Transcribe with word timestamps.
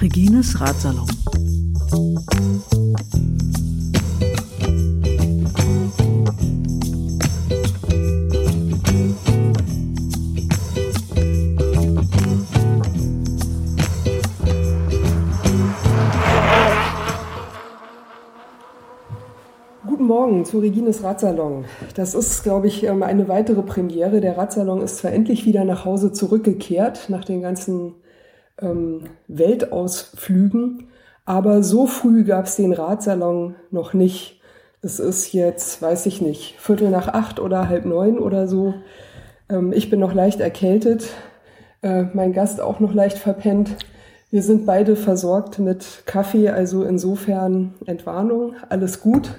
Regines 0.00 0.54
Ratsalon. 0.58 1.06
Zu 20.44 20.58
Regines 20.60 21.02
Radsalon. 21.02 21.64
Das 21.94 22.14
ist, 22.14 22.42
glaube 22.42 22.66
ich, 22.66 22.84
ähm, 22.84 23.02
eine 23.02 23.28
weitere 23.28 23.62
Premiere. 23.62 24.20
Der 24.20 24.36
Radsalon 24.36 24.82
ist 24.82 24.98
zwar 24.98 25.12
endlich 25.12 25.46
wieder 25.46 25.64
nach 25.64 25.84
Hause 25.84 26.12
zurückgekehrt 26.12 27.08
nach 27.08 27.24
den 27.24 27.42
ganzen 27.42 27.94
ähm, 28.60 29.04
Weltausflügen, 29.28 30.88
aber 31.24 31.62
so 31.62 31.86
früh 31.86 32.24
gab 32.24 32.46
es 32.46 32.56
den 32.56 32.72
Radsalon 32.72 33.54
noch 33.70 33.94
nicht. 33.94 34.40
Es 34.82 34.98
ist 34.98 35.32
jetzt, 35.32 35.82
weiß 35.82 36.06
ich 36.06 36.20
nicht, 36.20 36.56
Viertel 36.58 36.90
nach 36.90 37.08
acht 37.08 37.38
oder 37.38 37.68
halb 37.68 37.84
neun 37.84 38.18
oder 38.18 38.48
so. 38.48 38.74
Ähm, 39.48 39.72
ich 39.72 39.90
bin 39.90 40.00
noch 40.00 40.14
leicht 40.14 40.40
erkältet, 40.40 41.08
äh, 41.82 42.04
mein 42.14 42.32
Gast 42.32 42.60
auch 42.60 42.80
noch 42.80 42.94
leicht 42.94 43.18
verpennt. 43.18 43.76
Wir 44.30 44.42
sind 44.42 44.64
beide 44.64 44.94
versorgt 44.96 45.58
mit 45.58 46.04
Kaffee, 46.06 46.50
also 46.50 46.84
insofern 46.84 47.74
Entwarnung, 47.84 48.54
alles 48.68 49.00
gut. 49.00 49.30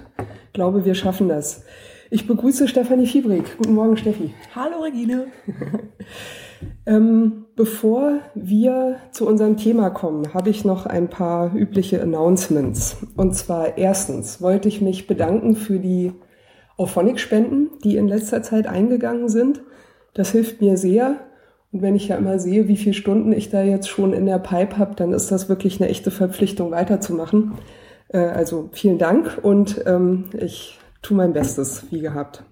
Ich 0.52 0.54
glaube, 0.54 0.84
wir 0.84 0.96
schaffen 0.96 1.30
das. 1.30 1.64
Ich 2.10 2.28
begrüße 2.28 2.68
Stefanie 2.68 3.08
Fiebrig. 3.08 3.46
Guten 3.56 3.74
Morgen, 3.74 3.96
Steffi. 3.96 4.34
Hallo, 4.54 4.82
Regine. 4.82 5.28
ähm, 6.86 7.46
bevor 7.56 8.20
wir 8.36 8.98
zu 9.12 9.26
unserem 9.26 9.56
Thema 9.56 9.92
kommen, 9.92 10.34
habe 10.34 10.50
ich 10.50 10.66
noch 10.66 10.86
ein 10.86 11.08
paar 11.08 11.56
übliche 11.56 12.02
Announcements. 12.02 12.98
Und 13.16 13.34
zwar 13.34 13.78
erstens 13.78 14.42
wollte 14.42 14.68
ich 14.68 14.82
mich 14.82 15.08
bedanken 15.08 15.56
für 15.56 15.80
die 15.80 16.12
Auphonic-Spenden, 16.76 17.70
die 17.86 17.96
in 17.96 18.10
letzter 18.10 18.44
Zeit 18.44 18.68
eingegangen 18.68 19.30
sind. 19.30 19.62
Das 20.14 20.34
hilft 20.34 20.60
mir 20.60 20.76
sehr. 20.76 21.16
Und 21.72 21.82
wenn 21.82 21.96
ich 21.96 22.10
ja 22.10 22.18
immer 22.18 22.40
sehe, 22.40 22.68
wie 22.68 22.76
viele 22.76 22.94
Stunden 22.94 23.32
ich 23.32 23.50
da 23.50 23.64
jetzt 23.64 23.88
schon 23.88 24.12
in 24.12 24.26
der 24.26 24.40
Pipe 24.40 24.78
habe, 24.78 24.96
dann 24.96 25.14
ist 25.14 25.32
das 25.32 25.48
wirklich 25.48 25.80
eine 25.80 25.90
echte 25.90 26.12
Verpflichtung, 26.12 26.72
weiterzumachen. 26.72 27.54
Äh, 28.12 28.20
also 28.20 28.70
vielen 28.72 28.98
Dank 28.98 29.40
und 29.42 29.84
ähm, 29.86 30.26
ich 30.38 30.80
tue 31.02 31.18
mein 31.18 31.34
Bestes, 31.34 31.86
wie 31.92 32.02
gehabt. 32.02 32.44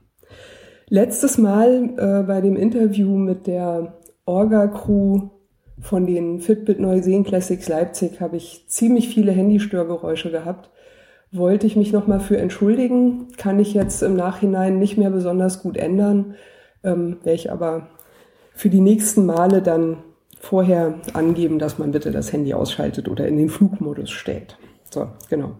Letztes 0.87 1.37
Mal 1.37 1.93
äh, 1.97 2.23
bei 2.23 2.41
dem 2.41 2.55
Interview 2.55 3.15
mit 3.15 3.45
der 3.45 3.99
Orga-Crew 4.25 5.29
von 5.81 6.05
den 6.05 6.39
Fitbit 6.39 6.79
Neuseen 6.79 7.23
Classics 7.23 7.67
Leipzig 7.69 8.19
habe 8.19 8.37
ich 8.37 8.65
ziemlich 8.67 9.07
viele 9.09 9.31
Handystörgeräusche 9.31 10.31
gehabt. 10.31 10.71
Wollte 11.31 11.67
ich 11.67 11.75
mich 11.75 11.93
nochmal 11.93 12.19
für 12.19 12.37
entschuldigen, 12.37 13.27
kann 13.37 13.59
ich 13.59 13.73
jetzt 13.73 14.01
im 14.01 14.15
Nachhinein 14.15 14.79
nicht 14.79 14.97
mehr 14.97 15.11
besonders 15.11 15.61
gut 15.61 15.77
ändern, 15.77 16.35
ähm, 16.83 17.17
werde 17.23 17.35
ich 17.35 17.51
aber 17.51 17.87
für 18.53 18.69
die 18.69 18.81
nächsten 18.81 19.25
Male 19.25 19.61
dann 19.61 19.97
vorher 20.39 20.95
angeben, 21.13 21.59
dass 21.59 21.77
man 21.77 21.91
bitte 21.91 22.11
das 22.11 22.33
Handy 22.33 22.53
ausschaltet 22.53 23.07
oder 23.07 23.27
in 23.27 23.37
den 23.37 23.49
Flugmodus 23.49 24.09
stellt. 24.09 24.57
So, 24.91 25.07
genau. 25.29 25.51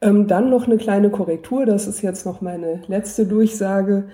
Ähm, 0.00 0.26
dann 0.28 0.50
noch 0.50 0.66
eine 0.66 0.76
kleine 0.76 1.10
Korrektur, 1.10 1.66
das 1.66 1.86
ist 1.86 2.02
jetzt 2.02 2.24
noch 2.24 2.40
meine 2.40 2.82
letzte 2.86 3.26
Durchsage. 3.26 4.08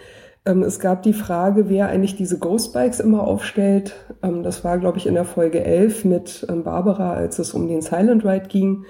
Ähm, 0.47 0.63
es 0.63 0.79
gab 0.79 1.03
die 1.03 1.13
Frage, 1.13 1.69
wer 1.69 1.89
eigentlich 1.89 2.17
diese 2.17 2.39
Ghostbikes 2.39 3.01
immer 3.01 3.27
aufstellt. 3.27 3.95
Ähm, 4.23 4.43
das 4.43 4.65
war, 4.65 4.79
glaube 4.79 4.99
ich, 4.99 5.07
in 5.07 5.15
der 5.15 5.25
Folge 5.25 5.63
11 5.63 6.05
mit 6.05 6.47
ähm, 6.49 6.65
Barbara, 6.65 7.13
als 7.15 7.39
es 7.39 7.53
um 7.53 7.69
den 7.69 7.83
Silent 7.83 8.25
Ride 8.25 8.49
ging. 8.49 8.85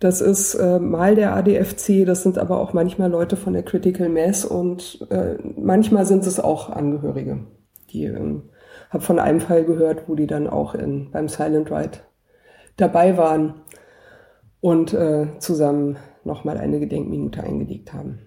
Das 0.00 0.20
ist 0.20 0.54
äh, 0.54 0.78
mal 0.78 1.14
der 1.14 1.36
ADFC, 1.36 2.06
das 2.06 2.22
sind 2.22 2.38
aber 2.38 2.58
auch 2.58 2.72
manchmal 2.72 3.10
Leute 3.10 3.36
von 3.36 3.52
der 3.52 3.62
Critical 3.62 4.08
Mass 4.08 4.46
und 4.46 5.06
äh, 5.10 5.36
manchmal 5.56 6.06
sind 6.06 6.26
es 6.26 6.40
auch 6.40 6.70
Angehörige. 6.70 7.40
Die 7.90 8.04
ähm, 8.04 8.44
habe 8.88 9.04
von 9.04 9.18
einem 9.18 9.40
Fall 9.40 9.64
gehört, 9.64 10.08
wo 10.08 10.14
die 10.14 10.26
dann 10.26 10.48
auch 10.48 10.74
in, 10.74 11.10
beim 11.10 11.28
Silent 11.28 11.70
Ride 11.70 11.98
dabei 12.78 13.18
waren 13.18 13.54
und 14.60 14.92
äh, 14.92 15.26
zusammen 15.38 15.96
nochmal 16.24 16.58
eine 16.58 16.80
Gedenkminute 16.80 17.42
eingelegt 17.42 17.92
haben. 17.92 18.18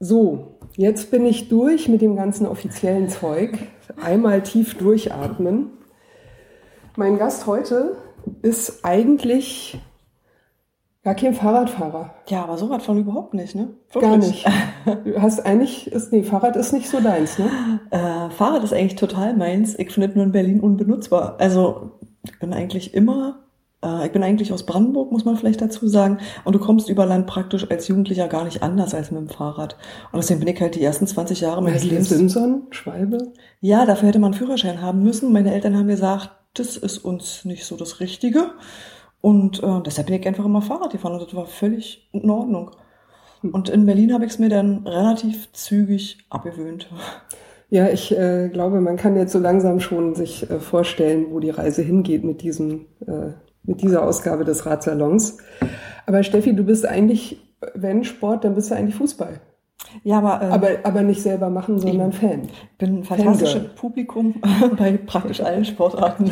So, 0.00 0.58
jetzt 0.76 1.10
bin 1.10 1.24
ich 1.24 1.48
durch 1.48 1.88
mit 1.88 2.02
dem 2.02 2.16
ganzen 2.16 2.46
offiziellen 2.46 3.08
Zeug. 3.08 3.58
Einmal 4.02 4.42
tief 4.42 4.76
durchatmen. 4.76 5.70
Mein 6.96 7.18
Gast 7.18 7.46
heute 7.46 7.96
ist 8.42 8.84
eigentlich 8.84 9.78
gar 11.02 11.14
kein 11.14 11.34
Fahrradfahrer. 11.34 12.14
Ja, 12.28 12.44
aber 12.44 12.56
so 12.56 12.66
Radfahren 12.66 13.00
überhaupt 13.00 13.34
nicht, 13.34 13.54
ne? 13.54 13.74
Wirklich. 13.92 14.02
Gar 14.02 14.16
nicht. 14.16 14.46
Du 15.04 15.20
hast 15.20 15.44
eigentlich, 15.44 15.90
ist, 15.90 16.12
nee, 16.12 16.22
Fahrrad 16.22 16.56
ist 16.56 16.72
nicht 16.72 16.88
so 16.88 17.00
deins, 17.00 17.38
ne? 17.38 17.50
Äh, 17.90 18.30
Fahrrad 18.30 18.64
ist 18.64 18.72
eigentlich 18.72 18.96
total 18.96 19.36
meins. 19.36 19.78
Ich 19.78 19.92
finde 19.92 20.12
nur 20.14 20.24
in 20.24 20.32
Berlin 20.32 20.60
unbenutzbar. 20.60 21.36
Also, 21.38 21.92
ich 22.24 22.38
bin 22.38 22.52
eigentlich 22.52 22.94
immer 22.94 23.43
ich 24.04 24.12
bin 24.12 24.22
eigentlich 24.22 24.52
aus 24.52 24.64
Brandenburg, 24.64 25.12
muss 25.12 25.24
man 25.24 25.36
vielleicht 25.36 25.60
dazu 25.60 25.88
sagen. 25.88 26.18
Und 26.44 26.54
du 26.54 26.58
kommst 26.58 26.88
über 26.88 27.06
Land 27.06 27.26
praktisch 27.26 27.70
als 27.70 27.88
Jugendlicher 27.88 28.28
gar 28.28 28.44
nicht 28.44 28.62
anders 28.62 28.94
als 28.94 29.10
mit 29.10 29.20
dem 29.20 29.28
Fahrrad. 29.28 29.76
Und 30.12 30.18
deswegen 30.18 30.40
bin 30.40 30.48
ich 30.48 30.60
halt 30.60 30.74
die 30.74 30.82
ersten 30.82 31.06
20 31.06 31.40
Jahre 31.40 31.62
meines 31.62 31.84
Lebens. 31.84 32.08
Simson, 32.08 32.62
Schwalbe? 32.70 33.18
Ja, 33.60 33.86
dafür 33.86 34.08
hätte 34.08 34.18
man 34.18 34.32
einen 34.32 34.38
Führerschein 34.38 34.80
haben 34.80 35.02
müssen. 35.02 35.32
Meine 35.32 35.52
Eltern 35.52 35.76
haben 35.76 35.88
gesagt, 35.88 36.30
das 36.54 36.76
ist 36.76 36.98
uns 36.98 37.44
nicht 37.44 37.64
so 37.64 37.76
das 37.76 38.00
Richtige. 38.00 38.52
Und 39.20 39.62
äh, 39.62 39.80
deshalb 39.84 40.08
bin 40.08 40.20
ich 40.20 40.26
einfach 40.26 40.44
immer 40.44 40.62
Fahrrad 40.62 40.92
gefahren 40.92 41.14
und 41.14 41.22
das 41.22 41.34
war 41.34 41.46
völlig 41.46 42.08
in 42.12 42.28
Ordnung. 42.28 42.70
Und 43.42 43.68
in 43.68 43.86
Berlin 43.86 44.12
habe 44.12 44.24
ich 44.24 44.32
es 44.32 44.38
mir 44.38 44.48
dann 44.48 44.86
relativ 44.86 45.52
zügig 45.52 46.18
abgewöhnt. 46.30 46.88
Ja, 47.70 47.88
ich 47.88 48.16
äh, 48.16 48.48
glaube, 48.50 48.80
man 48.80 48.96
kann 48.96 49.16
jetzt 49.16 49.32
so 49.32 49.38
langsam 49.38 49.80
schon 49.80 50.14
sich 50.14 50.48
äh, 50.48 50.60
vorstellen, 50.60 51.26
wo 51.30 51.40
die 51.40 51.50
Reise 51.50 51.82
hingeht 51.82 52.22
mit 52.22 52.42
diesem 52.42 52.86
äh, 53.06 53.32
mit 53.64 53.82
dieser 53.82 54.04
Ausgabe 54.04 54.44
des 54.44 54.66
Radsalons. 54.66 55.38
Aber 56.06 56.22
Steffi, 56.22 56.54
du 56.54 56.64
bist 56.64 56.86
eigentlich, 56.86 57.40
wenn 57.74 58.04
Sport, 58.04 58.44
dann 58.44 58.54
bist 58.54 58.70
du 58.70 58.76
eigentlich 58.76 58.94
Fußball. 58.94 59.40
Ja, 60.02 60.18
aber, 60.18 60.42
äh, 60.42 60.50
aber, 60.50 60.68
aber 60.84 61.02
nicht 61.02 61.22
selber 61.22 61.50
machen, 61.50 61.78
sondern 61.78 62.10
ich 62.10 62.16
Fan. 62.16 62.48
bin 62.78 62.98
ein 62.98 63.04
fantastisches 63.04 63.74
Publikum 63.74 64.34
bei 64.78 64.96
praktisch 64.96 65.40
allen 65.40 65.64
Sportarten. 65.64 66.30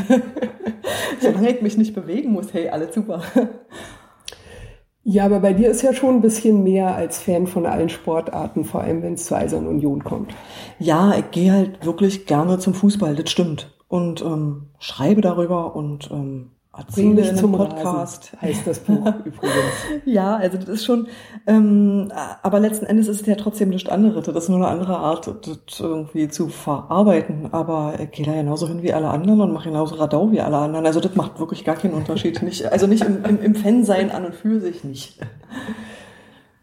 Solange 1.21 1.51
ich 1.51 1.63
mich 1.63 1.77
nicht 1.77 1.95
bewegen 1.95 2.33
muss, 2.33 2.53
hey, 2.53 2.69
alle 2.69 2.93
super. 2.93 3.23
Ja, 5.05 5.25
aber 5.25 5.41
bei 5.41 5.53
dir 5.53 5.69
ist 5.69 5.83
ja 5.83 5.93
schon 5.93 6.17
ein 6.17 6.21
bisschen 6.21 6.63
mehr 6.63 6.95
als 6.95 7.19
Fan 7.19 7.47
von 7.47 7.67
allen 7.67 7.89
Sportarten, 7.89 8.65
vor 8.65 8.83
allem 8.83 9.03
wenn 9.03 9.15
es 9.15 9.27
zur 9.27 9.39
Eisern 9.39 9.67
Union 9.67 10.05
kommt. 10.05 10.33
Ja, 10.79 11.15
ich 11.17 11.31
gehe 11.33 11.53
halt 11.53 11.85
wirklich 11.85 12.27
gerne 12.27 12.59
zum 12.59 12.75
Fußball, 12.75 13.17
das 13.17 13.31
stimmt. 13.31 13.77
Und 13.89 14.23
ähm, 14.23 14.69
schreibe 14.79 15.21
darüber 15.21 15.75
und 15.75 16.11
ähm, 16.13 16.53
Bring 16.95 17.15
mich 17.15 17.35
zum 17.37 17.53
Podcast, 17.53 18.33
Rasen, 18.33 18.41
heißt 18.41 18.67
das 18.67 18.79
Buch 18.79 19.07
übrigens. 19.25 20.03
Ja, 20.07 20.37
also 20.37 20.57
das 20.57 20.69
ist 20.71 20.87
schon, 20.87 21.07
ähm, 21.47 22.11
aber 22.43 22.61
letzten 22.61 22.87
Endes 22.87 23.09
ist 23.09 23.21
es 23.21 23.27
ja 23.27 23.35
trotzdem 23.35 23.69
nichts 23.69 23.91
anderes. 23.91 24.25
Das 24.25 24.35
ist 24.45 24.49
nur 24.49 24.57
eine 24.57 24.69
andere 24.69 24.97
Art, 24.97 25.27
das 25.27 25.81
irgendwie 25.81 26.29
zu 26.29 26.49
verarbeiten. 26.49 27.53
Aber 27.53 28.01
ich 28.01 28.11
gehe 28.13 28.25
da 28.25 28.33
genauso 28.33 28.69
hin 28.69 28.83
wie 28.83 28.95
alle 28.95 29.09
anderen 29.09 29.43
und 29.43 29.53
mache 29.53 29.69
genauso 29.69 29.97
Radau 29.97 30.33
wie 30.33 30.41
alle 30.41 30.57
anderen. 30.57 30.87
Also 30.87 31.01
das 31.01 31.15
macht 31.15 31.39
wirklich 31.39 31.63
gar 31.65 31.77
keinen 31.77 31.93
Unterschied. 31.93 32.43
Nicht, 32.43 32.65
also 32.73 32.87
nicht 32.87 33.05
im, 33.05 33.23
im, 33.23 33.43
im 33.43 33.55
Fan-Sein 33.55 34.11
an 34.11 34.25
und 34.25 34.35
für 34.35 34.59
sich 34.59 34.83
nicht. 34.83 35.19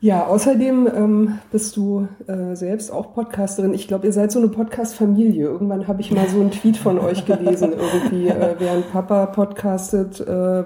Ja, 0.02 0.28
außerdem 0.28 0.88
ähm, 0.96 1.40
bist 1.52 1.76
du 1.76 2.08
äh, 2.26 2.56
selbst 2.56 2.90
auch 2.90 3.14
Podcasterin. 3.14 3.74
Ich 3.74 3.90
glaube, 3.90 4.08
ihr 4.08 4.14
seid 4.14 4.32
so 4.32 4.40
eine 4.40 4.48
Podcast-Familie. 4.48 5.44
Irgendwann 5.44 5.90
habe 5.90 6.00
ich 6.00 6.12
mal 6.12 6.26
so 6.30 6.40
einen 6.40 6.52
Tweet 6.52 6.78
von 6.78 7.00
euch 7.00 7.26
gelesen. 7.26 7.74
Irgendwie, 7.74 8.30
äh, 8.30 8.56
während 8.60 8.90
Papa 8.94 9.26
podcastet, 9.26 10.22
äh, 10.22 10.64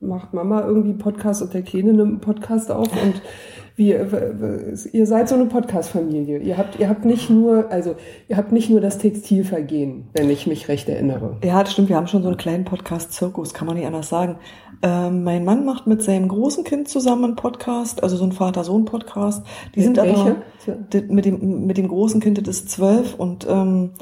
macht 0.00 0.34
Mama 0.34 0.62
irgendwie 0.66 0.92
Podcast 0.92 1.40
und 1.40 1.54
der 1.54 1.62
Kleine 1.62 1.94
nimmt 1.94 2.10
einen 2.10 2.20
Podcast 2.20 2.70
auf 2.70 2.88
und 3.02 3.22
wie, 3.80 3.94
ihr 4.92 5.06
seid 5.06 5.28
so 5.30 5.34
eine 5.34 5.46
Podcast-Familie. 5.46 6.38
Ihr 6.38 6.58
habt, 6.58 6.78
ihr 6.78 6.88
habt 6.90 7.06
nicht 7.06 7.30
nur, 7.30 7.70
also 7.70 7.96
ihr 8.28 8.36
habt 8.36 8.52
nicht 8.52 8.68
nur 8.68 8.82
das 8.82 8.98
Textilvergehen, 8.98 10.04
wenn 10.12 10.28
ich 10.28 10.46
mich 10.46 10.68
recht 10.68 10.86
erinnere. 10.88 11.38
Ja, 11.42 11.62
das 11.62 11.72
stimmt. 11.72 11.88
Wir 11.88 11.96
haben 11.96 12.06
schon 12.06 12.22
so 12.22 12.28
einen 12.28 12.36
kleinen 12.36 12.66
Podcast-Zirkus, 12.66 13.54
kann 13.54 13.66
man 13.66 13.76
nicht 13.76 13.86
anders 13.86 14.10
sagen. 14.10 14.36
Ähm, 14.82 15.24
mein 15.24 15.46
Mann 15.46 15.64
macht 15.64 15.86
mit 15.86 16.02
seinem 16.02 16.28
großen 16.28 16.62
Kind 16.62 16.88
zusammen 16.88 17.24
einen 17.24 17.36
Podcast, 17.36 18.02
also 18.02 18.16
so 18.16 18.24
ein 18.24 18.32
Vater-Sohn-Podcast. 18.32 19.46
Die 19.74 19.80
mit 19.80 19.84
sind 19.86 19.96
welche? 19.96 20.36
aber 20.66 21.04
mit 21.08 21.24
dem, 21.24 21.66
mit 21.66 21.78
dem 21.78 21.88
großen 21.88 22.20
Kind, 22.20 22.46
das 22.46 22.48
ist 22.48 22.70
zwölf 22.70 23.14
und 23.14 23.46
ähm, 23.48 23.92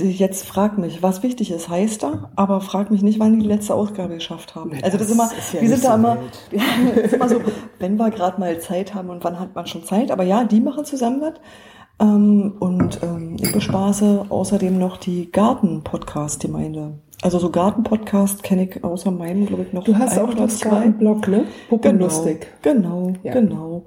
jetzt 0.00 0.46
frag 0.46 0.78
mich, 0.78 1.02
was 1.02 1.22
wichtig 1.22 1.50
ist, 1.50 1.68
heißt 1.68 2.04
er, 2.04 2.30
aber 2.36 2.60
frag 2.60 2.90
mich 2.90 3.02
nicht, 3.02 3.18
wann 3.18 3.34
die, 3.34 3.40
die 3.40 3.48
letzte 3.48 3.74
Ausgabe 3.74 4.14
geschafft 4.14 4.54
haben. 4.54 4.70
Na, 4.72 4.84
also 4.84 4.98
das, 4.98 5.08
ist 5.08 5.12
immer, 5.14 5.30
ist 5.36 5.54
ja 5.54 5.60
wir 5.60 5.68
sind 5.68 5.84
da 5.84 5.88
so 5.90 5.94
immer, 5.94 6.18
ja, 6.52 7.00
ist 7.02 7.14
immer 7.14 7.28
so, 7.28 7.40
wenn 7.78 7.96
wir 7.96 8.10
gerade 8.10 8.38
mal 8.38 8.58
Zeit 8.60 8.94
haben 8.94 9.10
und 9.10 9.24
wann 9.24 9.40
hat 9.40 9.54
man 9.54 9.66
schon 9.66 9.84
Zeit, 9.84 10.10
aber 10.10 10.24
ja, 10.24 10.44
die 10.44 10.60
machen 10.60 10.84
zusammen 10.84 11.20
was. 11.20 11.34
Ähm, 11.98 12.56
und 12.58 13.02
ähm, 13.02 13.36
ich 13.40 13.52
bespaße 13.52 14.26
außerdem 14.28 14.78
noch 14.78 14.98
die 14.98 15.30
Garten-Podcast-Gemeinde. 15.32 16.98
Also 17.22 17.38
so 17.38 17.50
Garten-Podcast 17.50 18.42
kenne 18.42 18.68
ich 18.68 18.84
außer 18.84 19.10
meinem, 19.10 19.46
glaube 19.46 19.62
ich, 19.62 19.72
noch. 19.72 19.84
Du 19.84 19.96
hast 19.96 20.18
auch 20.18 20.34
das 20.34 20.60
Garten-Blog, 20.60 21.26
ne? 21.28 21.46
Puppenlustig. 21.70 22.46
Genau, 22.60 23.06
genau, 23.06 23.18
ja. 23.22 23.32
genau. 23.32 23.86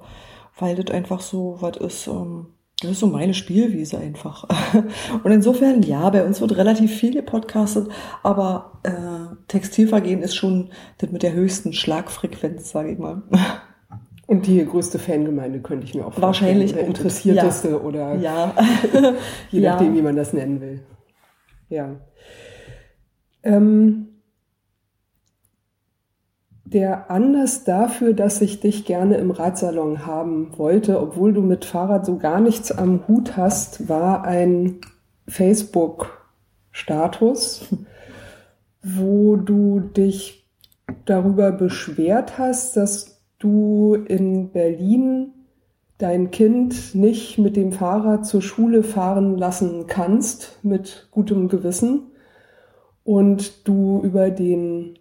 Weil 0.58 0.74
das 0.74 0.92
einfach 0.92 1.20
so 1.20 1.56
was 1.60 1.76
ist, 1.76 2.08
ähm, 2.08 2.48
das 2.80 2.92
ist 2.92 3.00
so 3.00 3.06
meine 3.06 3.34
Spielwiese 3.34 3.98
einfach. 3.98 4.44
Und 5.24 5.30
insofern, 5.30 5.82
ja, 5.82 6.08
bei 6.10 6.24
uns 6.24 6.40
wird 6.40 6.56
relativ 6.56 6.94
viel 6.94 7.12
gepodcastet, 7.12 7.88
aber 8.22 8.80
äh, 8.84 9.34
Textilvergehen 9.48 10.22
ist 10.22 10.34
schon 10.34 10.70
das 10.98 11.10
mit 11.10 11.22
der 11.22 11.32
höchsten 11.32 11.72
Schlagfrequenz, 11.72 12.70
sage 12.70 12.92
ich 12.92 12.98
mal. 12.98 13.22
Und 14.26 14.46
die 14.46 14.64
größte 14.64 14.98
Fangemeinde 15.00 15.60
könnte 15.60 15.84
ich 15.84 15.94
mir 15.94 16.06
auch 16.06 16.12
vorstellen. 16.12 16.60
Wahrscheinlich. 16.60 16.74
Oder 16.74 16.86
interessierteste 16.86 17.70
ja. 17.70 17.76
oder 17.76 18.14
ja. 18.20 18.54
je 19.50 19.60
nachdem, 19.60 19.88
ja. 19.88 19.94
wie 19.94 20.02
man 20.02 20.14
das 20.14 20.32
nennen 20.32 20.60
will. 20.60 20.80
Ja. 21.68 21.96
Ähm, 23.42 24.09
der 26.72 27.10
Anlass 27.10 27.64
dafür, 27.64 28.14
dass 28.14 28.40
ich 28.40 28.60
dich 28.60 28.84
gerne 28.84 29.16
im 29.16 29.32
Radsalon 29.32 30.06
haben 30.06 30.56
wollte, 30.56 31.00
obwohl 31.00 31.32
du 31.32 31.42
mit 31.42 31.64
Fahrrad 31.64 32.06
so 32.06 32.16
gar 32.16 32.40
nichts 32.40 32.70
am 32.70 33.08
Hut 33.08 33.36
hast, 33.36 33.88
war 33.88 34.22
ein 34.24 34.76
Facebook-Status, 35.26 37.66
wo 38.82 39.34
du 39.36 39.80
dich 39.80 40.48
darüber 41.06 41.50
beschwert 41.50 42.38
hast, 42.38 42.76
dass 42.76 43.20
du 43.38 43.94
in 43.94 44.52
Berlin 44.52 45.32
dein 45.98 46.30
Kind 46.30 46.94
nicht 46.94 47.36
mit 47.38 47.56
dem 47.56 47.72
Fahrrad 47.72 48.24
zur 48.24 48.42
Schule 48.42 48.84
fahren 48.84 49.36
lassen 49.36 49.88
kannst 49.88 50.60
mit 50.62 51.08
gutem 51.10 51.48
Gewissen 51.48 52.12
und 53.02 53.66
du 53.66 54.02
über 54.02 54.30
den 54.30 54.99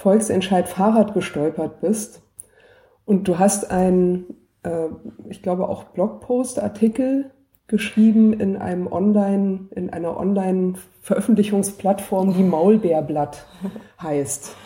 Volksentscheid 0.00 0.66
Fahrrad 0.66 1.12
gestolpert 1.12 1.82
bist 1.82 2.22
und 3.04 3.28
du 3.28 3.38
hast 3.38 3.70
einen, 3.70 4.34
äh, 4.62 4.86
ich 5.28 5.42
glaube 5.42 5.68
auch 5.68 5.84
Blogpost-Artikel 5.84 7.30
geschrieben 7.66 8.32
in 8.32 8.56
einem 8.56 8.90
Online, 8.90 9.68
in 9.72 9.90
einer 9.90 10.18
Online-Veröffentlichungsplattform, 10.18 12.34
die 12.34 12.44
Maulbeerblatt 12.44 13.44
heißt. 14.02 14.56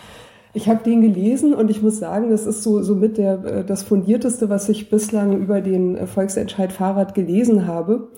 Ich 0.52 0.68
habe 0.68 0.84
den 0.84 1.00
gelesen 1.00 1.52
und 1.52 1.68
ich 1.68 1.82
muss 1.82 1.98
sagen, 1.98 2.30
das 2.30 2.46
ist 2.46 2.62
so, 2.62 2.80
so 2.82 2.94
mit 2.94 3.18
der, 3.18 3.44
äh, 3.44 3.64
das 3.64 3.82
fundierteste, 3.82 4.48
was 4.48 4.68
ich 4.68 4.88
bislang 4.88 5.36
über 5.36 5.60
den 5.60 5.96
äh, 5.96 6.06
Volksentscheid 6.06 6.72
Fahrrad 6.72 7.16
gelesen 7.16 7.66
habe. 7.66 8.12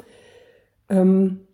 Ähm, 0.90 1.45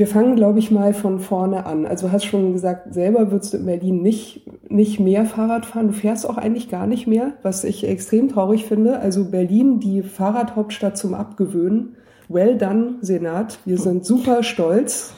wir 0.00 0.06
fangen, 0.06 0.34
glaube 0.34 0.58
ich, 0.60 0.70
mal 0.70 0.94
von 0.94 1.20
vorne 1.20 1.66
an. 1.66 1.84
Also 1.84 2.10
hast 2.10 2.24
schon 2.24 2.54
gesagt, 2.54 2.94
selber 2.94 3.30
würdest 3.30 3.52
du 3.52 3.58
in 3.58 3.66
Berlin 3.66 4.00
nicht, 4.00 4.46
nicht 4.70 4.98
mehr 4.98 5.26
Fahrrad 5.26 5.66
fahren. 5.66 5.88
Du 5.88 5.92
fährst 5.92 6.26
auch 6.26 6.38
eigentlich 6.38 6.70
gar 6.70 6.86
nicht 6.86 7.06
mehr, 7.06 7.34
was 7.42 7.64
ich 7.64 7.86
extrem 7.86 8.30
traurig 8.30 8.64
finde. 8.64 9.00
Also 9.00 9.26
Berlin, 9.26 9.78
die 9.78 10.02
Fahrradhauptstadt 10.02 10.96
zum 10.96 11.12
Abgewöhnen. 11.12 11.96
Well 12.30 12.56
done, 12.56 12.94
Senat. 13.02 13.58
Wir 13.66 13.76
sind 13.76 14.06
super 14.06 14.42
stolz. 14.42 15.12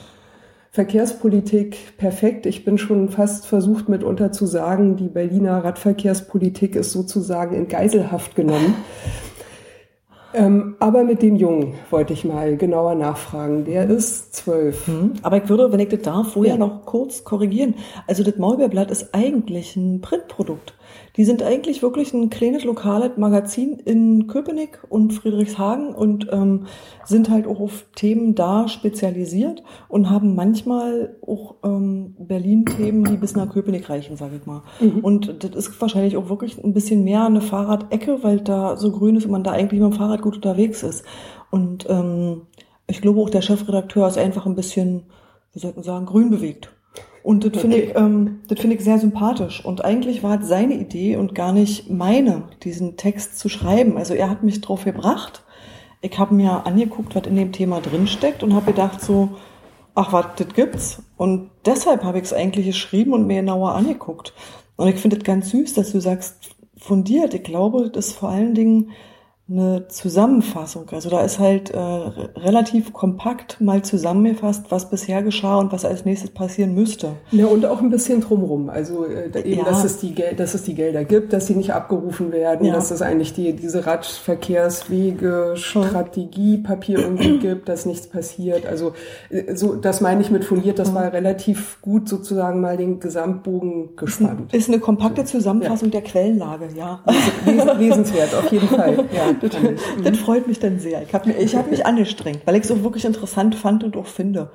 Verkehrspolitik 0.73 1.97
perfekt. 1.97 2.47
Ich 2.47 2.65
bin 2.65 2.77
schon 2.77 3.09
fast 3.09 3.47
versucht 3.47 3.89
mitunter 3.89 4.33
zu 4.33 4.47
sagen, 4.47 4.97
die 4.97 5.07
Berliner 5.07 5.63
Radverkehrspolitik 5.63 6.75
ist 6.75 6.91
sozusagen 6.91 7.55
in 7.55 7.69
Geiselhaft 7.69 8.35
genommen. 8.35 8.75
Ähm, 10.35 10.77
aber 10.79 11.05
mit 11.05 11.23
dem 11.23 11.37
Jungen 11.37 11.75
wollte 11.91 12.13
ich 12.13 12.25
mal 12.25 12.57
genauer 12.57 12.95
nachfragen. 12.95 13.65
Der 13.65 13.89
ist 13.89 14.35
zwölf. 14.35 14.87
Hm. 14.87 15.15
Aber 15.23 15.37
ich 15.37 15.49
würde, 15.49 15.71
wenn 15.73 15.81
ich 15.81 15.89
das 15.89 16.03
darf, 16.03 16.33
vorher 16.33 16.55
ja. 16.55 16.59
noch 16.59 16.87
kurz 16.87 17.25
korrigieren. 17.25 17.75
Also 18.07 18.23
das 18.23 18.37
Maulbeerblatt 18.37 18.91
ist 18.91 19.15
eigentlich 19.15 19.77
ein 19.77 20.01
Printprodukt. 20.01 20.75
Die 21.17 21.25
sind 21.25 21.43
eigentlich 21.43 21.83
wirklich 21.83 22.15
ein 22.15 22.31
kleines 22.31 22.65
lokales 22.65 23.17
Magazin 23.17 23.79
in 23.79 24.27
Köpenick 24.29 24.83
und 24.89 25.13
Friedrichshagen 25.13 25.95
und 25.95 26.29
ähm, 26.33 26.67
sind 27.05 27.29
halt 27.29 27.47
auch 27.47 27.61
auf 27.61 27.85
Themen 27.95 28.35
da 28.35 28.67
spezialisiert 28.69 29.63
und 29.89 30.09
haben 30.09 30.35
manchmal 30.35 31.17
auch 31.21 31.57
ähm, 31.65 32.17
Berlin-Themen, 32.19 33.05
die 33.05 33.17
bis 33.17 33.37
nach 33.37 33.53
Köpenick 33.53 33.91
reichen, 33.91 34.17
sage 34.17 34.37
ich 34.37 34.47
mal. 34.47 34.63
Mhm. 34.81 35.01
Und 35.01 35.45
das 35.45 35.55
ist 35.55 35.81
wahrscheinlich 35.81 36.17
auch 36.17 36.31
wirklich 36.31 36.63
ein 36.63 36.73
bisschen 36.73 37.05
mehr 37.05 37.27
eine 37.27 37.43
Fahrradecke, 37.43 38.23
weil 38.23 38.41
da 38.41 38.77
so 38.77 38.91
grün 38.91 39.17
ist 39.17 39.27
und 39.27 39.33
man 39.33 39.45
da 39.45 39.53
eigentlich 39.53 39.81
mit 39.81 39.93
dem 39.93 39.99
Fahrrad 39.99 40.23
gut 40.23 40.37
unterwegs 40.37 40.83
ist. 40.83 41.05
Und 41.51 41.87
ähm, 41.91 42.43
ich 42.87 43.03
glaube 43.03 43.21
auch, 43.21 43.31
der 43.31 43.43
Chefredakteur 43.43 44.09
ist 44.09 44.19
einfach 44.19 44.47
ein 44.47 44.55
bisschen, 44.55 45.05
wie 45.53 45.59
soll 45.59 45.73
man 45.75 45.85
sagen, 45.85 46.07
grün 46.07 46.31
bewegt. 46.31 46.73
Und 47.23 47.45
das 47.45 47.61
finde 47.61 47.77
ich, 47.77 47.97
ähm, 47.97 48.41
das 48.49 48.61
finde 48.61 48.77
ich 48.77 48.83
sehr 48.83 48.99
sympathisch. 48.99 49.65
Und 49.65 49.85
eigentlich 49.85 50.23
war 50.23 50.41
es 50.41 50.49
seine 50.49 50.75
Idee 50.75 51.17
und 51.17 51.35
gar 51.35 51.53
nicht 51.53 51.89
meine, 51.89 52.45
diesen 52.65 52.97
Text 52.97 53.39
zu 53.39 53.49
schreiben. 53.49 53.97
Also 53.97 54.15
er 54.15 54.29
hat 54.29 54.43
mich 54.43 54.61
drauf 54.61 54.85
gebracht. 54.85 55.45
Ich 56.01 56.19
habe 56.19 56.35
mir 56.35 56.67
angeguckt, 56.67 57.15
was 57.15 57.27
in 57.27 57.37
dem 57.37 57.53
Thema 57.53 57.81
drinsteckt 57.81 58.43
und 58.43 58.55
habe 58.55 58.73
gedacht 58.73 59.01
so, 59.01 59.31
ach 59.95 60.13
was, 60.13 60.27
das 60.37 60.49
gibt's. 60.55 61.03
Und 61.17 61.51
deshalb 61.65 62.03
habe 62.03 62.19
ich 62.19 62.25
es 62.25 62.33
eigentlich 62.33 62.67
geschrieben 62.67 63.13
und 63.13 63.27
mir 63.27 63.37
genauer 63.37 63.75
angeguckt. 63.75 64.33
Und 64.77 64.89
ich 64.89 64.97
finde 64.97 65.19
es 65.19 65.25
ganz 65.25 65.51
süß, 65.51 65.75
dass 65.75 65.93
du 65.93 66.01
sagst, 66.01 66.57
fundiert. 66.77 67.35
Ich 67.35 67.45
glaube, 67.45 67.91
das 67.91 68.09
ist 68.09 68.17
vor 68.17 68.31
allen 68.31 68.55
Dingen 68.55 68.91
eine 69.53 69.87
Zusammenfassung. 69.89 70.89
Also 70.93 71.11
da 71.11 71.21
ist 71.23 71.39
halt 71.39 71.71
äh, 71.71 71.79
relativ 71.79 72.93
kompakt 72.93 73.61
mal 73.61 73.83
zusammengefasst, 73.83 74.67
was 74.71 74.89
bisher 74.89 75.23
geschah 75.23 75.59
und 75.59 75.73
was 75.73 75.85
als 75.85 76.05
nächstes 76.05 76.31
passieren 76.31 76.75
müsste. 76.75 77.13
Ja, 77.31 77.47
und 77.47 77.67
auch 77.67 77.81
ein 77.81 77.91
bisschen 77.91 78.23
drumrum. 78.23 78.71
Also 78.71 79.05
äh, 79.05 79.27
eben, 79.45 79.61
ja. 79.61 79.65
dass, 79.65 79.85
es 79.85 79.99
die 79.99 80.15
Gel 80.15 80.35
dass 80.37 80.55
es 80.55 80.63
die 80.63 80.75
Gelder 80.75 81.05
gibt, 81.05 81.33
dass 81.33 81.47
sie 81.47 81.55
nicht 81.55 81.75
abgerufen 81.75 82.33
werden, 82.33 82.67
ja. 82.67 82.73
dass 82.73 82.91
es 82.91 83.03
eigentlich 83.03 83.35
die, 83.35 83.53
diese 83.53 83.85
Radverkehrswege, 83.85 85.53
Strategie, 85.57 86.59
Papier 86.59 87.01
irgendwie 87.01 87.39
gibt, 87.41 87.69
dass 87.69 87.85
nichts 87.85 88.07
passiert. 88.07 88.65
Also 88.65 88.95
äh, 89.29 89.55
so, 89.55 89.75
das 89.75 90.01
meine 90.01 90.23
ich 90.23 90.31
mit 90.31 90.45
fundiert, 90.45 90.79
das 90.79 90.95
war 90.95 91.13
relativ 91.13 91.79
gut 91.83 92.09
sozusagen 92.09 92.61
mal 92.61 92.79
den 92.79 93.01
Gesamtbogen 93.01 93.97
gespannt. 93.97 94.55
Ist 94.55 94.69
eine 94.69 94.79
kompakte 94.79 95.25
Zusammenfassung 95.25 95.89
ja. 95.89 96.01
der 96.01 96.03
Quellenlage, 96.03 96.69
ja. 96.75 97.01
Wesenswert, 97.79 98.35
auf 98.35 98.51
jeden 98.51 98.69
Fall. 98.69 98.93
Ja 99.13 99.42
das, 99.43 99.57
das, 100.05 100.19
freut 100.19 100.47
mich 100.47 100.59
dann 100.59 100.79
sehr. 100.79 101.03
Ich 101.03 101.13
habe 101.15 101.33
ich 101.33 101.57
hab 101.57 101.71
mich 101.71 101.85
angestrengt, 101.85 102.41
weil 102.45 102.57
ich 102.57 102.65
es 102.65 102.71
auch 102.71 102.83
wirklich 102.83 103.05
interessant 103.05 103.55
fand 103.55 103.85
und 103.85 103.97
auch 103.97 104.07
finde. 104.07 104.51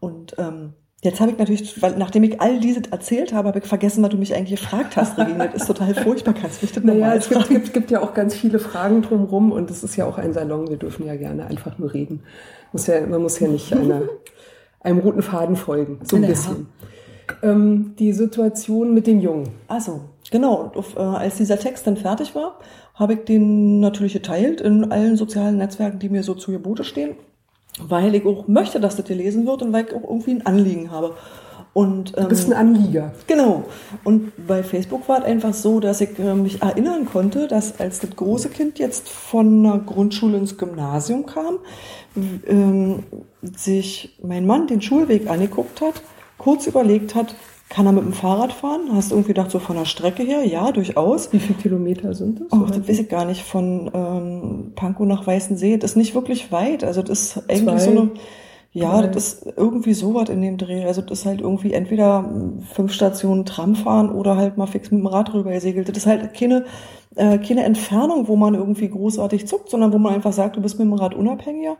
Und 0.00 0.34
ähm, 0.38 0.74
jetzt 1.02 1.20
habe 1.20 1.30
ich 1.30 1.38
natürlich, 1.38 1.82
weil, 1.82 1.96
nachdem 1.96 2.24
ich 2.24 2.40
all 2.40 2.60
diese 2.60 2.82
erzählt 2.90 3.32
habe, 3.32 3.48
habe 3.48 3.58
ich 3.58 3.64
vergessen, 3.64 4.02
was 4.02 4.10
du 4.10 4.18
mich 4.18 4.34
eigentlich 4.34 4.60
gefragt 4.60 4.96
hast, 4.96 5.18
Regine. 5.18 5.48
Das 5.52 5.62
ist 5.62 5.66
total 5.66 5.94
furchtbar. 5.94 6.34
Kannst 6.34 6.60
du 6.60 6.66
mich 6.66 6.72
das 6.74 6.84
naja, 6.84 7.14
es 7.14 7.28
gibt, 7.28 7.48
gibt, 7.48 7.72
gibt, 7.72 7.90
ja 7.90 8.02
auch 8.02 8.14
ganz 8.14 8.34
viele 8.34 8.58
Fragen 8.58 9.02
drumherum 9.02 9.52
und 9.52 9.70
es 9.70 9.82
ist 9.82 9.96
ja 9.96 10.06
auch 10.06 10.18
ein 10.18 10.32
Salon. 10.32 10.68
Wir 10.68 10.76
dürfen 10.76 11.06
ja 11.06 11.16
gerne 11.16 11.46
einfach 11.46 11.78
nur 11.78 11.92
reden. 11.92 12.22
Muss 12.72 12.86
ja, 12.86 13.06
man 13.06 13.22
muss 13.22 13.38
ja 13.38 13.48
nicht 13.48 13.72
einer, 13.72 14.02
einem 14.80 14.98
roten 14.98 15.22
Faden 15.22 15.56
folgen. 15.56 16.00
So 16.04 16.16
ein 16.16 16.22
ja. 16.22 16.28
bisschen. 16.28 16.68
Ähm, 17.42 17.94
die 17.98 18.12
Situation 18.12 18.94
mit 18.94 19.06
dem 19.06 19.20
Jungen. 19.20 19.48
Also, 19.66 20.02
genau. 20.30 20.62
Und 20.62 20.76
auf, 20.76 20.96
äh, 20.96 21.00
als 21.00 21.36
dieser 21.36 21.58
Text 21.58 21.86
dann 21.86 21.96
fertig 21.96 22.34
war, 22.34 22.58
habe 22.96 23.14
ich 23.14 23.20
den 23.20 23.80
natürlich 23.80 24.14
geteilt 24.14 24.60
in 24.60 24.90
allen 24.90 25.16
sozialen 25.16 25.58
Netzwerken, 25.58 25.98
die 25.98 26.08
mir 26.08 26.22
so 26.22 26.34
zu 26.34 26.50
Gebote 26.50 26.82
stehen, 26.82 27.14
weil 27.78 28.14
ich 28.14 28.24
auch 28.26 28.48
möchte, 28.48 28.80
dass 28.80 28.96
das 28.96 29.06
gelesen 29.06 29.46
wird 29.46 29.62
und 29.62 29.72
weil 29.72 29.84
ich 29.84 29.94
auch 29.94 30.02
irgendwie 30.02 30.32
ein 30.32 30.46
Anliegen 30.46 30.90
habe. 30.90 31.14
Und, 31.74 32.16
ähm, 32.16 32.22
du 32.22 32.28
bist 32.30 32.48
ein 32.48 32.54
Anlieger. 32.54 33.12
Genau. 33.26 33.64
Und 34.02 34.32
bei 34.46 34.62
Facebook 34.62 35.06
war 35.10 35.18
es 35.18 35.24
einfach 35.26 35.52
so, 35.52 35.78
dass 35.78 36.00
ich 36.00 36.18
äh, 36.18 36.34
mich 36.34 36.62
erinnern 36.62 37.04
konnte, 37.04 37.48
dass 37.48 37.78
als 37.78 38.00
das 38.00 38.16
große 38.16 38.48
Kind 38.48 38.78
jetzt 38.78 39.10
von 39.10 39.62
der 39.62 39.82
Grundschule 39.84 40.38
ins 40.38 40.56
Gymnasium 40.56 41.26
kam, 41.26 41.58
ähm, 42.46 43.02
sich 43.42 44.18
mein 44.22 44.46
Mann 44.46 44.68
den 44.68 44.80
Schulweg 44.80 45.28
angeguckt 45.28 45.82
hat, 45.82 46.00
kurz 46.38 46.66
überlegt 46.66 47.14
hat, 47.14 47.34
kann 47.68 47.86
er 47.86 47.92
mit 47.92 48.04
dem 48.04 48.12
Fahrrad 48.12 48.52
fahren? 48.52 48.90
Hast 48.92 49.10
du 49.10 49.16
irgendwie 49.16 49.34
gedacht, 49.34 49.50
so 49.50 49.58
von 49.58 49.76
der 49.76 49.86
Strecke 49.86 50.22
her? 50.22 50.44
Ja, 50.44 50.70
durchaus. 50.70 51.32
Wie 51.32 51.40
viele 51.40 51.58
Kilometer 51.58 52.14
sind 52.14 52.40
das? 52.40 52.52
Oh, 52.52 52.64
das 52.64 52.88
weiß 52.88 53.00
ich 53.00 53.08
gar 53.08 53.24
nicht. 53.24 53.42
Von 53.42 53.90
ähm, 53.92 54.72
Pankow 54.76 55.06
nach 55.06 55.26
Weißensee. 55.26 55.76
Das 55.76 55.92
ist 55.92 55.96
nicht 55.96 56.14
wirklich 56.14 56.52
weit. 56.52 56.84
Also 56.84 57.02
das 57.02 57.36
ist 57.36 57.50
eigentlich 57.50 57.64
Zwei. 57.64 57.78
so 57.78 57.90
eine, 57.90 58.10
Ja, 58.72 59.02
das 59.02 59.16
ist 59.16 59.46
irgendwie 59.56 59.94
sowas 59.94 60.28
in 60.28 60.42
dem 60.42 60.58
Dreh. 60.58 60.84
Also 60.84 61.02
das 61.02 61.20
ist 61.20 61.26
halt 61.26 61.40
irgendwie 61.40 61.72
entweder 61.72 62.30
fünf 62.72 62.92
Stationen 62.92 63.44
Tram 63.44 63.74
fahren 63.74 64.10
oder 64.10 64.36
halt 64.36 64.56
mal 64.58 64.66
fix 64.66 64.90
mit 64.90 65.00
dem 65.00 65.06
Rad 65.06 65.34
rüber 65.34 65.50
gesegelt. 65.50 65.88
Das 65.88 65.96
ist 65.96 66.06
halt 66.06 66.34
keine, 66.34 66.66
äh, 67.16 67.38
keine 67.38 67.64
Entfernung, 67.64 68.28
wo 68.28 68.36
man 68.36 68.54
irgendwie 68.54 68.88
großartig 68.88 69.48
zuckt, 69.48 69.70
sondern 69.70 69.92
wo 69.92 69.98
man 69.98 70.14
einfach 70.14 70.32
sagt, 70.32 70.56
du 70.56 70.60
bist 70.60 70.78
mit 70.78 70.86
dem 70.86 70.94
Rad 70.94 71.14
unabhängiger. 71.14 71.78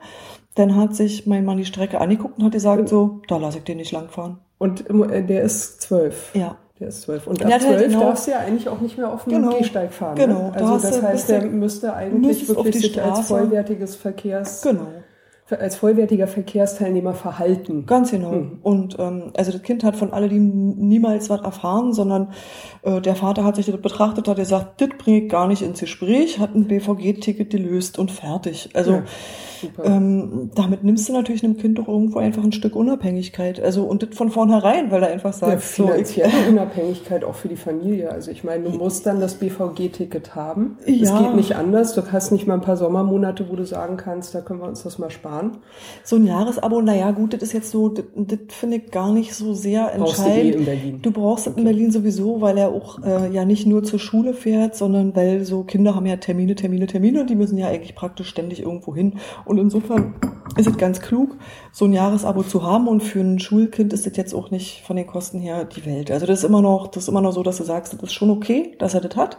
Dann 0.56 0.74
hat 0.74 0.96
sich 0.96 1.26
mein 1.26 1.44
Mann 1.44 1.58
die 1.58 1.64
Strecke 1.64 2.00
angeguckt 2.00 2.38
und 2.38 2.44
hat 2.44 2.52
gesagt, 2.52 2.88
so, 2.88 3.20
da 3.28 3.36
lasse 3.36 3.58
ich 3.58 3.64
den 3.64 3.76
nicht 3.76 3.92
langfahren. 3.92 4.38
Und 4.58 4.88
äh, 4.88 5.25
der 5.25 5.42
ist 5.42 5.80
zwölf. 5.82 6.34
Ja. 6.34 6.56
Der 6.78 6.88
ist 6.88 7.02
zwölf. 7.02 7.26
Und 7.26 7.42
ab 7.42 7.50
halt 7.50 7.62
zwölf 7.62 7.82
genau, 7.82 8.00
darfst 8.00 8.26
du 8.26 8.32
ja 8.32 8.40
eigentlich 8.40 8.68
auch 8.68 8.80
nicht 8.80 8.98
mehr 8.98 9.10
auf 9.10 9.25
dem 9.25 9.32
genau, 9.32 9.56
Gehsteig 9.56 9.92
fahren. 9.94 10.18
Ne? 10.18 10.26
Genau. 10.26 10.50
Ne? 10.50 10.54
Also 10.54 10.88
das 10.88 11.02
heißt, 11.02 11.28
der 11.30 11.42
müsste 11.46 11.94
eigentlich 11.94 12.48
wirklich 12.48 12.78
sich 12.78 13.02
als 13.02 13.28
vollwertiges 13.28 13.96
Verkehrs... 13.96 14.62
Genau 14.62 14.88
als 15.54 15.76
vollwertiger 15.76 16.26
Verkehrsteilnehmer 16.26 17.14
verhalten. 17.14 17.86
Ganz 17.86 18.10
genau. 18.10 18.32
Mhm. 18.32 18.58
Und 18.62 18.96
ähm, 18.98 19.32
also 19.36 19.52
das 19.52 19.62
Kind 19.62 19.84
hat 19.84 19.94
von 19.94 20.12
alledem 20.12 20.75
niemals 20.76 21.30
was 21.30 21.40
erfahren, 21.40 21.92
sondern 21.92 22.32
äh, 22.82 23.00
der 23.00 23.14
Vater 23.14 23.44
hat 23.44 23.54
sich 23.54 23.66
das 23.66 23.80
betrachtet, 23.80 24.26
hat 24.26 24.38
gesagt, 24.38 24.80
das 24.80 24.88
bringt 24.98 25.30
gar 25.30 25.46
nicht 25.46 25.62
ins 25.62 25.78
Gespräch, 25.78 26.40
hat 26.40 26.54
ein 26.56 26.66
BVG-Ticket 26.66 27.50
gelöst 27.50 27.98
und 27.98 28.10
fertig. 28.10 28.70
Also 28.75 28.92
ja. 28.92 29.04
Ähm, 29.84 30.50
damit 30.54 30.84
nimmst 30.84 31.08
du 31.08 31.12
natürlich 31.12 31.44
einem 31.44 31.56
Kind 31.56 31.78
doch 31.78 31.88
irgendwo 31.88 32.18
einfach 32.18 32.42
ein 32.42 32.52
Stück 32.52 32.76
Unabhängigkeit. 32.76 33.62
Also 33.62 33.84
und 33.84 34.02
das 34.02 34.16
von 34.16 34.30
vornherein, 34.30 34.90
weil 34.90 35.02
er 35.02 35.10
einfach 35.10 35.32
sagt, 35.32 35.52
ja, 35.52 35.58
finanzielle 35.58 36.30
so, 36.30 36.50
Unabhängigkeit 36.50 37.25
auch 37.25 37.34
für 37.34 37.48
die 37.48 37.56
Familie. 37.56 38.10
Also 38.10 38.30
ich 38.30 38.44
meine, 38.44 38.64
du 38.64 38.70
musst 38.70 39.06
dann 39.06 39.20
das 39.20 39.34
BVG-Ticket 39.34 40.34
haben. 40.34 40.78
Es 40.84 41.08
ja. 41.08 41.20
geht 41.20 41.36
nicht 41.36 41.56
anders. 41.56 41.94
Du 41.94 42.02
hast 42.10 42.32
nicht 42.32 42.46
mal 42.46 42.54
ein 42.54 42.60
paar 42.60 42.76
Sommermonate, 42.76 43.48
wo 43.50 43.56
du 43.56 43.64
sagen 43.64 43.96
kannst, 43.96 44.34
da 44.34 44.40
können 44.40 44.60
wir 44.60 44.68
uns 44.68 44.82
das 44.82 44.98
mal 44.98 45.10
sparen. 45.10 45.58
So 46.04 46.16
ein 46.16 46.26
Jahresabo, 46.26 46.80
naja, 46.82 47.10
gut, 47.10 47.34
das 47.34 47.42
ist 47.42 47.52
jetzt 47.52 47.70
so, 47.70 47.88
das, 47.88 48.04
das 48.14 48.38
finde 48.48 48.78
ich 48.78 48.90
gar 48.90 49.12
nicht 49.12 49.34
so 49.34 49.54
sehr 49.54 49.92
entscheidend. 49.92 50.54
Du, 50.54 50.58
in 50.58 50.64
Berlin. 50.64 50.98
du 51.02 51.10
brauchst 51.10 51.48
okay. 51.48 51.58
in 51.58 51.64
Berlin 51.64 51.90
sowieso, 51.90 52.40
weil 52.40 52.58
er 52.58 52.68
auch 52.68 53.02
äh, 53.02 53.32
ja 53.32 53.44
nicht 53.44 53.66
nur 53.66 53.82
zur 53.82 53.98
Schule 53.98 54.34
fährt, 54.34 54.76
sondern 54.76 55.14
weil 55.16 55.44
so 55.44 55.64
Kinder 55.64 55.94
haben 55.94 56.06
ja 56.06 56.16
Termine, 56.16 56.54
Termine, 56.54 56.86
Termine 56.86 57.20
und 57.20 57.30
die 57.30 57.34
müssen 57.34 57.58
ja 57.58 57.68
eigentlich 57.68 57.94
praktisch 57.94 58.28
ständig 58.28 58.62
irgendwo 58.62 58.94
hin. 58.94 59.14
Und 59.46 59.58
insofern 59.58 60.14
ist 60.56 60.68
es 60.68 60.76
ganz 60.76 61.00
klug, 61.00 61.36
so 61.72 61.84
ein 61.84 61.92
Jahresabo 61.92 62.42
zu 62.42 62.62
haben. 62.62 62.88
Und 62.88 63.02
für 63.02 63.20
ein 63.20 63.38
Schulkind 63.38 63.92
ist 63.92 64.06
das 64.06 64.16
jetzt 64.16 64.34
auch 64.34 64.50
nicht 64.50 64.82
von 64.86 64.96
den 64.96 65.06
Kosten 65.06 65.38
her 65.38 65.64
die 65.64 65.86
Welt. 65.86 66.10
Also 66.10 66.26
das 66.26 66.40
ist 66.40 66.44
immer 66.44 66.62
noch, 66.62 66.88
das 66.88 67.04
ist 67.04 67.08
immer 67.08 67.20
noch 67.20 67.32
so, 67.32 67.42
dass 67.42 67.58
du 67.58 67.64
sagst, 67.64 67.94
das 67.94 68.02
ist 68.02 68.14
schon 68.14 68.30
okay, 68.30 68.74
dass 68.78 68.94
er 68.94 69.00
das 69.00 69.16
hat. 69.16 69.38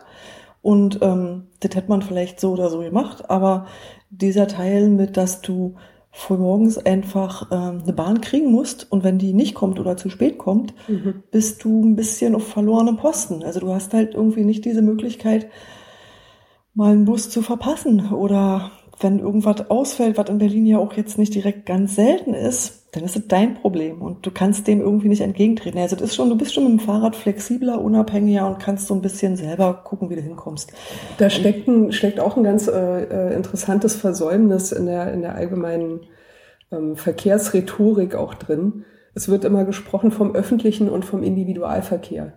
Und 0.62 1.00
ähm, 1.02 1.48
das 1.60 1.76
hätte 1.76 1.90
man 1.90 2.02
vielleicht 2.02 2.40
so 2.40 2.52
oder 2.52 2.70
so 2.70 2.80
gemacht. 2.80 3.30
Aber 3.30 3.68
dieser 4.10 4.48
Teil 4.48 4.90
mit, 4.90 5.18
dass 5.18 5.42
du 5.42 5.76
frühmorgens 6.12 6.80
einfach 6.80 7.52
ähm, 7.52 7.82
eine 7.84 7.94
Bahn 7.94 8.22
kriegen 8.22 8.52
musst 8.52 8.92
und 8.92 9.04
wenn 9.04 9.20
die 9.20 9.34
nicht 9.34 9.54
kommt 9.54 9.80
oder 9.80 9.98
zu 9.98 10.10
spät 10.10 10.40
kommt, 10.40 10.74
mhm. 10.88 11.22
bist 11.30 11.64
du 11.64 11.84
ein 11.84 11.96
bisschen 11.96 12.34
auf 12.34 12.48
verlorenem 12.48 12.98
Posten. 12.98 13.44
Also 13.44 13.60
du 13.60 13.72
hast 13.72 13.94
halt 13.94 14.16
irgendwie 14.16 14.44
nicht 14.44 14.66
diese 14.66 14.82
Möglichkeit, 14.82 15.48
mal 16.74 16.94
einen 16.94 17.06
Bus 17.06 17.30
zu 17.30 17.44
verpassen 17.44 18.14
oder 18.14 18.72
wenn 19.00 19.20
irgendwas 19.20 19.70
ausfällt, 19.70 20.18
was 20.18 20.30
in 20.30 20.40
Berlin 20.40 20.66
ja 20.66 20.80
auch 20.80 20.94
jetzt 20.94 21.18
nicht 21.18 21.34
direkt 21.36 21.66
ganz 21.66 21.96
selten 21.96 22.34
ist, 22.34 22.88
dann 22.94 23.04
ist 23.04 23.16
es 23.16 23.28
dein 23.28 23.54
Problem 23.54 24.02
und 24.02 24.26
du 24.26 24.32
kannst 24.32 24.68
dem 24.68 24.82
irgendwie 24.82 25.10
nicht 25.10 25.22
entgegentreten. 25.22 25.78
Also 25.78 25.96
das 25.96 26.10
ist 26.10 26.16
schon, 26.16 26.30
du 26.30 26.38
bist 26.38 26.54
schon 26.54 26.64
mit 26.64 26.74
dem 26.74 26.80
Fahrrad 26.80 27.16
flexibler, 27.16 27.80
unabhängiger 27.80 28.48
und 28.48 28.60
kannst 28.60 28.88
so 28.88 28.96
ein 28.96 29.02
bisschen 29.02 29.36
selber 29.36 29.82
gucken, 29.84 30.10
wie 30.10 30.16
du 30.16 30.22
hinkommst. 30.22 30.74
Da 31.18 31.30
steckt, 31.30 31.68
ein, 31.68 31.92
steckt 31.92 32.20
auch 32.20 32.38
ein 32.38 32.44
ganz 32.44 32.68
äh, 32.68 33.04
äh, 33.04 33.36
interessantes 33.36 33.96
Versäumnis 33.96 34.72
in 34.72 34.88
der, 34.88 35.14
in 35.14 35.22
der 35.22 35.36
allgemeinen 35.36 36.02
ähm, 36.72 36.96
Verkehrsrhetorik 36.96 38.16
auch 38.16 38.34
drin. 38.34 38.86
Es 39.14 39.30
wird 39.30 39.46
immer 39.46 39.66
gesprochen 39.66 40.12
vom 40.12 40.34
öffentlichen 40.34 40.90
und 40.90 41.06
vom 41.06 41.24
Individualverkehr. 41.24 42.34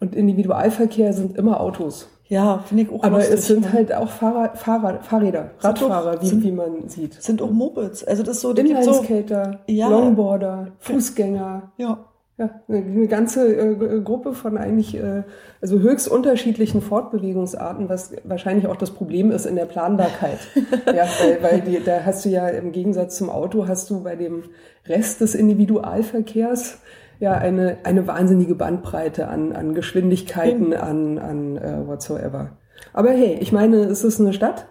Und 0.00 0.14
Individualverkehr 0.14 1.12
sind 1.12 1.38
immer 1.38 1.60
Autos. 1.60 2.08
Ja, 2.26 2.58
finde 2.66 2.84
ich 2.84 2.90
auch 2.90 3.02
Aber 3.02 3.18
lustig, 3.18 3.34
es 3.34 3.46
sind 3.46 3.60
ne? 3.62 3.72
halt 3.72 3.92
auch 3.92 4.08
Fahrrad, 4.08 4.58
Fahrrad, 4.58 5.04
Fahrräder, 5.04 5.50
Radfahrer, 5.60 6.22
wie, 6.22 6.42
wie 6.42 6.52
man 6.52 6.88
sieht. 6.88 7.22
Sind 7.22 7.42
auch 7.42 7.50
Mopeds. 7.50 8.02
Also 8.04 8.22
das 8.22 8.36
ist 8.36 8.42
so, 8.42 8.52
Inlineskater, 8.52 9.60
so, 9.66 9.72
ja, 9.72 9.88
Longboarder, 9.88 10.68
Fußgänger. 10.78 11.72
Ja. 11.76 12.04
Ja, 12.36 12.50
eine 12.68 13.06
ganze 13.06 13.46
äh, 13.46 14.00
Gruppe 14.00 14.32
von 14.32 14.58
eigentlich 14.58 14.96
äh, 14.96 15.22
also 15.60 15.78
höchst 15.78 16.08
unterschiedlichen 16.08 16.82
Fortbewegungsarten, 16.82 17.88
was 17.88 18.12
wahrscheinlich 18.24 18.66
auch 18.66 18.74
das 18.74 18.90
Problem 18.90 19.30
ist 19.30 19.46
in 19.46 19.54
der 19.54 19.66
Planbarkeit. 19.66 20.40
ja, 20.86 21.06
weil, 21.20 21.42
weil 21.42 21.60
die, 21.60 21.78
da 21.78 22.04
hast 22.04 22.24
du 22.24 22.30
ja 22.30 22.48
im 22.48 22.72
Gegensatz 22.72 23.18
zum 23.18 23.30
Auto 23.30 23.68
hast 23.68 23.88
du 23.88 24.02
bei 24.02 24.16
dem 24.16 24.42
Rest 24.88 25.20
des 25.20 25.36
Individualverkehrs 25.36 26.80
ja 27.20 27.32
eine, 27.32 27.78
eine 27.84 28.06
wahnsinnige 28.06 28.54
Bandbreite 28.54 29.28
an, 29.28 29.52
an 29.52 29.74
Geschwindigkeiten, 29.74 30.68
mhm. 30.68 30.74
an, 30.74 31.18
an 31.18 31.56
uh, 31.56 31.86
whatsoever. 31.86 32.56
Aber 32.92 33.10
hey, 33.10 33.38
ich 33.40 33.52
meine, 33.52 33.76
es 33.76 34.04
ist 34.04 34.20
eine 34.20 34.32
Stadt. 34.32 34.66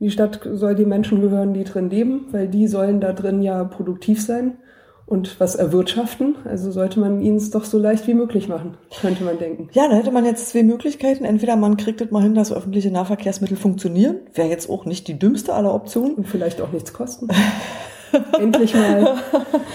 Die 0.00 0.10
Stadt 0.10 0.40
soll 0.52 0.74
die 0.74 0.86
Menschen 0.86 1.20
gehören, 1.20 1.54
die 1.54 1.64
drin 1.64 1.90
leben, 1.90 2.26
weil 2.30 2.48
die 2.48 2.68
sollen 2.68 3.00
da 3.00 3.12
drin 3.12 3.42
ja 3.42 3.64
produktiv 3.64 4.22
sein 4.22 4.58
und 5.06 5.40
was 5.40 5.56
erwirtschaften. 5.56 6.36
Also 6.44 6.70
sollte 6.70 7.00
man 7.00 7.20
ihnen 7.20 7.36
es 7.36 7.50
doch 7.50 7.64
so 7.64 7.78
leicht 7.78 8.06
wie 8.06 8.14
möglich 8.14 8.48
machen, 8.48 8.76
könnte 9.00 9.24
man 9.24 9.38
denken. 9.38 9.68
Ja, 9.72 9.88
da 9.88 9.96
hätte 9.96 10.12
man 10.12 10.24
jetzt 10.24 10.50
zwei 10.50 10.62
Möglichkeiten. 10.62 11.24
Entweder 11.24 11.56
man 11.56 11.76
kriegt 11.76 12.00
es 12.00 12.10
mal 12.10 12.22
hin, 12.22 12.34
dass 12.34 12.52
öffentliche 12.52 12.90
Nahverkehrsmittel 12.90 13.56
funktionieren. 13.56 14.18
Wäre 14.34 14.48
jetzt 14.48 14.70
auch 14.70 14.84
nicht 14.84 15.08
die 15.08 15.18
dümmste 15.18 15.54
aller 15.54 15.74
Optionen. 15.74 16.14
Und 16.14 16.28
vielleicht 16.28 16.60
auch 16.60 16.70
nichts 16.70 16.92
kosten. 16.92 17.28
Endlich 18.38 18.74
mal. 18.74 19.16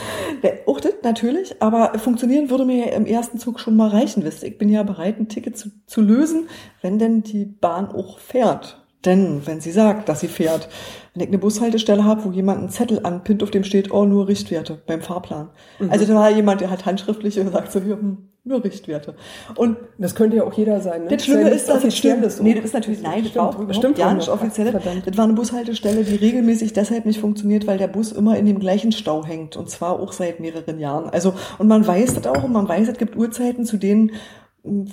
Auch 0.66 0.80
das 0.80 0.94
natürlich, 1.04 1.62
aber 1.62 1.98
funktionieren 2.00 2.50
würde 2.50 2.66
mir 2.66 2.88
ja 2.88 2.94
im 2.94 3.06
ersten 3.06 3.38
Zug 3.38 3.60
schon 3.60 3.76
mal 3.76 3.90
reichen, 3.90 4.24
wisst 4.24 4.44
ihr. 4.44 4.50
Ich 4.50 4.58
bin 4.58 4.70
ja 4.70 4.84
bereit, 4.84 5.20
ein 5.20 5.30
Ticket 5.30 5.58
zu, 5.58 5.70
zu 5.86 6.02
lösen, 6.02 6.48
wenn 6.82 7.00
denn 7.00 7.24
die 7.24 7.46
Bahn 7.46 7.88
auch 7.88 8.20
fährt. 8.20 8.84
Denn 9.06 9.46
wenn 9.46 9.60
sie 9.60 9.72
sagt, 9.72 10.08
dass 10.08 10.22
sie 10.22 10.28
fährt, 10.28 10.70
wenn 11.14 11.24
ich 11.24 11.28
eine 11.28 11.38
Bushaltestelle 11.38 12.04
habe, 12.06 12.24
wo 12.24 12.32
jemand 12.32 12.60
einen 12.60 12.70
Zettel 12.70 13.02
anpinnt, 13.04 13.44
auf 13.44 13.52
dem 13.52 13.64
steht, 13.64 13.92
oh, 13.92 14.06
nur 14.06 14.28
Richtwerte 14.28 14.82
beim 14.86 15.02
Fahrplan. 15.02 15.50
Mhm. 15.80 15.92
Also 15.92 16.06
da 16.06 16.16
war 16.16 16.32
jemand, 16.32 16.62
der 16.62 16.70
hat 16.70 16.86
handschriftlich 16.86 17.40
und 17.40 17.52
sagt 17.52 17.72
so, 17.72 17.82
hier, 17.82 17.98
hm, 17.98 18.30
nur 18.46 18.64
Richtwerte. 18.64 19.16
Und 19.56 19.78
das 19.98 20.16
könnte 20.16 20.38
ja 20.38 20.44
auch 20.44 20.54
jeder 20.54 20.82
sein. 20.82 21.04
Ne? 21.04 21.10
Das 21.10 21.24
Schlimme 21.24 21.50
ist, 21.50 21.70
dass 21.70 21.84
es 21.84 21.96
stimmt. 21.96 22.26
Ist 22.26 22.42
nee, 22.42 22.54
das 22.54 22.66
ist 22.66 22.74
natürlich, 22.74 23.02
nein, 23.02 23.24
das 23.24 23.36
war 23.36 23.50
auch 23.50 23.56
bestimmt 23.56 23.98
ja 23.98 24.14
nicht 24.14 24.28
offiziell. 24.28 24.72
Das 24.72 25.18
war 25.18 25.24
eine 25.24 25.34
Bushaltestelle, 25.34 26.04
die 26.04 26.16
regelmäßig 26.16 26.74
deshalb 26.74 27.06
nicht 27.06 27.20
funktioniert, 27.20 27.68
weil 27.68 27.78
der 27.78 27.88
Bus 27.88 28.12
immer 28.12 28.38
in 28.38 28.46
dem 28.46 28.60
gleichen 28.60 28.92
Stau 28.92 29.24
hängt. 29.24 29.56
Und 29.56 29.70
zwar 29.70 30.00
auch 30.00 30.12
seit 30.12 30.42
mehreren 30.42 30.80
Jahren. 30.80 31.10
Also, 31.10 31.34
und 31.58 31.68
man 31.68 31.88
weiß 31.88 32.16
das 32.16 32.28
auch 32.28 32.44
und 32.44 32.52
man 32.52 32.68
weiß, 32.68 32.90
es 32.90 32.98
gibt 32.98 33.16
Uhrzeiten, 33.16 33.66
zu 33.66 33.78
denen 33.78 34.12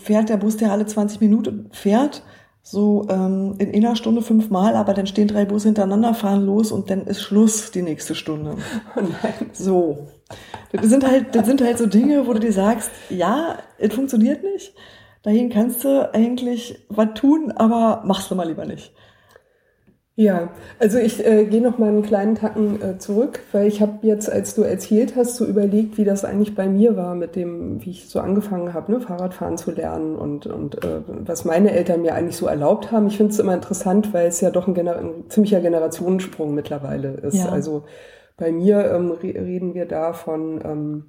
fährt 0.01 0.29
der 0.29 0.37
Bus, 0.37 0.57
der 0.57 0.71
alle 0.71 0.87
20 0.87 1.21
Minuten 1.21 1.71
fährt 1.73 2.23
so 2.63 3.07
ähm, 3.09 3.55
in 3.59 3.75
einer 3.75 3.97
Stunde 3.97 4.23
fünfmal, 4.23 4.77
aber 4.77 4.95
dann 4.95 5.07
stehen 5.07 5.29
drei 5.29 5.45
Busse 5.45 5.69
hintereinander, 5.69 6.15
fahren 6.15 6.45
los 6.45 6.73
und 6.73 6.91
dann 6.91 7.07
ist 7.07 7.23
Schluss 7.23 7.71
die 7.71 7.83
nächste 7.83 8.15
Stunde. 8.15 8.57
Oh 8.97 9.01
nein. 9.01 9.51
So. 9.53 10.09
Das 10.73 10.87
sind 10.87 11.07
halt, 11.07 11.35
das 11.35 11.47
sind 11.47 11.63
halt 11.63 11.79
so 11.79 11.87
Dinge, 11.87 12.27
wo 12.27 12.33
du 12.33 12.41
dir 12.41 12.53
sagst, 12.53 12.91
ja, 13.09 13.59
es 13.79 13.95
funktioniert 13.95 14.43
nicht. 14.43 14.75
Dahin 15.23 15.51
kannst 15.51 15.85
du 15.85 16.09
eigentlich 16.15 16.87
was 16.89 17.09
tun, 17.15 17.53
aber 17.53 18.03
machst 18.07 18.31
du 18.31 18.35
mal 18.35 18.49
lieber 18.49 18.65
nicht. 18.65 18.93
Ja, 20.21 20.51
also 20.79 20.99
ich 20.99 21.25
äh, 21.25 21.47
gehe 21.47 21.63
noch 21.63 21.79
mal 21.79 21.89
einen 21.89 22.03
kleinen 22.03 22.35
Tacken 22.35 22.83
äh, 22.83 22.99
zurück, 22.99 23.41
weil 23.53 23.67
ich 23.67 23.81
habe 23.81 24.07
jetzt, 24.07 24.31
als 24.31 24.55
du 24.55 24.61
erzählt 24.61 25.17
hast, 25.17 25.37
so 25.37 25.47
überlegt, 25.47 25.97
wie 25.97 26.05
das 26.05 26.27
eigentlich 26.27 26.55
bei 26.55 26.69
mir 26.69 26.95
war 26.95 27.15
mit 27.15 27.37
dem, 27.37 27.83
wie 27.83 27.91
ich 27.91 28.11
so 28.11 28.21
angefangen 28.21 28.75
habe, 28.75 28.93
ne, 28.93 29.01
Fahrradfahren 29.01 29.57
zu 29.57 29.71
lernen 29.71 30.17
und, 30.17 30.47
und 30.47 30.85
äh, 30.85 31.01
was 31.07 31.47
meine 31.47 31.71
Eltern 31.71 32.03
mir 32.03 32.15
eigentlich 32.15 32.37
so 32.37 32.47
erlaubt 32.49 32.93
haben. 32.93 33.07
Ich 33.07 33.17
finde 33.17 33.33
es 33.33 33.39
immer 33.39 33.55
interessant, 33.55 34.13
weil 34.13 34.27
es 34.27 34.43
ja 34.43 34.51
doch 34.51 34.69
ein, 34.69 34.75
Gener 34.75 34.97
ein 34.97 35.31
ziemlicher 35.31 35.61
Generationensprung 35.61 36.55
mittlerweile 36.55 37.13
ist. 37.13 37.37
Ja. 37.37 37.49
Also 37.49 37.85
bei 38.41 38.51
mir 38.51 38.91
ähm, 38.91 39.13
reden 39.13 39.75
wir 39.75 39.85
da 39.85 40.15
von 40.15 40.61
ähm, 40.65 41.05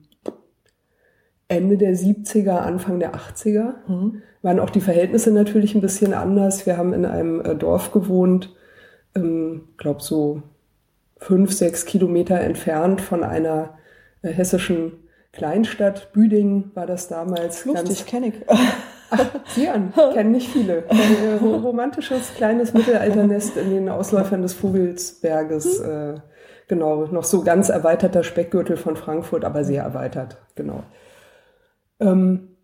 Ende 1.48 1.78
der 1.78 1.96
70er, 1.96 2.58
Anfang 2.58 3.00
der 3.00 3.16
80er. 3.16 3.74
Mhm. 3.88 4.22
Waren 4.42 4.60
auch 4.60 4.70
die 4.70 4.82
Verhältnisse 4.82 5.32
natürlich 5.32 5.74
ein 5.74 5.82
bisschen 5.82 6.14
anders. 6.14 6.66
Wir 6.66 6.78
haben 6.78 6.94
in 6.94 7.06
einem 7.06 7.42
äh, 7.42 7.56
Dorf 7.56 7.92
gewohnt, 7.92 8.54
ähm, 9.16 9.70
glaube 9.78 10.02
so 10.02 10.44
fünf, 11.18 11.54
sechs 11.54 11.86
Kilometer 11.86 12.40
entfernt 12.42 13.00
von 13.00 13.24
einer 13.24 13.78
äh, 14.24 14.30
hessischen 14.30 14.94
Kleinstadt. 15.32 16.12
Büdingen 16.12 16.72
war 16.74 16.86
das 16.86 17.08
damals. 17.08 17.64
Lustig, 17.64 18.06
kenne 18.06 18.28
ich. 18.28 18.34
Ach, 19.10 19.26
Sian, 19.46 19.94
kennen 20.14 20.32
nicht 20.32 20.50
viele. 20.50 20.84
Ein 20.90 21.00
äh, 21.00 21.36
romantisches 21.42 22.34
kleines 22.36 22.74
Mittelalternest 22.74 23.56
in 23.56 23.70
den 23.70 23.90
Ausläufern 23.90 24.42
des 24.42 24.54
Vogelsberges. 24.54 25.80
Äh, 25.80 26.16
genau, 26.72 27.06
noch 27.08 27.26
so 27.26 27.42
ganz 27.42 27.68
erweiterter 27.68 28.24
Speckgürtel 28.24 28.78
von 28.78 28.96
Frankfurt, 28.96 29.44
aber 29.44 29.66
sehr 29.66 29.84
erweitert, 29.84 30.38
genau. 30.56 30.84
Ähm, 32.00 32.56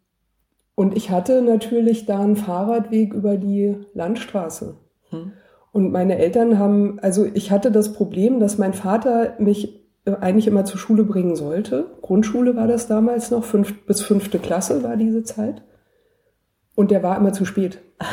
und 0.76 0.96
ich 0.96 1.10
hatte 1.10 1.42
natürlich 1.42 2.06
da 2.06 2.22
einen 2.22 2.38
Fahrradweg 2.38 3.14
über 3.14 3.36
die 3.36 3.76
Landstraße. 3.94 4.76
Hm. 5.10 5.34
Und 5.74 5.92
meine 5.92 6.18
Eltern 6.20 6.58
haben, 6.58 7.00
also 7.02 7.26
ich 7.26 7.52
hatte 7.52 7.70
das 7.70 7.92
Problem, 7.92 8.40
dass 8.40 8.58
mein 8.58 8.74
Vater 8.74 9.34
mich 9.40 9.86
äh, 10.06 10.16
eigentlich 10.22 10.48
immer 10.48 10.64
zur 10.64 10.80
Schule 10.80 11.04
bringen 11.04 11.36
sollte. 11.36 11.88
Grundschule 12.02 12.56
war 12.56 12.68
das 12.68 12.88
damals 12.88 13.30
noch, 13.30 13.44
fünf, 13.44 13.86
bis 13.86 14.02
fünfte 14.02 14.40
Klasse 14.40 14.84
war 14.84 14.96
diese 14.96 15.24
Zeit. 15.24 15.64
Und 16.76 16.92
der 16.92 17.04
war 17.04 17.18
immer 17.18 17.34
zu 17.34 17.44
spät. 17.44 17.80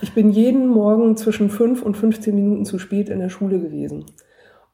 Ich 0.00 0.14
bin 0.14 0.30
jeden 0.30 0.68
Morgen 0.68 1.16
zwischen 1.16 1.50
fünf 1.50 1.82
und 1.82 1.96
15 1.96 2.32
Minuten 2.32 2.64
zu 2.64 2.78
spät 2.78 3.08
in 3.08 3.18
der 3.18 3.30
Schule 3.30 3.58
gewesen. 3.58 4.04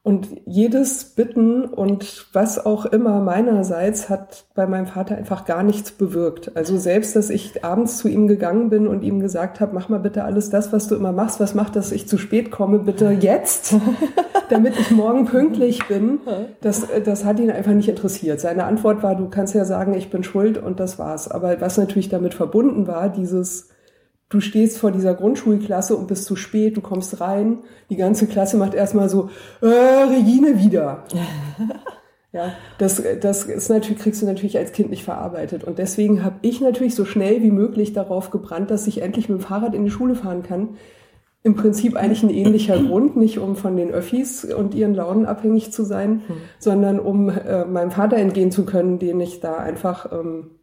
Und 0.05 0.27
jedes 0.45 1.03
Bitten 1.03 1.63
und 1.63 2.27
was 2.31 2.63
auch 2.63 2.85
immer 2.85 3.21
meinerseits 3.21 4.07
hat 4.07 4.45
bei 4.53 4.67
meinem 4.67 4.85
Vater 4.85 5.17
einfach 5.17 5.45
gar 5.45 5.63
nichts 5.63 5.89
bewirkt. 5.89 6.55
Also 6.55 6.77
selbst, 6.77 7.15
dass 7.15 7.31
ich 7.31 7.65
abends 7.65 7.97
zu 7.97 8.07
ihm 8.07 8.27
gegangen 8.27 8.69
bin 8.69 8.87
und 8.87 9.01
ihm 9.01 9.19
gesagt 9.19 9.59
habe, 9.59 9.73
mach 9.73 9.89
mal 9.89 9.99
bitte 9.99 10.23
alles 10.23 10.51
das, 10.51 10.71
was 10.71 10.87
du 10.87 10.93
immer 10.93 11.11
machst, 11.11 11.39
was 11.39 11.55
macht, 11.55 11.75
dass 11.75 11.91
ich 11.91 12.07
zu 12.07 12.19
spät 12.19 12.51
komme, 12.51 12.77
bitte 12.77 13.09
jetzt, 13.19 13.75
damit 14.49 14.79
ich 14.79 14.91
morgen 14.91 15.25
pünktlich 15.25 15.87
bin, 15.87 16.19
das, 16.61 16.85
das 17.03 17.25
hat 17.25 17.39
ihn 17.39 17.49
einfach 17.49 17.73
nicht 17.73 17.89
interessiert. 17.89 18.39
Seine 18.39 18.65
Antwort 18.65 19.01
war, 19.01 19.15
du 19.15 19.27
kannst 19.29 19.55
ja 19.55 19.65
sagen, 19.65 19.95
ich 19.95 20.11
bin 20.11 20.23
schuld 20.23 20.59
und 20.59 20.79
das 20.79 20.99
war's. 20.99 21.31
Aber 21.31 21.59
was 21.61 21.79
natürlich 21.79 22.09
damit 22.09 22.35
verbunden 22.35 22.85
war, 22.85 23.09
dieses 23.09 23.69
du 24.35 24.41
stehst 24.41 24.77
vor 24.77 24.91
dieser 24.91 25.13
Grundschulklasse 25.13 25.95
und 25.95 26.07
bist 26.07 26.25
zu 26.25 26.35
spät, 26.35 26.75
du 26.75 26.81
kommst 26.81 27.21
rein, 27.21 27.59
die 27.89 27.95
ganze 27.95 28.27
Klasse 28.27 28.57
macht 28.57 28.73
erstmal 28.73 29.09
so, 29.09 29.29
äh, 29.61 29.67
Regine 29.67 30.59
wieder. 30.59 31.05
ja, 32.33 32.51
das, 32.77 33.01
das 33.21 33.45
ist 33.45 33.69
natürlich, 33.69 34.01
kriegst 34.01 34.21
du 34.21 34.25
natürlich 34.25 34.57
als 34.57 34.73
Kind 34.73 34.89
nicht 34.89 35.05
verarbeitet. 35.05 35.63
Und 35.63 35.79
deswegen 35.79 36.25
habe 36.25 36.35
ich 36.41 36.59
natürlich 36.59 36.95
so 36.95 37.05
schnell 37.05 37.41
wie 37.43 37.51
möglich 37.51 37.93
darauf 37.93 38.29
gebrannt, 38.29 38.71
dass 38.71 38.87
ich 38.87 39.01
endlich 39.01 39.29
mit 39.29 39.39
dem 39.39 39.41
Fahrrad 39.41 39.73
in 39.73 39.85
die 39.85 39.91
Schule 39.91 40.15
fahren 40.15 40.43
kann. 40.43 40.75
Im 41.41 41.55
Prinzip 41.55 41.95
eigentlich 41.95 42.23
ein 42.23 42.29
ähnlicher 42.29 42.77
Grund, 42.83 43.15
nicht 43.15 43.39
um 43.39 43.55
von 43.55 43.77
den 43.77 43.91
Öffis 43.91 44.43
und 44.43 44.75
ihren 44.75 44.95
Launen 44.95 45.25
abhängig 45.25 45.71
zu 45.71 45.85
sein, 45.85 46.23
hm. 46.27 46.35
sondern 46.59 46.99
um 46.99 47.29
äh, 47.29 47.63
meinem 47.63 47.91
Vater 47.91 48.17
entgehen 48.17 48.51
zu 48.51 48.65
können, 48.65 48.99
den 48.99 49.21
ich 49.21 49.39
da 49.39 49.55
einfach 49.55 50.11
ähm, 50.11 50.54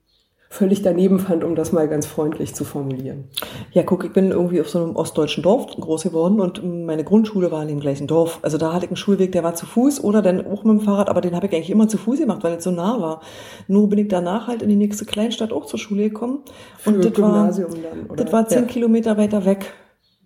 völlig 0.53 0.83
daneben 0.83 1.19
fand, 1.19 1.45
um 1.45 1.55
das 1.55 1.73
mal 1.73 1.89
ganz 1.89 2.05
freundlich 2.05 2.55
zu 2.55 2.65
formulieren. 2.65 3.25
Ja, 3.73 3.85
guck, 3.85 4.05
ich 4.05 4.13
bin 4.13 4.33
irgendwie 4.33 4.61
auf 4.61 4.69
so 4.69 4.83
einem 4.85 4.97
ostdeutschen 4.97 5.43
Dorf 5.43 5.67
groß 5.69 6.03
geworden 6.03 6.41
und 6.41 6.63
meine 6.85 7.05
Grundschule 7.05 7.51
war 7.51 7.63
in 7.63 7.69
dem 7.69 7.81
gleichen 7.81 8.07
Dorf. 8.07 8.39
Also 8.43 8.59
da 8.59 8.75
hatte 8.75 8.85
ich 8.85 8.91
einen 8.91 8.99
Schulweg, 8.99 9.33
der 9.33 9.45
war 9.45 9.55
zu 9.55 9.65
Fuß 9.65 10.05
oder 10.05 10.21
dann 10.21 10.47
auch 10.47 10.63
mit 10.65 10.79
dem 10.79 10.81
Fahrrad, 10.83 11.09
aber 11.09 11.23
den 11.23 11.35
habe 11.35 11.47
ich 11.47 11.55
eigentlich 11.55 11.71
immer 11.71 11.89
zu 11.89 11.97
Fuß 11.97 12.19
gemacht, 12.19 12.45
weil 12.45 12.59
es 12.59 12.65
so 12.65 12.71
nah 12.71 13.01
war. 13.01 13.23
Nur 13.67 13.89
bin 13.89 14.01
ich 14.01 14.09
danach 14.09 14.47
halt 14.47 14.61
in 14.61 14.69
die 14.69 14.77
nächste 14.77 15.07
Kleinstadt 15.07 15.55
auch 15.55 15.65
zur 15.65 15.79
Schule 15.79 16.11
gekommen. 16.11 16.41
Für 16.77 16.91
und 16.91 17.03
das 17.03 17.19
war, 17.19 17.51
dann, 17.51 18.07
oder? 18.11 18.23
das 18.23 18.33
war 18.35 18.47
zehn 18.47 18.65
ja. 18.65 18.69
Kilometer 18.69 19.17
weiter 19.17 19.47
weg. 19.47 19.73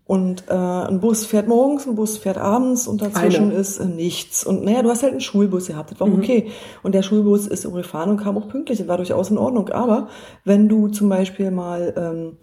Und 0.07 0.45
äh, 0.49 0.55
ein 0.55 1.01
Bus 1.01 1.27
fährt 1.27 1.49
morgens, 1.49 1.87
ein 1.87 1.97
Bus 1.97 2.17
fährt 2.17 2.39
abends 2.39 2.87
und 2.87 3.03
dazwischen 3.03 3.51
Eine. 3.51 3.55
ist 3.55 3.81
äh, 3.81 3.87
nichts. 3.87 4.47
Und 4.47 4.65
naja, 4.65 4.83
du 4.83 4.91
hast 4.91 5.03
halt 5.03 5.13
einen 5.13 5.21
Schulbus 5.21 5.67
gehabt, 5.67 5.91
das 5.91 5.99
war 5.99 6.07
mhm. 6.07 6.19
okay. 6.19 6.53
Und 6.85 6.95
der 6.95 7.03
Schulbus 7.03 7.49
ist 7.49 7.71
gefahren 7.71 8.11
und 8.11 8.19
kam 8.19 8.39
auch 8.39 8.47
pünktlich 8.47 8.81
und 8.81 8.87
war 8.87 8.99
durchaus 8.99 9.31
in 9.31 9.39
Ordnung. 9.39 9.69
Aber 9.71 10.09
wenn 10.45 10.69
du 10.69 10.89
zum 10.89 11.09
Beispiel 11.09 11.51
mal 11.51 11.93
ähm, 11.97 12.37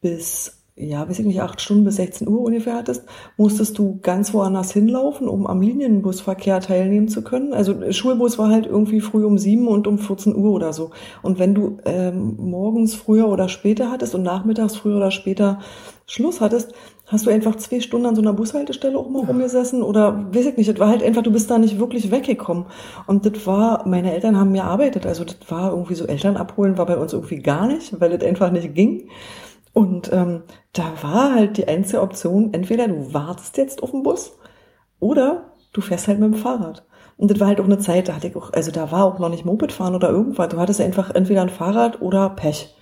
bis 0.00 0.58
ja, 0.80 1.08
weiß 1.08 1.18
ich 1.18 1.26
nicht, 1.26 1.42
acht 1.42 1.60
Stunden 1.60 1.84
bis 1.84 1.96
16 1.96 2.28
Uhr 2.28 2.40
ungefähr 2.40 2.76
hattest, 2.76 3.04
musstest 3.36 3.76
du 3.78 3.98
ganz 4.00 4.32
woanders 4.32 4.72
hinlaufen, 4.72 5.28
um 5.28 5.46
am 5.46 5.60
Linienbusverkehr 5.60 6.60
teilnehmen 6.60 7.08
zu 7.08 7.22
können. 7.22 7.52
Also 7.52 7.90
Schulbus 7.90 8.38
war 8.38 8.48
halt 8.48 8.66
irgendwie 8.66 9.00
früh 9.00 9.24
um 9.24 9.38
sieben 9.38 9.66
und 9.66 9.88
um 9.88 9.98
14 9.98 10.36
Uhr 10.36 10.52
oder 10.52 10.72
so. 10.72 10.90
Und 11.22 11.40
wenn 11.40 11.54
du 11.54 11.78
ähm, 11.84 12.36
morgens 12.38 12.94
früher 12.94 13.28
oder 13.28 13.48
später 13.48 13.90
hattest 13.90 14.14
und 14.14 14.22
nachmittags 14.22 14.76
früher 14.76 14.98
oder 14.98 15.10
später 15.10 15.58
Schluss 16.06 16.40
hattest, 16.40 16.72
Hast 17.08 17.24
du 17.24 17.30
einfach 17.30 17.56
zwei 17.56 17.80
Stunden 17.80 18.06
an 18.06 18.14
so 18.14 18.20
einer 18.20 18.34
Bushaltestelle 18.34 18.98
auch 18.98 19.08
mal 19.08 19.22
ja. 19.22 19.28
rumgesessen? 19.28 19.82
Oder 19.82 20.26
weiß 20.32 20.46
ich 20.46 20.56
nicht, 20.58 20.68
das 20.68 20.78
war 20.78 20.88
halt 20.88 21.02
einfach, 21.02 21.22
du 21.22 21.32
bist 21.32 21.50
da 21.50 21.58
nicht 21.58 21.78
wirklich 21.78 22.10
weggekommen. 22.10 22.66
Und 23.06 23.24
das 23.24 23.46
war, 23.46 23.88
meine 23.88 24.12
Eltern 24.12 24.36
haben 24.36 24.52
mir 24.52 24.64
arbeitet, 24.64 25.06
also 25.06 25.24
das 25.24 25.36
war 25.48 25.70
irgendwie 25.70 25.94
so, 25.94 26.06
Eltern 26.06 26.36
abholen 26.36 26.76
war 26.76 26.84
bei 26.84 26.98
uns 26.98 27.14
irgendwie 27.14 27.38
gar 27.38 27.66
nicht, 27.66 27.98
weil 27.98 28.16
das 28.16 28.28
einfach 28.28 28.50
nicht 28.50 28.74
ging. 28.74 29.08
Und 29.72 30.12
ähm, 30.12 30.42
da 30.74 30.92
war 31.02 31.34
halt 31.34 31.56
die 31.56 31.66
einzige 31.66 32.02
Option, 32.02 32.52
entweder 32.52 32.88
du 32.88 33.14
wartest 33.14 33.56
jetzt 33.56 33.82
auf 33.82 33.92
den 33.92 34.02
Bus 34.02 34.36
oder 35.00 35.52
du 35.72 35.80
fährst 35.80 36.08
halt 36.08 36.18
mit 36.18 36.34
dem 36.34 36.38
Fahrrad. 36.38 36.84
Und 37.16 37.30
das 37.30 37.40
war 37.40 37.48
halt 37.48 37.60
auch 37.60 37.64
eine 37.64 37.78
Zeit, 37.78 38.08
da 38.08 38.14
hatte 38.14 38.28
ich 38.28 38.36
auch, 38.36 38.52
also 38.52 38.70
da 38.70 38.92
war 38.92 39.04
auch 39.04 39.18
noch 39.18 39.28
nicht 39.28 39.44
Moped 39.44 39.72
fahren 39.72 39.94
oder 39.94 40.10
irgendwas. 40.10 40.48
Du 40.48 40.58
hattest 40.58 40.80
einfach 40.80 41.14
entweder 41.14 41.42
ein 41.42 41.48
Fahrrad 41.48 42.02
oder 42.02 42.28
Pech. 42.30 42.74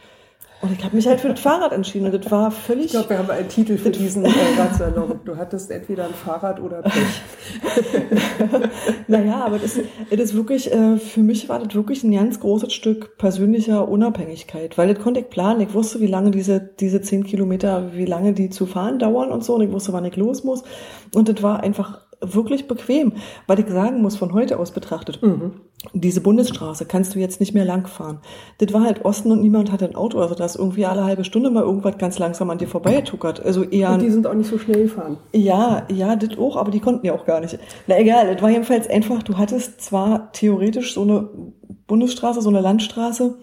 Und 0.62 0.72
ich 0.72 0.82
habe 0.82 0.96
mich 0.96 1.06
halt 1.06 1.20
für 1.20 1.28
das 1.28 1.40
Fahrrad 1.40 1.72
entschieden 1.72 2.06
und 2.06 2.24
das 2.24 2.30
war 2.32 2.50
völlig. 2.50 2.86
Ich 2.86 2.90
glaube, 2.92 3.10
wir 3.10 3.18
haben 3.18 3.30
einen 3.30 3.48
Titel 3.48 3.76
für 3.76 3.90
diesen 3.90 4.24
äh, 4.24 4.30
Radsalon. 4.58 5.20
Du 5.24 5.36
hattest 5.36 5.70
entweder 5.70 6.06
ein 6.06 6.14
Fahrrad 6.14 6.60
oder 6.60 6.80
Pech. 6.80 7.22
naja, 9.06 9.44
aber 9.44 9.58
das, 9.58 9.78
das 10.10 10.20
ist 10.20 10.34
wirklich, 10.34 10.72
äh, 10.72 10.96
für 10.96 11.20
mich 11.20 11.50
war 11.50 11.58
das 11.58 11.74
wirklich 11.74 12.04
ein 12.04 12.12
ganz 12.12 12.40
großes 12.40 12.72
Stück 12.72 13.18
persönlicher 13.18 13.86
Unabhängigkeit, 13.86 14.78
weil 14.78 14.92
das 14.92 15.02
konnte 15.02 15.20
ich 15.20 15.28
planen. 15.28 15.60
Ich 15.60 15.74
wusste, 15.74 16.00
wie 16.00 16.06
lange 16.06 16.30
diese, 16.30 16.58
diese 16.60 17.02
zehn 17.02 17.24
Kilometer, 17.24 17.92
wie 17.92 18.06
lange 18.06 18.32
die 18.32 18.48
zu 18.48 18.64
fahren 18.64 18.98
dauern 18.98 19.30
und 19.32 19.44
so. 19.44 19.56
Und 19.56 19.60
ich 19.60 19.70
wusste, 19.70 19.92
wann 19.92 20.06
ich 20.06 20.16
los 20.16 20.42
muss. 20.42 20.62
Und 21.14 21.28
das 21.28 21.42
war 21.42 21.62
einfach 21.62 22.05
wirklich 22.20 22.66
bequem, 22.66 23.12
weil 23.46 23.60
ich 23.60 23.68
sagen 23.68 24.00
muss, 24.00 24.16
von 24.16 24.32
heute 24.32 24.58
aus 24.58 24.70
betrachtet, 24.70 25.22
mhm. 25.22 25.52
diese 25.92 26.20
Bundesstraße 26.20 26.86
kannst 26.86 27.14
du 27.14 27.18
jetzt 27.18 27.40
nicht 27.40 27.54
mehr 27.54 27.64
langfahren. 27.64 28.18
Das 28.58 28.72
war 28.72 28.82
halt 28.82 29.04
Osten 29.04 29.30
und 29.30 29.42
niemand 29.42 29.70
hatte 29.70 29.84
ein 29.84 29.94
Auto, 29.96 30.18
also 30.18 30.34
da 30.34 30.44
ist 30.44 30.56
irgendwie 30.56 30.86
alle 30.86 31.04
halbe 31.04 31.24
Stunde 31.24 31.50
mal 31.50 31.62
irgendwas 31.62 31.98
ganz 31.98 32.18
langsam 32.18 32.50
an 32.50 32.58
dir 32.58 32.68
vorbeigetuckert. 32.68 33.44
Also 33.44 33.64
eher. 33.64 33.92
Und 33.92 34.02
die 34.02 34.10
sind 34.10 34.26
auch 34.26 34.34
nicht 34.34 34.48
so 34.48 34.58
schnell 34.58 34.84
gefahren. 34.84 35.18
Ja, 35.32 35.86
ja, 35.92 36.16
das 36.16 36.38
auch, 36.38 36.56
aber 36.56 36.70
die 36.70 36.80
konnten 36.80 37.06
ja 37.06 37.14
auch 37.14 37.26
gar 37.26 37.40
nicht. 37.40 37.58
Na 37.86 37.98
egal, 37.98 38.32
das 38.32 38.42
war 38.42 38.50
jedenfalls 38.50 38.88
einfach, 38.88 39.22
du 39.22 39.36
hattest 39.36 39.80
zwar 39.82 40.32
theoretisch 40.32 40.94
so 40.94 41.02
eine 41.02 41.28
Bundesstraße, 41.86 42.40
so 42.40 42.48
eine 42.48 42.60
Landstraße, 42.60 43.36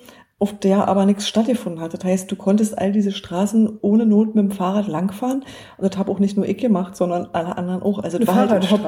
auf 0.44 0.60
der 0.60 0.90
aber 0.90 1.06
nichts 1.06 1.26
stattgefunden 1.26 1.82
hat. 1.82 1.94
Das 1.94 2.04
heißt, 2.04 2.30
du 2.30 2.36
konntest 2.36 2.78
all 2.78 2.92
diese 2.92 3.14
Straßen 3.14 3.80
ohne 3.80 4.06
Not 4.06 4.36
mit 4.36 4.44
dem 4.44 4.52
Fahrrad 4.52 4.90
langfahren. 4.90 5.46
Und 5.78 5.90
das 5.90 5.98
habe 5.98 6.12
auch 6.12 6.20
nicht 6.20 6.36
nur 6.36 6.46
ich 6.46 6.58
gemacht, 6.58 6.98
sondern 6.98 7.30
alle 7.32 7.58
anderen 7.58 7.82
auch. 7.82 8.00
Also 8.00 8.18
das 8.18 8.28
war 8.28 8.36
halt 8.36 8.62
überhaupt, 8.62 8.84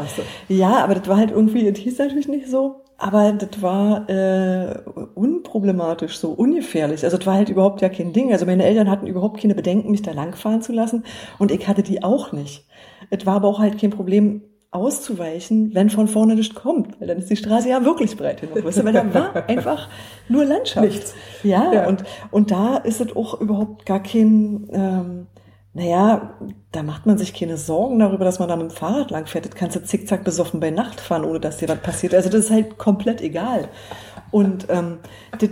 Ja, 0.50 0.84
aber 0.84 0.96
das 0.96 1.08
war 1.08 1.16
halt 1.16 1.32
irgendwie, 1.32 1.72
das 1.72 1.80
hieß 1.80 1.98
natürlich 1.98 2.28
nicht 2.28 2.50
so, 2.50 2.84
aber 2.98 3.32
das 3.32 3.62
war 3.62 4.10
äh, 4.10 4.82
unproblematisch, 5.14 6.18
so 6.18 6.32
ungefährlich. 6.32 7.06
Also 7.06 7.16
das 7.16 7.26
war 7.26 7.36
halt 7.36 7.48
überhaupt 7.48 7.82
ja 7.82 7.88
kein 7.88 8.12
Ding. 8.12 8.34
Also 8.34 8.46
meine 8.46 8.66
Eltern 8.66 8.92
hatten 8.92 9.08
überhaupt 9.08 9.40
keine 9.40 9.56
Bedenken, 9.56 9.92
mich 9.92 10.02
da 10.02 10.12
langfahren 10.12 10.62
zu 10.62 10.74
lassen. 10.74 11.06
Und 11.40 11.52
ich 11.52 11.70
hatte 11.70 11.84
die 11.84 12.04
auch 12.04 12.34
nicht. 12.34 12.66
Es 13.12 13.26
war 13.26 13.38
aber 13.38 13.48
auch 13.48 13.60
halt 13.60 13.80
kein 13.80 13.92
Problem, 13.92 14.42
auszuweichen, 14.76 15.74
wenn 15.74 15.90
von 15.90 16.08
vorne 16.08 16.36
nicht 16.36 16.54
kommt. 16.54 17.00
Weil 17.00 17.08
dann 17.08 17.18
ist 17.18 17.30
die 17.30 17.36
Straße 17.36 17.70
ja 17.70 17.84
wirklich 17.84 18.16
breit 18.18 18.42
genug. 18.42 18.64
Weißt 18.64 18.78
du? 18.80 18.86
Weil 18.86 18.94
da 18.94 19.14
war 19.14 19.50
einfach 19.50 19.90
nur 20.30 20.46
Landschaft. 20.46 20.86
Nichts. 20.86 21.14
Ja, 21.44 21.74
ja, 21.74 21.88
Und, 21.88 22.04
und 22.32 22.52
da 22.52 22.78
ist 22.78 23.02
es 23.02 23.16
auch 23.16 23.40
überhaupt 23.40 23.86
gar 23.86 24.04
kein, 24.04 24.68
ähm, 24.72 25.28
naja, 25.74 26.36
da 26.72 26.84
macht 26.84 27.06
man 27.06 27.18
sich 27.18 27.34
keine 27.34 27.58
Sorgen 27.58 28.00
darüber, 28.00 28.26
dass 28.26 28.40
man 28.40 28.48
da 28.48 28.56
mit 28.56 28.70
dem 28.70 28.76
Fahrrad 28.76 29.12
langfährt. 29.12 29.46
Das 29.46 29.56
kannst 29.56 29.76
du 29.76 29.84
zickzack 29.84 30.24
besoffen 30.24 30.60
bei 30.60 30.72
Nacht 30.72 31.02
fahren, 31.02 31.26
ohne 31.26 31.40
dass 31.40 31.58
dir 31.58 31.70
was 31.70 31.80
passiert. 31.80 32.14
Also 32.14 32.30
das 32.30 32.46
ist 32.46 32.52
halt 32.52 32.78
komplett 32.78 33.22
egal. 33.22 33.70
Und 34.32 34.68
ähm, 34.70 35.00
das, 35.40 35.50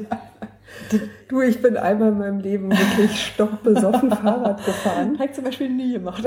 Du, 1.30 1.42
ich 1.42 1.64
bin 1.64 1.78
einmal 1.78 2.10
in 2.10 2.20
meinem 2.20 2.40
Leben 2.42 2.70
wirklich 2.70 3.26
stockbesoffen 3.26 4.12
Fahrrad 4.12 4.64
gefahren. 4.64 5.18
Habe 5.18 5.26
ich 5.26 5.34
zum 5.34 5.44
Beispiel 5.44 5.68
nie 5.68 5.94
gemacht. 5.94 6.24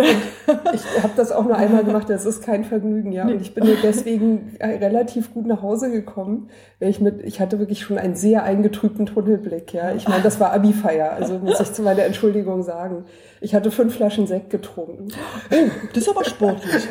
ich 0.74 1.02
habe 1.02 1.12
das 1.14 1.30
auch 1.30 1.44
nur 1.44 1.54
einmal 1.54 1.84
gemacht, 1.84 2.10
das 2.10 2.26
ist 2.26 2.42
kein 2.42 2.64
Vergnügen, 2.64 3.12
ja. 3.12 3.24
Und 3.24 3.40
ich 3.40 3.54
bin 3.54 3.68
deswegen 3.84 4.56
relativ 4.60 5.32
gut 5.32 5.46
nach 5.46 5.62
Hause 5.62 5.92
gekommen, 5.92 6.48
weil 6.80 6.88
ich 6.88 7.00
mit, 7.00 7.22
ich 7.22 7.40
hatte 7.40 7.60
wirklich 7.60 7.82
schon 7.82 7.98
einen 7.98 8.16
sehr 8.16 8.42
eingetrübten 8.42 9.06
Tunnelblick, 9.06 9.72
ja. 9.72 9.94
Ich 9.94 10.08
meine, 10.08 10.24
das 10.24 10.40
war 10.40 10.52
Abi-Feier, 10.52 11.12
also 11.12 11.38
muss 11.38 11.60
ich 11.60 11.72
zu 11.72 11.82
meiner 11.82 12.02
Entschuldigung 12.02 12.64
sagen. 12.64 13.04
Ich 13.40 13.54
hatte 13.54 13.70
fünf 13.70 13.94
Flaschen 13.94 14.26
Sekt 14.26 14.50
getrunken. 14.50 15.08
Oh, 15.50 15.70
das 15.92 16.04
ist 16.04 16.08
aber 16.08 16.24
sportlich. 16.24 16.88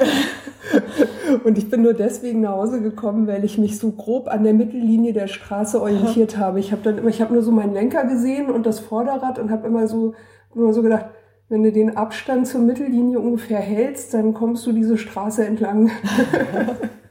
Und 1.43 1.57
ich 1.57 1.69
bin 1.69 1.81
nur 1.81 1.93
deswegen 1.93 2.41
nach 2.41 2.53
Hause 2.53 2.81
gekommen, 2.81 3.27
weil 3.27 3.43
ich 3.43 3.57
mich 3.57 3.79
so 3.79 3.91
grob 3.91 4.27
an 4.27 4.43
der 4.43 4.53
Mittellinie 4.53 5.13
der 5.13 5.27
Straße 5.27 5.81
orientiert 5.81 6.37
habe. 6.37 6.59
Ich 6.59 6.71
habe 6.71 6.81
dann 6.83 6.97
immer, 6.97 7.09
ich 7.09 7.21
habe 7.21 7.33
nur 7.33 7.41
so 7.41 7.51
meinen 7.51 7.73
Lenker 7.73 8.05
gesehen 8.05 8.49
und 8.49 8.65
das 8.65 8.79
Vorderrad 8.79 9.39
und 9.39 9.51
habe 9.51 9.67
immer 9.67 9.87
so, 9.87 10.13
immer 10.53 10.73
so 10.73 10.81
gedacht, 10.81 11.05
wenn 11.49 11.63
du 11.63 11.71
den 11.71 11.95
Abstand 11.95 12.47
zur 12.47 12.61
Mittellinie 12.61 13.19
ungefähr 13.19 13.59
hältst, 13.59 14.13
dann 14.13 14.33
kommst 14.33 14.65
du 14.65 14.71
diese 14.71 14.97
Straße 14.97 15.45
entlang. 15.45 15.91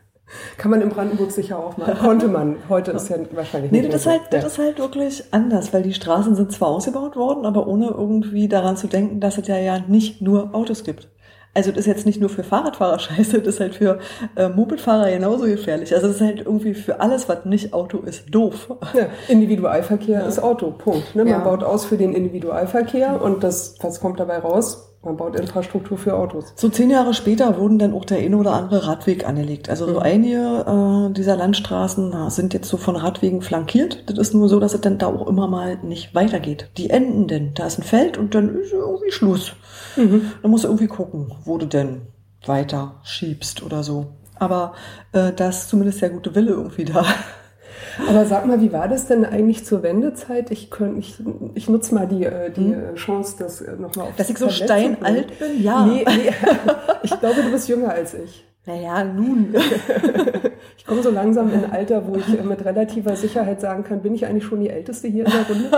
Kann 0.56 0.70
man 0.70 0.80
in 0.80 0.88
Brandenburg 0.88 1.30
sicher 1.30 1.58
auch 1.58 1.76
machen. 1.76 1.96
Konnte 1.98 2.28
man. 2.28 2.56
Heute 2.68 2.92
ist 2.92 3.08
ja 3.08 3.16
wahrscheinlich 3.32 3.70
nicht. 3.70 3.82
Nee, 3.82 3.88
das, 3.88 4.02
ist 4.02 4.06
halt, 4.06 4.22
das 4.30 4.44
ist 4.44 4.58
halt 4.58 4.78
wirklich 4.78 5.24
anders, 5.30 5.72
weil 5.72 5.82
die 5.82 5.94
Straßen 5.94 6.34
sind 6.34 6.52
zwar 6.52 6.68
ausgebaut 6.68 7.16
worden, 7.16 7.44
aber 7.44 7.66
ohne 7.66 7.88
irgendwie 7.88 8.48
daran 8.48 8.76
zu 8.76 8.86
denken, 8.86 9.20
dass 9.20 9.38
es 9.38 9.46
ja, 9.46 9.58
ja 9.58 9.80
nicht 9.86 10.22
nur 10.22 10.54
Autos 10.54 10.84
gibt. 10.84 11.08
Also 11.56 11.70
das 11.70 11.80
ist 11.80 11.86
jetzt 11.86 12.04
nicht 12.04 12.20
nur 12.20 12.30
für 12.30 12.42
Fahrradfahrer 12.42 12.98
scheiße, 13.00 13.40
das 13.40 13.54
ist 13.54 13.60
halt 13.60 13.76
für 13.76 14.00
äh, 14.34 14.48
Mopedfahrer 14.48 15.10
genauso 15.10 15.44
gefährlich. 15.44 15.94
Also 15.94 16.08
das 16.08 16.16
ist 16.16 16.22
halt 16.22 16.40
irgendwie 16.40 16.74
für 16.74 17.00
alles, 17.00 17.28
was 17.28 17.44
nicht 17.44 17.72
Auto 17.72 17.98
ist, 17.98 18.34
doof. 18.34 18.74
Ja, 18.94 19.06
Individualverkehr 19.28 20.20
ja. 20.20 20.26
ist 20.26 20.42
Auto, 20.42 20.72
Punkt. 20.72 21.14
Ne? 21.14 21.24
Man 21.24 21.32
ja. 21.32 21.38
baut 21.38 21.62
aus 21.62 21.84
für 21.84 21.96
den 21.96 22.12
Individualverkehr 22.12 23.22
und 23.22 23.44
das, 23.44 23.76
was 23.80 24.00
kommt 24.00 24.18
dabei 24.18 24.38
raus? 24.38 24.93
Man 25.04 25.16
baut 25.16 25.38
Infrastruktur 25.38 25.98
für 25.98 26.16
Autos. 26.16 26.52
So 26.56 26.68
zehn 26.68 26.90
Jahre 26.90 27.14
später 27.14 27.58
wurden 27.58 27.78
dann 27.78 27.92
auch 27.92 28.04
der 28.04 28.18
eine 28.18 28.36
oder 28.36 28.52
andere 28.52 28.86
Radweg 28.86 29.26
angelegt. 29.26 29.68
Also 29.68 29.86
so 29.86 29.94
mhm. 29.94 29.98
einige 29.98 31.08
äh, 31.10 31.12
dieser 31.12 31.36
Landstraßen 31.36 32.30
sind 32.30 32.54
jetzt 32.54 32.68
so 32.68 32.76
von 32.76 32.96
Radwegen 32.96 33.42
flankiert. 33.42 34.04
Das 34.08 34.18
ist 34.18 34.34
nur 34.34 34.48
so, 34.48 34.60
dass 34.60 34.74
es 34.74 34.80
dann 34.80 34.98
da 34.98 35.06
auch 35.08 35.26
immer 35.26 35.46
mal 35.46 35.78
nicht 35.82 36.14
weitergeht. 36.14 36.70
Die 36.78 36.90
enden 36.90 37.28
denn. 37.28 37.54
Da 37.54 37.66
ist 37.66 37.78
ein 37.78 37.82
Feld 37.82 38.16
und 38.16 38.34
dann 38.34 38.54
ist 38.56 38.72
irgendwie 38.72 39.10
Schluss. 39.10 39.52
Mhm. 39.96 40.32
Dann 40.40 40.50
musst 40.50 40.64
du 40.64 40.68
irgendwie 40.68 40.86
gucken, 40.88 41.32
wo 41.44 41.58
du 41.58 41.66
denn 41.66 42.02
weiter 42.46 42.96
schiebst 43.02 43.62
oder 43.62 43.82
so. 43.82 44.06
Aber 44.36 44.74
äh, 45.12 45.32
da 45.32 45.48
ist 45.48 45.68
zumindest 45.68 46.02
der 46.02 46.10
gute 46.10 46.34
Wille 46.34 46.52
irgendwie 46.52 46.84
da. 46.84 47.04
Aber 48.08 48.26
sag 48.26 48.46
mal, 48.46 48.60
wie 48.60 48.72
war 48.72 48.88
das 48.88 49.06
denn 49.06 49.24
eigentlich 49.24 49.64
zur 49.64 49.82
Wendezeit? 49.82 50.50
Ich, 50.50 50.70
könnt, 50.70 50.98
ich, 50.98 51.16
ich 51.54 51.68
nutze 51.68 51.94
mal 51.94 52.06
die, 52.06 52.24
äh, 52.24 52.50
die 52.50 52.74
hm? 52.74 52.94
Chance, 52.96 53.36
das 53.38 53.60
äh, 53.60 53.76
nochmal 53.76 54.08
auf 54.08 54.16
Dass 54.16 54.30
ich 54.30 54.38
so 54.38 54.48
steinalt 54.48 55.38
bin? 55.38 55.62
Ja. 55.62 55.86
Nee, 55.86 56.04
nee. 56.06 56.30
ich 57.02 57.18
glaube, 57.20 57.42
du 57.42 57.50
bist 57.50 57.68
jünger 57.68 57.90
als 57.90 58.14
ich. 58.14 58.44
Naja, 58.66 59.04
nun. 59.04 59.54
ich 60.78 60.86
komme 60.86 61.02
so 61.02 61.10
langsam 61.10 61.52
in 61.52 61.64
ein 61.64 61.72
Alter, 61.72 62.06
wo 62.08 62.16
ich 62.16 62.26
mit 62.42 62.64
relativer 62.64 63.14
Sicherheit 63.14 63.60
sagen 63.60 63.84
kann, 63.84 64.00
bin 64.00 64.14
ich 64.14 64.24
eigentlich 64.24 64.44
schon 64.44 64.60
die 64.60 64.70
Älteste 64.70 65.06
hier 65.06 65.26
in 65.26 65.32
der 65.32 65.46
Runde? 65.46 65.70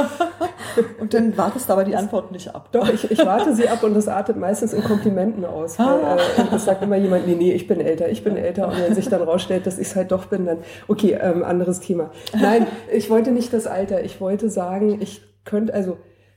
und 1.00 1.12
dann 1.12 1.36
wartest 1.36 1.68
du 1.68 1.72
aber 1.72 1.82
die 1.82 1.96
Antwort 1.96 2.30
nicht 2.30 2.54
ab. 2.54 2.68
Doch, 2.70 2.88
ich, 2.88 3.10
ich 3.10 3.18
warte 3.26 3.56
sie 3.56 3.68
ab 3.68 3.82
und 3.82 3.94
das 3.94 4.06
artet 4.06 4.36
meistens 4.36 4.72
in 4.72 4.84
Komplimenten 4.84 5.44
aus. 5.44 5.80
Weil, 5.80 5.86
ah. 5.86 6.16
äh, 6.16 6.44
das 6.48 6.64
sagt 6.64 6.82
immer 6.82 6.96
jemand, 6.96 7.26
nee, 7.26 7.34
nee, 7.34 7.52
ich 7.52 7.66
bin 7.66 7.80
älter, 7.80 8.08
ich 8.08 8.22
bin 8.22 8.36
älter. 8.36 8.68
Und 8.68 8.78
wenn 8.80 8.94
sich 8.94 9.08
dann 9.08 9.22
rausstellt, 9.22 9.66
dass 9.66 9.78
ich 9.78 9.88
es 9.88 9.96
halt 9.96 10.12
doch 10.12 10.26
bin, 10.26 10.46
dann, 10.46 10.58
okay, 10.86 11.18
ähm, 11.20 11.42
anderes 11.42 11.80
Thema. 11.80 12.10
Nein, 12.40 12.68
ich 12.92 13.10
wollte 13.10 13.32
nicht 13.32 13.52
das 13.52 13.66
Alter. 13.66 14.04
Ich 14.04 14.20
wollte 14.20 14.48
sagen, 14.48 14.98
ich 15.00 15.22
könnte, 15.44 15.74
also, 15.74 15.96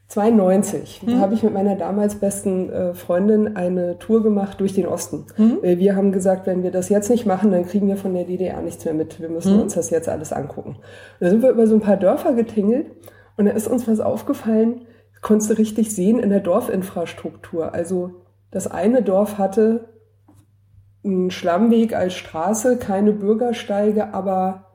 92 0.10 1.04
hm. 1.06 1.20
habe 1.20 1.36
ich 1.36 1.44
mit 1.44 1.54
meiner 1.54 1.76
damals 1.76 2.16
besten 2.16 2.70
äh, 2.72 2.94
Freundin 2.96 3.56
eine 3.56 4.00
Tour 4.00 4.24
gemacht 4.24 4.60
durch 4.60 4.74
den 4.74 4.88
Osten. 4.88 5.28
Hm. 5.36 5.60
Äh, 5.62 5.78
wir 5.78 5.96
haben 5.96 6.12
gesagt, 6.12 6.48
wenn 6.48 6.64
wir 6.64 6.72
das 6.72 6.90
jetzt 6.90 7.12
nicht 7.12 7.28
machen, 7.28 7.52
dann 7.52 7.68
kriegen 7.68 7.88
wir 7.88 7.96
von 7.96 8.16
der 8.16 8.24
DDR 8.24 8.60
nichts 8.62 8.84
mehr 8.86 8.96
mit. 8.96 9.22
Wir 9.22 9.30
müssen 9.30 9.54
hm. 9.54 9.62
uns 9.62 9.76
das 9.76 9.92
jetzt 9.92 10.10
alles 10.10 10.34
angucken. 10.34 10.78
Und 10.78 10.82
da 11.20 11.30
sind 11.30 11.44
wir 11.44 11.52
über 11.52 11.68
so 11.68 11.76
ein 11.76 11.82
paar 11.82 11.98
Dörfer 11.98 12.34
getingelt 12.34 12.88
und 13.38 13.46
da 13.46 13.52
ist 13.52 13.68
uns 13.68 13.88
was 13.88 14.00
aufgefallen, 14.00 14.82
konntest 15.22 15.52
du 15.52 15.58
richtig 15.60 15.94
sehen 15.94 16.18
in 16.18 16.32
der 16.32 16.40
Dorfinfrastruktur. 16.40 17.76
Also 17.76 18.24
das 18.50 18.66
eine 18.66 19.04
Dorf 19.04 19.38
hatte 19.38 19.90
einen 21.06 21.30
Schlammweg 21.30 21.96
als 21.96 22.16
Straße, 22.16 22.78
keine 22.78 23.12
Bürgersteige, 23.12 24.12
aber 24.16 24.66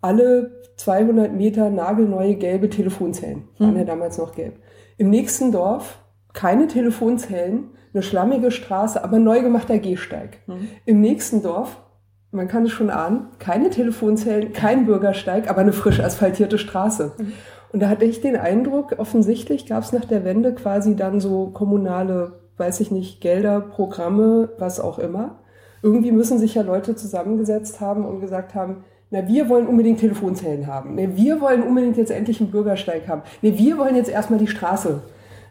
alle 0.00 0.62
200 0.76 1.32
Meter 1.32 1.70
nagelneue 1.70 2.36
gelbe 2.36 2.70
Telefonzellen. 2.70 3.48
Waren 3.58 3.70
hm. 3.70 3.78
ja 3.78 3.84
damals 3.84 4.18
noch 4.18 4.32
gelb. 4.32 4.60
Im 4.96 5.10
nächsten 5.10 5.52
Dorf 5.52 5.98
keine 6.36 6.66
Telefonzellen, 6.68 7.70
eine 7.92 8.02
schlammige 8.02 8.50
Straße, 8.50 9.02
aber 9.02 9.18
neu 9.18 9.40
gemachter 9.40 9.78
Gehsteig. 9.78 10.38
Mhm. 10.46 10.68
Im 10.84 11.00
nächsten 11.00 11.42
Dorf, 11.42 11.82
man 12.30 12.46
kann 12.46 12.66
es 12.66 12.72
schon 12.72 12.90
ahnen, 12.90 13.28
keine 13.38 13.70
Telefonzellen, 13.70 14.52
kein 14.52 14.84
Bürgersteig, 14.84 15.48
aber 15.48 15.62
eine 15.62 15.72
frisch 15.72 15.98
asphaltierte 16.00 16.58
Straße. 16.58 17.12
Mhm. 17.16 17.32
Und 17.72 17.80
da 17.80 17.88
hatte 17.88 18.04
ich 18.04 18.20
den 18.20 18.36
Eindruck, 18.36 18.98
offensichtlich 18.98 19.66
gab 19.66 19.82
es 19.82 19.92
nach 19.92 20.04
der 20.04 20.24
Wende 20.24 20.54
quasi 20.54 20.94
dann 20.94 21.20
so 21.20 21.48
kommunale, 21.48 22.40
weiß 22.58 22.80
ich 22.80 22.90
nicht, 22.90 23.20
Gelder, 23.20 23.60
Programme, 23.60 24.50
was 24.58 24.78
auch 24.78 24.98
immer. 24.98 25.40
Irgendwie 25.82 26.12
müssen 26.12 26.38
sich 26.38 26.54
ja 26.54 26.62
Leute 26.62 26.96
zusammengesetzt 26.96 27.80
haben 27.80 28.04
und 28.04 28.20
gesagt 28.20 28.54
haben, 28.54 28.84
na, 29.10 29.28
wir 29.28 29.48
wollen 29.48 29.66
unbedingt 29.66 30.00
Telefonzellen 30.00 30.66
haben. 30.66 30.94
Ne, 30.94 31.16
wir 31.16 31.40
wollen 31.40 31.62
unbedingt 31.62 31.96
jetzt 31.96 32.10
endlich 32.10 32.40
einen 32.40 32.50
Bürgersteig 32.50 33.06
haben. 33.08 33.22
Ne, 33.42 33.56
wir 33.58 33.78
wollen 33.78 33.94
jetzt 33.94 34.10
erstmal 34.10 34.38
die 34.38 34.48
Straße 34.48 35.02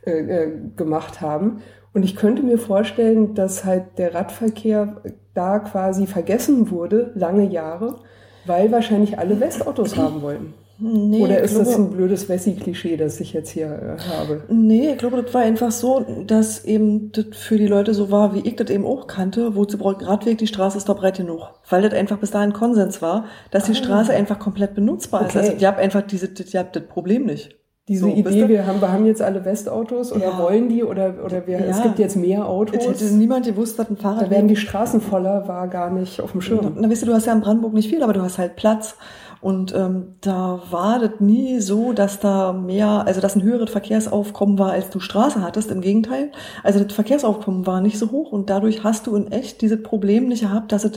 äh, 0.06 0.12
äh, 0.12 0.52
gemacht 0.76 1.22
haben. 1.22 1.62
Und 1.94 2.04
ich 2.04 2.16
könnte 2.18 2.44
mir 2.44 2.58
vorstellen, 2.58 3.34
dass 3.36 3.64
halt 3.64 3.98
der 3.98 4.14
Radverkehr 4.14 5.02
da 5.34 5.60
quasi 5.60 6.08
vergessen 6.08 6.70
wurde, 6.70 7.12
lange 7.16 7.46
Jahre, 7.46 8.00
weil 8.46 8.72
wahrscheinlich 8.72 9.18
alle 9.18 9.40
Westautos 9.40 9.96
haben 9.96 10.22
wollten. 10.22 10.54
Nee, 10.78 11.24
Oder 11.24 11.40
ist 11.40 11.52
glaube, 11.52 11.66
das 11.66 11.76
ein 11.76 11.90
blödes 11.90 12.28
Wessi-Klischee, 12.28 12.98
das 12.98 13.20
ich 13.22 13.32
jetzt 13.32 13.50
hier 13.50 13.68
äh, 13.68 14.02
habe? 14.02 14.44
Nee, 14.50 14.92
ich 14.92 14.98
glaube, 14.98 15.22
das 15.22 15.34
war 15.34 15.42
einfach 15.42 15.72
so, 15.72 16.06
dass 16.26 16.66
eben 16.66 17.14
das 17.14 17.26
für 17.32 17.58
die 17.58 17.68
Leute 17.68 17.94
so 17.94 18.12
war, 18.12 18.36
wie 18.36 18.42
ich 18.42 18.58
das 18.58 18.70
eben 18.70 18.86
auch 18.86 19.08
kannte, 19.08 19.56
wozu 19.56 19.78
braucht 19.78 20.06
Radweg, 20.06 20.38
die 20.38 20.48
Straße 20.48 20.78
ist 20.78 20.90
doch 20.90 20.98
breit 20.98 21.18
genug. 21.18 21.42
Weil 21.70 21.82
das 21.82 21.94
einfach 21.94 22.18
bis 22.18 22.32
dahin 22.32 22.52
Konsens 22.52 23.02
war, 23.02 23.26
dass 23.52 23.66
die 23.66 23.72
ah. 23.72 23.76
Straße 23.76 24.14
einfach 24.14 24.38
komplett 24.38 24.76
benutzbar 24.76 25.22
okay. 25.22 25.30
ist. 25.30 25.38
Also 25.38 25.52
ihr 25.54 25.68
habt 25.68 25.80
einfach 25.80 26.02
diese, 26.02 26.28
ihr 26.28 26.60
habt 26.60 26.76
das 26.76 26.84
Problem 26.84 27.26
nicht. 27.26 27.56
Diese 27.88 28.02
so, 28.02 28.08
Idee, 28.08 28.50
wir 28.50 28.66
haben, 28.66 28.82
wir 28.82 28.92
haben 28.92 29.06
jetzt 29.06 29.22
alle 29.22 29.46
Westautos 29.46 30.12
oder 30.12 30.26
ja. 30.26 30.40
wollen 30.40 30.70
die 30.70 30.84
oder, 30.84 31.24
oder 31.24 31.46
wir, 31.46 31.60
ja. 31.60 31.66
es 31.68 31.84
gibt 31.84 32.00
jetzt 32.00 32.16
mehr 32.16 32.48
Autos. 32.48 32.84
Es 32.84 33.04
hätte 33.04 33.14
niemand 33.14 33.46
gewusst, 33.46 33.78
was 33.78 33.92
ein 33.92 33.98
Fahrrad 33.98 34.24
Da 34.24 34.30
werden 34.32 34.48
die 34.48 34.56
Straßen 34.56 35.02
voller, 35.02 35.48
war 35.48 35.68
gar 35.68 35.92
nicht 35.92 36.20
auf 36.20 36.32
dem 36.32 36.42
Schirm. 36.42 36.62
Na, 36.64 36.72
na 36.76 36.90
weißt 36.90 37.04
du, 37.04 37.06
du 37.06 37.14
hast 37.14 37.28
ja 37.28 37.34
in 37.34 37.42
Brandenburg 37.42 37.74
nicht 37.74 37.88
viel, 37.88 38.02
aber 38.02 38.14
du 38.14 38.24
hast 38.24 38.40
halt 38.40 38.56
Platz. 38.56 38.96
Und 39.46 39.76
ähm, 39.76 40.16
da 40.22 40.60
war 40.72 40.98
das 40.98 41.20
nie 41.20 41.60
so, 41.60 41.94
dass 41.94 42.20
da 42.20 42.52
mehr, 42.52 43.04
also 43.06 43.22
dass 43.22 43.36
ein 43.36 43.44
höheres 43.44 43.70
Verkehrsaufkommen 43.70 44.58
war, 44.58 44.72
als 44.72 44.90
du 44.90 45.00
Straße 45.00 45.40
hattest. 45.44 45.70
Im 45.70 45.82
Gegenteil. 45.82 46.32
Also 46.64 46.84
das 46.84 46.92
Verkehrsaufkommen 46.94 47.68
war 47.68 47.80
nicht 47.80 48.00
so 48.00 48.10
hoch 48.10 48.32
und 48.32 48.50
dadurch 48.50 48.84
hast 48.84 49.06
du 49.06 49.16
in 49.16 49.32
echt 49.32 49.62
dieses 49.62 49.84
Problem 49.84 50.30
nicht 50.30 50.42
gehabt, 50.42 50.72
dass 50.72 50.84
es 50.84 50.94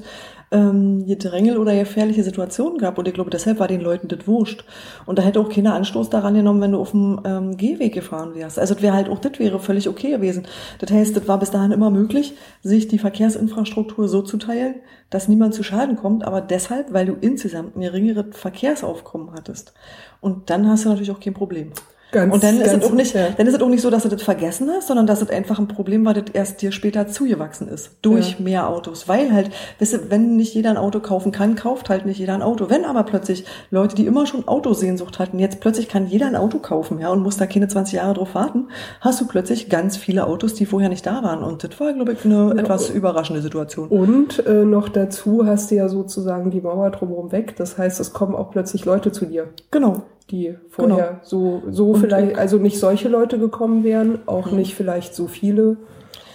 ähm, 0.50 1.06
Gedrängel 1.06 1.58
oder 1.58 1.74
gefährliche 1.74 2.22
Situationen 2.22 2.78
gab. 2.78 2.98
Und 2.98 3.06
ich 3.08 3.14
glaube, 3.14 3.30
deshalb 3.30 3.58
war 3.58 3.68
den 3.68 3.80
Leuten 3.80 4.08
das 4.08 4.26
wurscht. 4.26 4.64
Und 5.06 5.18
da 5.18 5.22
hätte 5.22 5.40
auch 5.40 5.48
keiner 5.48 5.74
Anstoß 5.74 6.10
daran 6.10 6.34
genommen, 6.34 6.60
wenn 6.60 6.72
du 6.72 6.80
auf 6.80 6.92
dem 6.92 7.20
ähm, 7.24 7.56
Gehweg 7.56 7.94
gefahren 7.94 8.34
wärst. 8.34 8.58
Also 8.58 8.74
das 8.74 8.82
wäre 8.82 8.94
halt 8.94 9.08
auch, 9.08 9.18
das 9.18 9.38
wäre 9.38 9.60
völlig 9.60 9.88
okay 9.88 10.10
gewesen. 10.10 10.46
Das 10.78 10.90
heißt, 10.90 11.16
das 11.16 11.28
war 11.28 11.38
bis 11.38 11.50
dahin 11.50 11.72
immer 11.72 11.90
möglich, 11.90 12.34
sich 12.62 12.88
die 12.88 12.98
Verkehrsinfrastruktur 12.98 14.08
so 14.08 14.22
zu 14.22 14.38
teilen, 14.38 14.76
dass 15.10 15.28
niemand 15.28 15.54
zu 15.54 15.62
Schaden 15.62 15.96
kommt, 15.96 16.24
aber 16.24 16.40
deshalb, 16.40 16.92
weil 16.92 17.06
du 17.06 17.16
insgesamt 17.20 17.76
ein 17.76 17.80
geringeres 17.80 18.36
Verkehrsaufkommen 18.36 19.32
hattest. 19.32 19.72
Und 20.20 20.50
dann 20.50 20.68
hast 20.68 20.84
du 20.84 20.90
natürlich 20.90 21.10
auch 21.10 21.20
kein 21.20 21.34
Problem. 21.34 21.72
Ganz, 22.10 22.32
und 22.32 22.42
dann 22.42 22.58
ist, 22.60 22.72
es 22.72 22.84
auch 22.84 22.92
nicht, 22.92 23.14
dann 23.14 23.46
ist 23.46 23.54
es 23.54 23.60
auch 23.60 23.68
nicht 23.68 23.82
so, 23.82 23.90
dass 23.90 24.02
du 24.04 24.08
das 24.08 24.22
vergessen 24.22 24.70
hast, 24.72 24.88
sondern 24.88 25.06
dass 25.06 25.20
es 25.20 25.28
einfach 25.28 25.58
ein 25.58 25.68
Problem 25.68 26.06
war, 26.06 26.14
das 26.14 26.24
erst 26.32 26.62
dir 26.62 26.72
später 26.72 27.06
zugewachsen 27.06 27.68
ist. 27.68 27.90
Durch 28.00 28.32
ja. 28.38 28.44
mehr 28.44 28.68
Autos. 28.68 29.08
Weil 29.08 29.32
halt, 29.32 29.50
weißt 29.78 29.92
du, 29.92 30.10
wenn 30.10 30.36
nicht 30.36 30.54
jeder 30.54 30.70
ein 30.70 30.78
Auto 30.78 31.00
kaufen 31.00 31.32
kann, 31.32 31.54
kauft 31.54 31.90
halt 31.90 32.06
nicht 32.06 32.18
jeder 32.18 32.32
ein 32.32 32.42
Auto. 32.42 32.70
Wenn 32.70 32.86
aber 32.86 33.02
plötzlich 33.02 33.44
Leute, 33.70 33.94
die 33.94 34.06
immer 34.06 34.26
schon 34.26 34.48
Autosehnsucht 34.48 35.18
hatten, 35.18 35.38
jetzt 35.38 35.60
plötzlich 35.60 35.88
kann 35.88 36.06
jeder 36.06 36.26
ein 36.26 36.36
Auto 36.36 36.58
kaufen, 36.58 36.98
ja, 36.98 37.10
und 37.10 37.22
muss 37.22 37.36
da 37.36 37.46
keine 37.46 37.68
20 37.68 37.94
Jahre 37.94 38.14
drauf 38.14 38.34
warten, 38.34 38.68
hast 39.02 39.20
du 39.20 39.26
plötzlich 39.26 39.68
ganz 39.68 39.98
viele 39.98 40.26
Autos, 40.26 40.54
die 40.54 40.64
vorher 40.64 40.88
nicht 40.88 41.04
da 41.04 41.22
waren. 41.22 41.42
Und 41.42 41.62
das 41.62 41.78
war, 41.78 41.92
glaube 41.92 42.14
ich, 42.14 42.24
eine 42.24 42.54
ja. 42.54 42.62
etwas 42.62 42.88
überraschende 42.88 43.42
Situation. 43.42 43.88
Und 43.88 44.46
äh, 44.46 44.64
noch 44.64 44.88
dazu 44.88 45.44
hast 45.44 45.70
du 45.70 45.74
ja 45.74 45.88
sozusagen 45.88 46.50
die 46.50 46.62
Mauer 46.62 46.90
drumherum 46.90 47.32
weg. 47.32 47.56
Das 47.56 47.76
heißt, 47.76 48.00
es 48.00 48.14
kommen 48.14 48.34
auch 48.34 48.50
plötzlich 48.50 48.86
Leute 48.86 49.12
zu 49.12 49.26
dir. 49.26 49.48
Genau 49.70 50.04
die 50.30 50.56
vorher 50.68 50.96
genau. 50.96 51.20
so, 51.22 51.62
so 51.70 51.94
vielleicht, 51.94 52.38
also 52.38 52.58
nicht 52.58 52.78
solche 52.78 53.08
Leute 53.08 53.38
gekommen 53.38 53.84
wären, 53.84 54.20
auch 54.26 54.50
mhm. 54.50 54.58
nicht 54.58 54.74
vielleicht 54.74 55.14
so 55.14 55.26
viele 55.26 55.78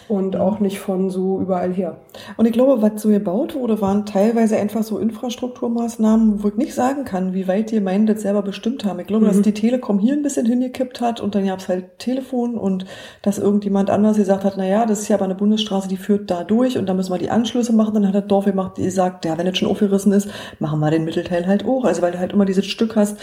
und 0.07 0.35
mhm. 0.35 0.41
auch 0.41 0.59
nicht 0.59 0.79
von 0.79 1.09
so 1.09 1.39
überall 1.39 1.73
her. 1.73 1.97
Und 2.37 2.45
ich 2.45 2.53
glaube, 2.53 2.81
was 2.81 3.01
so 3.01 3.09
gebaut 3.09 3.55
wurde, 3.55 3.81
waren 3.81 4.05
teilweise 4.05 4.57
einfach 4.57 4.83
so 4.83 4.97
Infrastrukturmaßnahmen, 4.99 6.43
wo 6.43 6.49
ich 6.49 6.55
nicht 6.55 6.73
sagen 6.73 7.05
kann, 7.05 7.33
wie 7.33 7.47
weit 7.47 7.71
die 7.71 7.75
Gemeinden 7.75 8.07
das 8.07 8.21
selber 8.21 8.41
bestimmt 8.41 8.85
haben. 8.85 8.99
Ich 8.99 9.07
glaube, 9.07 9.25
mhm. 9.25 9.29
dass 9.29 9.41
die 9.41 9.53
Telekom 9.53 9.99
hier 9.99 10.13
ein 10.13 10.23
bisschen 10.23 10.45
hingekippt 10.45 11.01
hat 11.01 11.21
und 11.21 11.35
dann 11.35 11.45
gab 11.45 11.59
es 11.59 11.67
halt 11.67 11.99
Telefon 11.99 12.57
und 12.57 12.85
dass 13.21 13.39
irgendjemand 13.39 13.89
anders 13.89 14.17
gesagt 14.17 14.43
hat, 14.43 14.55
na 14.57 14.67
ja, 14.67 14.85
das 14.85 15.01
ist 15.01 15.07
ja 15.07 15.15
aber 15.15 15.25
eine 15.25 15.35
Bundesstraße, 15.35 15.87
die 15.87 15.97
führt 15.97 16.29
da 16.29 16.43
durch 16.43 16.77
und 16.77 16.87
da 16.87 16.93
müssen 16.93 17.13
wir 17.13 17.19
die 17.19 17.29
Anschlüsse 17.29 17.73
machen. 17.73 17.93
Dann 17.93 18.07
hat 18.07 18.15
das 18.15 18.27
Dorf 18.27 18.45
gemacht, 18.45 18.77
die 18.77 18.89
sagt, 18.89 19.25
ja, 19.25 19.37
wenn 19.37 19.47
es 19.47 19.57
schon 19.57 19.69
aufgerissen 19.69 20.11
ist, 20.13 20.29
machen 20.59 20.79
wir 20.79 20.91
den 20.91 21.05
Mittelteil 21.05 21.47
halt 21.47 21.65
auch. 21.65 21.85
Also 21.85 22.01
weil 22.01 22.11
du 22.11 22.19
halt 22.19 22.33
immer 22.33 22.45
dieses 22.45 22.65
Stück 22.65 22.95
hast, 22.95 23.17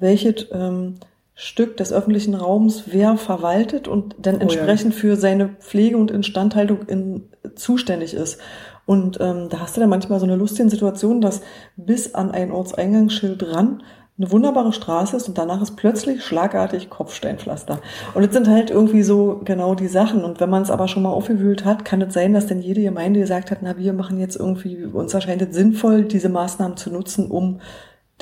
welches 0.00 0.46
ähm, 0.52 0.96
Stück 1.34 1.76
des 1.76 1.92
öffentlichen 1.92 2.34
Raums 2.34 2.84
wer 2.86 3.16
verwaltet 3.16 3.88
und 3.88 4.14
dann 4.18 4.36
oh, 4.36 4.40
entsprechend 4.40 4.92
ja. 4.94 5.00
für 5.00 5.16
seine 5.16 5.48
Pflege 5.60 5.96
und 5.96 6.10
Instandhaltung 6.10 6.82
in, 6.86 7.28
zuständig 7.54 8.14
ist. 8.14 8.38
Und 8.84 9.18
ähm, 9.20 9.48
da 9.48 9.60
hast 9.60 9.76
du 9.76 9.80
dann 9.80 9.88
manchmal 9.88 10.18
so 10.18 10.26
eine 10.26 10.36
lustige 10.36 10.68
Situation, 10.68 11.20
dass 11.20 11.42
bis 11.76 12.14
an 12.14 12.30
ein 12.32 12.50
Ortseingangsschild 12.50 13.42
ran 13.54 13.82
eine 14.20 14.30
wunderbare 14.30 14.74
Straße 14.74 15.16
ist 15.16 15.28
und 15.28 15.38
danach 15.38 15.62
ist 15.62 15.76
plötzlich 15.76 16.22
schlagartig 16.22 16.90
Kopfsteinpflaster. 16.90 17.80
Und 18.12 18.26
das 18.26 18.34
sind 18.34 18.48
halt 18.48 18.70
irgendwie 18.70 19.02
so 19.02 19.40
genau 19.44 19.74
die 19.74 19.86
Sachen. 19.86 20.24
Und 20.24 20.40
wenn 20.40 20.50
man 20.50 20.62
es 20.62 20.70
aber 20.70 20.88
schon 20.88 21.04
mal 21.04 21.10
aufgewühlt 21.10 21.64
hat, 21.64 21.86
kann 21.86 22.02
es 22.02 22.12
sein, 22.12 22.34
dass 22.34 22.46
dann 22.46 22.60
jede 22.60 22.82
Gemeinde 22.82 23.20
gesagt 23.20 23.50
hat, 23.50 23.60
na, 23.62 23.78
wir 23.78 23.94
machen 23.94 24.18
jetzt 24.20 24.36
irgendwie, 24.36 24.84
uns 24.84 25.14
erscheint 25.14 25.40
es 25.40 25.54
sinnvoll, 25.54 26.04
diese 26.04 26.28
Maßnahmen 26.28 26.76
zu 26.76 26.90
nutzen, 26.90 27.30
um 27.30 27.60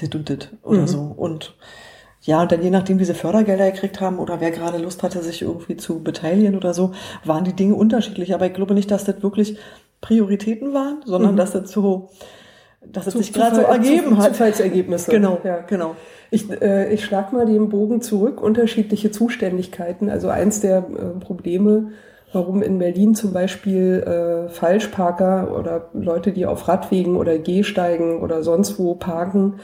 dit 0.00 0.14
und 0.14 0.28
dit 0.28 0.50
oder 0.62 0.82
mhm. 0.82 0.86
so. 0.86 1.00
Und 1.16 1.54
ja, 2.22 2.42
und 2.42 2.52
dann 2.52 2.62
je 2.62 2.70
nachdem, 2.70 2.98
wie 2.98 3.04
sie 3.04 3.14
Fördergelder 3.14 3.70
gekriegt 3.70 4.00
haben 4.00 4.18
oder 4.18 4.40
wer 4.40 4.50
gerade 4.50 4.78
Lust 4.78 5.02
hatte, 5.02 5.22
sich 5.22 5.42
irgendwie 5.42 5.76
zu 5.76 6.02
beteiligen 6.02 6.56
oder 6.56 6.74
so, 6.74 6.92
waren 7.24 7.44
die 7.44 7.52
Dinge 7.52 7.74
unterschiedlich. 7.74 8.34
Aber 8.34 8.46
ich 8.46 8.54
glaube 8.54 8.74
nicht, 8.74 8.90
dass 8.90 9.04
das 9.04 9.22
wirklich 9.22 9.58
Prioritäten 10.00 10.74
waren, 10.74 11.00
sondern 11.04 11.32
mhm. 11.32 11.36
dass 11.36 11.52
das 11.52 11.70
so, 11.70 12.10
dass 12.84 13.06
es 13.06 13.14
sich 13.14 13.32
gerade 13.32 13.56
so 13.56 13.62
ergeben 13.62 14.10
zu, 14.10 14.18
hat. 14.18 14.32
Zufallsergebnisse. 14.32 15.10
Genau, 15.10 15.40
ja. 15.44 15.60
genau. 15.60 15.96
Ich, 16.30 16.50
äh, 16.50 16.92
ich 16.92 17.04
schlag 17.04 17.32
mal 17.32 17.46
den 17.46 17.68
Bogen 17.68 18.02
zurück, 18.02 18.42
unterschiedliche 18.42 19.10
Zuständigkeiten. 19.10 20.10
Also 20.10 20.28
eins 20.28 20.60
der 20.60 20.78
äh, 20.78 21.20
Probleme 21.20 21.92
warum 22.32 22.62
in 22.62 22.78
Berlin 22.78 23.14
zum 23.14 23.32
Beispiel 23.32 24.02
äh, 24.02 24.48
Falschparker 24.50 25.56
oder 25.56 25.88
Leute, 25.94 26.32
die 26.32 26.46
auf 26.46 26.68
Radwegen 26.68 27.16
oder 27.16 27.38
Gehsteigen 27.38 28.20
oder 28.20 28.42
sonst 28.42 28.78
wo 28.78 28.94
parken 28.94 29.60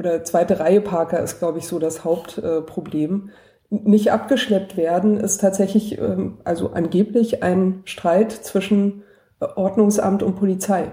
oder 0.00 0.24
zweite 0.24 0.60
Reihe 0.60 0.80
Parker 0.80 1.20
ist, 1.20 1.40
glaube 1.40 1.58
ich, 1.58 1.66
so 1.66 1.78
das 1.78 2.04
Hauptproblem. 2.04 3.28
Äh, 3.70 3.76
nicht 3.82 4.10
abgeschleppt 4.10 4.78
werden, 4.78 5.20
ist 5.20 5.42
tatsächlich, 5.42 5.98
ähm, 5.98 6.38
also 6.42 6.70
angeblich 6.70 7.42
ein 7.42 7.82
Streit 7.84 8.32
zwischen 8.32 9.02
Ordnungsamt 9.40 10.22
und 10.22 10.36
Polizei. 10.36 10.88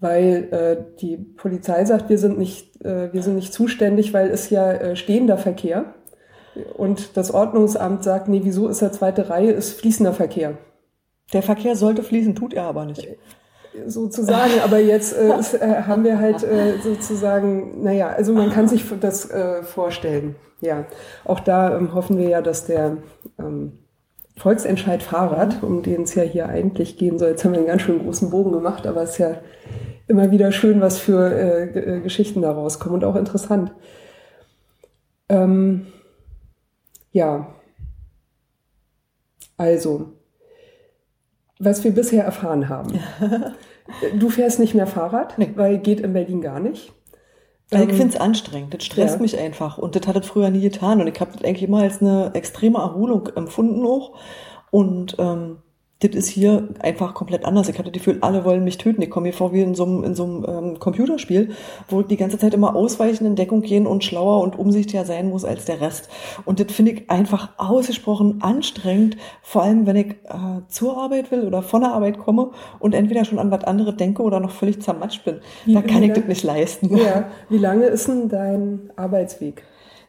Weil 0.00 0.48
äh, 0.52 0.98
die 1.00 1.16
Polizei 1.16 1.82
sagt, 1.86 2.10
wir 2.10 2.18
sind 2.18 2.38
nicht, 2.38 2.84
äh, 2.84 3.10
wir 3.14 3.22
sind 3.22 3.36
nicht 3.36 3.54
zuständig, 3.54 4.12
weil 4.12 4.28
es 4.28 4.50
ja 4.50 4.70
äh, 4.70 4.96
stehender 4.96 5.38
Verkehr. 5.38 5.94
Und 6.76 7.16
das 7.16 7.32
Ordnungsamt 7.32 8.04
sagt, 8.04 8.28
nee, 8.28 8.42
wieso 8.44 8.68
ist 8.68 8.82
er 8.82 8.92
zweite 8.92 9.30
Reihe, 9.30 9.52
ist 9.52 9.80
fließender 9.80 10.12
Verkehr. 10.12 10.58
Der 11.32 11.42
Verkehr 11.42 11.74
sollte 11.74 12.02
fließen, 12.02 12.34
tut 12.34 12.52
er 12.52 12.64
aber 12.64 12.84
nicht. 12.84 13.08
Sozusagen, 13.86 14.60
aber 14.64 14.78
jetzt 14.78 15.16
äh, 15.16 15.38
ist, 15.38 15.54
äh, 15.54 15.82
haben 15.82 16.04
wir 16.04 16.18
halt 16.18 16.42
äh, 16.42 16.78
sozusagen, 16.82 17.82
naja, 17.82 18.08
also 18.08 18.32
man 18.32 18.50
kann 18.50 18.68
sich 18.68 18.84
das 19.00 19.30
äh, 19.30 19.62
vorstellen. 19.62 20.36
Ja, 20.60 20.86
auch 21.24 21.40
da 21.40 21.76
ähm, 21.76 21.92
hoffen 21.94 22.16
wir 22.18 22.28
ja, 22.28 22.42
dass 22.42 22.66
der 22.66 22.96
ähm, 23.38 23.78
Volksentscheid 24.36 25.02
Fahrrad, 25.02 25.62
um 25.62 25.82
den 25.82 26.02
es 26.02 26.14
ja 26.14 26.22
hier 26.22 26.48
eigentlich 26.48 26.96
gehen 26.96 27.18
soll, 27.18 27.30
jetzt 27.30 27.44
haben 27.44 27.52
wir 27.52 27.58
einen 27.58 27.66
ganz 27.66 27.82
schön 27.82 28.02
großen 28.02 28.30
Bogen 28.30 28.52
gemacht, 28.52 28.86
aber 28.86 29.02
es 29.02 29.10
ist 29.10 29.18
ja 29.18 29.36
immer 30.08 30.30
wieder 30.30 30.52
schön, 30.52 30.80
was 30.80 30.98
für 30.98 31.30
äh, 31.30 32.00
Geschichten 32.00 32.42
da 32.42 32.52
rauskommen 32.52 32.96
und 32.96 33.04
auch 33.04 33.16
interessant. 33.16 33.72
Ähm, 35.28 35.86
ja. 37.12 37.54
Also, 39.56 40.12
was 41.58 41.84
wir 41.84 41.92
bisher 41.92 42.24
erfahren 42.24 42.68
haben. 42.68 43.00
du 44.18 44.28
fährst 44.28 44.58
nicht 44.58 44.74
mehr 44.74 44.86
Fahrrad, 44.86 45.38
nee. 45.38 45.52
weil 45.54 45.78
geht 45.78 46.00
in 46.00 46.12
Berlin 46.12 46.40
gar 46.40 46.60
nicht. 46.60 46.92
ich 47.70 47.78
ähm, 47.78 47.90
finde 47.90 48.14
es 48.14 48.20
anstrengend, 48.20 48.74
das 48.74 48.84
stresst 48.84 49.16
ja. 49.16 49.22
mich 49.22 49.38
einfach 49.38 49.78
und 49.78 49.96
das 49.96 50.06
hat 50.06 50.16
es 50.16 50.26
früher 50.26 50.50
nie 50.50 50.60
getan 50.60 51.00
und 51.00 51.06
ich 51.06 51.20
habe 51.20 51.32
das 51.32 51.44
eigentlich 51.44 51.62
immer 51.68 51.80
als 51.82 52.00
eine 52.00 52.30
extreme 52.34 52.78
Erholung 52.78 53.28
empfunden 53.34 53.84
auch 53.86 54.14
und 54.70 55.16
ähm, 55.18 55.58
das 56.00 56.14
ist 56.14 56.28
hier 56.28 56.68
einfach 56.80 57.14
komplett 57.14 57.46
anders. 57.46 57.70
Ich 57.70 57.78
hatte 57.78 57.90
das 57.90 57.94
Gefühl, 57.94 58.18
alle 58.20 58.44
wollen 58.44 58.64
mich 58.64 58.76
töten. 58.76 59.00
Ich 59.00 59.08
komme 59.08 59.28
mir 59.28 59.32
vor 59.32 59.54
wie 59.54 59.62
in 59.62 59.74
so 59.74 59.84
einem, 59.84 60.04
in 60.04 60.14
so 60.14 60.24
einem 60.24 60.44
ähm, 60.46 60.78
Computerspiel, 60.78 61.52
wo 61.88 62.02
ich 62.02 62.06
die 62.06 62.18
ganze 62.18 62.38
Zeit 62.38 62.52
immer 62.52 62.76
ausweichen, 62.76 63.24
in 63.24 63.34
Deckung 63.34 63.62
gehen 63.62 63.86
und 63.86 64.04
schlauer 64.04 64.42
und 64.42 64.58
umsichtiger 64.58 65.06
sein 65.06 65.30
muss 65.30 65.46
als 65.46 65.64
der 65.64 65.80
Rest. 65.80 66.10
Und 66.44 66.60
das 66.60 66.70
finde 66.70 66.92
ich 66.92 67.10
einfach 67.10 67.50
ausgesprochen 67.56 68.42
anstrengend, 68.42 69.16
vor 69.42 69.62
allem 69.62 69.86
wenn 69.86 69.96
ich 69.96 70.10
äh, 70.24 70.60
zur 70.68 70.98
Arbeit 70.98 71.30
will 71.30 71.46
oder 71.46 71.62
von 71.62 71.80
der 71.80 71.92
Arbeit 71.92 72.18
komme 72.18 72.50
und 72.78 72.94
entweder 72.94 73.24
schon 73.24 73.38
an 73.38 73.50
was 73.50 73.64
anderes 73.64 73.96
denke 73.96 74.22
oder 74.22 74.38
noch 74.38 74.50
völlig 74.50 74.82
zermatscht 74.82 75.24
bin. 75.24 75.40
Wie, 75.64 75.72
da 75.72 75.80
kann 75.80 76.02
ich 76.02 76.12
das 76.12 76.26
nicht 76.26 76.42
leisten. 76.42 76.94
Ja. 76.94 77.30
Wie 77.48 77.58
lange 77.58 77.86
ist 77.86 78.08
denn 78.08 78.28
dein 78.28 78.90
Arbeitsweg? 78.96 79.64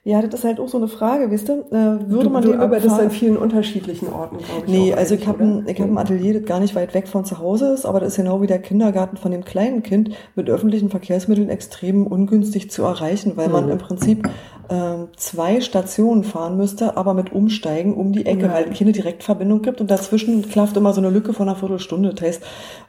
Ja, 0.08 0.22
das 0.22 0.36
ist 0.36 0.46
halt 0.46 0.62
auch 0.62 0.70
so 0.70 0.78
eine 0.78 0.88
Frage, 0.88 1.32
wisst 1.32 1.50
ihr? 1.50 1.66
Äh, 1.70 2.10
würde 2.10 2.24
du, 2.24 2.30
man 2.30 2.42
du 2.42 2.58
arbeitest 2.58 2.98
an 2.98 3.12
vielen 3.12 3.36
unterschiedlichen 3.36 4.08
Orten, 4.08 4.38
glaube 4.38 4.64
ich. 4.66 4.72
Nee, 4.72 4.94
also 4.94 5.16
ich 5.16 5.28
habe 5.28 5.44
ein, 5.44 5.68
ich 5.68 5.82
hab 5.82 5.90
ein 5.90 5.98
Atelier, 5.98 6.36
das 6.36 6.46
gar 6.46 6.62
nicht 6.62 6.76
weit 6.76 6.94
weg 6.94 7.10
von 7.10 7.26
zu 7.26 7.40
Hause 7.40 7.74
ist, 7.74 7.86
aber 7.86 8.00
das 8.00 8.14
ist 8.14 8.16
genau 8.16 8.42
wie 8.42 8.48
der 8.48 8.60
Kindergarten 8.60 9.18
von 9.18 9.34
dem 9.34 9.44
kleinen 9.44 9.84
Kind 9.84 10.12
mit 10.34 10.50
öffentlichen 10.50 10.90
Verkehrsmitteln 10.90 11.50
extrem 11.50 12.08
ungünstig 12.08 12.72
zu 12.72 12.84
erreichen, 12.84 13.34
weil 13.36 13.48
mhm. 13.48 13.54
man 13.54 13.70
im 13.70 13.80
Prinzip 13.80 14.30
äh, 14.70 15.08
zwei 15.18 15.60
Stationen 15.60 16.24
fahren 16.24 16.56
müsste, 16.56 16.96
aber 16.96 17.14
mit 17.14 17.34
Umsteigen 17.34 17.94
um 17.94 18.14
die 18.14 18.26
Ecke, 18.26 18.48
mhm. 18.48 18.54
weil 18.54 18.70
keine 18.70 18.94
Direktverbindung 18.94 19.62
gibt 19.62 19.82
und 19.82 19.92
dazwischen 19.92 20.48
klafft 20.48 20.78
immer 20.78 20.94
so 20.94 21.02
eine 21.02 21.10
Lücke 21.10 21.34
von 21.34 21.50
einer 21.50 21.58
Viertelstunde. 21.58 22.14
Das 22.14 22.26
heißt, 22.26 22.44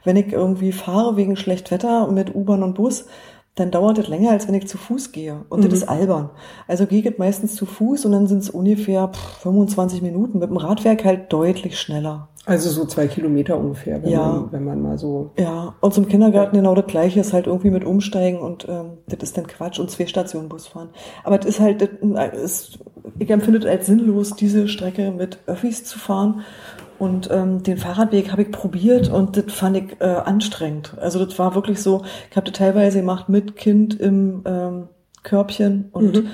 wenn 0.05 0.15
ich 0.15 0.31
irgendwie 0.31 0.71
fahre 0.71 1.17
wegen 1.17 1.35
schlecht 1.35 1.69
Wetter 1.69 2.09
mit 2.09 2.33
U-Bahn 2.33 2.63
und 2.63 2.75
Bus, 2.75 3.07
dann 3.59 3.71
dauert 3.71 3.97
das 3.97 4.07
länger, 4.07 4.31
als 4.31 4.47
wenn 4.47 4.55
ich 4.55 4.67
zu 4.67 4.77
Fuß 4.77 5.11
gehe. 5.11 5.45
Und 5.49 5.59
mhm. 5.59 5.69
das 5.69 5.73
ist 5.79 5.89
albern. 5.89 6.29
Also 6.67 6.85
gehe 6.85 7.01
ich 7.01 7.17
meistens 7.17 7.55
zu 7.55 7.65
Fuß 7.65 8.05
und 8.05 8.13
dann 8.13 8.27
sind 8.27 8.39
es 8.39 8.49
ungefähr 8.49 9.11
25 9.41 10.01
Minuten. 10.01 10.39
Mit 10.39 10.49
dem 10.49 10.57
Radwerk 10.57 11.03
halt 11.03 11.31
deutlich 11.33 11.79
schneller. 11.79 12.29
Also 12.45 12.69
so 12.69 12.85
zwei 12.85 13.07
Kilometer 13.07 13.59
ungefähr, 13.59 14.01
wenn, 14.01 14.09
ja. 14.09 14.27
man, 14.27 14.51
wenn 14.51 14.63
man 14.63 14.81
mal 14.81 14.97
so. 14.97 15.31
Ja, 15.37 15.75
und 15.81 15.93
zum 15.93 16.07
Kindergarten 16.07 16.55
genau 16.55 16.73
das 16.73 16.87
gleiche 16.87 17.19
ist 17.19 17.33
halt 17.33 17.45
irgendwie 17.47 17.69
mit 17.69 17.83
Umsteigen 17.83 18.39
und 18.39 18.65
ähm, 18.67 18.97
das 19.07 19.19
ist 19.21 19.37
dann 19.37 19.45
Quatsch 19.45 19.77
und 19.79 19.91
zwei 19.91 20.07
Stationen 20.07 20.49
Bus 20.49 20.67
fahren. 20.67 20.89
Aber 21.23 21.37
das 21.37 21.45
ist 21.45 21.59
halt, 21.59 21.81
das 21.81 21.89
ist, 22.41 22.79
ich 23.19 23.29
empfinde 23.29 23.59
es 23.59 23.65
als 23.65 23.85
sinnlos, 23.85 24.35
diese 24.35 24.67
Strecke 24.67 25.11
mit 25.11 25.39
Öffis 25.45 25.83
zu 25.83 25.99
fahren. 25.99 26.41
Und 26.99 27.31
ähm, 27.31 27.63
den 27.63 27.77
Fahrradweg 27.77 28.31
habe 28.31 28.41
ich 28.41 28.51
probiert 28.51 29.09
und 29.09 29.37
das 29.37 29.53
fand 29.53 29.77
ich 29.77 30.01
äh, 30.01 30.03
anstrengend. 30.03 30.97
Also 30.99 31.23
das 31.23 31.39
war 31.39 31.55
wirklich 31.55 31.81
so, 31.81 32.03
ich 32.29 32.35
habe 32.35 32.51
das 32.51 32.59
teilweise 32.59 32.99
gemacht 32.99 33.29
mit 33.29 33.55
Kind 33.55 33.97
im 33.97 34.43
ähm, 34.45 34.89
Körbchen 35.23 35.89
und 35.93 36.23
mhm. 36.23 36.27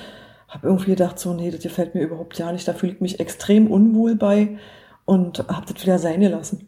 habe 0.48 0.68
irgendwie 0.68 0.92
gedacht, 0.92 1.20
so, 1.20 1.34
nee, 1.34 1.52
das 1.52 1.62
gefällt 1.62 1.94
mir 1.94 2.02
überhaupt 2.02 2.38
ja 2.40 2.52
nicht. 2.52 2.68
Da 2.68 2.74
fühle 2.74 2.94
ich 2.94 3.02
mich 3.02 3.20
extrem 3.20 3.70
unwohl 3.70 4.16
bei 4.16 4.58
und 5.06 5.40
habe 5.48 5.72
das 5.72 5.84
wieder 5.84 6.00
sein 6.00 6.20
gelassen. 6.20 6.68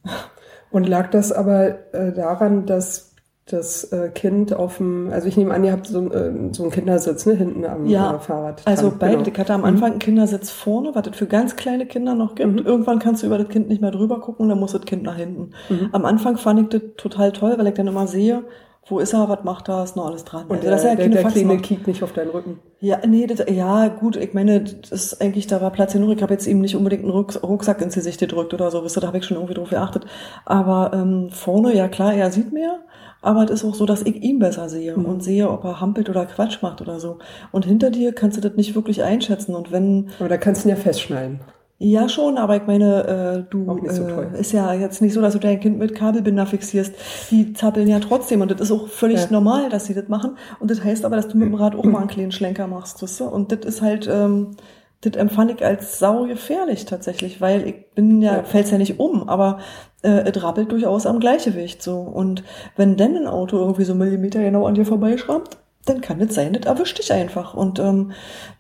Und 0.70 0.88
lag 0.88 1.10
das 1.10 1.32
aber 1.32 1.94
äh, 1.94 2.14
daran, 2.14 2.66
dass 2.66 3.07
das 3.48 3.86
äh, 3.94 4.10
Kind 4.10 4.54
auf 4.54 4.78
dem, 4.78 5.10
also 5.12 5.28
ich 5.28 5.38
nehme 5.38 5.54
an, 5.54 5.64
ihr 5.64 5.72
habt 5.72 5.88
so, 5.88 6.12
äh, 6.12 6.34
so 6.52 6.64
einen 6.64 6.72
Kindersitz, 6.72 7.26
ne, 7.26 7.34
hinten 7.34 7.66
am 7.66 7.86
ja, 7.86 8.20
Fahrrad. 8.20 8.62
Also 8.66 8.92
beide. 8.98 9.18
Genau. 9.18 9.30
Ich 9.30 9.40
hatte 9.40 9.54
am 9.54 9.64
Anfang 9.64 9.90
mhm. 9.90 9.94
einen 9.94 10.00
Kindersitz 10.00 10.52
vorne, 10.52 10.92
was 10.94 11.08
es 11.08 11.16
für 11.16 11.28
ganz 11.28 11.56
kleine 11.56 11.86
Kinder 11.86 12.14
noch 12.14 12.36
gibt. 12.36 12.52
Mhm. 12.52 12.66
Irgendwann 12.66 13.00
kannst 13.00 13.24
du 13.24 13.28
über 13.28 13.38
das 13.38 13.48
Kind 13.48 13.70
nicht 13.70 13.82
mehr 13.82 13.92
drüber 13.92 14.20
gucken, 14.20 14.50
dann 14.50 14.60
muss 14.60 14.74
das 14.74 14.82
Kind 14.82 15.04
nach 15.04 15.16
hinten. 15.16 15.52
Mhm. 15.70 15.90
Am 15.94 16.06
Anfang 16.06 16.38
fand 16.38 16.60
ich 16.62 16.68
das 16.80 16.82
total 16.98 17.32
toll, 17.32 17.56
weil 17.58 17.68
ich 17.68 17.74
dann 17.74 17.88
immer 17.88 18.06
sehe, 18.06 18.44
wo 18.90 19.00
ist 19.00 19.14
er, 19.14 19.28
was 19.28 19.44
macht 19.44 19.70
er, 19.70 19.84
ist 19.84 19.96
noch 19.96 20.08
alles 20.08 20.24
dran. 20.24 20.46
Und 20.48 20.66
also, 20.66 20.88
der, 20.88 20.96
der, 20.96 21.08
der, 21.10 21.24
der 21.24 21.32
Kleine 21.32 21.58
kiegt 21.58 21.88
nicht 21.88 22.04
auf 22.04 22.14
deinen 22.14 22.30
Rücken. 22.30 22.60
Ja, 22.80 23.00
nee, 23.06 23.28
das, 23.28 23.44
ja, 23.50 23.88
gut, 23.88 24.16
ich 24.16 24.34
meine, 24.34 24.62
das 24.62 24.92
ist 24.92 25.22
eigentlich, 25.22 25.48
da 25.48 25.62
war 25.62 25.72
Platz 25.72 25.94
genug. 25.94 26.16
Ich 26.16 26.22
habe 26.22 26.34
jetzt 26.34 26.48
ihm 26.48 26.62
nicht 26.62 26.76
unbedingt 26.76 27.04
einen 27.04 27.12
Rucksack 27.12 27.82
ins 27.82 27.96
Gesicht 27.96 28.20
gedrückt 28.20 28.54
oder 28.54 28.72
so, 28.72 28.84
wisst 28.84 28.98
ihr, 28.98 29.02
da 29.02 29.08
habe 29.08 29.18
ich 29.18 29.26
schon 29.26 29.38
irgendwie 29.38 29.56
drauf 29.56 29.70
geachtet. 29.70 30.06
Aber 30.46 30.92
ähm, 30.94 31.30
vorne, 31.32 31.76
ja 31.76 31.88
klar, 31.88 32.14
er 32.14 32.32
sieht 32.32 32.54
mehr, 32.54 32.80
aber 33.22 33.44
es 33.44 33.52
ist 33.52 33.66
auch 33.66 33.76
so, 33.76 33.86
dass 33.86 34.02
ich 34.02 34.22
ihn 34.24 34.40
besser 34.40 34.70
sehe 34.70 34.96
mhm. 34.96 35.06
und 35.06 35.24
sehe, 35.24 35.50
ob 35.50 35.64
er 35.64 35.82
hampelt 35.82 36.10
oder 36.10 36.26
Quatsch 36.26 36.62
macht 36.62 36.82
oder 36.82 37.00
so. 37.00 37.18
Und 37.52 37.66
hinter 37.66 37.90
dir 37.90 38.14
kannst 38.14 38.38
du 38.38 38.42
das 38.42 38.56
nicht 38.56 38.76
wirklich 38.76 39.04
einschätzen. 39.04 39.56
Und 39.56 39.72
wenn. 39.72 40.10
Aber 40.20 40.30
da 40.30 40.38
kannst 40.38 40.64
du 40.64 40.70
ihn 40.70 40.76
ja 40.76 40.82
festschneiden. 40.82 41.40
Ja, 41.80 42.10
schon, 42.10 42.40
aber 42.40 42.56
ich 42.56 42.66
meine, 42.66 43.46
äh, 43.46 43.52
du 43.52 43.78
so 43.88 44.08
äh, 44.08 44.40
ist 44.40 44.52
ja 44.52 44.74
jetzt 44.74 45.00
nicht 45.00 45.14
so, 45.14 45.22
dass 45.22 45.34
du 45.34 45.40
dein 45.40 45.60
Kind 45.60 45.78
mit 45.78 45.94
Kabelbinder 45.94 46.48
fixierst. 46.48 46.96
Die 47.30 47.54
zappeln 47.54 47.88
ja 47.88 48.00
trotzdem 48.00 48.42
und 48.42 48.50
das 48.50 48.62
ist 48.62 48.72
auch 48.72 48.88
völlig 48.88 49.22
ja. 49.22 49.28
normal, 49.30 49.70
dass 49.70 49.86
sie 49.86 49.94
das 49.94 50.08
machen. 50.08 50.38
Und 50.60 50.72
das 50.72 50.84
heißt 50.84 51.06
aber, 51.06 51.18
dass 51.18 51.28
du 51.28 51.38
mit 51.38 51.48
dem 51.48 51.54
Rad 51.54 51.76
auch 51.76 51.84
mal 51.84 52.00
einen 52.00 52.08
kleinen 52.08 52.32
Schlenker 52.32 52.66
machst, 52.66 53.04
weißt 53.04 53.20
du? 53.20 53.26
Und 53.26 53.52
das 53.52 53.60
ist 53.60 53.84
halt, 53.84 54.10
ähm, 54.12 54.56
das 55.02 55.16
empfand 55.16 55.52
ich 55.52 55.64
als 55.64 56.00
sau 56.00 56.26
gefährlich 56.26 56.86
tatsächlich, 56.86 57.40
weil 57.40 57.68
ich 57.68 57.92
bin 57.94 58.22
ja, 58.22 58.38
ja. 58.38 58.44
fällt's 58.44 58.72
ja 58.72 58.78
nicht 58.78 59.00
um, 59.00 59.30
aber 59.30 59.60
äh, 60.02 60.30
es 60.30 60.44
rappelt 60.44 60.72
durchaus 60.72 61.06
am 61.06 61.20
Gleichgewicht 61.20 61.84
so. 61.84 62.00
Und 62.00 62.44
wenn 62.76 62.98
denn 62.98 63.16
ein 63.16 63.28
Auto 63.28 63.58
irgendwie 63.58 63.84
so 63.84 63.94
Millimeter 63.94 64.42
genau 64.42 64.66
an 64.66 64.76
dir 64.76 64.86
vorbeischrammt, 64.86 65.58
dann 65.86 66.02
kann 66.02 66.20
es 66.20 66.36
sein, 66.36 66.54
das 66.54 66.66
erwischt 66.66 67.00
dich 67.00 67.14
einfach. 67.14 67.54
Und 67.54 67.80
ähm, 67.80 68.12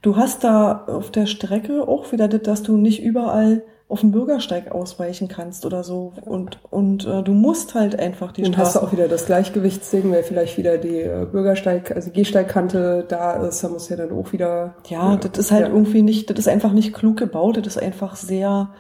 du 0.02 0.16
hast 0.16 0.44
da 0.44 0.86
auf 0.88 1.12
der 1.12 1.26
Strecke 1.26 1.88
auch 1.88 2.12
wieder 2.12 2.28
das, 2.28 2.42
dass 2.44 2.64
du 2.64 2.78
nicht 2.78 3.02
überall 3.02 3.64
auf 3.90 4.02
dem 4.02 4.12
Bürgersteig 4.12 4.72
ausweichen 4.72 5.30
kannst 5.30 5.66
oder 5.66 5.84
so. 5.84 6.12
Und, 6.26 6.60
und 6.70 7.06
äh, 7.06 7.24
du 7.24 7.34
musst 7.34 7.74
halt 7.74 7.98
einfach 7.98 8.34
die 8.34 8.42
Straße. 8.42 8.52
Und 8.52 8.58
hast 8.58 8.76
du 8.76 8.80
auch 8.80 8.92
wieder 8.92 9.08
das 9.08 9.26
Gleichgewichtsding, 9.28 10.12
weil 10.12 10.24
vielleicht 10.24 10.58
wieder 10.58 10.78
die 10.78 11.00
äh, 11.00 11.26
Bürgersteig, 11.32 11.96
also 11.96 12.12
Gehsteigkante 12.12 13.06
da 13.08 13.34
ist, 13.48 13.64
da 13.64 13.70
muss 13.70 13.88
ja 13.88 13.96
dann 13.96 14.12
auch 14.12 14.34
wieder. 14.34 14.76
Ja, 14.90 15.14
äh, 15.14 15.18
das 15.18 15.38
ist 15.38 15.52
halt 15.52 15.68
ja. 15.68 15.74
irgendwie 15.74 16.02
nicht, 16.02 16.30
das 16.30 16.38
ist 16.38 16.50
einfach 16.50 16.74
nicht 16.74 16.94
klug 16.94 17.16
gebaut, 17.18 17.58
das 17.58 17.68
ist 17.68 17.82
einfach 17.82 18.18
sehr 18.18 18.72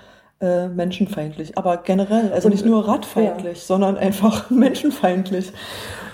äh, 0.42 0.68
menschenfeindlich. 0.68 1.58
Aber 1.58 1.78
generell, 1.78 2.34
also 2.34 2.48
und, 2.48 2.54
nicht 2.54 2.66
nur 2.66 2.86
radfeindlich, 2.86 3.60
ja. 3.60 3.66
sondern 3.66 3.98
einfach 3.98 4.50
menschenfeindlich. 4.50 5.54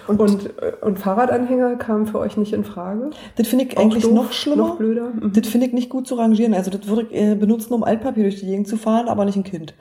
Und, 0.07 0.19
und, 0.19 0.49
und, 0.81 0.99
Fahrradanhänger 0.99 1.75
kamen 1.75 2.07
für 2.07 2.19
euch 2.19 2.37
nicht 2.37 2.53
in 2.53 2.63
Frage? 2.63 3.11
Das 3.35 3.47
finde 3.47 3.65
ich 3.65 3.77
eigentlich 3.77 4.03
doof, 4.03 4.13
noch 4.13 4.31
schlimmer. 4.31 4.67
Noch 4.67 4.77
blöder. 4.77 5.09
Mhm. 5.09 5.31
Das 5.33 5.47
finde 5.47 5.67
ich 5.67 5.73
nicht 5.73 5.89
gut 5.89 6.07
zu 6.07 6.15
rangieren. 6.15 6.53
Also 6.53 6.71
das 6.71 6.87
würde 6.87 7.07
ich 7.09 7.15
äh, 7.15 7.35
benutzen, 7.35 7.73
um 7.73 7.83
Altpapier 7.83 8.23
durch 8.23 8.39
die 8.39 8.45
Gegend 8.45 8.67
zu 8.67 8.77
fahren, 8.77 9.07
aber 9.07 9.25
nicht 9.25 9.37
ein 9.37 9.43
Kind. 9.43 9.73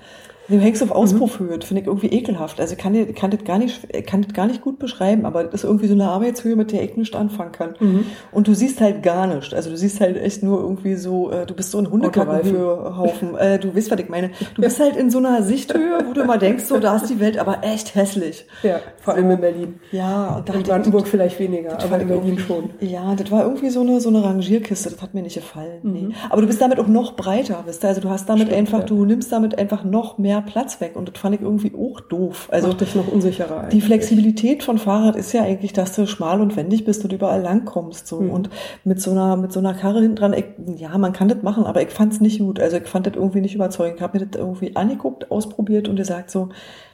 Du 0.48 0.58
hängst 0.58 0.82
auf 0.82 0.90
mhm. 0.90 0.96
Auspuffhöhe, 0.96 1.58
das 1.58 1.68
finde 1.68 1.82
ich 1.82 1.86
irgendwie 1.86 2.08
ekelhaft. 2.08 2.60
Also 2.60 2.74
ich 2.74 2.78
kann, 2.78 2.92
dir, 2.92 3.12
kann, 3.12 3.30
das 3.30 3.44
gar 3.44 3.58
nicht, 3.58 4.06
kann 4.06 4.22
das 4.22 4.32
gar 4.32 4.46
nicht 4.46 4.60
gut 4.60 4.78
beschreiben, 4.78 5.24
aber 5.24 5.44
das 5.44 5.54
ist 5.54 5.64
irgendwie 5.64 5.86
so 5.86 5.94
eine 5.94 6.08
Arbeitshöhe, 6.08 6.56
mit 6.56 6.72
der 6.72 6.82
ich 6.82 6.96
nicht 6.96 7.14
anfangen 7.14 7.52
kann. 7.52 7.74
Mhm. 7.78 8.06
Und 8.32 8.48
du 8.48 8.54
siehst 8.54 8.80
halt 8.80 9.02
gar 9.02 9.26
nichts. 9.26 9.54
Also 9.54 9.70
du 9.70 9.76
siehst 9.76 10.00
halt 10.00 10.16
echt 10.16 10.42
nur 10.42 10.60
irgendwie 10.60 10.96
so, 10.96 11.30
äh, 11.30 11.46
du 11.46 11.54
bist 11.54 11.70
so 11.70 11.78
ein 11.78 11.90
Hundekackenhaufen. 11.90 13.36
äh, 13.36 13.58
du 13.58 13.74
weißt, 13.74 13.90
was 13.90 14.00
ich 14.00 14.08
meine. 14.08 14.30
Du 14.54 14.62
bist 14.62 14.80
halt 14.80 14.96
in 14.96 15.10
so 15.10 15.18
einer 15.18 15.42
Sichthöhe, 15.42 15.98
wo 16.06 16.12
du 16.12 16.22
immer 16.22 16.38
denkst, 16.38 16.64
so, 16.64 16.78
da 16.78 16.96
ist 16.96 17.08
die 17.08 17.20
Welt 17.20 17.38
aber 17.38 17.62
echt 17.62 17.94
hässlich. 17.94 18.46
Ja, 18.62 18.80
vor 19.00 19.14
allem 19.14 19.30
in 19.30 19.40
Berlin. 19.40 19.80
Ja. 19.92 20.36
Und 20.36 20.54
in 20.54 20.62
Brandenburg 20.62 21.06
vielleicht 21.06 21.38
weniger, 21.38 21.78
aber 21.82 22.00
in 22.00 22.08
Berlin 22.08 22.38
schon. 22.38 22.70
Ja, 22.80 23.14
das 23.14 23.30
war 23.30 23.44
irgendwie 23.44 23.70
so 23.70 23.80
eine, 23.80 24.00
so 24.00 24.08
eine 24.08 24.24
Rangierkiste, 24.24 24.90
das 24.90 25.00
hat 25.00 25.14
mir 25.14 25.22
nicht 25.22 25.34
gefallen. 25.34 25.80
Mhm. 25.82 25.92
Nee. 25.92 26.08
Aber 26.30 26.40
du 26.40 26.46
bist 26.46 26.60
damit 26.60 26.80
auch 26.80 26.88
noch 26.88 27.16
breiter, 27.16 27.64
weißt 27.66 27.82
du? 27.82 27.88
Also 27.88 28.00
du 28.00 28.10
hast 28.10 28.28
damit 28.28 28.48
Stimmt, 28.48 28.58
einfach, 28.58 28.80
ja. 28.80 28.84
du 28.84 29.04
nimmst 29.04 29.30
damit 29.30 29.58
einfach 29.58 29.84
noch 29.84 30.18
mehr 30.18 30.31
mehr 30.32 30.42
Platz 30.42 30.80
weg 30.80 30.96
und 30.96 31.08
das 31.08 31.20
fand 31.20 31.34
ich 31.34 31.42
irgendwie 31.42 31.72
auch 31.74 32.00
doof. 32.00 32.48
Also 32.50 32.68
Macht 32.68 32.80
dich 32.80 32.94
noch 32.94 33.08
unsicherer. 33.08 33.58
Eigentlich. 33.58 33.70
Die 33.70 33.80
Flexibilität 33.80 34.62
von 34.62 34.78
Fahrrad 34.78 35.16
ist 35.16 35.32
ja 35.32 35.42
eigentlich, 35.42 35.72
dass 35.72 35.94
du 35.94 36.06
schmal 36.06 36.40
und 36.40 36.56
wendig 36.56 36.84
bist 36.84 37.04
und 37.04 37.12
überall 37.12 37.40
langkommst. 37.40 38.06
So. 38.06 38.20
Mhm. 38.20 38.30
Und 38.30 38.50
mit 38.84 39.00
so 39.00 39.10
einer, 39.10 39.36
mit 39.36 39.52
so 39.52 39.60
einer 39.60 39.74
Karre 39.74 40.00
hinten 40.00 40.16
dran, 40.16 40.32
ich, 40.32 40.46
ja, 40.76 40.96
man 40.96 41.12
kann 41.12 41.28
das 41.28 41.42
machen, 41.42 41.64
aber 41.64 41.82
ich 41.82 41.90
fand 41.90 42.14
es 42.14 42.20
nicht 42.20 42.38
gut. 42.38 42.60
Also 42.60 42.78
ich 42.78 42.86
fand 42.86 43.06
das 43.06 43.14
irgendwie 43.14 43.40
nicht 43.40 43.54
überzeugend. 43.54 43.96
Ich 43.96 44.02
habe 44.02 44.18
mir 44.18 44.26
das 44.26 44.40
irgendwie 44.40 44.74
angeguckt, 44.74 45.30
ausprobiert 45.30 45.88
und 45.88 45.96
gesagt 45.96 46.30
so, 46.30 46.48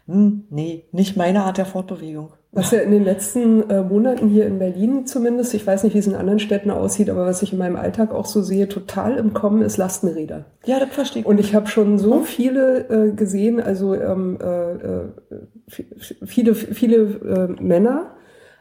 hm, 0.07 0.45
nee, 0.51 0.85
nicht 0.91 1.17
meine 1.17 1.45
Art 1.45 1.59
der 1.59 1.67
Fortbewegung. 1.67 2.33
Was 2.51 2.71
ja 2.71 2.81
in 2.81 2.91
den 2.91 3.05
letzten 3.05 3.69
äh, 3.69 3.83
Monaten 3.83 4.29
hier 4.29 4.47
in 4.47 4.59
Berlin 4.59 5.07
zumindest, 5.07 5.53
ich 5.53 5.67
weiß 5.67 5.85
nicht, 5.85 5.95
wie 5.95 5.99
es 5.99 6.07
in 6.07 6.15
anderen 6.15 6.39
Städten 6.39 6.71
aussieht, 6.71 7.11
aber 7.11 7.27
was 7.27 7.43
ich 7.43 7.53
in 7.53 7.59
meinem 7.59 7.77
Alltag 7.77 8.11
auch 8.11 8.25
so 8.25 8.41
sehe, 8.41 8.69
total 8.69 9.19
im 9.19 9.35
Kommen 9.35 9.61
ist 9.61 9.77
Lastenräder. 9.77 10.47
Ja, 10.65 10.81
das 10.81 10.89
verstehe 10.89 11.23
ich. 11.23 11.27
Und 11.27 11.39
ich 11.39 11.55
habe 11.55 11.67
schon 11.67 11.99
so 11.99 12.21
viele 12.21 12.89
äh, 12.89 13.13
gesehen, 13.13 13.61
also 13.61 13.95
ähm, 13.95 14.39
äh, 14.41 14.73
äh 14.73 15.09
viele, 16.25 16.55
viele 16.55 16.97
äh, 16.97 17.63
Männer, 17.63 18.17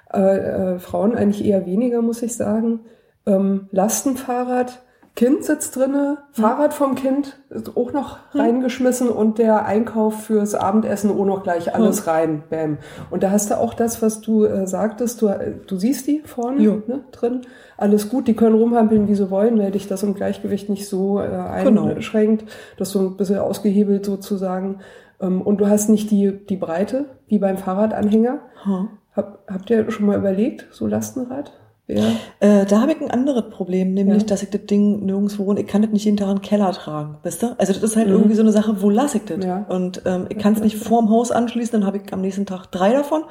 äh, 0.09 0.79
Frauen 0.79 1.15
eigentlich 1.15 1.45
eher 1.45 1.65
weniger, 1.65 2.01
muss 2.01 2.21
ich 2.21 2.35
sagen, 2.35 2.81
ähm, 3.25 3.67
Lastenfahrrad, 3.71 4.81
Kind 5.17 5.43
sitzt 5.43 5.75
drinne, 5.75 6.19
hm. 6.35 6.43
Fahrrad 6.43 6.75
vom 6.75 6.93
Kind 6.93 7.39
ist 7.49 7.75
auch 7.75 7.91
noch 7.91 8.19
hm. 8.33 8.39
reingeschmissen 8.39 9.09
und 9.09 9.39
der 9.39 9.65
Einkauf 9.65 10.25
fürs 10.25 10.53
Abendessen 10.53 11.09
auch 11.09 11.25
noch 11.25 11.41
gleich 11.41 11.73
alles 11.73 12.05
hm. 12.05 12.09
rein, 12.09 12.43
bam. 12.51 12.77
Und 13.09 13.23
da 13.23 13.31
hast 13.31 13.49
du 13.49 13.57
auch 13.57 13.73
das, 13.73 14.03
was 14.03 14.21
du 14.21 14.45
äh, 14.45 14.67
sagtest, 14.67 15.23
du, 15.23 15.29
du 15.65 15.75
siehst 15.75 16.05
die 16.05 16.21
vorne 16.23 16.61
ne, 16.61 17.03
drin, 17.11 17.41
alles 17.77 18.09
gut, 18.09 18.27
die 18.27 18.35
können 18.35 18.55
rumhampeln, 18.55 19.07
wie 19.07 19.15
sie 19.15 19.31
wollen, 19.31 19.57
weil 19.57 19.71
dich 19.71 19.87
das 19.87 20.03
im 20.03 20.13
Gleichgewicht 20.13 20.69
nicht 20.69 20.87
so 20.87 21.19
äh, 21.19 21.63
genau. 21.63 21.87
einschränkt, 21.87 22.41
genau. 22.41 22.51
das 22.77 22.91
so 22.91 22.99
ein 22.99 23.17
bisschen 23.17 23.39
ausgehebelt 23.39 24.05
sozusagen. 24.05 24.81
Ähm, 25.19 25.41
und 25.41 25.57
du 25.57 25.67
hast 25.67 25.89
nicht 25.89 26.11
die, 26.11 26.45
die 26.45 26.57
Breite, 26.57 27.05
wie 27.25 27.39
beim 27.39 27.57
Fahrradanhänger. 27.57 28.39
Hm. 28.65 28.89
Hab, 29.15 29.39
habt 29.47 29.67
ihr 29.71 29.89
schon 29.89 30.05
mal 30.05 30.17
überlegt, 30.19 30.67
so 30.69 30.85
Lastenrad? 30.85 31.53
Ja. 31.87 32.03
Äh, 32.41 32.65
da 32.65 32.81
habe 32.81 32.91
ich 32.91 32.99
ein 32.99 33.09
anderes 33.09 33.49
Problem, 33.49 33.93
nämlich, 33.93 34.23
ja. 34.23 34.27
dass 34.27 34.43
ich 34.43 34.49
das 34.49 34.65
Ding 34.65 35.05
nirgendwo 35.05 35.45
wohne. 35.45 35.61
Ich 35.61 35.67
kann 35.67 35.81
das 35.81 35.91
nicht 35.91 36.03
jeden 36.03 36.17
Tag 36.17 36.27
in 36.27 36.35
den 36.35 36.41
Keller 36.41 36.73
tragen, 36.73 37.17
weißt 37.23 37.43
du? 37.43 37.55
Also 37.57 37.71
das 37.71 37.81
ist 37.81 37.95
halt 37.95 38.07
mhm. 38.07 38.13
irgendwie 38.13 38.35
so 38.35 38.41
eine 38.41 38.51
Sache, 38.51 38.81
wo 38.81 38.89
lasse 38.89 39.17
ich 39.17 39.23
das? 39.23 39.43
Ja. 39.45 39.65
Und 39.69 40.01
ähm, 40.05 40.25
ich 40.29 40.37
kann 40.37 40.53
es 40.53 40.59
nicht 40.59 40.75
vorm 40.83 41.09
Haus 41.09 41.31
anschließen, 41.31 41.79
dann 41.79 41.87
habe 41.87 41.97
ich 41.97 42.11
am 42.11 42.19
nächsten 42.19 42.45
Tag 42.45 42.65
drei 42.67 42.91
davon 42.91 43.23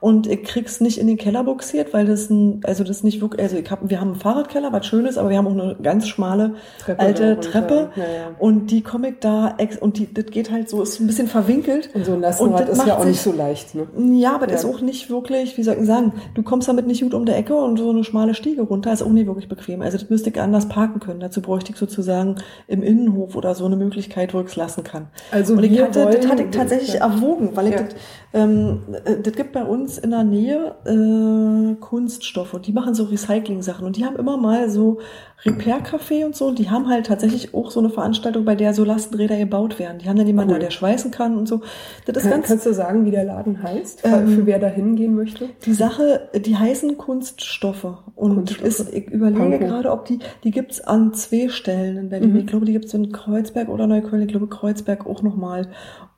und 0.00 0.26
ich 0.26 0.42
krieg's 0.42 0.80
nicht 0.80 0.98
in 0.98 1.06
den 1.06 1.18
Keller 1.18 1.44
boxiert, 1.44 1.94
weil 1.94 2.06
das 2.06 2.30
ein, 2.30 2.62
also 2.64 2.82
das 2.82 3.04
nicht 3.04 3.20
wirklich, 3.20 3.42
also 3.42 3.56
ich 3.56 3.70
hab, 3.70 3.88
wir 3.88 4.00
haben 4.00 4.12
einen 4.12 4.20
Fahrradkeller, 4.20 4.72
was 4.72 4.86
schön 4.86 5.06
ist, 5.06 5.16
aber 5.16 5.30
wir 5.30 5.38
haben 5.38 5.46
auch 5.46 5.52
eine 5.52 5.76
ganz 5.80 6.08
schmale 6.08 6.54
Treppe 6.80 7.00
alte 7.00 7.40
Treppe 7.40 7.90
ja, 7.94 8.04
und 8.38 8.72
die 8.72 8.82
komme 8.82 9.10
ich 9.10 9.16
da 9.20 9.54
ex 9.58 9.76
und 9.76 9.98
die, 9.98 10.12
das 10.12 10.26
geht 10.26 10.50
halt 10.50 10.68
so, 10.68 10.82
ist 10.82 11.00
ein 11.00 11.06
bisschen 11.06 11.28
verwinkelt. 11.28 11.90
Und 11.94 12.04
so 12.06 12.14
ein 12.14 12.20
Lastenrad 12.20 12.68
ist 12.68 12.86
ja 12.86 12.98
auch 12.98 13.04
nicht 13.04 13.20
so 13.20 13.32
leicht, 13.32 13.74
ne? 13.74 13.86
Ja, 14.18 14.34
aber 14.34 14.48
das 14.48 14.64
ist 14.64 14.70
auch 14.70 14.80
nicht 14.80 15.10
wirklich, 15.10 15.56
wie 15.56 15.62
soll 15.62 15.76
ich 15.78 15.86
sagen, 15.86 16.12
du 16.34 16.42
kommst 16.42 16.66
damit 16.66 16.86
nicht 16.86 17.02
gut 17.02 17.14
um 17.14 17.24
der 17.24 17.36
Ecke 17.36 17.54
und 17.54 17.78
so 17.78 17.99
eine 18.00 18.04
schmale 18.04 18.34
Stiege 18.34 18.62
runter 18.62 18.92
ist 18.92 19.02
auch 19.02 19.10
nicht 19.10 19.26
wirklich 19.26 19.48
bequem. 19.48 19.82
Also 19.82 19.98
das 19.98 20.08
müsste 20.10 20.30
ich 20.30 20.40
anders 20.40 20.68
parken 20.68 21.00
können. 21.00 21.20
Dazu 21.20 21.42
bräuchte 21.42 21.72
ich 21.72 21.78
sozusagen 21.78 22.36
im 22.66 22.82
Innenhof 22.82 23.36
oder 23.36 23.54
so 23.54 23.66
eine 23.66 23.76
Möglichkeit, 23.76 24.34
wo 24.34 24.40
ich 24.40 24.46
es 24.46 24.56
lassen 24.56 24.84
kann. 24.84 25.08
Also 25.30 25.54
und 25.54 25.62
ich 25.62 25.80
hatte, 25.80 26.06
das 26.06 26.26
hatte 26.26 26.42
ich 26.44 26.50
tatsächlich 26.50 26.94
ja. 26.94 27.00
erwogen, 27.00 27.50
weil 27.54 27.68
ich 27.68 27.74
das, 27.76 27.94
ähm, 28.32 28.82
äh, 29.04 29.16
das 29.22 29.34
gibt 29.34 29.52
bei 29.52 29.64
uns 29.64 29.98
in 29.98 30.10
der 30.10 30.24
Nähe 30.24 30.76
äh, 30.84 31.74
Kunststoffe 31.80 32.54
und 32.54 32.66
die 32.66 32.72
machen 32.72 32.94
so 32.94 33.04
Recycling-Sachen 33.04 33.84
und 33.86 33.96
die 33.96 34.04
haben 34.04 34.16
immer 34.16 34.36
mal 34.36 34.70
so 34.70 34.98
Repair-Café 35.44 36.26
und 36.26 36.36
so 36.36 36.48
und 36.48 36.58
die 36.58 36.70
haben 36.70 36.88
halt 36.88 37.06
tatsächlich 37.06 37.54
auch 37.54 37.70
so 37.70 37.80
eine 37.80 37.90
Veranstaltung, 37.90 38.44
bei 38.44 38.54
der 38.54 38.74
so 38.74 38.84
Lastenräder 38.84 39.36
gebaut 39.36 39.78
werden. 39.78 39.98
Die 39.98 40.08
haben 40.08 40.16
dann 40.16 40.26
jemanden 40.26 40.52
cool. 40.52 40.58
da, 40.58 40.66
der 40.66 40.70
schweißen 40.70 41.10
kann 41.10 41.36
und 41.36 41.48
so. 41.48 41.62
Das 42.04 42.18
ist 42.18 42.22
kann, 42.24 42.32
ganz, 42.32 42.46
kannst 42.46 42.66
du 42.66 42.74
sagen, 42.74 43.04
wie 43.06 43.10
der 43.10 43.24
Laden 43.24 43.62
heißt, 43.62 44.02
ähm, 44.04 44.28
für 44.28 44.46
wer 44.46 44.58
da 44.58 44.68
hingehen 44.68 45.14
möchte? 45.14 45.48
Die 45.64 45.72
Sache, 45.72 46.28
die 46.34 46.56
heißen 46.56 46.98
Kunststoffe 46.98 47.96
und 48.14 48.34
Kunststoffe. 48.34 48.66
Ist, 48.66 48.92
ich 48.92 49.08
überlege 49.08 49.40
Panko. 49.40 49.66
gerade, 49.66 49.90
ob 49.90 50.04
die, 50.04 50.18
die 50.44 50.50
gibt's 50.50 50.80
an 50.80 51.14
zwei 51.14 51.48
Stellen 51.48 51.96
in 51.96 52.08
Berlin. 52.10 52.32
Mhm. 52.32 52.40
Ich 52.40 52.46
glaube, 52.46 52.66
die 52.66 52.72
gibt's 52.72 52.92
in 52.92 53.10
Kreuzberg 53.10 53.68
oder 53.68 53.86
Neukölln. 53.86 54.22
Ich 54.22 54.28
glaube, 54.28 54.46
Kreuzberg 54.46 55.06
auch 55.06 55.22
nochmal. 55.22 55.68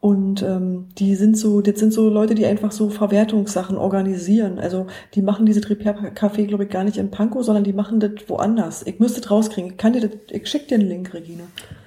Und 0.03 0.43
ähm, 0.43 0.89
die 0.99 1.15
sind 1.15 1.39
so, 1.39 1.61
das 1.61 1.79
sind 1.79 1.93
so 1.93 2.09
Leute, 2.09 2.35
die 2.35 2.45
einfach 2.45 2.73
so 2.73 2.91
Verwertungssachen 2.91 3.77
organisieren. 3.77 4.59
Also 4.59 4.89
die 5.15 5.23
machen 5.23 5.47
diese 5.47 5.61
Repair-Café, 5.71 6.47
glaube 6.47 6.65
ich, 6.65 6.71
gar 6.71 6.83
nicht 6.83 6.97
in 6.97 7.13
Pankow, 7.13 7.45
sondern 7.45 7.63
die 7.63 7.73
machen 7.73 8.01
das 8.01 8.11
woanders. 8.27 8.85
Ich 8.85 8.99
müsste 8.99 9.21
das 9.21 9.31
rauskriegen. 9.31 9.71
Ich 9.71 9.77
kann 9.77 9.93
dir 9.93 10.01
das, 10.01 10.11
ich 10.29 10.49
schick 10.49 10.67
dir 10.67 10.75
einen 10.75 10.89
Link, 10.89 11.15
Regine. 11.15 11.45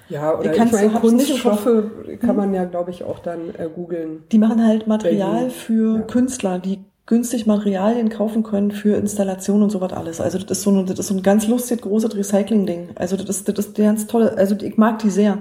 Ja, 0.07 0.39
oder 0.39 0.55
ich, 0.55 0.63
ich 0.63 0.71
meine, 0.71 0.91
Kunststoffe 0.91 1.83
kann 2.21 2.37
man 2.37 2.53
ja, 2.53 2.63
glaube 2.63 2.91
ich, 2.91 3.03
auch 3.03 3.19
dann 3.19 3.49
äh, 3.57 3.67
googeln. 3.67 4.23
Die 4.31 4.37
machen 4.37 4.65
halt 4.65 4.87
Material 4.87 5.49
für 5.49 5.97
ja. 5.97 6.01
Künstler, 6.03 6.57
die 6.59 6.79
günstig 7.07 7.45
Materialien 7.45 8.07
kaufen 8.07 8.43
können 8.43 8.71
für 8.71 8.95
Installation 8.95 9.61
und 9.61 9.71
sowas 9.71 9.91
alles. 9.91 10.21
Also 10.21 10.39
das 10.39 10.59
ist 10.59 10.63
so 10.63 10.71
ein, 10.71 10.85
das 10.85 10.99
ist 10.99 11.07
so 11.07 11.15
ein 11.15 11.21
ganz 11.21 11.47
lustiges, 11.47 11.83
großes 11.83 12.15
Recycling-Ding. 12.15 12.91
Also 12.95 13.17
das 13.17 13.29
ist, 13.29 13.49
das 13.49 13.67
ist 13.67 13.75
ganz 13.75 14.07
tolle, 14.07 14.37
also 14.37 14.55
ich 14.55 14.77
mag 14.77 14.99
die 14.99 15.09
sehr. 15.09 15.39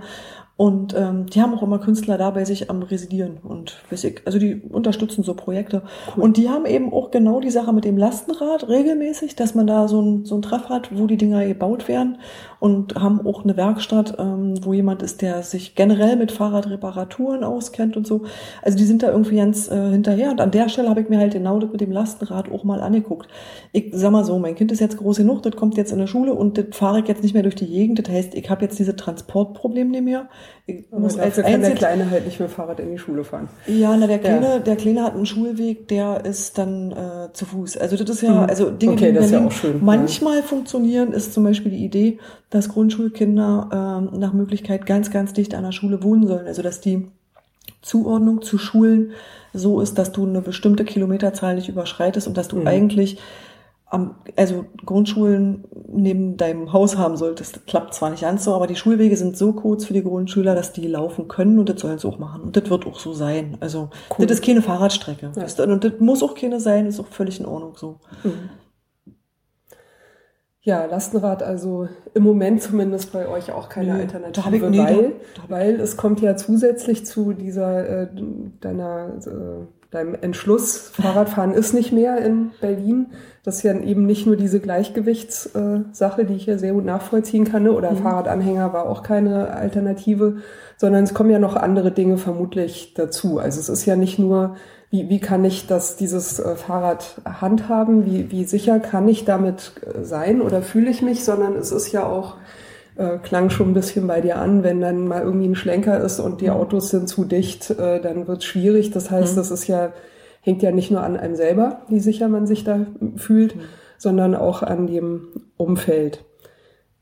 Und 0.56 0.94
ähm, 0.96 1.26
die 1.26 1.42
haben 1.42 1.52
auch 1.52 1.62
immer 1.64 1.80
Künstler 1.80 2.16
da 2.16 2.30
bei 2.30 2.44
sich 2.44 2.70
am 2.70 2.82
Residieren 2.82 3.38
und 3.42 3.82
ich, 3.90 4.22
also 4.24 4.38
die 4.38 4.54
unterstützen 4.54 5.24
so 5.24 5.34
Projekte. 5.34 5.82
Cool. 6.14 6.22
Und 6.22 6.36
die 6.36 6.48
haben 6.48 6.64
eben 6.64 6.92
auch 6.92 7.10
genau 7.10 7.40
die 7.40 7.50
Sache 7.50 7.72
mit 7.72 7.84
dem 7.84 7.98
Lastenrad 7.98 8.68
regelmäßig, 8.68 9.34
dass 9.34 9.56
man 9.56 9.66
da 9.66 9.88
so 9.88 10.00
ein, 10.00 10.24
so 10.24 10.36
ein 10.36 10.42
Treff 10.42 10.68
hat, 10.68 10.96
wo 10.96 11.08
die 11.08 11.16
Dinger 11.16 11.44
gebaut 11.44 11.88
werden 11.88 12.18
und 12.64 12.94
haben 12.94 13.26
auch 13.26 13.44
eine 13.44 13.58
Werkstatt, 13.58 14.16
ähm, 14.18 14.54
wo 14.62 14.72
jemand 14.72 15.02
ist, 15.02 15.20
der 15.20 15.42
sich 15.42 15.74
generell 15.74 16.16
mit 16.16 16.32
Fahrradreparaturen 16.32 17.44
auskennt 17.44 17.94
und 17.94 18.06
so. 18.06 18.22
Also 18.62 18.78
die 18.78 18.86
sind 18.86 19.02
da 19.02 19.10
irgendwie 19.10 19.36
ganz 19.36 19.70
äh, 19.70 19.90
hinterher. 19.90 20.30
Und 20.30 20.40
an 20.40 20.50
der 20.50 20.70
Stelle 20.70 20.88
habe 20.88 21.02
ich 21.02 21.10
mir 21.10 21.18
halt 21.18 21.34
genau 21.34 21.58
das 21.58 21.70
mit 21.70 21.82
dem 21.82 21.92
Lastenrad 21.92 22.50
auch 22.50 22.64
mal 22.64 22.80
angeguckt. 22.80 23.28
Ich 23.72 23.90
sag 23.92 24.12
mal 24.12 24.24
so, 24.24 24.38
mein 24.38 24.54
Kind 24.54 24.72
ist 24.72 24.80
jetzt 24.80 24.96
groß 24.96 25.18
genug, 25.18 25.42
das 25.42 25.54
kommt 25.56 25.76
jetzt 25.76 25.92
in 25.92 25.98
der 25.98 26.06
Schule 26.06 26.32
und 26.32 26.56
das 26.56 26.64
fahre 26.70 27.00
ich 27.00 27.06
jetzt 27.06 27.22
nicht 27.22 27.34
mehr 27.34 27.42
durch 27.42 27.54
die 27.54 27.66
Gegend. 27.66 27.98
Das 27.98 28.08
heißt, 28.08 28.34
ich 28.34 28.48
habe 28.48 28.62
jetzt 28.62 28.78
diese 28.78 28.96
Transportprobleme 28.96 29.90
nicht 29.90 30.04
mehr 30.04 30.30
ich 30.66 30.86
muss 30.90 31.18
als 31.18 31.36
kann 31.36 31.60
der 31.60 31.72
Kleine 31.72 32.10
halt 32.10 32.24
nicht 32.24 32.40
mit 32.40 32.48
dem 32.48 32.52
Fahrrad 32.52 32.80
in 32.80 32.90
die 32.90 32.96
Schule 32.96 33.22
fahren. 33.22 33.50
Ja, 33.66 33.94
na 33.98 34.06
der 34.06 34.18
Kleine, 34.18 34.46
ja. 34.46 34.58
der 34.60 34.76
Kleine 34.76 35.02
hat 35.02 35.14
einen 35.14 35.26
Schulweg, 35.26 35.88
der 35.88 36.24
ist 36.24 36.56
dann 36.56 36.90
äh, 36.92 37.32
zu 37.34 37.44
Fuß. 37.44 37.76
Also 37.76 37.96
das 37.96 38.08
ist 38.08 38.22
ja, 38.22 38.32
mhm. 38.32 38.48
also 38.48 38.70
Dinge, 38.70 38.94
okay, 38.94 39.12
die 39.12 39.18
in 39.18 39.30
Berlin 39.30 39.50
ja 39.50 39.68
manchmal 39.82 40.38
ja. 40.38 40.42
funktionieren, 40.42 41.12
ist 41.12 41.34
zum 41.34 41.44
Beispiel 41.44 41.70
die 41.70 41.84
Idee, 41.84 42.18
dass 42.54 42.68
Grundschulkinder 42.68 44.08
ähm, 44.12 44.20
nach 44.20 44.32
Möglichkeit 44.32 44.86
ganz, 44.86 45.10
ganz 45.10 45.32
dicht 45.32 45.56
an 45.56 45.64
der 45.64 45.72
Schule 45.72 46.04
wohnen 46.04 46.28
sollen. 46.28 46.46
Also 46.46 46.62
dass 46.62 46.80
die 46.80 47.08
Zuordnung 47.82 48.42
zu 48.42 48.58
Schulen 48.58 49.10
so 49.52 49.80
ist, 49.80 49.98
dass 49.98 50.12
du 50.12 50.24
eine 50.24 50.40
bestimmte 50.40 50.84
Kilometerzahl 50.84 51.56
nicht 51.56 51.68
überschreitest 51.68 52.28
und 52.28 52.36
dass 52.36 52.46
du 52.46 52.58
mhm. 52.58 52.68
eigentlich 52.68 53.18
am, 53.86 54.14
also 54.36 54.66
Grundschulen 54.86 55.64
neben 55.88 56.36
deinem 56.36 56.72
Haus 56.72 56.96
haben 56.96 57.16
solltest. 57.16 57.56
Das 57.56 57.64
klappt 57.66 57.92
zwar 57.92 58.10
nicht 58.10 58.22
ganz 58.22 58.44
so, 58.44 58.54
aber 58.54 58.68
die 58.68 58.76
Schulwege 58.76 59.16
sind 59.16 59.36
so 59.36 59.52
kurz 59.52 59.84
für 59.84 59.92
die 59.92 60.04
Grundschüler, 60.04 60.54
dass 60.54 60.72
die 60.72 60.86
laufen 60.86 61.26
können 61.26 61.58
und 61.58 61.68
das 61.68 61.80
sollen 61.80 61.98
sie 61.98 62.06
auch 62.06 62.20
machen. 62.20 62.40
Und 62.40 62.56
das 62.56 62.70
wird 62.70 62.86
auch 62.86 63.00
so 63.00 63.12
sein. 63.14 63.56
Also 63.58 63.90
cool. 64.16 64.26
das 64.26 64.38
ist 64.38 64.44
keine 64.44 64.62
Fahrradstrecke. 64.62 65.32
Ja. 65.34 65.64
Und 65.64 65.82
das 65.82 65.94
muss 65.98 66.22
auch 66.22 66.36
keine 66.36 66.60
sein, 66.60 66.86
ist 66.86 67.00
auch 67.00 67.08
völlig 67.08 67.40
in 67.40 67.46
Ordnung 67.46 67.72
so. 67.76 67.96
Mhm. 68.22 68.50
Ja, 70.66 70.86
Lastenrad 70.86 71.42
also 71.42 71.88
im 72.14 72.22
Moment 72.22 72.62
zumindest 72.62 73.12
bei 73.12 73.28
euch 73.28 73.52
auch 73.52 73.68
keine 73.68 73.94
nee, 73.94 74.00
Alternative, 74.00 74.70
nee, 74.70 74.78
weil, 74.78 75.12
weil 75.48 75.80
es 75.80 75.98
kommt 75.98 76.22
ja 76.22 76.36
zusätzlich 76.36 77.04
zu 77.04 77.34
dieser 77.34 77.86
äh, 77.86 78.08
deiner 78.60 79.10
äh, 79.26 79.66
deinem 79.94 80.14
Entschluss, 80.20 80.90
Fahrradfahren 80.90 81.52
ist 81.52 81.72
nicht 81.72 81.92
mehr 81.92 82.18
in 82.18 82.50
Berlin. 82.60 83.06
Das 83.44 83.58
ist 83.58 83.62
ja 83.62 83.78
eben 83.78 84.06
nicht 84.06 84.26
nur 84.26 84.36
diese 84.36 84.58
Gleichgewichtssache, 84.58 86.24
die 86.24 86.34
ich 86.34 86.46
ja 86.46 86.58
sehr 86.58 86.72
gut 86.72 86.84
nachvollziehen 86.84 87.44
kann, 87.44 87.62
ne? 87.62 87.72
oder 87.72 87.92
mhm. 87.92 87.98
Fahrradanhänger 87.98 88.72
war 88.72 88.88
auch 88.88 89.02
keine 89.02 89.54
Alternative, 89.54 90.38
sondern 90.76 91.04
es 91.04 91.14
kommen 91.14 91.30
ja 91.30 91.38
noch 91.38 91.54
andere 91.54 91.92
Dinge 91.92 92.18
vermutlich 92.18 92.94
dazu. 92.94 93.38
Also 93.38 93.60
es 93.60 93.68
ist 93.68 93.86
ja 93.86 93.96
nicht 93.96 94.18
nur, 94.18 94.56
wie, 94.94 95.08
wie 95.08 95.18
kann 95.18 95.44
ich 95.44 95.66
das, 95.66 95.96
dieses 95.96 96.38
äh, 96.38 96.54
Fahrrad 96.54 97.20
handhaben, 97.24 98.06
wie, 98.06 98.30
wie 98.30 98.44
sicher 98.44 98.78
kann 98.78 99.08
ich 99.08 99.24
damit 99.24 99.72
äh, 99.82 100.04
sein 100.04 100.40
oder 100.40 100.62
fühle 100.62 100.88
ich 100.88 101.02
mich, 101.02 101.24
sondern 101.24 101.56
es 101.56 101.72
ist 101.72 101.90
ja 101.90 102.06
auch 102.06 102.36
äh, 102.94 103.18
klang 103.18 103.50
schon 103.50 103.70
ein 103.70 103.74
bisschen 103.74 104.06
bei 104.06 104.20
dir 104.20 104.36
an, 104.36 104.62
wenn 104.62 104.80
dann 104.80 105.08
mal 105.08 105.22
irgendwie 105.22 105.48
ein 105.48 105.56
Schlenker 105.56 106.00
ist 106.00 106.20
und 106.20 106.40
die 106.40 106.46
mhm. 106.46 106.52
Autos 106.52 106.90
sind 106.90 107.08
zu 107.08 107.24
dicht, 107.24 107.70
äh, 107.70 108.00
dann 108.00 108.28
wird 108.28 108.38
es 108.38 108.44
schwierig. 108.44 108.92
Das 108.92 109.10
heißt, 109.10 109.32
mhm. 109.32 109.36
das 109.36 109.50
ist 109.50 109.66
ja, 109.66 109.92
hängt 110.42 110.62
ja 110.62 110.70
nicht 110.70 110.92
nur 110.92 111.02
an 111.02 111.16
einem 111.16 111.34
selber, 111.34 111.82
wie 111.88 111.98
sicher 111.98 112.28
man 112.28 112.46
sich 112.46 112.62
da 112.62 112.86
fühlt, 113.16 113.56
mhm. 113.56 113.60
sondern 113.98 114.36
auch 114.36 114.62
an 114.62 114.86
dem 114.86 115.26
Umfeld. 115.56 116.24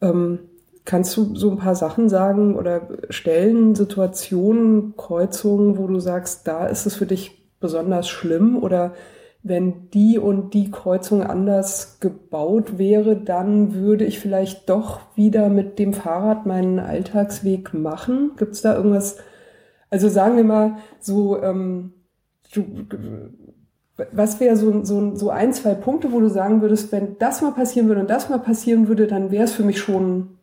Ähm, 0.01 0.39
kannst 0.87 1.15
du 1.19 1.35
so 1.37 1.51
ein 1.51 1.59
paar 1.59 1.77
Sachen 1.77 2.09
sagen 2.09 2.57
oder 2.57 2.89
Stellen, 3.11 3.75
Situationen, 3.75 4.95
Kreuzungen, 4.97 5.77
wo 5.77 5.87
du 5.89 6.01
sagst, 6.01 6.49
da 6.49 6.67
ist 6.67 6.87
es 6.87 6.97
für 6.97 7.07
dich 7.07 7.42
besonders 7.63 8.09
schlimm 8.09 8.63
oder 8.63 8.93
wenn 9.43 9.91
die 9.91 10.19
und 10.19 10.55
die 10.55 10.71
Kreuzung 10.71 11.23
anders 11.25 11.99
gebaut 12.01 12.79
wäre, 12.79 13.17
dann 13.17 13.75
würde 13.75 14.05
ich 14.05 14.21
vielleicht 14.21 14.71
doch 14.71 15.01
wieder 15.17 15.49
mit 15.49 15.79
dem 15.79 15.95
Fahrrad 15.95 16.47
meinen 16.47 16.79
Alltagsweg 16.79 17.75
machen. 17.75 18.33
Gibt 18.37 18.53
es 18.53 18.63
da 18.63 18.77
irgendwas 18.77 19.17
Also 19.91 20.09
sagen 20.09 20.37
wir 20.37 20.45
mal, 20.45 20.77
so, 21.01 21.43
ähm, 21.43 21.93
du, 22.55 22.87
was 24.13 24.39
wäre 24.39 24.57
so, 24.57 24.85
so, 24.85 25.17
so 25.17 25.31
ein, 25.31 25.53
zwei 25.53 25.75
Punkte, 25.75 26.13
wo 26.13 26.21
du 26.21 26.29
sagen 26.29 26.63
würdest, 26.63 26.93
wenn 26.93 27.19
das 27.19 27.43
mal 27.43 27.53
passieren 27.53 27.89
würde 27.89 28.03
und 28.03 28.11
das 28.11 28.29
mal 28.29 28.39
passieren 28.39 28.87
würde, 28.89 29.07
dann 29.09 29.31
wäre 29.33 29.45
es 29.45 29.53
für 29.53 29.65
mich 29.65 29.81
schon 29.81 30.39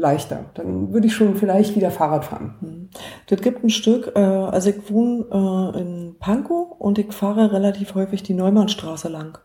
leichter. 0.00 0.46
Dann 0.54 0.92
würde 0.92 1.06
ich 1.06 1.14
schon 1.14 1.36
vielleicht 1.36 1.76
wieder 1.76 1.90
Fahrrad 1.90 2.24
fahren. 2.24 2.54
Hm. 2.60 2.88
Das 3.28 3.40
gibt 3.40 3.62
ein 3.62 3.70
Stück, 3.70 4.12
äh, 4.16 4.20
also 4.20 4.70
ich 4.70 4.90
wohne 4.90 5.26
äh, 5.30 5.80
in 5.80 6.16
Pankow 6.18 6.72
und 6.78 6.98
ich 6.98 7.12
fahre 7.12 7.52
relativ 7.52 7.94
häufig 7.94 8.22
die 8.22 8.34
Neumannstraße 8.34 9.08
lang. 9.08 9.38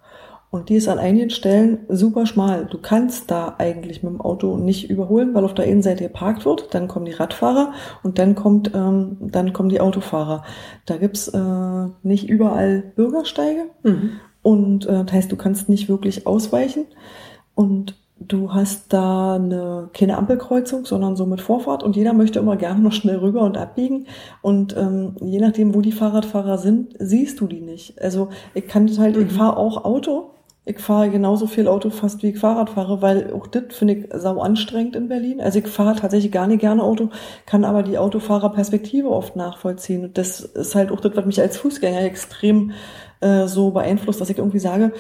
Und 0.52 0.70
die 0.70 0.76
ist 0.76 0.88
an 0.88 1.00
einigen 1.00 1.32
Stellen 1.32 1.80
super 1.90 2.26
schmal. 2.26 2.66
Du 2.66 2.78
kannst 2.78 3.30
da 3.30 3.56
eigentlich 3.58 4.04
mit 4.04 4.14
dem 4.14 4.22
Auto 4.22 4.56
nicht 4.56 4.90
überholen, 4.90 5.34
weil 5.34 5.44
auf 5.44 5.54
der 5.54 5.66
Innenseite 5.66 6.06
geparkt 6.06 6.46
wird. 6.46 6.74
Dann 6.74 6.88
kommen 6.88 7.06
die 7.06 7.12
Radfahrer 7.12 7.74
und 8.04 8.20
dann 8.20 8.36
kommt, 8.36 8.74
ähm, 8.74 9.18
dann 9.20 9.52
kommen 9.52 9.68
die 9.68 9.82
Autofahrer. 9.82 10.46
Da 10.86 10.96
gibt's 10.96 11.28
äh, 11.28 11.88
nicht 12.04 12.30
überall 12.30 12.84
Bürgersteige. 12.96 13.66
Mhm. 13.84 14.12
Und 14.44 14.86
äh, 14.86 15.04
das 15.04 15.12
heißt, 15.12 15.32
du 15.32 15.36
kannst 15.36 15.68
nicht 15.68 15.90
wirklich 15.90 16.26
ausweichen. 16.26 16.86
Und 17.54 17.96
du 18.20 18.54
hast 18.54 18.94
da 18.94 19.36
eine, 19.36 19.90
keine 19.94 20.18
Ampelkreuzung, 20.18 20.86
sondern 20.86 21.16
so 21.16 21.26
mit 21.26 21.42
Vorfahrt 21.42 21.84
und 21.84 21.96
jeder 21.96 22.14
möchte 22.14 22.40
immer 22.40 22.56
gerne 22.56 22.80
noch 22.80 22.94
schnell 22.94 23.18
rüber 23.18 23.42
und 23.42 23.58
abbiegen 23.58 24.08
und 24.42 24.76
ähm, 24.78 25.16
je 25.22 25.40
nachdem, 25.40 25.76
wo 25.76 25.82
die 25.82 25.92
Fahrradfahrer 25.92 26.58
sind, 26.58 26.96
siehst 27.00 27.42
du 27.42 27.48
die 27.48 27.62
nicht. 27.62 28.02
Also 28.02 28.30
ich 28.54 28.68
kann 28.68 28.88
das 28.88 29.00
halt, 29.00 29.18
mhm. 29.18 29.24
ich 29.24 29.34
fahre 29.34 29.58
auch 29.58 29.84
Auto, 29.84 30.32
ich 30.68 30.80
fahre 30.80 31.12
genauso 31.12 31.46
viel 31.46 31.68
Auto 31.68 31.92
fast 31.92 32.24
wie 32.24 32.30
ich 32.30 32.40
Fahrrad 32.40 32.72
fahre, 32.72 33.02
weil 33.02 33.32
auch 33.34 33.46
das 33.46 33.64
finde 33.70 33.94
ich 33.94 34.08
sau 34.16 34.40
anstrengend 34.40 34.96
in 34.96 35.08
Berlin. 35.08 35.40
Also 35.40 35.60
ich 35.60 35.68
fahre 35.68 35.96
tatsächlich 35.96 36.32
gar 36.32 36.48
nicht 36.48 36.62
gerne 36.62 36.82
Auto, 36.82 37.10
kann 37.46 37.64
aber 37.64 37.84
die 37.84 38.00
Autofahrerperspektive 38.00 39.10
oft 39.10 39.36
nachvollziehen. 39.36 40.06
Und 40.06 40.18
das 40.18 40.40
ist 40.40 40.74
halt 40.74 40.92
auch 40.92 41.02
das, 41.02 41.16
was 41.16 41.26
mich 41.26 41.40
als 41.40 41.58
Fußgänger 41.58 42.02
extrem 42.02 42.72
äh, 43.22 43.46
so 43.46 43.72
beeinflusst, 43.72 44.20
dass 44.20 44.32
ich 44.32 44.40
irgendwie 44.40 44.60
sage, 44.60 44.92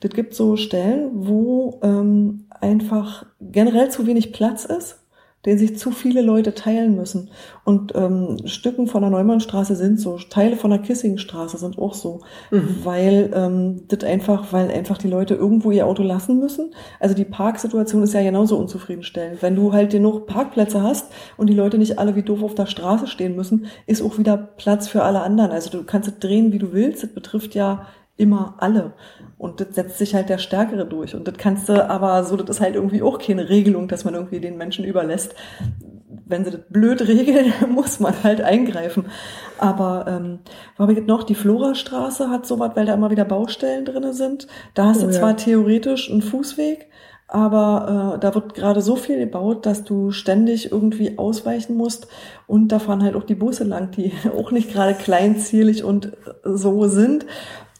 das 0.00 0.10
gibt 0.10 0.34
so 0.34 0.56
Stellen, 0.56 1.10
wo 1.14 1.80
ähm, 1.82 2.44
einfach 2.64 3.26
generell 3.40 3.90
zu 3.90 4.06
wenig 4.06 4.32
Platz 4.32 4.64
ist, 4.64 5.04
den 5.46 5.58
sich 5.58 5.78
zu 5.78 5.90
viele 5.90 6.22
Leute 6.22 6.54
teilen 6.54 6.96
müssen. 6.96 7.30
Und 7.64 7.94
ähm, 7.94 8.38
Stücken 8.46 8.86
von 8.86 9.02
der 9.02 9.10
Neumannstraße 9.10 9.76
sind 9.76 10.00
so, 10.00 10.16
Teile 10.16 10.56
von 10.56 10.70
der 10.70 10.78
Kissingstraße 10.78 11.58
sind 11.58 11.78
auch 11.78 11.94
so, 11.94 12.20
mhm. 12.50 12.78
weil 12.82 13.30
ähm, 13.34 13.82
das 13.88 14.04
einfach, 14.04 14.52
weil 14.52 14.70
einfach 14.70 14.96
die 14.96 15.08
Leute 15.08 15.34
irgendwo 15.34 15.70
ihr 15.70 15.86
Auto 15.86 16.02
lassen 16.02 16.40
müssen. 16.40 16.74
Also 16.98 17.14
die 17.14 17.26
Parksituation 17.26 18.02
ist 18.02 18.14
ja 18.14 18.22
genauso 18.22 18.56
unzufriedenstellend. 18.56 19.42
Wenn 19.42 19.54
du 19.54 19.72
halt 19.72 19.92
genug 19.92 20.26
Parkplätze 20.26 20.82
hast 20.82 21.12
und 21.36 21.48
die 21.48 21.54
Leute 21.54 21.76
nicht 21.76 21.98
alle 21.98 22.16
wie 22.16 22.22
doof 22.22 22.42
auf 22.42 22.54
der 22.54 22.66
Straße 22.66 23.06
stehen 23.06 23.36
müssen, 23.36 23.66
ist 23.86 24.02
auch 24.02 24.18
wieder 24.18 24.36
Platz 24.38 24.88
für 24.88 25.02
alle 25.02 25.20
anderen. 25.20 25.50
Also 25.50 25.70
du 25.70 25.84
kannst 25.84 26.08
es 26.08 26.18
drehen, 26.18 26.52
wie 26.52 26.58
du 26.58 26.72
willst. 26.72 27.02
Das 27.02 27.10
betrifft 27.12 27.54
ja 27.54 27.86
immer 28.16 28.54
alle. 28.58 28.92
Und 29.38 29.60
das 29.60 29.68
setzt 29.72 29.98
sich 29.98 30.14
halt 30.14 30.28
der 30.28 30.38
Stärkere 30.38 30.86
durch. 30.86 31.14
Und 31.14 31.26
das 31.26 31.34
kannst 31.36 31.68
du 31.68 31.88
aber 31.88 32.24
so, 32.24 32.36
das 32.36 32.56
ist 32.56 32.62
halt 32.62 32.76
irgendwie 32.76 33.02
auch 33.02 33.18
keine 33.18 33.48
Regelung, 33.48 33.88
dass 33.88 34.04
man 34.04 34.14
irgendwie 34.14 34.40
den 34.40 34.56
Menschen 34.56 34.84
überlässt. 34.84 35.34
Wenn 36.26 36.44
sie 36.44 36.52
das 36.52 36.60
blöd 36.70 37.06
regeln, 37.06 37.52
muss 37.68 38.00
man 38.00 38.14
halt 38.22 38.40
eingreifen. 38.40 39.06
Aber 39.58 40.06
ähm, 40.08 40.38
wo 40.76 40.82
habe 40.82 40.92
ich 40.92 41.04
noch? 41.04 41.24
Die 41.24 41.34
Florastraße 41.34 42.30
hat 42.30 42.46
sowas, 42.46 42.72
weil 42.74 42.86
da 42.86 42.94
immer 42.94 43.10
wieder 43.10 43.24
Baustellen 43.24 43.84
drinne 43.84 44.14
sind. 44.14 44.46
Da 44.74 44.86
hast 44.86 45.02
oh, 45.02 45.06
du 45.06 45.12
zwar 45.12 45.30
ja. 45.30 45.36
theoretisch 45.36 46.10
einen 46.10 46.22
Fußweg, 46.22 46.88
aber 47.26 48.14
äh, 48.14 48.20
da 48.20 48.34
wird 48.34 48.54
gerade 48.54 48.80
so 48.80 48.96
viel 48.96 49.18
gebaut, 49.18 49.66
dass 49.66 49.82
du 49.82 50.10
ständig 50.10 50.70
irgendwie 50.70 51.18
ausweichen 51.18 51.76
musst 51.76 52.06
und 52.46 52.68
da 52.68 52.78
fahren 52.78 53.02
halt 53.02 53.16
auch 53.16 53.24
die 53.24 53.34
Busse 53.34 53.64
lang, 53.64 53.90
die 53.90 54.12
auch 54.36 54.50
nicht 54.50 54.72
gerade 54.72 54.94
kleinzielig 54.94 55.84
und 55.84 56.12
so 56.44 56.86
sind. 56.86 57.26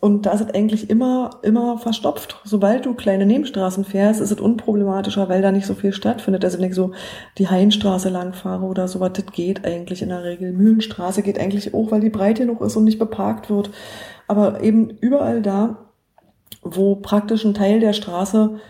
Und 0.05 0.27
da 0.27 0.33
ist 0.33 0.43
es 0.43 0.55
eigentlich 0.55 0.91
immer, 0.91 1.31
immer 1.41 1.79
verstopft. 1.79 2.39
Sobald 2.45 2.85
du 2.85 2.93
kleine 2.93 3.25
Nebenstraßen 3.25 3.87
fährst, 3.87 4.21
ist 4.21 4.33
es 4.33 4.39
unproblematischer, 4.39 5.31
weil 5.31 5.41
da 5.41 5.51
nicht 5.51 5.65
so 5.65 5.73
viel 5.73 5.95
stattfindet. 5.95 6.45
Also 6.45 6.59
wenn 6.59 6.69
ich 6.69 6.75
so 6.75 6.93
die 7.39 7.49
Hainstraße 7.49 8.11
lang 8.11 8.35
fahre 8.35 8.67
oder 8.67 8.87
sowas, 8.87 9.13
das 9.15 9.25
geht 9.33 9.65
eigentlich 9.65 10.03
in 10.03 10.11
der 10.11 10.23
Regel. 10.23 10.53
Mühlenstraße 10.53 11.23
geht 11.23 11.39
eigentlich 11.39 11.73
auch, 11.73 11.91
weil 11.91 12.03
die 12.03 12.11
Breite 12.11 12.45
noch 12.45 12.61
ist 12.61 12.77
und 12.77 12.85
nicht 12.85 12.99
beparkt 12.99 13.49
wird. 13.49 13.71
Aber 14.29 14.61
eben 14.61 14.91
überall 14.91 15.41
da, 15.41 15.79
wo 16.61 16.97
praktisch 16.97 17.47
ein 17.47 17.55
Teil 17.55 17.81
der 17.81 17.95
Straße 17.95 18.61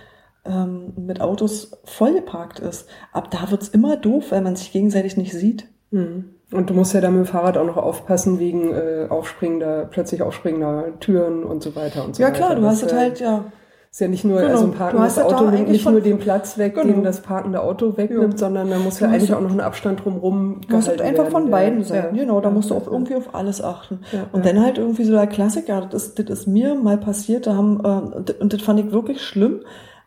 ähm, 0.44 0.92
mit 0.96 1.20
Autos 1.20 1.72
vollgeparkt 1.82 2.60
ist, 2.60 2.88
ab 3.10 3.32
da 3.32 3.50
wird's 3.50 3.66
immer 3.66 3.96
doof, 3.96 4.30
weil 4.30 4.42
man 4.42 4.54
sich 4.54 4.70
gegenseitig 4.70 5.16
nicht 5.16 5.32
sieht. 5.32 5.66
Mhm. 5.90 6.33
Und 6.52 6.70
du 6.70 6.74
musst 6.74 6.94
ja 6.94 7.00
dann 7.00 7.18
mit 7.18 7.26
dem 7.26 7.30
Fahrrad 7.30 7.56
auch 7.56 7.66
noch 7.66 7.76
aufpassen 7.76 8.38
wegen 8.38 8.72
äh, 8.72 9.06
aufspringender, 9.08 9.86
plötzlich 9.90 10.22
aufspringender 10.22 10.98
Türen 11.00 11.42
und 11.42 11.62
so 11.62 11.74
weiter 11.74 12.04
und 12.04 12.14
so 12.14 12.22
ja, 12.22 12.28
weiter. 12.28 12.38
Ja 12.38 12.46
klar, 12.46 12.56
du 12.56 12.66
hast 12.66 12.82
es 12.82 12.92
halt, 12.92 13.20
ja. 13.20 13.44
Ist 13.90 14.00
ja 14.00 14.08
nicht 14.08 14.24
nur, 14.24 14.40
genau. 14.40 14.54
also 14.54 14.64
ein 14.64 14.72
parkendes 14.72 15.18
Auto 15.20 15.50
nimmt 15.50 15.68
nicht 15.68 15.88
nur 15.88 16.00
den 16.00 16.18
Platz 16.18 16.58
weg, 16.58 16.74
genau. 16.74 16.86
den 16.92 17.04
das 17.04 17.20
parkende 17.20 17.62
Auto 17.62 17.96
wegnimmt, 17.96 18.32
ja. 18.32 18.38
sondern 18.38 18.68
da 18.68 18.80
muss 18.80 18.98
ja 18.98 19.06
eigentlich 19.06 19.32
auch 19.32 19.40
noch 19.40 19.52
ein 19.52 19.60
Abstand 19.60 20.04
drumherum 20.04 20.62
gehalten 20.62 20.74
hast 20.74 21.00
einfach 21.00 21.22
werden, 21.22 21.30
von 21.30 21.50
beiden 21.50 21.78
ja. 21.78 21.84
Seiten, 21.84 22.16
genau, 22.16 22.40
da 22.40 22.50
musst 22.50 22.70
du 22.70 22.74
auch 22.74 22.88
irgendwie 22.88 23.14
auf 23.14 23.36
alles 23.36 23.62
achten. 23.62 24.00
und 24.32 24.44
dann 24.44 24.60
halt 24.60 24.78
irgendwie 24.78 25.04
so 25.04 25.12
der 25.12 25.28
Klassiker, 25.28 25.86
das 25.88 26.08
ist, 26.08 26.18
das 26.18 26.40
ist 26.40 26.46
mir 26.48 26.74
mal 26.74 26.98
passiert, 26.98 27.46
da 27.46 27.54
haben, 27.54 27.80
äh, 27.84 28.32
und 28.40 28.52
das 28.52 28.62
fand 28.62 28.80
ich 28.80 28.90
wirklich 28.90 29.22
schlimm, 29.22 29.60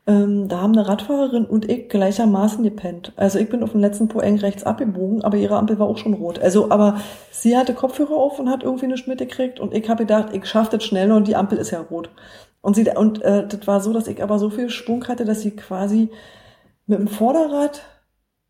ähm, 0.08 0.47
da 0.47 0.62
haben 0.62 0.72
eine 0.72 0.88
Radfahrerin 0.88 1.45
und 1.45 1.70
ich 1.70 1.89
gleichermaßen 1.89 2.64
gepennt. 2.64 3.12
Also 3.18 3.39
ich 3.39 3.49
bin 3.49 3.62
auf 3.62 3.74
dem 3.74 3.82
letzten 3.82 4.08
Po 4.08 4.22
eng 4.22 4.39
rechts 4.39 4.64
abgebogen, 4.64 5.22
aber 5.22 5.36
ihre 5.36 5.58
Ampel 5.58 5.78
war 5.80 5.88
auch 5.88 5.97
schon 5.97 6.14
rot. 6.14 6.39
Also, 6.39 6.72
aber 6.72 7.01
sie 7.30 7.58
hatte 7.58 7.74
Kopfhörer 7.74 8.16
auf 8.16 8.39
und 8.39 8.49
hat 8.49 8.64
irgendwie 8.64 8.86
eine 8.86 8.97
Schmidt 8.97 9.20
gekriegt 9.20 9.60
und 9.60 9.74
ich 9.74 9.89
habe 9.89 10.05
gedacht, 10.05 10.30
ich 10.34 10.45
schaffe 10.45 10.78
das 10.78 10.86
schnell 10.86 11.12
und 11.12 11.28
die 11.28 11.36
Ampel 11.36 11.58
ist 11.58 11.72
ja 11.72 11.82
rot. 11.82 12.10
Und 12.62 12.76
sie 12.76 12.89
und 12.95 13.22
äh, 13.22 13.45
das 13.47 13.68
war 13.68 13.82
so, 13.82 13.91
dass 13.91 14.08
ich 14.08 14.24
aber 14.24 14.39
so 14.39 14.49
viel 14.49 14.70
Schwung 14.70 15.05
hatte, 15.10 15.26
dass 15.26 15.41
sie 15.41 15.51
quasi 15.51 16.10
mit 16.86 16.99
dem 16.99 17.08
Vorderrad 17.10 17.82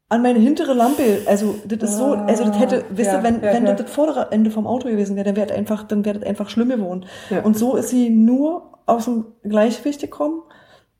an 0.09 0.21
meine 0.21 0.39
hintere 0.39 0.73
Lampe, 0.73 1.21
also 1.25 1.55
das 1.65 1.89
ist 1.89 1.97
so, 1.97 2.13
also 2.13 2.45
das 2.45 2.59
hätte, 2.59 2.83
ah, 2.83 2.91
wisst 2.91 3.11
ihr, 3.11 3.23
wenn, 3.23 3.41
ja, 3.41 3.53
wenn 3.53 3.65
ja. 3.65 3.73
das 3.73 3.87
das 3.87 3.91
vordere 3.91 4.31
Ende 4.31 4.51
vom 4.51 4.65
Auto 4.65 4.87
gewesen 4.87 5.15
wäre, 5.15 5.25
dann 5.25 5.35
wäre 5.35 5.47
das 5.47 5.57
einfach, 5.57 5.83
dann 5.83 6.05
wäre 6.05 6.19
das 6.19 6.29
einfach 6.29 6.49
schlimm 6.49 6.69
geworden. 6.69 7.05
Ja. 7.29 7.41
Und 7.41 7.57
so 7.57 7.75
ist 7.75 7.89
sie 7.89 8.09
nur 8.09 8.77
aus 8.85 9.05
dem 9.05 9.25
Gleichgewicht 9.43 9.99
gekommen 9.99 10.43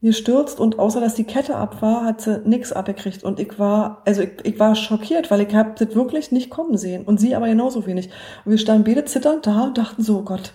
gestürzt 0.01 0.59
und 0.59 0.77
außer 0.77 1.01
dass 1.01 1.15
die 1.15 1.23
Kette 1.23 1.55
ab 1.55 1.81
war, 1.81 2.05
hat 2.05 2.21
sie 2.21 2.41
nix 2.45 2.71
abgekriegt 2.71 3.23
und 3.23 3.39
ich 3.39 3.57
war, 3.57 4.03
also 4.05 4.21
ich, 4.21 4.31
ich 4.43 4.59
war 4.59 4.75
schockiert, 4.75 5.31
weil 5.31 5.41
ich 5.41 5.55
habe 5.55 5.73
das 5.77 5.95
wirklich 5.95 6.31
nicht 6.31 6.49
kommen 6.49 6.77
sehen 6.77 7.03
und 7.03 7.19
sie 7.19 7.35
aber 7.35 7.47
genauso 7.47 7.85
wenig. 7.87 8.09
Und 8.45 8.51
wir 8.51 8.59
standen 8.59 8.83
beide 8.83 9.05
zitternd 9.05 9.47
da 9.47 9.63
und 9.63 9.77
dachten 9.77 10.03
so, 10.03 10.21
Gott, 10.21 10.53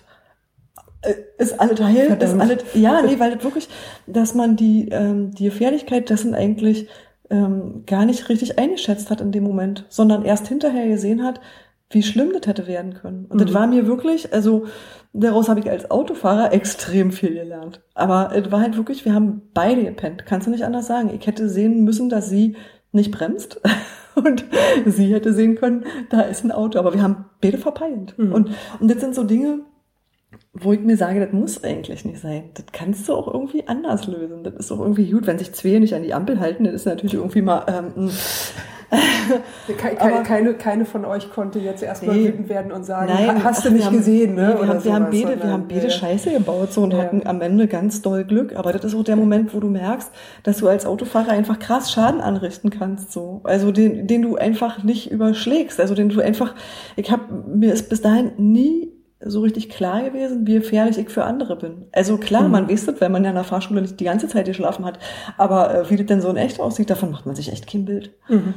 äh, 1.01 1.15
ist 1.37 1.59
alles 1.59 1.81
heil, 1.81 2.07
Verdammt. 2.07 2.23
ist 2.23 2.39
alles, 2.39 2.63
ja, 2.73 3.01
nee, 3.01 3.19
weil 3.19 3.35
das 3.35 3.43
wirklich, 3.43 3.67
dass 4.07 4.33
man 4.33 4.55
die, 4.55 4.87
ähm, 4.89 5.31
die 5.31 5.45
Gefährlichkeit 5.45 6.09
dessen 6.09 6.33
eigentlich 6.35 6.87
ähm, 7.29 7.83
gar 7.85 8.05
nicht 8.05 8.29
richtig 8.29 8.57
eingeschätzt 8.57 9.09
hat 9.09 9.19
in 9.19 9.33
dem 9.33 9.43
Moment, 9.43 9.85
sondern 9.89 10.23
erst 10.23 10.47
hinterher 10.47 10.87
gesehen 10.87 11.23
hat, 11.23 11.41
wie 11.89 12.03
schlimm 12.03 12.31
das 12.31 12.47
hätte 12.47 12.67
werden 12.67 12.93
können. 12.93 13.25
Und 13.25 13.41
mhm. 13.41 13.45
das 13.45 13.53
war 13.53 13.67
mir 13.67 13.87
wirklich, 13.87 14.33
also 14.33 14.65
daraus 15.13 15.47
habe 15.47 15.59
ich 15.59 15.69
als 15.69 15.89
Autofahrer 15.89 16.51
extrem 16.53 17.11
viel 17.11 17.33
gelernt. 17.33 17.81
Aber 17.93 18.31
es 18.35 18.51
war 18.51 18.61
halt 18.61 18.77
wirklich, 18.77 19.05
wir 19.05 19.13
haben 19.13 19.43
beide 19.53 19.83
gepennt. 19.83 20.25
Kannst 20.25 20.47
du 20.47 20.51
nicht 20.51 20.65
anders 20.65 20.87
sagen. 20.87 21.11
Ich 21.13 21.25
hätte 21.27 21.49
sehen 21.49 21.83
müssen, 21.83 22.09
dass 22.09 22.29
sie 22.29 22.55
nicht 22.91 23.11
bremst. 23.11 23.61
Und 24.15 24.45
sie 24.85 25.11
hätte 25.11 25.33
sehen 25.33 25.55
können, 25.55 25.85
da 26.11 26.21
ist 26.21 26.43
ein 26.43 26.51
Auto. 26.51 26.77
Aber 26.77 26.93
wir 26.93 27.01
haben 27.01 27.25
beide 27.41 27.57
verpeilt. 27.57 28.13
Mhm. 28.17 28.31
Und, 28.31 28.51
und 28.79 28.91
das 28.91 28.99
sind 28.99 29.15
so 29.15 29.23
Dinge, 29.23 29.61
wo 30.53 30.73
ich 30.73 30.81
mir 30.81 30.97
sage, 30.97 31.19
das 31.19 31.33
muss 31.33 31.63
eigentlich 31.63 32.05
nicht 32.05 32.19
sein. 32.19 32.51
Das 32.53 32.65
kannst 32.71 33.09
du 33.09 33.13
auch 33.13 33.27
irgendwie 33.27 33.67
anders 33.67 34.07
lösen. 34.07 34.43
Das 34.43 34.53
ist 34.53 34.71
auch 34.71 34.79
irgendwie 34.79 35.09
gut, 35.09 35.25
wenn 35.25 35.39
sich 35.39 35.53
zwei 35.53 35.79
nicht 35.79 35.95
an 35.95 36.03
die 36.03 36.13
Ampel 36.13 36.39
halten, 36.39 36.63
das 36.65 36.73
ist 36.73 36.85
natürlich 36.85 37.15
irgendwie 37.15 37.41
mal 37.41 37.65
ähm, 37.67 38.11
keine, 39.77 40.01
aber, 40.01 40.23
keine, 40.23 40.53
keine 40.53 40.85
von 40.85 41.05
euch 41.05 41.31
konnte 41.31 41.59
jetzt 41.59 41.81
erstmal 41.81 42.15
nee, 42.15 42.27
wütend 42.27 42.49
werden 42.49 42.71
und 42.71 42.83
sagen, 42.83 43.11
nein, 43.13 43.43
hast 43.43 43.65
du 43.65 43.71
nicht 43.71 43.85
haben, 43.85 43.97
gesehen, 43.97 44.35
ne? 44.35 44.53
Nee, 44.53 44.61
wir, 44.61 44.67
haben, 44.67 44.83
wir 44.83 44.93
haben 44.93 45.05
beide, 45.05 45.43
wir 45.43 45.51
haben 45.51 45.67
beide 45.67 45.83
ja. 45.85 45.89
Scheiße 45.89 46.31
gebaut 46.31 46.73
so 46.73 46.83
und 46.83 46.93
ja. 46.93 46.99
hatten 46.99 47.25
am 47.25 47.41
Ende 47.41 47.67
ganz 47.67 48.01
doll 48.01 48.23
Glück. 48.23 48.55
Aber 48.55 48.71
das 48.71 48.83
ist 48.83 48.95
auch 48.95 49.03
der 49.03 49.15
Moment, 49.15 49.53
wo 49.53 49.59
du 49.59 49.69
merkst, 49.69 50.11
dass 50.43 50.57
du 50.57 50.67
als 50.67 50.85
Autofahrer 50.85 51.31
einfach 51.31 51.59
krass 51.59 51.91
Schaden 51.91 52.21
anrichten 52.21 52.69
kannst, 52.69 53.11
so. 53.11 53.41
Also 53.43 53.71
den, 53.71 54.07
den 54.07 54.21
du 54.21 54.35
einfach 54.35 54.83
nicht 54.83 55.11
überschlägst. 55.11 55.79
Also 55.79 55.95
den 55.95 56.09
du 56.09 56.21
einfach, 56.21 56.53
ich 56.95 57.11
habe 57.11 57.23
mir 57.47 57.73
ist 57.73 57.89
bis 57.89 58.01
dahin 58.01 58.33
nie 58.37 58.92
so 59.25 59.41
richtig 59.41 59.69
klar 59.69 60.03
gewesen, 60.03 60.45
wie 60.47 60.55
gefährlich 60.55 60.97
ich 60.97 61.09
für 61.09 61.23
andere 61.23 61.55
bin. 61.55 61.85
Also 61.91 62.17
klar, 62.17 62.43
mhm. 62.43 62.51
man 62.51 62.69
weiß 62.69 62.85
das, 62.85 63.01
weil 63.01 63.09
man 63.09 63.23
ja 63.23 63.29
in 63.29 63.35
der 63.35 63.43
Fahrschule 63.43 63.81
nicht 63.81 63.99
die 63.99 64.05
ganze 64.05 64.27
Zeit 64.27 64.45
geschlafen 64.45 64.85
hat. 64.85 64.99
Aber 65.37 65.73
äh, 65.73 65.89
wie 65.89 65.97
das 65.97 66.05
denn 66.05 66.21
so 66.21 66.29
in 66.29 66.37
echt 66.37 66.59
aussieht, 66.59 66.89
davon 66.89 67.11
macht 67.11 67.25
man 67.25 67.35
sich 67.35 67.51
echt 67.51 67.67
kein 67.67 67.85
Bild. 67.85 68.11
Mhm. 68.27 68.53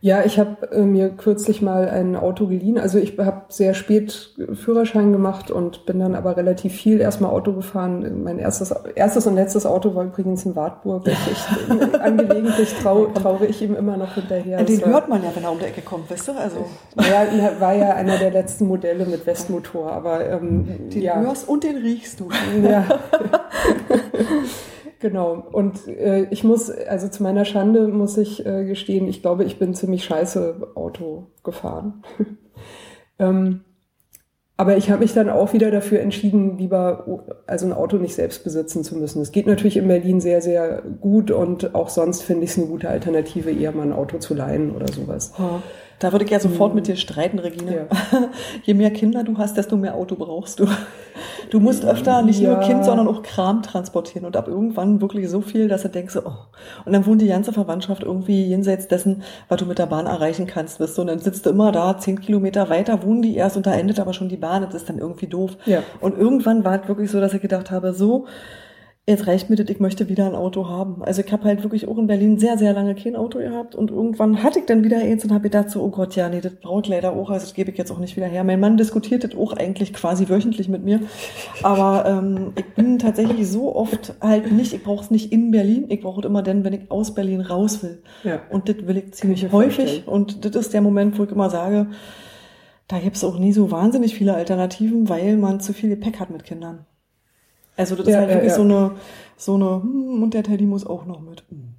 Ja, 0.00 0.24
ich 0.24 0.38
habe 0.38 0.70
äh, 0.72 0.82
mir 0.82 1.10
kürzlich 1.10 1.62
mal 1.62 1.88
ein 1.88 2.16
Auto 2.16 2.46
geliehen. 2.46 2.78
Also 2.78 2.98
ich 2.98 3.18
habe 3.18 3.42
sehr 3.48 3.74
spät 3.74 4.34
Führerschein 4.54 5.12
gemacht 5.12 5.50
und 5.50 5.86
bin 5.86 5.98
dann 5.98 6.14
aber 6.14 6.36
relativ 6.36 6.74
viel 6.74 7.00
erstmal 7.00 7.30
Auto 7.30 7.52
gefahren. 7.52 8.22
Mein 8.22 8.38
erstes, 8.38 8.74
erstes 8.94 9.26
und 9.26 9.34
letztes 9.34 9.66
Auto 9.66 9.94
war 9.94 10.04
übrigens 10.04 10.44
in 10.44 10.56
Wartburg. 10.56 11.04
Ich, 11.28 12.00
angelegentlich 12.00 12.72
trau, 12.74 13.06
traure 13.06 13.46
ich 13.46 13.60
ihm 13.60 13.74
immer 13.74 13.96
noch 13.96 14.14
hinterher. 14.14 14.62
Den 14.62 14.80
war, 14.82 14.88
hört 14.88 15.08
man 15.08 15.24
ja, 15.24 15.30
wenn 15.34 15.42
er 15.42 15.50
um 15.50 15.58
die 15.58 15.64
Ecke 15.64 15.80
kommt, 15.80 16.10
weißt 16.10 16.28
du? 16.28 16.32
Also. 16.32 16.66
Ja, 16.96 17.60
war 17.60 17.74
ja 17.74 17.94
einer 17.94 18.16
der 18.18 18.30
letzten 18.30 18.66
Modelle 18.66 19.06
mit 19.06 19.26
Westmotor, 19.26 19.90
aber 19.90 20.28
ähm, 20.28 20.90
den 20.90 21.02
ja. 21.02 21.18
hörst 21.18 21.48
und 21.48 21.64
den 21.64 21.76
riechst 21.78 22.20
du. 22.20 22.28
Ja. 22.62 22.86
Genau. 25.00 25.46
Und 25.52 25.86
äh, 25.88 26.26
ich 26.30 26.42
muss, 26.44 26.70
also 26.70 27.08
zu 27.08 27.22
meiner 27.22 27.44
Schande 27.44 27.88
muss 27.88 28.16
ich 28.16 28.44
äh, 28.46 28.64
gestehen, 28.64 29.08
ich 29.08 29.22
glaube, 29.22 29.44
ich 29.44 29.58
bin 29.58 29.74
ziemlich 29.74 30.04
scheiße 30.04 30.72
Auto 30.74 31.26
gefahren. 31.42 32.02
ähm, 33.18 33.60
aber 34.58 34.78
ich 34.78 34.90
habe 34.90 35.02
mich 35.02 35.12
dann 35.12 35.28
auch 35.28 35.52
wieder 35.52 35.70
dafür 35.70 36.00
entschieden, 36.00 36.56
lieber 36.56 37.24
also 37.46 37.66
ein 37.66 37.74
Auto 37.74 37.98
nicht 37.98 38.14
selbst 38.14 38.42
besitzen 38.42 38.84
zu 38.84 38.96
müssen. 38.96 39.20
Es 39.20 39.30
geht 39.30 39.46
natürlich 39.46 39.76
in 39.76 39.86
Berlin 39.86 40.20
sehr, 40.20 40.40
sehr 40.40 40.82
gut 41.00 41.30
und 41.30 41.74
auch 41.74 41.90
sonst 41.90 42.22
finde 42.22 42.44
ich 42.44 42.50
es 42.52 42.58
eine 42.58 42.66
gute 42.66 42.88
Alternative, 42.88 43.50
eher 43.50 43.72
mal 43.72 43.82
ein 43.82 43.92
Auto 43.92 44.16
zu 44.16 44.32
leihen 44.32 44.74
oder 44.74 44.88
sowas. 44.88 45.34
Oh. 45.38 45.60
Da 45.98 46.12
würde 46.12 46.24
ich 46.26 46.30
ja 46.30 46.40
sofort 46.40 46.74
mit 46.74 46.86
dir 46.86 46.96
streiten, 46.96 47.38
Regina. 47.38 47.72
Ja. 47.72 47.86
Je 48.64 48.74
mehr 48.74 48.90
Kinder 48.90 49.24
du 49.24 49.38
hast, 49.38 49.56
desto 49.56 49.76
mehr 49.76 49.94
Auto 49.94 50.14
brauchst 50.14 50.60
du. 50.60 50.66
Du 51.50 51.60
musst 51.60 51.84
öfter 51.84 52.22
nicht 52.22 52.40
ja. 52.40 52.50
nur 52.50 52.60
Kind, 52.60 52.84
sondern 52.84 53.08
auch 53.08 53.22
Kram 53.22 53.62
transportieren 53.62 54.26
und 54.26 54.36
ab 54.36 54.48
irgendwann 54.48 55.00
wirklich 55.00 55.28
so 55.30 55.40
viel, 55.40 55.68
dass 55.68 55.82
du 55.82 55.88
denkst, 55.88 56.16
oh. 56.16 56.32
Und 56.84 56.92
dann 56.92 57.06
wohnt 57.06 57.22
die 57.22 57.28
ganze 57.28 57.52
Verwandtschaft 57.52 58.02
irgendwie 58.02 58.44
jenseits 58.44 58.88
dessen, 58.88 59.22
was 59.48 59.58
du 59.58 59.64
mit 59.66 59.78
der 59.78 59.86
Bahn 59.86 60.06
erreichen 60.06 60.46
kannst, 60.46 60.80
wirst 60.80 60.98
du. 60.98 61.02
Und 61.02 61.06
dann 61.06 61.18
sitzt 61.18 61.46
du 61.46 61.50
immer 61.50 61.72
da, 61.72 61.96
zehn 61.96 62.20
Kilometer 62.20 62.68
weiter 62.68 63.02
wohnen 63.02 63.22
die 63.22 63.34
erst 63.34 63.56
und 63.56 63.66
da 63.66 63.72
endet 63.72 63.98
aber 63.98 64.12
schon 64.12 64.28
die 64.28 64.36
Bahn. 64.36 64.62
Das 64.62 64.74
ist 64.74 64.88
dann 64.88 64.98
irgendwie 64.98 65.28
doof. 65.28 65.56
Ja. 65.64 65.82
Und 66.00 66.18
irgendwann 66.18 66.64
war 66.64 66.82
es 66.82 66.88
wirklich 66.88 67.10
so, 67.10 67.20
dass 67.20 67.32
ich 67.32 67.40
gedacht 67.40 67.70
habe, 67.70 67.94
so, 67.94 68.26
jetzt 69.08 69.28
reicht 69.28 69.48
mir 69.48 69.56
das, 69.56 69.68
ich 69.68 69.78
möchte 69.78 70.08
wieder 70.08 70.26
ein 70.26 70.34
Auto 70.34 70.68
haben. 70.68 71.04
Also 71.04 71.22
ich 71.22 71.30
habe 71.30 71.44
halt 71.44 71.62
wirklich 71.62 71.86
auch 71.86 71.96
in 71.96 72.08
Berlin 72.08 72.38
sehr, 72.38 72.58
sehr 72.58 72.72
lange 72.72 72.96
kein 72.96 73.14
Auto 73.14 73.38
gehabt 73.38 73.76
und 73.76 73.92
irgendwann 73.92 74.42
hatte 74.42 74.58
ich 74.58 74.66
dann 74.66 74.82
wieder 74.82 74.98
eins 74.98 75.22
und 75.22 75.30
habe 75.30 75.44
gedacht 75.44 75.70
so, 75.70 75.80
oh 75.80 75.90
Gott, 75.90 76.16
ja, 76.16 76.28
nee, 76.28 76.40
das 76.40 76.54
braucht 76.56 76.88
leider 76.88 77.12
auch, 77.12 77.30
also 77.30 77.46
das 77.46 77.54
gebe 77.54 77.70
ich 77.70 77.78
jetzt 77.78 77.92
auch 77.92 77.98
nicht 77.98 78.16
wieder 78.16 78.26
her. 78.26 78.42
Mein 78.42 78.58
Mann 78.58 78.76
diskutiert 78.76 79.22
das 79.22 79.36
auch 79.36 79.52
eigentlich 79.52 79.92
quasi 79.92 80.28
wöchentlich 80.28 80.68
mit 80.68 80.84
mir, 80.84 81.00
aber 81.62 82.04
ähm, 82.04 82.52
ich 82.56 82.66
bin 82.74 82.98
tatsächlich 82.98 83.48
so 83.48 83.76
oft 83.76 84.14
halt 84.20 84.50
nicht, 84.50 84.72
ich 84.72 84.82
brauche 84.82 85.04
es 85.04 85.12
nicht 85.12 85.30
in 85.30 85.52
Berlin, 85.52 85.86
ich 85.88 86.00
brauche 86.00 86.20
es 86.20 86.26
immer 86.26 86.42
dann, 86.42 86.64
wenn 86.64 86.72
ich 86.72 86.90
aus 86.90 87.14
Berlin 87.14 87.42
raus 87.42 87.84
will. 87.84 88.02
Ja. 88.24 88.40
Und 88.50 88.68
das 88.68 88.88
will 88.88 88.96
ich 88.96 89.14
ziemlich 89.14 89.44
ich 89.44 89.52
häufig 89.52 89.76
vorstellen. 89.76 90.08
und 90.08 90.44
das 90.44 90.56
ist 90.56 90.74
der 90.74 90.80
Moment, 90.80 91.16
wo 91.16 91.22
ich 91.22 91.30
immer 91.30 91.48
sage, 91.48 91.86
da 92.88 92.98
gibt 92.98 93.14
es 93.14 93.22
auch 93.22 93.38
nie 93.38 93.52
so 93.52 93.70
wahnsinnig 93.70 94.16
viele 94.16 94.34
Alternativen, 94.34 95.08
weil 95.08 95.36
man 95.36 95.60
zu 95.60 95.72
viel 95.72 95.90
Gepäck 95.90 96.18
hat 96.18 96.30
mit 96.30 96.42
Kindern. 96.42 96.86
Also 97.76 97.94
das 97.94 98.06
ja, 98.06 98.12
ist 98.12 98.18
halt 98.18 98.28
wirklich 98.30 98.50
ja. 98.50 98.56
so 98.56 98.62
eine, 98.62 98.90
so 99.36 99.54
eine, 99.54 99.82
hm, 99.82 100.22
und 100.22 100.34
der 100.34 100.42
Teddy 100.42 100.66
muss 100.66 100.86
auch 100.86 101.04
noch 101.04 101.20
mit. 101.20 101.44
Hm. 101.50 101.74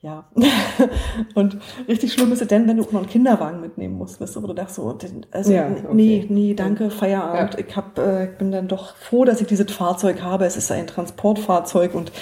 Ja. 0.00 0.30
und 1.34 1.58
richtig 1.88 2.12
schlimm 2.12 2.32
ist 2.32 2.40
es 2.40 2.48
denn, 2.48 2.68
wenn 2.68 2.76
du 2.76 2.84
auch 2.84 2.92
noch 2.92 3.00
einen 3.00 3.10
Kinderwagen 3.10 3.60
mitnehmen 3.60 3.94
musst, 3.94 4.20
weißt 4.20 4.36
du, 4.36 4.42
wo 4.42 4.46
du 4.46 4.54
dachtest 4.54 4.76
so, 4.76 4.98
also 5.32 5.52
ja, 5.52 5.68
okay. 5.68 5.86
nee, 5.92 6.26
nee, 6.28 6.54
danke, 6.54 6.90
Feierabend. 6.90 7.58
Ich 7.58 7.76
hab, 7.76 7.98
äh, 7.98 8.30
ich 8.30 8.38
bin 8.38 8.52
dann 8.52 8.68
doch 8.68 8.96
froh, 8.96 9.24
dass 9.24 9.40
ich 9.40 9.48
dieses 9.48 9.70
Fahrzeug 9.72 10.22
habe. 10.22 10.46
Es 10.46 10.56
ist 10.56 10.70
ein 10.70 10.86
Transportfahrzeug 10.86 11.94
und 11.94 12.12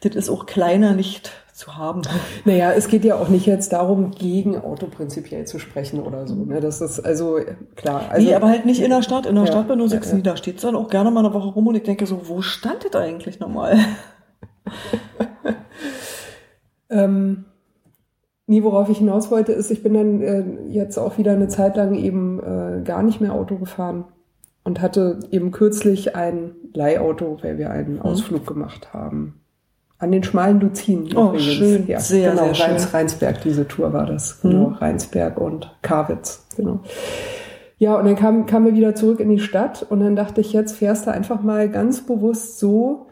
das 0.00 0.14
ist 0.14 0.30
auch 0.30 0.46
kleiner, 0.46 0.94
nicht 0.94 1.32
zu 1.62 1.76
haben. 1.76 2.02
Naja, 2.44 2.72
es 2.72 2.88
geht 2.88 3.04
ja 3.04 3.14
auch 3.14 3.28
nicht 3.28 3.46
jetzt 3.46 3.72
darum, 3.72 4.10
gegen 4.10 4.56
Auto 4.56 4.86
prinzipiell 4.86 5.46
zu 5.46 5.60
sprechen 5.60 6.00
oder 6.00 6.26
so. 6.26 6.34
Ne? 6.34 6.60
Das 6.60 6.80
ist 6.80 7.00
also 7.00 7.38
klar. 7.76 8.06
Also, 8.10 8.26
nee, 8.26 8.34
aber 8.34 8.48
halt 8.48 8.66
nicht 8.66 8.82
in 8.82 8.90
der 8.90 9.02
Stadt. 9.02 9.26
In 9.26 9.36
der 9.36 9.44
ja, 9.44 9.52
Stadt 9.52 9.68
bei 9.68 9.76
nur 9.76 9.86
ja, 9.86 10.00
ja. 10.00 10.18
da 10.18 10.36
steht 10.36 10.62
dann 10.64 10.74
auch 10.74 10.88
gerne 10.88 11.10
mal 11.10 11.24
eine 11.24 11.32
Woche 11.32 11.48
rum 11.48 11.68
und 11.68 11.76
ich 11.76 11.84
denke 11.84 12.06
so, 12.06 12.28
wo 12.28 12.42
stand 12.42 12.84
das 12.84 13.00
eigentlich 13.00 13.38
nochmal? 13.38 13.78
ähm, 16.90 17.44
nee, 18.46 18.62
worauf 18.64 18.88
ich 18.88 18.98
hinaus 18.98 19.30
wollte, 19.30 19.52
ist, 19.52 19.70
ich 19.70 19.84
bin 19.84 19.94
dann 19.94 20.20
äh, 20.20 20.44
jetzt 20.68 20.98
auch 20.98 21.16
wieder 21.16 21.32
eine 21.32 21.48
Zeit 21.48 21.76
lang 21.76 21.94
eben 21.94 22.40
äh, 22.40 22.82
gar 22.82 23.04
nicht 23.04 23.20
mehr 23.20 23.34
Auto 23.34 23.56
gefahren 23.56 24.04
und 24.64 24.80
hatte 24.80 25.20
eben 25.30 25.52
kürzlich 25.52 26.16
ein 26.16 26.56
Leihauto, 26.74 27.38
weil 27.42 27.58
wir 27.58 27.70
einen 27.70 27.94
mhm. 27.94 28.02
Ausflug 28.02 28.46
gemacht 28.46 28.92
haben 28.92 29.41
an 30.02 30.10
den 30.10 30.24
schmalen 30.24 30.60
Luzinen. 30.60 31.16
Oh, 31.16 31.28
übrigens. 31.28 31.44
schön. 31.44 31.86
Ja, 31.86 32.00
sehr, 32.00 32.30
genau, 32.32 32.52
sehr 32.52 32.66
Rheins, 32.66 32.82
schön. 32.82 32.92
Rheinsberg, 32.92 33.40
diese 33.42 33.68
Tour 33.68 33.92
war 33.92 34.04
das. 34.04 34.40
Genau, 34.42 34.70
mhm. 34.70 34.74
Rheinsberg 34.74 35.38
und 35.38 35.76
Karwitz. 35.80 36.44
Genau. 36.56 36.80
Ja, 37.78 37.96
und 37.96 38.06
dann 38.06 38.16
kam, 38.16 38.46
kamen 38.46 38.66
wir 38.66 38.74
wieder 38.74 38.96
zurück 38.96 39.20
in 39.20 39.30
die 39.30 39.38
Stadt 39.38 39.86
und 39.88 40.00
dann 40.00 40.16
dachte 40.16 40.40
ich, 40.40 40.52
jetzt 40.52 40.72
fährst 40.72 41.06
du 41.06 41.12
einfach 41.12 41.42
mal 41.42 41.68
ganz 41.68 42.04
bewusst 42.04 42.58
so, 42.58 43.06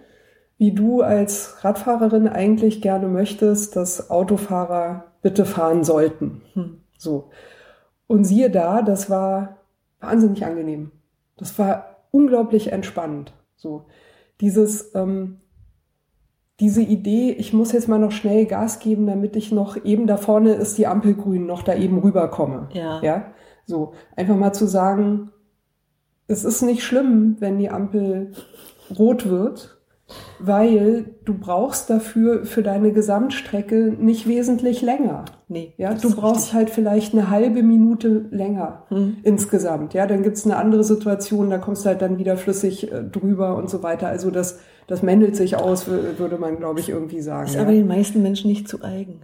wie 0.59 0.73
du 0.73 1.01
als 1.01 1.65
Radfahrerin 1.65 2.27
eigentlich 2.27 2.83
gerne 2.83 3.07
möchtest, 3.07 3.77
dass 3.77 4.11
Autofahrer 4.11 5.05
bitte 5.23 5.45
fahren 5.45 5.85
sollten. 5.85 6.43
Hm. 6.55 6.81
So. 6.99 7.31
Und 8.09 8.25
siehe 8.25 8.51
da, 8.51 8.83
das 8.83 9.09
war 9.09 9.59
wahnsinnig 10.01 10.45
angenehm. 10.45 10.91
Das 11.37 11.57
war 11.57 11.99
unglaublich 12.11 12.73
entspannend. 12.73 13.33
So. 13.55 13.87
Dieses, 14.41 14.93
ähm, 14.97 15.41
diese 16.61 16.83
Idee, 16.83 17.33
ich 17.33 17.53
muss 17.53 17.73
jetzt 17.73 17.89
mal 17.89 17.99
noch 17.99 18.13
schnell 18.13 18.45
Gas 18.47 18.79
geben, 18.79 19.07
damit 19.07 19.35
ich 19.35 19.51
noch 19.51 19.83
eben 19.85 20.07
da 20.07 20.19
vorne 20.19 20.53
ist 20.53 20.77
die 20.77 20.87
Ampel 20.87 21.15
grün, 21.15 21.47
noch 21.47 21.63
da 21.63 21.75
eben 21.75 21.99
rüberkomme. 21.99 22.69
Ja. 22.73 23.03
Ja. 23.03 23.33
So. 23.65 23.95
Einfach 24.15 24.37
mal 24.37 24.53
zu 24.53 24.67
sagen, 24.67 25.31
es 26.27 26.45
ist 26.45 26.63
nicht 26.63 26.83
schlimm, 26.83 27.37
wenn 27.41 27.59
die 27.59 27.71
Ampel 27.71 28.33
rot 28.97 29.29
wird, 29.29 29.80
weil 30.39 31.07
du 31.25 31.35
brauchst 31.35 31.91
dafür 31.91 32.45
für 32.45 32.63
deine 32.63 32.93
Gesamtstrecke 32.93 33.95
nicht 33.99 34.27
wesentlich 34.27 34.83
länger. 34.83 35.25
Nee. 35.49 35.75
Ja, 35.77 35.95
du 35.95 36.15
brauchst 36.15 36.47
richtig. 36.47 36.55
halt 36.55 36.71
vielleicht 36.71 37.13
eine 37.13 37.31
halbe 37.31 37.63
Minute 37.63 38.27
länger 38.31 38.85
hm. 38.89 39.17
insgesamt. 39.23 39.95
Ja, 39.95 40.07
dann 40.07 40.23
gibt's 40.23 40.45
eine 40.45 40.57
andere 40.57 40.85
Situation, 40.85 41.51
da 41.51 41.59
kommst 41.59 41.85
du 41.85 41.89
halt 41.89 42.03
dann 42.03 42.19
wieder 42.19 42.37
flüssig 42.37 42.93
äh, 42.93 43.03
drüber 43.03 43.57
und 43.57 43.69
so 43.69 43.83
weiter. 43.83 44.09
Also 44.09 44.31
das 44.31 44.61
das 44.91 45.03
mändelt 45.05 45.37
sich 45.37 45.55
aus, 45.55 45.87
würde 45.87 46.37
man, 46.37 46.57
glaube 46.57 46.81
ich, 46.81 46.89
irgendwie 46.89 47.21
sagen. 47.21 47.47
Ist 47.47 47.55
ja. 47.55 47.61
aber 47.61 47.71
den 47.71 47.87
meisten 47.87 48.23
Menschen 48.23 48.51
nicht 48.51 48.67
zu 48.67 48.83
eigen. 48.83 49.21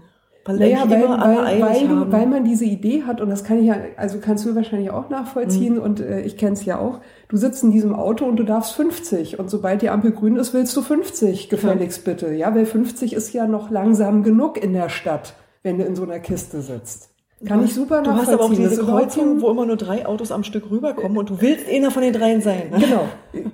Weil 0.46 0.58
naja, 0.58 0.84
weil, 0.88 1.08
weil, 1.08 1.60
weil, 1.60 1.88
du, 1.88 2.12
weil 2.12 2.26
man 2.26 2.44
diese 2.44 2.64
Idee 2.64 3.02
hat, 3.02 3.20
und 3.20 3.28
das 3.30 3.42
kann 3.42 3.58
ich 3.58 3.66
ja, 3.66 3.76
also 3.96 4.18
kannst 4.20 4.46
du 4.46 4.54
wahrscheinlich 4.54 4.90
auch 4.90 5.10
nachvollziehen, 5.10 5.74
mhm. 5.74 5.82
und 5.82 6.00
äh, 6.00 6.20
ich 6.20 6.36
kenne 6.36 6.52
es 6.52 6.64
ja 6.64 6.78
auch, 6.78 7.00
du 7.28 7.36
sitzt 7.36 7.64
in 7.64 7.72
diesem 7.72 7.94
Auto 7.94 8.24
und 8.24 8.36
du 8.36 8.44
darfst 8.44 8.72
50 8.74 9.38
und 9.38 9.50
sobald 9.50 9.82
die 9.82 9.90
Ampel 9.90 10.12
grün 10.12 10.36
ist, 10.36 10.54
willst 10.54 10.76
du 10.76 10.82
50 10.82 11.48
gefälligst 11.48 12.06
ja. 12.06 12.12
bitte. 12.12 12.32
Ja, 12.32 12.54
weil 12.54 12.66
50 12.66 13.12
ist 13.12 13.32
ja 13.32 13.46
noch 13.46 13.70
langsam 13.70 14.22
genug 14.22 14.62
in 14.62 14.72
der 14.72 14.88
Stadt, 14.88 15.34
wenn 15.62 15.78
du 15.78 15.84
in 15.84 15.96
so 15.96 16.04
einer 16.04 16.20
Kiste 16.20 16.60
sitzt. 16.60 17.15
Kann 17.44 17.62
ich 17.64 17.74
super 17.74 18.02
Du 18.02 18.12
hast 18.12 18.30
aber 18.30 18.44
auch 18.44 18.54
diese 18.54 18.82
Kreuzung, 18.82 19.42
wo 19.42 19.50
immer 19.50 19.66
nur 19.66 19.76
drei 19.76 20.06
Autos 20.06 20.32
am 20.32 20.42
Stück 20.42 20.70
rüberkommen 20.70 21.18
und 21.18 21.28
du 21.28 21.40
willst 21.42 21.68
einer 21.68 21.90
von 21.90 22.02
den 22.02 22.14
dreien 22.14 22.40
sein. 22.40 22.70
Ne? 22.70 22.78
Genau. 22.78 23.08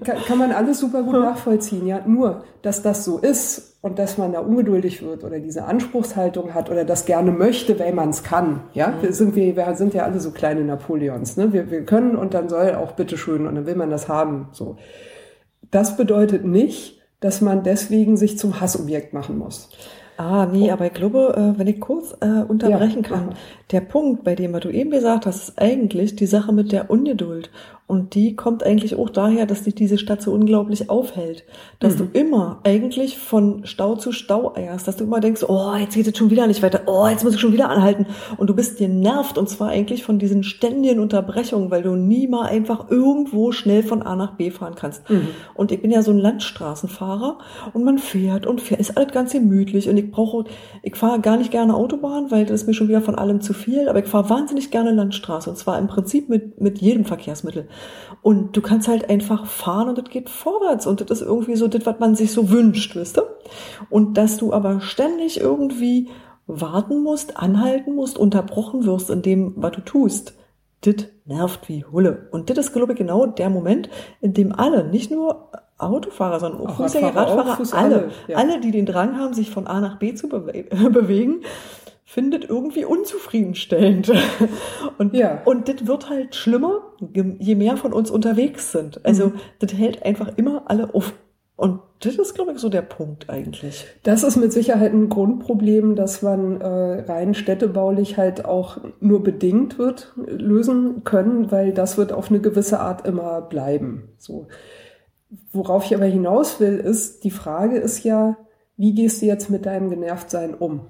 Kann, 0.04 0.18
kann 0.24 0.38
man 0.38 0.52
alles 0.52 0.78
super 0.78 1.02
gut 1.02 1.14
nachvollziehen, 1.14 1.88
ja. 1.88 2.00
Nur, 2.06 2.44
dass 2.62 2.82
das 2.82 3.04
so 3.04 3.18
ist 3.18 3.78
und 3.82 3.98
dass 3.98 4.18
man 4.18 4.32
da 4.32 4.38
ungeduldig 4.38 5.02
wird 5.02 5.24
oder 5.24 5.40
diese 5.40 5.64
Anspruchshaltung 5.64 6.54
hat 6.54 6.70
oder 6.70 6.84
das 6.84 7.06
gerne 7.06 7.32
möchte, 7.32 7.76
weil 7.80 7.92
man 7.92 8.10
es 8.10 8.22
kann, 8.22 8.60
ja. 8.72 8.88
Mhm. 8.88 9.02
Wir 9.02 9.12
sind, 9.12 9.34
wir, 9.34 9.56
wir 9.56 9.74
sind 9.74 9.94
ja 9.94 10.04
alle 10.04 10.20
so 10.20 10.30
kleine 10.30 10.62
Napoleons, 10.62 11.36
ne. 11.36 11.52
Wir, 11.52 11.72
wir 11.72 11.84
können 11.84 12.14
und 12.14 12.34
dann 12.34 12.48
soll 12.48 12.76
auch 12.76 12.92
bitteschön 12.92 13.48
und 13.48 13.56
dann 13.56 13.66
will 13.66 13.74
man 13.74 13.90
das 13.90 14.08
haben, 14.08 14.48
so. 14.52 14.76
Das 15.72 15.96
bedeutet 15.96 16.44
nicht, 16.44 17.00
dass 17.18 17.40
man 17.40 17.64
deswegen 17.64 18.16
sich 18.16 18.38
zum 18.38 18.60
Hassobjekt 18.60 19.12
machen 19.12 19.38
muss. 19.38 19.70
Ah, 20.16 20.46
nee, 20.46 20.70
oh. 20.70 20.72
aber 20.72 20.86
ich 20.86 20.94
glaube, 20.94 21.34
äh, 21.36 21.58
wenn 21.58 21.66
ich 21.66 21.80
kurz 21.80 22.14
äh, 22.20 22.42
unterbrechen 22.46 23.02
ja, 23.02 23.08
kann, 23.08 23.34
der 23.70 23.80
Punkt, 23.80 24.24
bei 24.24 24.34
dem 24.34 24.52
was 24.52 24.60
du 24.60 24.70
eben 24.70 24.90
gesagt 24.90 25.26
hast, 25.26 25.48
ist 25.48 25.58
eigentlich 25.58 26.16
die 26.16 26.26
Sache 26.26 26.52
mit 26.52 26.72
der 26.72 26.90
Ungeduld. 26.90 27.50
Und 27.88 28.14
die 28.14 28.36
kommt 28.36 28.64
eigentlich 28.64 28.94
auch 28.96 29.10
daher, 29.10 29.44
dass 29.44 29.64
dich 29.64 29.74
diese 29.74 29.98
Stadt 29.98 30.22
so 30.22 30.32
unglaublich 30.32 30.88
aufhält. 30.88 31.44
Dass 31.78 31.94
mhm. 31.94 31.98
du 31.98 32.18
immer 32.18 32.60
eigentlich 32.64 33.18
von 33.18 33.66
Stau 33.66 33.96
zu 33.96 34.12
Stau 34.12 34.54
eierst, 34.54 34.88
dass 34.88 34.96
du 34.96 35.04
immer 35.04 35.20
denkst, 35.20 35.44
oh, 35.46 35.74
jetzt 35.78 35.94
geht 35.94 36.06
es 36.06 36.16
schon 36.16 36.30
wieder 36.30 36.46
nicht 36.46 36.62
weiter, 36.62 36.82
oh, 36.86 37.06
jetzt 37.06 37.22
muss 37.22 37.34
ich 37.34 37.40
schon 37.40 37.52
wieder 37.52 37.68
anhalten. 37.68 38.06
Und 38.38 38.48
du 38.48 38.54
bist 38.54 38.80
dir 38.80 38.88
nervt 38.88 39.36
und 39.36 39.48
zwar 39.50 39.68
eigentlich 39.68 40.04
von 40.04 40.18
diesen 40.18 40.42
ständigen 40.42 41.00
Unterbrechungen, 41.00 41.70
weil 41.70 41.82
du 41.82 41.94
nie 41.94 42.28
mal 42.28 42.46
einfach 42.46 42.90
irgendwo 42.90 43.52
schnell 43.52 43.82
von 43.82 44.00
A 44.02 44.16
nach 44.16 44.36
B 44.36 44.50
fahren 44.50 44.74
kannst. 44.74 45.10
Mhm. 45.10 45.28
Und 45.54 45.70
ich 45.70 45.82
bin 45.82 45.90
ja 45.90 46.02
so 46.02 46.12
ein 46.12 46.18
Landstraßenfahrer 46.18 47.38
und 47.74 47.84
man 47.84 47.98
fährt 47.98 48.46
und 48.46 48.62
fährt, 48.62 48.80
ist 48.80 48.96
alles 48.96 49.12
ganz 49.12 49.32
gemütlich 49.32 49.90
und 49.90 49.98
ich 49.98 50.10
brauche, 50.10 50.44
ich 50.82 50.96
fahre 50.96 51.20
gar 51.20 51.36
nicht 51.36 51.50
gerne 51.50 51.74
Autobahn, 51.74 52.30
weil 52.30 52.46
das 52.46 52.62
ist 52.62 52.66
mir 52.66 52.74
schon 52.74 52.88
wieder 52.88 53.02
von 53.02 53.16
allem 53.16 53.42
zu 53.42 53.52
viel, 53.52 53.90
aber 53.90 53.98
ich 53.98 54.06
fahre 54.06 54.30
wahnsinnig 54.30 54.70
gerne 54.70 54.92
Landstraße 54.92 55.50
und 55.50 55.56
zwar 55.56 55.78
im 55.78 55.88
Prinzip 55.88 56.30
mit, 56.30 56.58
mit 56.58 56.78
jedem 56.78 57.04
Verkehrsmittel. 57.04 57.68
Und 58.22 58.56
du 58.56 58.62
kannst 58.62 58.88
halt 58.88 59.10
einfach 59.10 59.46
fahren 59.46 59.88
und 59.88 59.98
das 59.98 60.08
geht 60.10 60.28
vorwärts. 60.28 60.86
Und 60.86 61.00
das 61.00 61.20
ist 61.20 61.26
irgendwie 61.26 61.56
so 61.56 61.68
das, 61.68 61.84
was 61.86 61.98
man 61.98 62.14
sich 62.14 62.32
so 62.32 62.50
wünscht, 62.50 62.94
wisst 62.94 63.16
du? 63.16 63.22
Und 63.90 64.16
dass 64.16 64.36
du 64.36 64.52
aber 64.52 64.80
ständig 64.80 65.40
irgendwie 65.40 66.08
warten 66.46 67.02
musst, 67.02 67.36
anhalten 67.36 67.94
musst, 67.94 68.18
unterbrochen 68.18 68.84
wirst 68.84 69.10
in 69.10 69.22
dem, 69.22 69.54
was 69.56 69.72
du 69.72 69.80
tust. 69.80 70.34
Das 70.82 70.96
nervt 71.24 71.68
wie 71.68 71.84
Hulle. 71.84 72.28
Und 72.32 72.50
das 72.50 72.58
ist, 72.58 72.72
glaube 72.72 72.92
ich, 72.92 72.98
genau 72.98 73.26
der 73.26 73.50
Moment, 73.50 73.88
in 74.20 74.34
dem 74.34 74.52
alle, 74.52 74.84
nicht 74.84 75.10
nur 75.10 75.50
Autofahrer, 75.78 76.40
sondern 76.40 76.66
auch 76.66 76.76
Fußgänger, 76.76 77.14
Radfahrer, 77.14 77.58
Radfahrer 77.58 77.82
alle, 77.82 77.94
alle, 77.94 78.10
ja. 78.28 78.36
alle, 78.36 78.60
die 78.60 78.70
den 78.70 78.86
Drang 78.86 79.18
haben, 79.18 79.34
sich 79.34 79.50
von 79.50 79.66
A 79.66 79.80
nach 79.80 79.98
B 79.98 80.14
zu 80.14 80.28
bewe 80.28 80.64
bewegen, 80.90 81.42
findet 82.12 82.44
irgendwie 82.44 82.84
unzufriedenstellend. 82.84 84.12
Und, 84.98 85.14
ja. 85.14 85.40
und 85.46 85.68
das 85.68 85.86
wird 85.86 86.10
halt 86.10 86.34
schlimmer, 86.34 86.92
je 87.14 87.54
mehr 87.54 87.78
von 87.78 87.94
uns 87.94 88.10
unterwegs 88.10 88.70
sind. 88.70 89.02
Also 89.06 89.28
mhm. 89.28 89.34
das 89.60 89.72
hält 89.72 90.02
einfach 90.02 90.36
immer 90.36 90.64
alle 90.66 90.94
auf. 90.94 91.14
Und 91.56 91.80
das 92.00 92.16
ist, 92.16 92.34
glaube 92.34 92.52
ich, 92.52 92.58
so 92.58 92.68
der 92.68 92.82
Punkt 92.82 93.30
eigentlich. 93.30 93.86
Das 94.02 94.24
ist 94.24 94.36
mit 94.36 94.52
Sicherheit 94.52 94.92
ein 94.92 95.08
Grundproblem, 95.08 95.96
dass 95.96 96.20
man 96.20 96.60
äh, 96.60 96.66
rein 96.66 97.32
städtebaulich 97.32 98.18
halt 98.18 98.44
auch 98.44 98.78
nur 99.00 99.22
bedingt 99.22 99.78
wird 99.78 100.12
lösen 100.16 101.04
können, 101.04 101.50
weil 101.50 101.72
das 101.72 101.96
wird 101.96 102.12
auf 102.12 102.30
eine 102.30 102.40
gewisse 102.40 102.80
Art 102.80 103.06
immer 103.06 103.40
bleiben. 103.40 104.10
So. 104.18 104.48
Worauf 105.50 105.86
ich 105.86 105.94
aber 105.94 106.04
hinaus 106.04 106.60
will, 106.60 106.76
ist, 106.76 107.24
die 107.24 107.30
Frage 107.30 107.78
ist 107.78 108.04
ja, 108.04 108.36
wie 108.76 108.94
gehst 108.94 109.22
du 109.22 109.26
jetzt 109.26 109.48
mit 109.48 109.64
deinem 109.64 109.88
Genervtsein 109.88 110.54
um? 110.54 110.88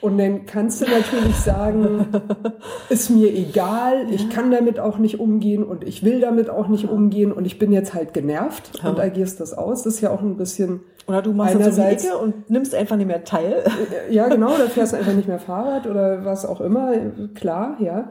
Und 0.00 0.18
dann 0.18 0.44
kannst 0.44 0.82
du 0.82 0.84
natürlich 0.84 1.36
sagen, 1.36 2.06
ist 2.90 3.10
mir 3.10 3.32
egal, 3.32 4.06
ich 4.10 4.28
kann 4.28 4.50
damit 4.50 4.78
auch 4.78 4.98
nicht 4.98 5.18
umgehen 5.18 5.64
und 5.64 5.84
ich 5.84 6.04
will 6.04 6.20
damit 6.20 6.50
auch 6.50 6.68
nicht 6.68 6.88
umgehen 6.88 7.32
und 7.32 7.46
ich 7.46 7.58
bin 7.58 7.72
jetzt 7.72 7.94
halt 7.94 8.12
genervt 8.12 8.84
und 8.84 9.00
agierst 9.00 9.40
das 9.40 9.54
aus. 9.54 9.82
Das 9.84 9.94
ist 9.94 10.00
ja 10.02 10.10
auch 10.10 10.20
ein 10.20 10.36
bisschen. 10.36 10.80
Oder 11.08 11.22
du 11.22 11.32
machst 11.32 11.54
einerseits, 11.54 12.02
so 12.02 12.08
Ecke 12.10 12.18
und 12.18 12.50
nimmst 12.50 12.74
einfach 12.74 12.96
nicht 12.96 13.06
mehr 13.06 13.24
teil. 13.24 13.64
Ja, 14.10 14.28
genau, 14.28 14.50
da 14.56 14.66
fährst 14.66 14.92
du 14.92 14.98
einfach 14.98 15.14
nicht 15.14 15.28
mehr 15.28 15.38
Fahrrad 15.38 15.86
oder 15.86 16.24
was 16.24 16.44
auch 16.44 16.60
immer. 16.60 16.92
Klar, 17.34 17.76
ja. 17.80 18.10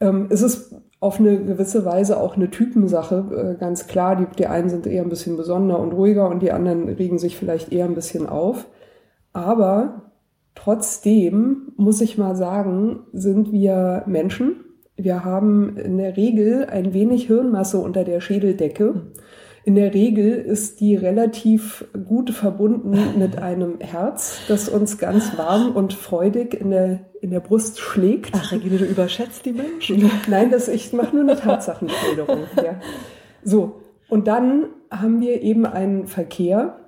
Ähm, 0.00 0.26
es 0.30 0.42
ist 0.42 0.74
auf 0.98 1.18
eine 1.18 1.38
gewisse 1.42 1.84
Weise 1.84 2.20
auch 2.20 2.36
eine 2.36 2.50
Typensache, 2.50 3.54
äh, 3.56 3.58
ganz 3.58 3.86
klar. 3.86 4.16
Die, 4.16 4.26
die 4.36 4.46
einen 4.46 4.68
sind 4.68 4.86
eher 4.86 5.02
ein 5.02 5.08
bisschen 5.08 5.36
besonderer 5.36 5.78
und 5.78 5.92
ruhiger 5.92 6.28
und 6.28 6.40
die 6.42 6.52
anderen 6.52 6.88
regen 6.88 7.18
sich 7.18 7.36
vielleicht 7.36 7.72
eher 7.72 7.86
ein 7.86 7.94
bisschen 7.94 8.28
auf. 8.28 8.66
Aber 9.32 10.09
trotzdem 10.62 11.72
muss 11.76 12.00
ich 12.00 12.18
mal 12.18 12.36
sagen, 12.36 13.00
sind 13.12 13.52
wir 13.52 14.04
Menschen. 14.06 14.64
Wir 14.96 15.24
haben 15.24 15.76
in 15.76 15.96
der 15.96 16.16
Regel 16.16 16.66
ein 16.66 16.92
wenig 16.92 17.26
Hirnmasse 17.26 17.78
unter 17.78 18.04
der 18.04 18.20
Schädeldecke. 18.20 19.12
In 19.64 19.74
der 19.74 19.94
Regel 19.94 20.32
ist 20.32 20.80
die 20.80 20.96
relativ 20.96 21.86
gut 22.06 22.30
verbunden 22.30 22.96
mit 23.18 23.38
einem 23.38 23.78
Herz, 23.80 24.40
das 24.48 24.68
uns 24.68 24.98
ganz 24.98 25.36
warm 25.38 25.74
und 25.74 25.94
freudig 25.94 26.54
in 26.54 26.70
der, 26.70 27.00
in 27.20 27.30
der 27.30 27.40
Brust 27.40 27.78
schlägt. 27.78 28.32
Ach, 28.34 28.52
Regine, 28.52 28.78
du 28.78 28.84
überschätzt 28.84 29.46
die 29.46 29.52
Menschen. 29.52 30.10
Nein, 30.28 30.50
das, 30.50 30.68
ich 30.68 30.92
mache 30.92 31.14
nur 31.14 31.24
eine 31.24 31.36
Tatsachenschilderung. 31.36 32.40
Ja. 32.56 32.80
So, 33.42 33.80
und 34.08 34.26
dann 34.26 34.66
haben 34.90 35.20
wir 35.20 35.40
eben 35.40 35.64
einen 35.64 36.06
Verkehr, 36.06 36.79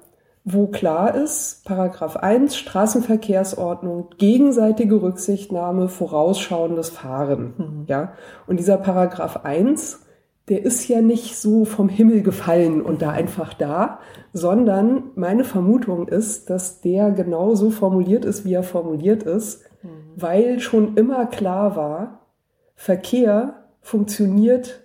wo 0.44 0.66
klar 0.66 1.14
ist, 1.14 1.64
Paragraph 1.64 2.16
1 2.16 2.56
Straßenverkehrsordnung, 2.56 4.10
gegenseitige 4.18 5.00
Rücksichtnahme, 5.00 5.88
vorausschauendes 5.88 6.90
Fahren. 6.90 7.54
Mhm. 7.56 7.84
Ja, 7.86 8.12
und 8.46 8.58
dieser 8.58 8.76
Paragraph 8.76 9.44
1 9.44 10.00
der 10.48 10.64
ist 10.64 10.88
ja 10.88 11.00
nicht 11.00 11.36
so 11.36 11.64
vom 11.64 11.88
Himmel 11.88 12.22
gefallen 12.22 12.82
und 12.82 13.00
da 13.00 13.10
einfach 13.10 13.54
da, 13.54 14.00
sondern 14.32 15.04
meine 15.14 15.44
Vermutung 15.44 16.08
ist, 16.08 16.50
dass 16.50 16.80
der 16.80 17.10
genau 17.12 17.54
so 17.54 17.70
formuliert 17.70 18.24
ist, 18.24 18.44
wie 18.44 18.54
er 18.54 18.64
formuliert 18.64 19.22
ist, 19.22 19.64
mhm. 19.82 19.88
weil 20.16 20.60
schon 20.60 20.96
immer 20.96 21.26
klar 21.26 21.76
war, 21.76 22.26
Verkehr 22.74 23.66
funktioniert 23.80 24.82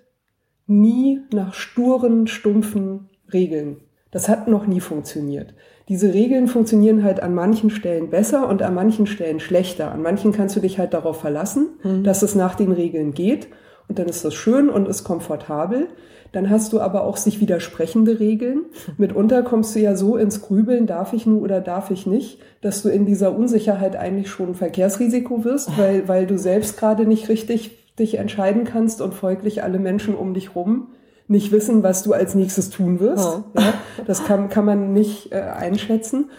nie 0.67 1.21
nach 1.33 1.53
sturen, 1.53 2.27
stumpfen 2.27 3.09
Regeln. 3.33 3.81
Das 4.17 4.29
hat 4.29 4.47
noch 4.47 4.65
nie 4.65 4.79
funktioniert. 4.79 5.53
Diese 5.89 6.11
Regeln 6.11 6.47
funktionieren 6.47 7.03
halt 7.03 7.21
an 7.21 7.35
manchen 7.35 7.69
Stellen 7.69 8.09
besser 8.09 8.49
und 8.49 8.63
an 8.63 8.73
manchen 8.73 9.05
Stellen 9.05 9.39
schlechter. 9.39 9.91
An 9.91 10.01
manchen 10.01 10.31
kannst 10.31 10.55
du 10.55 10.59
dich 10.59 10.79
halt 10.79 10.95
darauf 10.95 11.21
verlassen, 11.21 11.67
mhm. 11.83 12.03
dass 12.03 12.23
es 12.23 12.33
nach 12.33 12.55
den 12.55 12.71
Regeln 12.71 13.13
geht 13.13 13.47
und 13.87 13.99
dann 13.99 14.07
ist 14.07 14.25
das 14.25 14.33
schön 14.33 14.69
und 14.69 14.87
ist 14.87 15.03
komfortabel. 15.03 15.89
Dann 16.31 16.49
hast 16.49 16.73
du 16.73 16.79
aber 16.79 17.03
auch 17.03 17.15
sich 17.15 17.39
widersprechende 17.41 18.19
Regeln. 18.19 18.65
Mitunter 18.97 19.43
kommst 19.43 19.75
du 19.75 19.81
ja 19.81 19.95
so 19.95 20.17
ins 20.17 20.41
Grübeln, 20.41 20.87
darf 20.87 21.13
ich 21.13 21.27
nur 21.27 21.43
oder 21.43 21.61
darf 21.61 21.91
ich 21.91 22.07
nicht, 22.07 22.39
dass 22.61 22.81
du 22.81 22.89
in 22.89 23.05
dieser 23.05 23.37
Unsicherheit 23.37 23.95
eigentlich 23.95 24.31
schon 24.31 24.55
Verkehrsrisiko 24.55 25.43
wirst, 25.43 25.69
weil, 25.77 26.07
weil 26.07 26.25
du 26.25 26.39
selbst 26.39 26.75
gerade 26.79 27.05
nicht 27.05 27.29
richtig 27.29 27.93
dich 27.99 28.17
entscheiden 28.17 28.63
kannst 28.63 28.99
und 28.99 29.13
folglich 29.13 29.61
alle 29.61 29.77
Menschen 29.77 30.15
um 30.15 30.33
dich 30.33 30.55
rum 30.55 30.87
nicht 31.27 31.51
wissen, 31.51 31.83
was 31.83 32.03
du 32.03 32.13
als 32.13 32.35
nächstes 32.35 32.69
tun 32.69 32.99
wirst. 32.99 33.25
Ja. 33.55 33.61
ja 33.61 33.73
das 34.05 34.23
kann, 34.25 34.49
kann 34.49 34.65
man 34.65 34.93
nicht 34.93 35.31
äh, 35.31 35.41
einschätzen. 35.41 36.31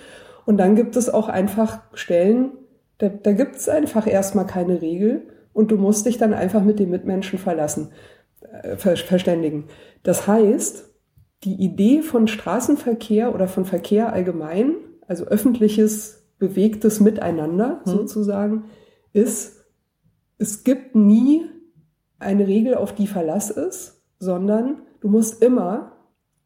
Und 0.47 0.57
dann 0.57 0.77
gibt 0.77 0.97
es 0.97 1.11
auch 1.11 1.29
einfach 1.29 1.81
Stellen, 1.93 2.53
da, 2.99 3.09
da 3.09 3.33
gibt 3.33 3.57
es 3.57 3.69
einfach 3.69 4.07
erstmal 4.07 4.47
keine 4.47 4.83
Regel 4.83 5.29
und 5.53 5.71
du 5.71 5.77
musst 5.77 6.07
dich 6.07 6.19
dann 6.19 6.35
einfach 6.35 6.63
mit 6.63 6.79
den 6.79 6.91
Mitmenschen 6.91 7.39
verlassen, 7.39 7.91
äh, 8.63 8.77
verständigen. 8.77 9.65
Das 10.03 10.27
heißt, 10.27 10.89
die 11.45 11.55
Idee 11.55 12.03
von 12.03 12.27
Straßenverkehr 12.27 13.35
oder 13.35 13.47
von 13.47 13.65
Verkehr 13.65 14.13
allgemein, 14.13 14.75
also 15.07 15.25
öffentliches, 15.25 16.27
bewegtes 16.39 17.01
Miteinander 17.01 17.83
mhm. 17.85 17.91
sozusagen, 17.91 18.65
ist, 19.13 19.65
es 20.39 20.65
gibt 20.65 20.95
nie 20.95 21.45
eine 22.19 22.47
Regel, 22.47 22.75
auf 22.75 22.95
die 22.95 23.07
Verlass 23.07 23.51
ist, 23.51 23.98
sondern 24.19 24.83
du 25.01 25.09
musst 25.09 25.43
immer 25.43 25.93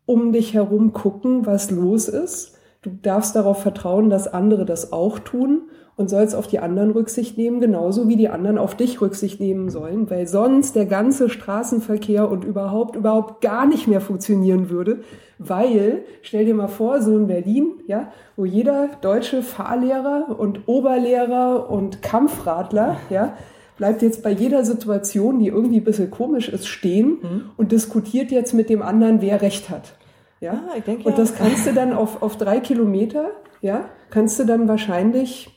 um 0.06 0.32
dich 0.32 0.54
herum 0.54 0.92
gucken, 0.92 1.46
was 1.46 1.70
los 1.70 2.08
ist. 2.08 2.58
Du 2.82 2.90
darfst 2.90 3.36
darauf 3.36 3.62
vertrauen, 3.62 4.10
dass 4.10 4.26
andere 4.26 4.64
das 4.64 4.92
auch 4.92 5.18
tun 5.18 5.70
und 5.96 6.08
sollst 6.08 6.34
auf 6.34 6.46
die 6.46 6.58
anderen 6.58 6.90
Rücksicht 6.90 7.36
nehmen, 7.36 7.60
genauso 7.60 8.08
wie 8.08 8.16
die 8.16 8.28
anderen 8.28 8.58
auf 8.58 8.74
dich 8.74 9.00
Rücksicht 9.00 9.40
nehmen 9.40 9.68
sollen, 9.68 10.10
weil 10.10 10.26
sonst 10.26 10.74
der 10.74 10.86
ganze 10.86 11.28
Straßenverkehr 11.28 12.30
und 12.30 12.44
überhaupt, 12.44 12.96
überhaupt 12.96 13.40
gar 13.40 13.66
nicht 13.66 13.86
mehr 13.86 14.00
funktionieren 14.00 14.70
würde, 14.70 15.02
weil, 15.38 16.04
stell 16.22 16.44
dir 16.44 16.54
mal 16.54 16.68
vor, 16.68 17.02
so 17.02 17.16
in 17.16 17.26
Berlin, 17.26 17.74
ja, 17.86 18.10
wo 18.36 18.44
jeder 18.44 18.88
deutsche 19.00 19.42
Fahrlehrer 19.42 20.36
und 20.38 20.66
Oberlehrer 20.66 21.70
und 21.70 22.02
Kampfradler, 22.02 22.96
ja, 23.10 23.36
bleibt 23.82 24.00
jetzt 24.00 24.22
bei 24.22 24.30
jeder 24.30 24.64
Situation, 24.64 25.40
die 25.40 25.48
irgendwie 25.48 25.78
ein 25.78 25.82
bisschen 25.84 26.08
komisch 26.08 26.48
ist, 26.48 26.68
stehen 26.68 27.18
mhm. 27.20 27.50
und 27.56 27.72
diskutiert 27.72 28.30
jetzt 28.30 28.54
mit 28.54 28.70
dem 28.70 28.80
anderen, 28.80 29.20
wer 29.20 29.42
Recht 29.42 29.70
hat. 29.70 29.94
Ja, 30.38 30.52
ah, 30.52 30.76
ich 30.78 30.84
denke, 30.84 31.08
und 31.08 31.18
das 31.18 31.34
kannst 31.34 31.66
du 31.66 31.72
dann 31.72 31.92
auf, 31.92 32.22
auf 32.22 32.36
drei 32.36 32.60
Kilometer, 32.60 33.32
ja, 33.60 33.86
kannst 34.10 34.38
du 34.38 34.44
dann 34.44 34.68
wahrscheinlich 34.68 35.50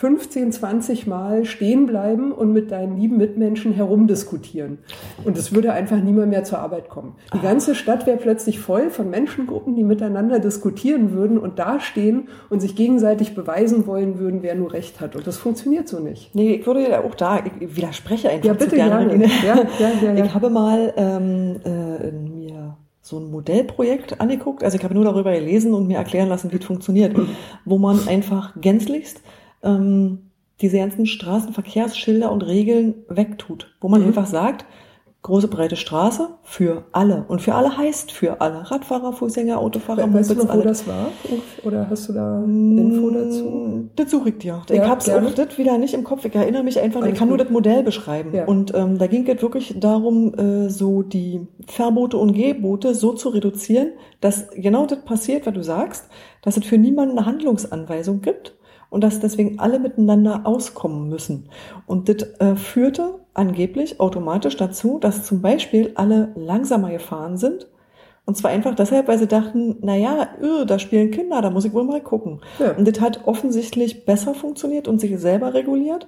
15, 0.00 0.50
20 0.50 1.06
Mal 1.06 1.44
stehen 1.44 1.84
bleiben 1.84 2.32
und 2.32 2.54
mit 2.54 2.70
deinen 2.70 2.96
lieben 2.96 3.18
Mitmenschen 3.18 3.74
herumdiskutieren. 3.74 4.78
Und 5.24 5.36
es 5.36 5.54
würde 5.54 5.74
einfach 5.74 5.98
niemand 5.98 6.30
mehr 6.30 6.42
zur 6.42 6.58
Arbeit 6.60 6.88
kommen. 6.88 7.16
Die 7.34 7.38
ah. 7.38 7.42
ganze 7.42 7.74
Stadt 7.74 8.06
wäre 8.06 8.16
plötzlich 8.16 8.60
voll 8.60 8.88
von 8.88 9.10
Menschengruppen, 9.10 9.76
die 9.76 9.84
miteinander 9.84 10.38
diskutieren 10.38 11.12
würden 11.12 11.36
und 11.36 11.58
dastehen 11.58 12.28
und 12.48 12.60
sich 12.60 12.76
gegenseitig 12.76 13.34
beweisen 13.34 13.86
wollen 13.86 14.18
würden, 14.18 14.42
wer 14.42 14.54
nur 14.54 14.72
Recht 14.72 15.02
hat. 15.02 15.16
Und 15.16 15.26
das 15.26 15.36
funktioniert 15.36 15.86
so 15.86 16.00
nicht. 16.00 16.34
Nee, 16.34 16.54
ich 16.54 16.66
würde 16.66 16.88
ja 16.88 17.04
auch 17.04 17.14
da, 17.14 17.44
ich 17.44 17.76
widerspreche 17.76 18.30
einfach 18.30 18.46
ja, 18.46 18.54
bitte, 18.54 18.76
gerne. 18.76 19.06
gerne. 19.06 19.24
Ja, 19.46 19.56
ja, 19.78 19.90
ja, 20.00 20.12
ja. 20.14 20.24
Ich 20.24 20.32
habe 20.32 20.48
mal 20.48 20.94
ähm, 20.96 21.56
äh, 21.62 22.10
mir 22.10 22.78
so 23.02 23.18
ein 23.18 23.30
Modellprojekt 23.30 24.18
angeguckt. 24.18 24.64
Also 24.64 24.78
ich 24.78 24.84
habe 24.84 24.94
nur 24.94 25.04
darüber 25.04 25.32
gelesen 25.32 25.74
und 25.74 25.88
mir 25.88 25.98
erklären 25.98 26.30
lassen, 26.30 26.50
wie 26.52 26.56
es 26.56 26.64
funktioniert, 26.64 27.14
wo 27.66 27.76
man 27.76 28.08
einfach 28.08 28.54
gänzlichst 28.58 29.20
ähm, 29.62 30.30
diese 30.60 30.78
ganzen 30.78 31.06
Straßenverkehrsschilder 31.06 32.30
und 32.30 32.42
Regeln 32.42 32.94
wegtut, 33.08 33.74
wo 33.80 33.88
man 33.88 34.02
mhm. 34.02 34.08
einfach 34.08 34.26
sagt, 34.26 34.66
große 35.22 35.48
breite 35.48 35.76
Straße 35.76 36.28
für 36.42 36.84
alle. 36.92 37.24
Und 37.28 37.42
für 37.42 37.54
alle 37.54 37.76
heißt 37.76 38.10
für 38.10 38.40
alle. 38.40 38.70
Radfahrer, 38.70 39.12
Fußgänger, 39.12 39.58
Autofahrer, 39.58 40.12
Weißt 40.12 40.30
du 40.30 40.34
noch, 40.34 40.54
wo 40.54 40.62
das 40.62 40.86
war? 40.86 41.08
Oder 41.62 41.90
hast 41.90 42.08
du 42.08 42.14
da 42.14 42.42
Info 42.42 43.06
mm, 43.06 43.14
dazu? 43.14 43.90
Das 43.96 44.10
suche 44.10 44.30
ich 44.30 44.38
dir. 44.38 44.62
Ja, 44.68 44.74
ich 44.74 44.80
hab's 44.80 45.04
gerne. 45.04 45.28
auch 45.28 45.34
das 45.34 45.58
wieder 45.58 45.76
nicht 45.76 45.92
im 45.92 46.04
Kopf. 46.04 46.24
Ich 46.24 46.34
erinnere 46.34 46.62
mich 46.62 46.80
einfach, 46.80 47.02
Alles 47.02 47.12
ich 47.12 47.18
kann 47.18 47.28
gut. 47.28 47.36
nur 47.36 47.44
das 47.44 47.52
Modell 47.52 47.82
beschreiben. 47.82 48.34
Ja. 48.34 48.46
Und 48.46 48.74
ähm, 48.74 48.96
da 48.96 49.06
ging 49.08 49.28
es 49.28 49.42
wirklich 49.42 49.74
darum, 49.78 50.34
äh, 50.34 50.70
so 50.70 51.02
die 51.02 51.46
Verbote 51.66 52.16
und 52.16 52.32
Gebote 52.32 52.94
so 52.94 53.12
zu 53.12 53.28
reduzieren, 53.28 53.92
dass 54.22 54.48
genau 54.54 54.86
das 54.86 55.04
passiert, 55.04 55.44
was 55.44 55.52
du 55.52 55.62
sagst, 55.62 56.08
dass 56.40 56.56
es 56.56 56.64
für 56.64 56.78
niemanden 56.78 57.18
eine 57.18 57.26
Handlungsanweisung 57.26 58.22
gibt 58.22 58.54
und 58.90 59.02
dass 59.02 59.20
deswegen 59.20 59.58
alle 59.58 59.78
miteinander 59.78 60.42
auskommen 60.44 61.08
müssen. 61.08 61.48
Und 61.86 62.08
das 62.08 62.28
äh, 62.40 62.56
führte 62.56 63.20
angeblich 63.32 64.00
automatisch 64.00 64.56
dazu, 64.56 64.98
dass 64.98 65.24
zum 65.24 65.40
Beispiel 65.40 65.92
alle 65.94 66.32
langsamer 66.36 66.90
gefahren 66.90 67.38
sind 67.38 67.68
Und 68.26 68.36
zwar 68.36 68.50
einfach 68.52 68.74
deshalb, 68.74 69.08
weil 69.08 69.18
sie 69.18 69.26
dachten, 69.26 69.78
naja, 69.80 70.28
öh, 70.40 70.64
da 70.64 70.78
spielen 70.78 71.10
Kinder, 71.10 71.40
da 71.42 71.50
muss 71.50 71.64
ich 71.64 71.72
wohl 71.72 71.84
mal 71.84 72.00
gucken. 72.00 72.40
Ja. 72.58 72.76
Und 72.76 72.86
das 72.86 73.00
hat 73.00 73.26
offensichtlich 73.26 74.04
besser 74.04 74.34
funktioniert 74.34 74.86
und 74.88 75.00
sich 75.00 75.18
selber 75.18 75.54
reguliert, 75.54 76.06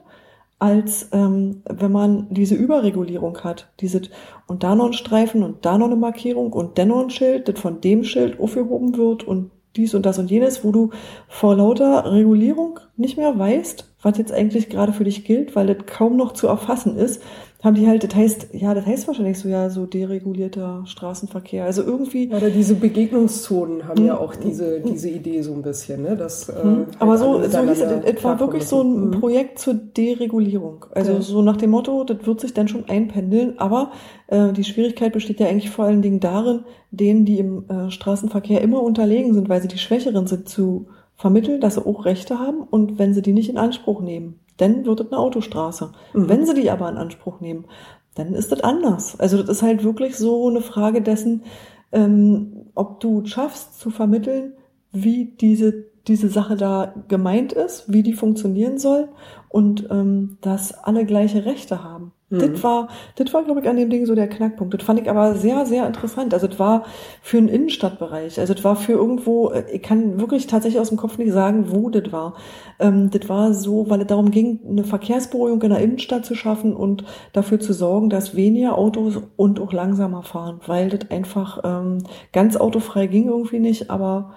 als 0.59 1.09
ähm, 1.12 1.62
wenn 1.68 1.91
man 1.91 2.28
diese 2.30 2.55
Überregulierung 2.55 3.39
hat. 3.39 3.72
Diese, 3.80 4.03
und 4.47 4.62
da 4.62 4.74
noch 4.74 4.87
ein 4.87 4.93
Streifen 4.93 5.43
und 5.43 5.64
da 5.64 5.78
noch 5.78 5.87
eine 5.87 5.97
Markierung 5.97 6.53
und 6.53 6.78
dennoch 6.78 7.03
ein 7.03 7.11
Schild, 7.11 7.49
das 7.49 7.59
von 7.59 7.80
dem 7.80 8.05
Schild 8.05 8.39
aufgehoben 8.39 8.97
wird 8.97 9.24
und 9.24 9.51
dies 9.77 9.95
und 9.95 10.05
das 10.05 10.18
und 10.18 10.31
jenes, 10.31 10.64
wo 10.64 10.73
du 10.73 10.91
vor 11.29 11.57
lauter 11.57 12.12
Regulierung 12.12 12.81
nicht 12.97 13.16
mehr 13.16 13.39
weißt, 13.39 13.95
was 14.03 14.18
jetzt 14.18 14.33
eigentlich 14.33 14.68
gerade 14.68 14.93
für 14.93 15.05
dich 15.05 15.25
gilt, 15.25 15.57
weil 15.57 15.66
das 15.66 15.87
kaum 15.87 16.16
noch 16.16 16.33
zu 16.33 16.47
erfassen 16.47 16.97
ist 16.97 17.23
haben 17.63 17.77
die 17.77 17.87
halt, 17.87 18.03
das 18.03 18.15
heißt, 18.15 18.49
ja, 18.53 18.75
das 18.75 18.85
heißt 18.87 19.07
wahrscheinlich 19.07 19.39
so, 19.39 19.49
ja, 19.49 19.71
so 19.71 19.87
deregulierter 19.87 20.83
Straßenverkehr. 20.85 21.65
Also 21.65 21.83
irgendwie. 21.85 22.29
Oder 22.29 22.51
diese 22.51 22.75
Begegnungszonen 22.75 23.87
haben 23.87 24.05
ja 24.05 24.19
auch 24.19 24.35
diese, 24.35 24.81
diese 24.81 25.09
Idee 25.09 25.43
so 25.43 25.53
ein 25.53 25.63
bisschen, 25.63 26.03
ne? 26.03 26.17
Das, 26.17 26.49
äh, 26.49 26.61
hm. 26.61 26.87
Aber 26.99 27.17
so, 27.19 27.41
so 27.49 27.61
hieß 27.61 27.81
es, 27.81 28.05
es 28.05 28.25
war 28.25 28.41
wirklich 28.41 28.67
so 28.67 28.83
ein 28.83 29.13
hm. 29.13 29.21
Projekt 29.21 29.61
zur 29.61 29.75
Deregulierung. 29.75 30.87
Also 30.91 31.21
so 31.21 31.41
nach 31.41 31.57
dem 31.57 31.71
Motto, 31.71 32.03
das 32.03 32.27
wird 32.27 32.41
sich 32.41 32.53
dann 32.53 32.67
schon 32.67 32.89
einpendeln, 32.89 33.59
aber 33.59 33.93
äh, 34.27 34.53
die 34.53 34.65
Schwierigkeit 34.65 35.13
besteht 35.13 35.39
ja 35.39 35.47
eigentlich 35.47 35.71
vor 35.71 35.85
allen 35.85 36.03
Dingen 36.03 36.19
darin, 36.19 36.65
denen, 36.91 37.25
die 37.25 37.39
im 37.39 37.69
äh, 37.69 37.91
Straßenverkehr 37.93 38.61
immer 38.61 38.83
unterlegen 38.83 39.35
sind, 39.35 39.49
weil 39.49 39.63
sie 39.63 39.69
die 39.69 39.79
Schwächeren 39.79 40.27
sind, 40.27 40.49
zu 40.49 40.87
vermitteln, 41.15 41.61
dass 41.61 41.75
sie 41.75 41.87
auch 41.87 42.07
Rechte 42.07 42.41
haben 42.41 42.63
und 42.63 42.99
wenn 42.99 43.15
sie 43.15 43.23
die 43.23 43.33
nicht 43.33 43.49
in 43.49 43.59
Anspruch 43.59 44.01
nehmen 44.01 44.41
dann 44.63 44.87
wird 44.87 45.01
es 45.01 45.07
eine 45.09 45.19
Autostraße. 45.19 45.93
Mhm. 46.15 46.29
Wenn 46.29 46.47
sie 46.47 46.55
die 46.55 46.71
aber 46.71 46.89
in 46.89 46.97
Anspruch 46.97 47.41
nehmen, 47.41 47.67
dann 48.15 48.35
ist 48.35 48.53
das 48.53 48.61
anders. 48.61 49.19
Also 49.19 49.39
das 49.39 49.49
ist 49.49 49.63
halt 49.63 49.85
wirklich 49.85 50.17
so 50.17 50.49
eine 50.49 50.61
Frage 50.61 51.03
dessen, 51.03 51.43
ähm, 51.91 52.71
ob 52.75 53.01
du 53.01 53.25
schaffst 53.27 53.81
zu 53.81 53.91
vermitteln, 53.91 54.55
wie 54.93 55.35
diese, 55.41 55.87
diese 56.07 56.29
Sache 56.29 56.57
da 56.57 56.95
gemeint 57.09 57.53
ist, 57.53 57.93
wie 57.93 58.03
die 58.03 58.13
funktionieren 58.13 58.79
soll 58.79 59.09
und 59.49 59.89
ähm, 59.91 60.39
dass 60.41 60.73
alle 60.73 61.05
gleiche 61.05 61.45
Rechte 61.45 61.83
haben. 61.83 62.13
Mhm. 62.33 62.39
Das 62.39 62.62
war, 62.62 62.89
das 63.16 63.35
war, 63.35 63.45
glaube 63.45 63.61
ich, 63.61 63.68
an 63.68 63.76
dem 63.76 63.91
Ding 63.91 64.07
so 64.07 64.14
der 64.14 64.26
Knackpunkt. 64.26 64.72
Das 64.72 64.83
fand 64.83 64.99
ich 64.99 65.11
aber 65.11 65.35
sehr, 65.35 65.66
sehr 65.66 65.87
interessant. 65.87 66.33
Also 66.33 66.47
das 66.47 66.59
war 66.59 66.85
für 67.20 67.37
einen 67.37 67.49
Innenstadtbereich. 67.49 68.41
Also 68.41 68.55
das 68.55 68.64
war 68.64 68.74
für 68.74 68.93
irgendwo, 68.93 69.51
äh, 69.51 69.64
ich 69.70 69.83
kann 69.83 70.18
wirklich 70.18 70.47
tatsächlich 70.47 70.80
aus 70.80 70.89
dem 70.89 70.97
Kopf 70.97 71.18
nicht 71.18 71.33
sagen, 71.33 71.66
wo 71.68 71.91
das 71.91 72.11
war. 72.11 72.35
Ähm, 72.78 73.11
das 73.11 73.28
war 73.28 73.53
so, 73.53 73.91
weil 73.91 74.01
es 74.01 74.07
darum 74.07 74.30
ging, 74.30 74.61
eine 74.66 74.85
Verkehrsberuhigung 74.85 75.61
in 75.61 75.70
der 75.70 75.80
Innenstadt 75.80 76.24
zu 76.24 76.35
schaffen 76.35 76.74
und 76.74 77.05
dafür 77.35 77.61
zu 77.61 77.74
sorgen, 77.74 78.09
dass 78.09 78.35
weniger 78.35 78.78
Autos 78.78 79.20
und 79.37 79.61
auch 79.61 79.74
langsamer 79.74 80.22
fahren, 80.22 80.61
weil 80.66 80.89
das 80.89 81.11
einfach 81.11 81.61
ähm, 81.64 81.99
ganz 82.33 82.57
autofrei 82.57 83.09
ging 83.09 83.28
irgendwie 83.28 83.59
nicht, 83.59 83.91
aber 83.91 84.33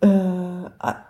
äh, 0.00 0.08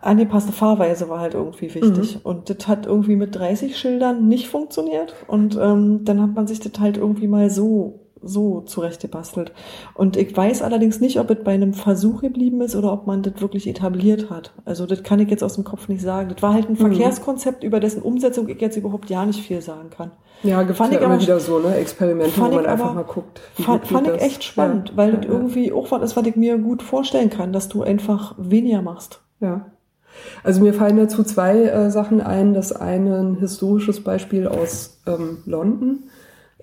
angepasste 0.02 0.52
Fahrweise 0.52 1.08
war 1.08 1.20
halt 1.20 1.34
irgendwie 1.34 1.74
wichtig. 1.74 2.16
Mhm. 2.16 2.20
Und 2.22 2.50
das 2.50 2.66
hat 2.66 2.86
irgendwie 2.86 3.16
mit 3.16 3.34
30 3.36 3.76
Schildern 3.76 4.26
nicht 4.26 4.48
funktioniert. 4.48 5.14
Und 5.28 5.56
ähm, 5.60 6.04
dann 6.04 6.20
hat 6.20 6.34
man 6.34 6.46
sich 6.46 6.60
das 6.60 6.72
halt 6.80 6.96
irgendwie 6.96 7.28
mal 7.28 7.50
so 7.50 7.99
so 8.22 8.60
zurechtgebastelt. 8.60 9.52
Und 9.94 10.16
ich 10.16 10.36
weiß 10.36 10.62
allerdings 10.62 11.00
nicht, 11.00 11.18
ob 11.18 11.30
es 11.30 11.42
bei 11.42 11.52
einem 11.52 11.74
Versuch 11.74 12.20
geblieben 12.20 12.60
ist 12.60 12.76
oder 12.76 12.92
ob 12.92 13.06
man 13.06 13.22
das 13.22 13.40
wirklich 13.40 13.66
etabliert 13.66 14.30
hat. 14.30 14.52
Also 14.64 14.86
das 14.86 15.02
kann 15.02 15.20
ich 15.20 15.30
jetzt 15.30 15.42
aus 15.42 15.54
dem 15.54 15.64
Kopf 15.64 15.88
nicht 15.88 16.02
sagen. 16.02 16.28
Das 16.28 16.42
war 16.42 16.52
halt 16.52 16.68
ein 16.68 16.72
mhm. 16.72 16.78
Verkehrskonzept, 16.78 17.64
über 17.64 17.80
dessen 17.80 18.02
Umsetzung 18.02 18.48
ich 18.48 18.60
jetzt 18.60 18.76
überhaupt 18.76 19.10
ja 19.10 19.24
nicht 19.24 19.40
viel 19.40 19.62
sagen 19.62 19.90
kann. 19.90 20.10
Ja, 20.42 20.62
gibt 20.62 20.78
fand 20.78 20.92
ja 20.94 21.00
immer 21.00 21.20
wieder 21.20 21.38
so, 21.38 21.58
ne, 21.58 21.74
Experimente, 21.76 22.40
wo 22.40 22.48
man 22.48 22.64
einfach 22.64 22.94
mal 22.94 23.04
guckt. 23.04 23.40
Fand, 23.54 23.86
fand 23.86 24.08
ich 24.08 24.22
echt 24.22 24.44
spannend, 24.44 24.90
ja, 24.90 24.96
weil 24.96 25.10
ja, 25.10 25.16
das 25.16 25.26
irgendwie 25.26 25.72
auch 25.72 25.90
was 25.90 26.02
ist, 26.02 26.16
was 26.16 26.26
ich 26.26 26.36
mir 26.36 26.56
gut 26.58 26.82
vorstellen 26.82 27.28
kann, 27.28 27.52
dass 27.52 27.68
du 27.68 27.82
einfach 27.82 28.34
weniger 28.38 28.80
machst. 28.80 29.20
Ja. 29.40 29.66
Also 30.42 30.62
mir 30.62 30.74
fallen 30.74 30.96
dazu 30.96 31.22
zwei 31.24 31.64
äh, 31.64 31.90
Sachen 31.90 32.20
ein. 32.20 32.54
Das 32.54 32.72
eine 32.72 33.18
ein 33.18 33.36
historisches 33.36 34.02
Beispiel 34.02 34.48
aus 34.48 35.00
ähm, 35.06 35.38
London. 35.46 36.04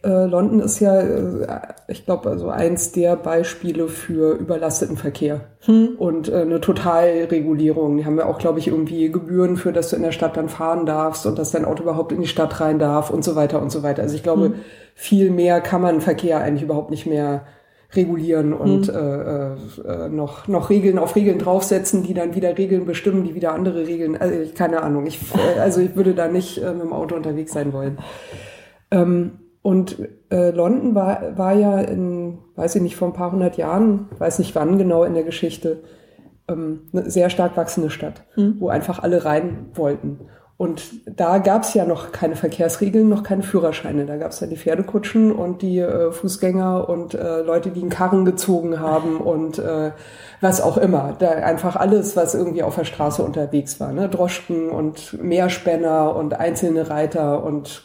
Äh, 0.07 0.25
London 0.25 0.61
ist 0.61 0.79
ja, 0.79 1.01
äh, 1.01 1.59
ich 1.89 2.05
glaube, 2.05 2.29
also 2.29 2.47
eins 2.47 2.93
der 2.93 3.17
Beispiele 3.17 3.89
für 3.89 4.35
überlasteten 4.35 4.95
Verkehr 4.95 5.41
hm. 5.65 5.95
und 5.97 6.29
äh, 6.29 6.37
eine 6.37 6.61
Totalregulierung. 6.61 7.97
Die 7.97 8.05
haben 8.05 8.17
ja 8.17 8.25
auch, 8.25 8.37
glaube 8.37 8.59
ich, 8.59 8.69
irgendwie 8.69 9.11
Gebühren 9.11 9.57
für, 9.57 9.73
dass 9.73 9.89
du 9.89 9.97
in 9.97 10.03
der 10.03 10.13
Stadt 10.13 10.37
dann 10.37 10.47
fahren 10.47 10.85
darfst 10.85 11.25
und 11.25 11.37
dass 11.37 11.51
dein 11.51 11.65
Auto 11.65 11.83
überhaupt 11.83 12.13
in 12.13 12.21
die 12.21 12.27
Stadt 12.27 12.61
rein 12.61 12.79
darf 12.79 13.09
und 13.09 13.25
so 13.25 13.35
weiter 13.35 13.61
und 13.61 13.69
so 13.69 13.83
weiter. 13.83 14.01
Also 14.01 14.15
ich 14.15 14.23
glaube, 14.23 14.45
hm. 14.45 14.53
viel 14.95 15.29
mehr 15.29 15.59
kann 15.59 15.81
man 15.81 15.99
Verkehr 15.99 16.39
eigentlich 16.39 16.63
überhaupt 16.63 16.89
nicht 16.89 17.05
mehr 17.05 17.43
regulieren 17.93 18.53
und 18.53 18.87
hm. 18.87 18.95
äh, 18.95 20.05
äh, 20.05 20.09
noch, 20.09 20.47
noch 20.47 20.69
Regeln 20.69 20.99
auf 20.99 21.17
Regeln 21.17 21.39
draufsetzen, 21.39 22.03
die 22.03 22.13
dann 22.13 22.33
wieder 22.33 22.57
Regeln 22.57 22.85
bestimmen, 22.85 23.25
die 23.25 23.35
wieder 23.35 23.53
andere 23.53 23.85
Regeln. 23.87 24.15
Also 24.15 24.37
keine 24.55 24.83
Ahnung. 24.83 25.05
Ich, 25.05 25.19
äh, 25.35 25.59
also 25.59 25.81
ich 25.81 25.97
würde 25.97 26.13
da 26.13 26.29
nicht 26.29 26.63
äh, 26.63 26.71
mit 26.71 26.83
dem 26.83 26.93
Auto 26.93 27.13
unterwegs 27.13 27.51
sein 27.51 27.73
wollen. 27.73 27.97
Ähm, 28.89 29.39
und 29.67 29.97
äh, 30.29 30.51
London 30.51 30.95
war, 30.95 31.37
war 31.37 31.51
ja 31.51 31.81
in, 31.81 32.37
weiß 32.55 32.75
ich 32.75 32.81
nicht, 32.81 32.95
vor 32.95 33.09
ein 33.09 33.13
paar 33.13 33.33
hundert 33.33 33.57
Jahren, 33.57 34.07
weiß 34.17 34.39
nicht 34.39 34.55
wann 34.55 34.77
genau 34.77 35.03
in 35.03 35.13
der 35.13 35.23
Geschichte, 35.23 35.83
ähm, 36.47 36.83
eine 36.93 37.09
sehr 37.09 37.29
stark 37.29 37.57
wachsende 37.57 37.89
Stadt, 37.89 38.23
mhm. 38.37 38.55
wo 38.59 38.69
einfach 38.69 39.03
alle 39.03 39.25
rein 39.25 39.65
wollten. 39.73 40.21
Und 40.55 40.83
da 41.05 41.39
gab 41.39 41.63
es 41.63 41.73
ja 41.73 41.83
noch 41.83 42.13
keine 42.13 42.37
Verkehrsregeln, 42.37 43.09
noch 43.09 43.23
keine 43.23 43.43
Führerscheine. 43.43 44.05
Da 44.05 44.15
gab 44.15 44.31
es 44.31 44.39
ja 44.39 44.47
die 44.47 44.55
Pferdekutschen 44.55 45.33
und 45.33 45.61
die 45.61 45.79
äh, 45.79 46.13
Fußgänger 46.13 46.87
und 46.87 47.13
äh, 47.13 47.41
Leute, 47.41 47.69
die 47.69 47.81
einen 47.81 47.89
Karren 47.89 48.23
gezogen 48.23 48.79
haben 48.79 49.17
und 49.17 49.59
äh, 49.59 49.91
was 50.39 50.61
auch 50.61 50.77
immer. 50.77 51.13
Da 51.19 51.31
einfach 51.31 51.75
alles, 51.75 52.15
was 52.15 52.35
irgendwie 52.35 52.63
auf 52.63 52.75
der 52.75 52.85
Straße 52.85 53.21
unterwegs 53.21 53.81
war. 53.81 53.91
Ne? 53.91 54.07
Droschken 54.07 54.69
und 54.69 55.21
Meerspänner 55.21 56.15
und 56.15 56.39
einzelne 56.39 56.89
Reiter 56.89 57.43
und 57.43 57.83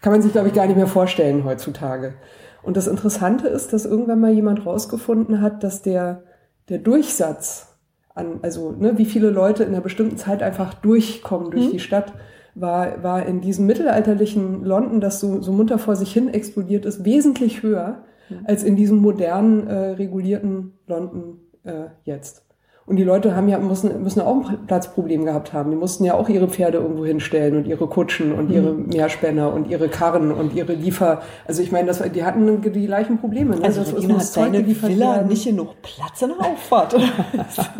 kann 0.00 0.12
man 0.12 0.22
sich, 0.22 0.32
glaube 0.32 0.48
ich, 0.48 0.54
gar 0.54 0.66
nicht 0.66 0.76
mehr 0.76 0.86
vorstellen 0.86 1.44
heutzutage. 1.44 2.14
Und 2.62 2.76
das 2.76 2.86
Interessante 2.86 3.48
ist, 3.48 3.72
dass 3.72 3.86
irgendwann 3.86 4.20
mal 4.20 4.32
jemand 4.32 4.66
rausgefunden 4.66 5.40
hat, 5.40 5.62
dass 5.64 5.82
der, 5.82 6.22
der 6.68 6.78
Durchsatz 6.78 7.78
an, 8.14 8.40
also 8.42 8.72
ne, 8.72 8.98
wie 8.98 9.04
viele 9.04 9.30
Leute 9.30 9.62
in 9.62 9.70
einer 9.70 9.80
bestimmten 9.80 10.16
Zeit 10.16 10.42
einfach 10.42 10.74
durchkommen 10.74 11.50
durch 11.50 11.66
mhm. 11.66 11.72
die 11.72 11.80
Stadt, 11.80 12.12
war, 12.54 13.02
war 13.02 13.26
in 13.26 13.40
diesem 13.40 13.66
mittelalterlichen 13.66 14.64
London, 14.64 15.00
das 15.00 15.20
so, 15.20 15.40
so 15.40 15.52
munter 15.52 15.78
vor 15.78 15.96
sich 15.96 16.12
hin 16.12 16.28
explodiert 16.28 16.84
ist, 16.84 17.04
wesentlich 17.04 17.62
höher 17.62 18.04
mhm. 18.28 18.40
als 18.44 18.62
in 18.62 18.76
diesem 18.76 18.98
modernen, 18.98 19.66
äh, 19.66 19.90
regulierten 19.90 20.74
London 20.86 21.38
äh, 21.62 21.86
jetzt. 22.04 22.44
Und 22.90 22.96
die 22.96 23.04
Leute 23.04 23.36
haben 23.36 23.48
ja, 23.48 23.56
müssen, 23.60 24.02
müssen 24.02 24.20
auch 24.20 24.50
ein 24.50 24.66
Platzproblem 24.66 25.24
gehabt 25.24 25.52
haben. 25.52 25.70
Die 25.70 25.76
mussten 25.76 26.02
ja 26.02 26.14
auch 26.14 26.28
ihre 26.28 26.48
Pferde 26.48 26.78
irgendwo 26.78 27.06
hinstellen 27.06 27.56
und 27.56 27.68
ihre 27.68 27.86
Kutschen 27.86 28.32
und 28.32 28.50
ihre 28.50 28.72
mhm. 28.72 28.88
Meerspänner 28.88 29.52
und 29.52 29.68
ihre 29.68 29.88
Karren 29.88 30.32
und 30.32 30.56
ihre 30.56 30.72
Liefer. 30.72 31.22
Also 31.46 31.62
ich 31.62 31.70
meine, 31.70 31.86
das, 31.86 32.02
die 32.12 32.24
hatten 32.24 32.60
die 32.60 32.86
gleichen 32.86 33.18
Probleme. 33.18 33.54
Ne? 33.54 33.62
Also 33.62 33.82
das 33.82 33.92
ist 33.92 34.08
muss 34.08 34.32
seine 34.32 34.66
Villa 34.66 35.14
werden. 35.14 35.28
nicht 35.28 35.44
genug 35.44 35.80
Platz 35.82 36.20
in 36.22 36.30
der 36.30 36.44
Auffahrt. 36.44 36.96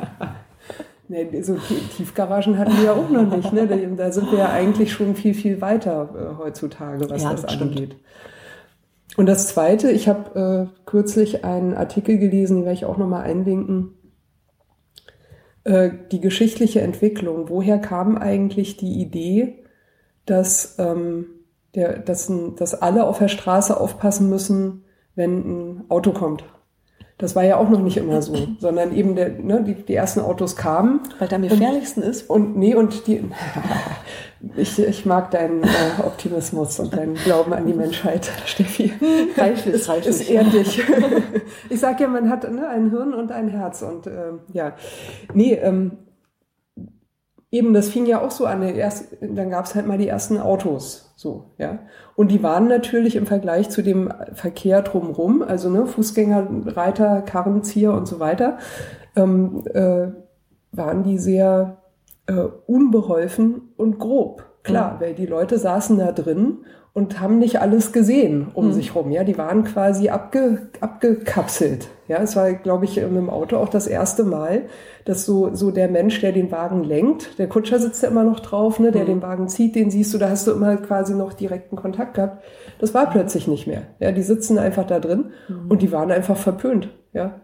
nee, 1.08 1.42
so 1.42 1.56
Tiefgaragen 1.96 2.56
hatten 2.56 2.76
wir 2.76 2.84
ja 2.84 2.92
auch 2.92 3.10
noch 3.10 3.36
nicht. 3.36 3.52
Ne? 3.52 3.66
Da 3.96 4.12
sind 4.12 4.30
wir 4.30 4.38
ja 4.38 4.50
eigentlich 4.50 4.92
schon 4.92 5.16
viel, 5.16 5.34
viel 5.34 5.60
weiter 5.60 6.08
äh, 6.14 6.38
heutzutage, 6.40 7.10
was 7.10 7.20
ja, 7.24 7.32
das, 7.32 7.42
das 7.42 7.60
angeht. 7.60 7.96
Und 9.16 9.26
das 9.26 9.48
Zweite, 9.48 9.90
ich 9.90 10.06
habe 10.06 10.70
äh, 10.70 10.80
kürzlich 10.88 11.44
einen 11.44 11.74
Artikel 11.74 12.16
gelesen, 12.18 12.58
den 12.58 12.64
werde 12.64 12.76
ich 12.76 12.84
auch 12.84 12.96
nochmal 12.96 13.24
einlinken, 13.24 13.96
äh, 15.64 15.90
die 16.10 16.20
geschichtliche 16.20 16.80
Entwicklung. 16.80 17.48
Woher 17.48 17.78
kam 17.78 18.16
eigentlich 18.16 18.76
die 18.76 19.00
Idee, 19.00 19.64
dass, 20.26 20.78
ähm, 20.78 21.26
der, 21.74 21.98
dass, 21.98 22.32
dass 22.56 22.80
alle 22.80 23.06
auf 23.06 23.18
der 23.18 23.28
Straße 23.28 23.78
aufpassen 23.78 24.28
müssen, 24.28 24.84
wenn 25.14 25.38
ein 25.38 25.84
Auto 25.88 26.12
kommt? 26.12 26.44
Das 27.18 27.36
war 27.36 27.44
ja 27.44 27.58
auch 27.58 27.68
noch 27.68 27.82
nicht 27.82 27.98
immer 27.98 28.22
so, 28.22 28.34
sondern 28.58 28.94
eben 28.94 29.14
der, 29.14 29.28
ne, 29.28 29.62
die, 29.62 29.74
die 29.74 29.94
ersten 29.94 30.20
Autos 30.20 30.56
kamen. 30.56 31.00
Weil 31.18 31.28
da 31.28 31.36
am 31.36 31.42
gefährlichsten 31.42 32.02
ist. 32.02 32.28
Und 32.30 32.56
nee, 32.56 32.74
und 32.74 33.06
die, 33.06 33.22
ich, 34.56 34.78
ich 34.78 35.04
mag 35.04 35.30
deinen 35.30 35.62
äh, 35.62 36.02
Optimismus 36.04 36.80
und 36.80 36.96
deinen 36.96 37.14
Glauben 37.14 37.52
an 37.52 37.66
die 37.66 37.74
Menschheit, 37.74 38.30
Steffi. 38.46 38.92
Reichlich, 39.36 39.74
ist, 39.74 39.88
reichlich. 39.88 40.20
Ist 40.20 40.30
ehrlich. 40.30 40.82
ich 41.68 41.80
sag 41.80 42.00
ja, 42.00 42.08
man 42.08 42.30
hat 42.30 42.50
ne, 42.50 42.66
ein 42.68 42.90
Hirn 42.90 43.12
und 43.12 43.32
ein 43.32 43.48
Herz 43.48 43.82
und 43.82 44.06
äh, 44.06 44.32
ja. 44.52 44.72
Nee, 45.34 45.54
ähm, 45.54 45.98
eben, 47.50 47.74
das 47.74 47.90
fing 47.90 48.06
ja 48.06 48.22
auch 48.22 48.30
so 48.30 48.46
an. 48.46 48.62
Erst, 48.62 49.08
dann 49.20 49.50
gab 49.50 49.66
es 49.66 49.74
halt 49.74 49.86
mal 49.86 49.98
die 49.98 50.08
ersten 50.08 50.38
Autos, 50.38 51.12
so, 51.16 51.50
ja. 51.58 51.80
Und 52.16 52.30
die 52.30 52.42
waren 52.42 52.66
natürlich 52.66 53.16
im 53.16 53.26
Vergleich 53.26 53.68
zu 53.68 53.82
dem 53.82 54.12
Verkehr 54.32 54.80
drumherum, 54.80 55.42
also 55.42 55.68
ne, 55.68 55.86
Fußgänger, 55.86 56.48
Reiter, 56.76 57.20
Karrenzieher 57.22 57.92
und 57.92 58.08
so 58.08 58.20
weiter, 58.20 58.56
ähm, 59.16 59.64
äh, 59.74 60.08
waren 60.72 61.02
die 61.02 61.18
sehr 61.18 61.79
äh, 62.30 62.48
unbeholfen 62.66 63.72
und 63.76 63.98
grob. 63.98 64.44
klar, 64.62 64.96
weil 65.00 65.14
die 65.14 65.26
Leute 65.26 65.58
saßen 65.58 65.98
da 65.98 66.12
drin 66.12 66.58
und 66.92 67.20
haben 67.20 67.38
nicht 67.38 67.60
alles 67.60 67.92
gesehen 67.92 68.48
um 68.52 68.66
mhm. 68.66 68.72
sich 68.72 68.94
rum. 68.94 69.10
Ja, 69.10 69.24
die 69.24 69.38
waren 69.38 69.64
quasi 69.64 70.10
abge, 70.10 70.68
abgekapselt. 70.80 71.88
Ja, 72.08 72.18
es 72.18 72.36
war, 72.36 72.52
glaube 72.52 72.84
ich, 72.84 72.96
mit 72.96 73.16
dem 73.16 73.30
Auto 73.30 73.56
auch 73.56 73.68
das 73.68 73.86
erste 73.86 74.24
Mal, 74.24 74.66
dass 75.04 75.24
so, 75.24 75.54
so 75.54 75.70
der 75.70 75.88
Mensch, 75.88 76.20
der 76.20 76.32
den 76.32 76.50
Wagen 76.50 76.84
lenkt, 76.84 77.38
der 77.38 77.48
Kutscher 77.48 77.78
sitzt 77.78 78.02
ja 78.02 78.10
immer 78.10 78.24
noch 78.24 78.40
drauf, 78.40 78.78
ne, 78.80 78.90
der 78.90 79.04
mhm. 79.04 79.08
den 79.08 79.22
Wagen 79.22 79.48
zieht, 79.48 79.76
den 79.76 79.90
siehst 79.90 80.12
du, 80.12 80.18
da 80.18 80.28
hast 80.28 80.46
du 80.46 80.52
immer 80.52 80.76
quasi 80.76 81.14
noch 81.14 81.32
direkten 81.32 81.76
Kontakt 81.76 82.14
gehabt. 82.14 82.42
Das 82.80 82.92
war 82.92 83.08
plötzlich 83.08 83.48
nicht 83.48 83.66
mehr. 83.66 83.82
Ja, 83.98 84.12
die 84.12 84.22
sitzen 84.22 84.58
einfach 84.58 84.86
da 84.86 85.00
drin 85.00 85.30
mhm. 85.48 85.70
und 85.70 85.82
die 85.82 85.92
waren 85.92 86.10
einfach 86.10 86.36
verpönt. 86.36 86.90
Ja, 87.12 87.40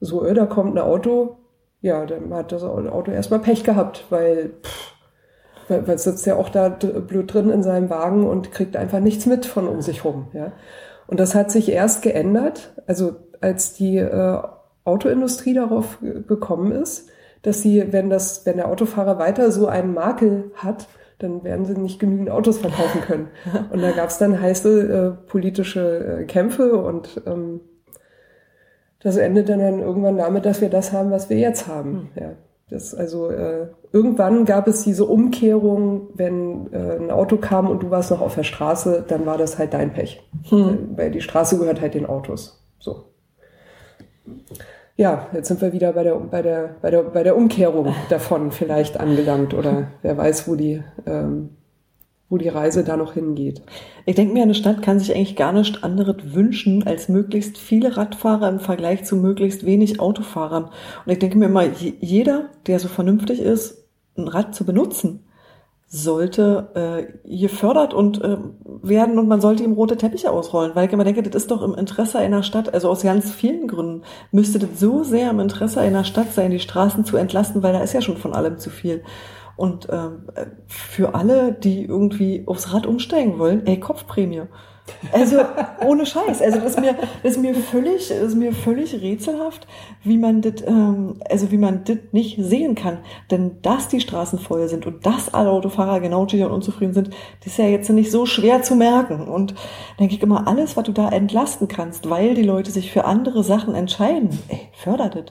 so, 0.00 0.24
äh, 0.24 0.34
da 0.34 0.46
kommt 0.46 0.74
ein 0.74 0.82
Auto, 0.82 1.36
ja, 1.80 2.04
dann 2.06 2.32
hat 2.34 2.52
das 2.52 2.64
Auto 2.64 3.10
erstmal 3.10 3.40
Pech 3.40 3.64
gehabt, 3.64 4.04
weil, 4.10 4.52
pff, 4.62 4.94
weil, 5.68 5.86
weil 5.86 5.98
sitzt 5.98 6.26
ja 6.26 6.36
auch 6.36 6.48
da 6.48 6.68
blöd 6.68 7.32
drin 7.32 7.50
in 7.50 7.62
seinem 7.62 7.90
Wagen 7.90 8.26
und 8.26 8.52
kriegt 8.52 8.76
einfach 8.76 9.00
nichts 9.00 9.26
mit 9.26 9.46
von 9.46 9.68
um 9.68 9.80
sich 9.80 10.04
rum. 10.04 10.28
Ja? 10.32 10.52
Und 11.06 11.20
das 11.20 11.34
hat 11.34 11.50
sich 11.50 11.70
erst 11.70 12.02
geändert, 12.02 12.74
also 12.86 13.16
als 13.40 13.74
die 13.74 13.98
äh, 13.98 14.42
Autoindustrie 14.84 15.54
darauf 15.54 15.98
gekommen 16.00 16.72
ist, 16.72 17.08
dass 17.42 17.62
sie, 17.62 17.92
wenn 17.92 18.10
das, 18.10 18.46
wenn 18.46 18.56
der 18.56 18.68
Autofahrer 18.68 19.18
weiter 19.18 19.52
so 19.52 19.68
einen 19.68 19.94
Makel 19.94 20.50
hat, 20.56 20.88
dann 21.18 21.44
werden 21.44 21.64
sie 21.64 21.74
nicht 21.74 21.98
genügend 21.98 22.30
Autos 22.30 22.58
verkaufen 22.58 23.00
können. 23.00 23.28
Und 23.70 23.82
da 23.82 23.90
gab 23.92 24.08
es 24.08 24.18
dann 24.18 24.40
heiße 24.40 25.16
äh, 25.16 25.28
politische 25.28 26.20
äh, 26.20 26.24
Kämpfe 26.24 26.76
und 26.76 27.20
ähm, 27.26 27.60
das 29.00 29.16
endet 29.16 29.48
dann, 29.48 29.60
dann 29.60 29.80
irgendwann 29.80 30.16
damit, 30.16 30.44
dass 30.44 30.60
wir 30.60 30.70
das 30.70 30.92
haben, 30.92 31.10
was 31.10 31.30
wir 31.30 31.38
jetzt 31.38 31.66
haben. 31.66 32.10
Hm. 32.14 32.22
Ja. 32.22 32.30
Das 32.70 32.94
also 32.94 33.30
äh, 33.30 33.68
irgendwann 33.92 34.44
gab 34.44 34.68
es 34.68 34.82
diese 34.82 35.06
Umkehrung, 35.06 36.08
wenn 36.14 36.70
äh, 36.72 36.96
ein 36.96 37.10
Auto 37.10 37.38
kam 37.38 37.66
und 37.68 37.82
du 37.82 37.90
warst 37.90 38.10
noch 38.10 38.20
auf 38.20 38.34
der 38.34 38.42
Straße, 38.42 39.04
dann 39.08 39.24
war 39.24 39.38
das 39.38 39.58
halt 39.58 39.72
dein 39.72 39.92
Pech, 39.94 40.22
hm. 40.50 40.90
weil 40.96 41.10
die 41.10 41.22
Straße 41.22 41.58
gehört 41.58 41.80
halt 41.80 41.94
den 41.94 42.04
Autos. 42.04 42.62
So. 42.78 43.04
Ja, 44.96 45.28
jetzt 45.32 45.48
sind 45.48 45.62
wir 45.62 45.72
wieder 45.72 45.92
bei 45.92 46.02
der 46.02 46.16
bei 46.16 46.42
der 46.42 46.74
bei 46.82 46.90
der 46.90 47.02
bei 47.04 47.22
der 47.22 47.36
Umkehrung 47.36 47.94
davon 48.10 48.50
vielleicht 48.50 49.00
angelangt 49.00 49.54
oder 49.54 49.88
wer 50.02 50.18
weiß, 50.18 50.46
wo 50.46 50.54
die 50.54 50.82
ähm, 51.06 51.50
wo 52.30 52.36
die 52.36 52.48
Reise 52.48 52.84
da 52.84 52.96
noch 52.96 53.14
hingeht. 53.14 53.62
Ich 54.04 54.14
denke 54.14 54.34
mir, 54.34 54.42
eine 54.42 54.54
Stadt 54.54 54.82
kann 54.82 54.98
sich 54.98 55.14
eigentlich 55.14 55.36
gar 55.36 55.52
nicht 55.52 55.82
anderes 55.82 56.16
wünschen, 56.34 56.86
als 56.86 57.08
möglichst 57.08 57.56
viele 57.56 57.96
Radfahrer 57.96 58.48
im 58.48 58.60
Vergleich 58.60 59.04
zu 59.04 59.16
möglichst 59.16 59.64
wenig 59.64 60.00
Autofahrern. 60.00 60.64
Und 60.64 61.12
ich 61.12 61.18
denke 61.18 61.38
mir 61.38 61.46
immer, 61.46 61.64
jeder, 62.00 62.50
der 62.66 62.78
so 62.78 62.88
vernünftig 62.88 63.40
ist, 63.40 63.88
ein 64.16 64.28
Rad 64.28 64.54
zu 64.54 64.64
benutzen, 64.64 65.24
sollte 65.90 67.08
äh, 67.24 67.38
gefördert 67.38 67.94
und 67.94 68.20
äh, 68.22 68.36
werden 68.82 69.18
und 69.18 69.26
man 69.26 69.40
sollte 69.40 69.64
ihm 69.64 69.72
rote 69.72 69.96
Teppiche 69.96 70.30
ausrollen, 70.30 70.72
weil 70.74 70.86
ich 70.86 70.92
immer 70.92 71.04
denke, 71.04 71.22
das 71.22 71.34
ist 71.34 71.50
doch 71.50 71.62
im 71.62 71.74
Interesse 71.74 72.18
einer 72.18 72.42
Stadt, 72.42 72.74
also 72.74 72.90
aus 72.90 73.02
ganz 73.02 73.32
vielen 73.32 73.68
Gründen 73.68 74.02
müsste 74.30 74.58
das 74.58 74.78
so 74.78 75.02
sehr 75.02 75.30
im 75.30 75.40
Interesse 75.40 75.80
einer 75.80 76.04
Stadt 76.04 76.34
sein, 76.34 76.50
die 76.50 76.58
Straßen 76.58 77.06
zu 77.06 77.16
entlasten, 77.16 77.62
weil 77.62 77.72
da 77.72 77.80
ist 77.80 77.94
ja 77.94 78.02
schon 78.02 78.18
von 78.18 78.34
allem 78.34 78.58
zu 78.58 78.68
viel. 78.68 79.02
Und 79.58 79.88
ähm, 79.90 80.28
für 80.68 81.16
alle, 81.16 81.52
die 81.52 81.84
irgendwie 81.84 82.44
aufs 82.46 82.72
Rad 82.72 82.86
umsteigen 82.86 83.40
wollen, 83.40 83.66
ey, 83.66 83.80
Kopfprämie. 83.80 84.42
Also 85.12 85.38
ohne 85.84 86.06
Scheiß. 86.06 86.40
Also 86.40 86.60
das 86.60 86.70
ist 86.70 86.80
mir, 86.80 86.94
das 87.24 87.32
ist 87.32 87.42
mir 87.42 87.54
völlig, 87.56 88.08
das 88.08 88.18
ist 88.18 88.36
mir 88.36 88.52
völlig 88.52 88.94
rätselhaft, 88.94 89.66
wie 90.04 90.16
man 90.16 90.42
das, 90.42 90.62
ähm, 90.64 91.16
also 91.28 91.50
wie 91.50 91.58
man 91.58 91.82
das 91.84 91.96
nicht 92.12 92.38
sehen 92.40 92.76
kann. 92.76 92.98
Denn 93.32 93.60
dass 93.62 93.88
die 93.88 94.00
Straßen 94.00 94.38
voll 94.38 94.68
sind 94.68 94.86
und 94.86 95.04
dass 95.04 95.34
alle 95.34 95.50
Autofahrer 95.50 95.98
genau 95.98 96.20
und 96.20 96.32
unzufrieden 96.34 96.94
sind, 96.94 97.10
das 97.40 97.54
ist 97.54 97.58
ja 97.58 97.66
jetzt 97.66 97.90
nicht 97.90 98.12
so 98.12 98.26
schwer 98.26 98.62
zu 98.62 98.76
merken. 98.76 99.26
Und 99.26 99.56
denke 99.98 100.14
ich 100.14 100.22
immer, 100.22 100.46
alles, 100.46 100.76
was 100.76 100.84
du 100.84 100.92
da 100.92 101.08
entlasten 101.08 101.66
kannst, 101.66 102.08
weil 102.08 102.34
die 102.34 102.44
Leute 102.44 102.70
sich 102.70 102.92
für 102.92 103.06
andere 103.06 103.42
Sachen 103.42 103.74
entscheiden, 103.74 104.30
ey, 104.46 104.68
fördert 104.72 105.16
das. 105.16 105.24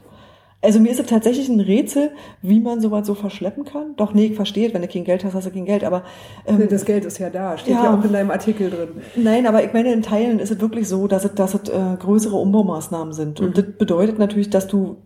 Also 0.62 0.80
mir 0.80 0.92
ist 0.92 1.00
es 1.00 1.06
tatsächlich 1.06 1.50
ein 1.50 1.60
Rätsel, 1.60 2.12
wie 2.42 2.60
man 2.60 2.82
sowas 2.82 3.06
so 3.06 3.14
verschleppen 3.14 3.64
kann. 3.64 3.96
Doch, 3.96 4.14
nee, 4.14 4.26
ich 4.26 4.36
verstehe, 4.36 4.74
wenn 4.74 4.82
du 4.82 4.88
kein 4.88 5.04
Geld 5.04 5.24
hast, 5.24 5.36
hast 5.36 5.46
du 5.46 5.52
kein 5.52 5.66
Geld, 5.66 5.84
aber... 5.84 6.04
Ähm, 6.48 6.68
das 6.68 6.84
Geld 6.86 7.06
ist 7.06 7.20
ja 7.20 7.30
da, 7.30 7.58
steht 7.58 7.76
ja, 7.76 7.84
ja, 7.84 7.98
auch 7.98 8.04
in 8.04 8.12
deinem 8.12 8.32
Artikel 8.32 8.72
drin. 8.72 8.90
Nein, 9.16 9.46
aber 9.46 9.64
ich 9.64 9.72
meine, 9.74 9.94
in 9.94 10.02
Teilen 10.02 10.40
ist 10.40 10.52
es 10.52 10.60
wirklich 10.60 10.88
so, 10.88 11.08
dass 11.08 11.26
es, 11.26 11.36
dass 11.36 11.54
es 11.54 11.70
äh, 11.70 11.98
größere 12.00 12.36
Umbaumaßnahmen 12.36 13.14
sind. 13.14 13.40
Mhm. 13.40 13.48
Und 13.48 13.58
das 13.58 13.66
bedeutet 13.78 14.18
natürlich, 14.18 14.50
dass 14.50 14.68
du 14.68 14.98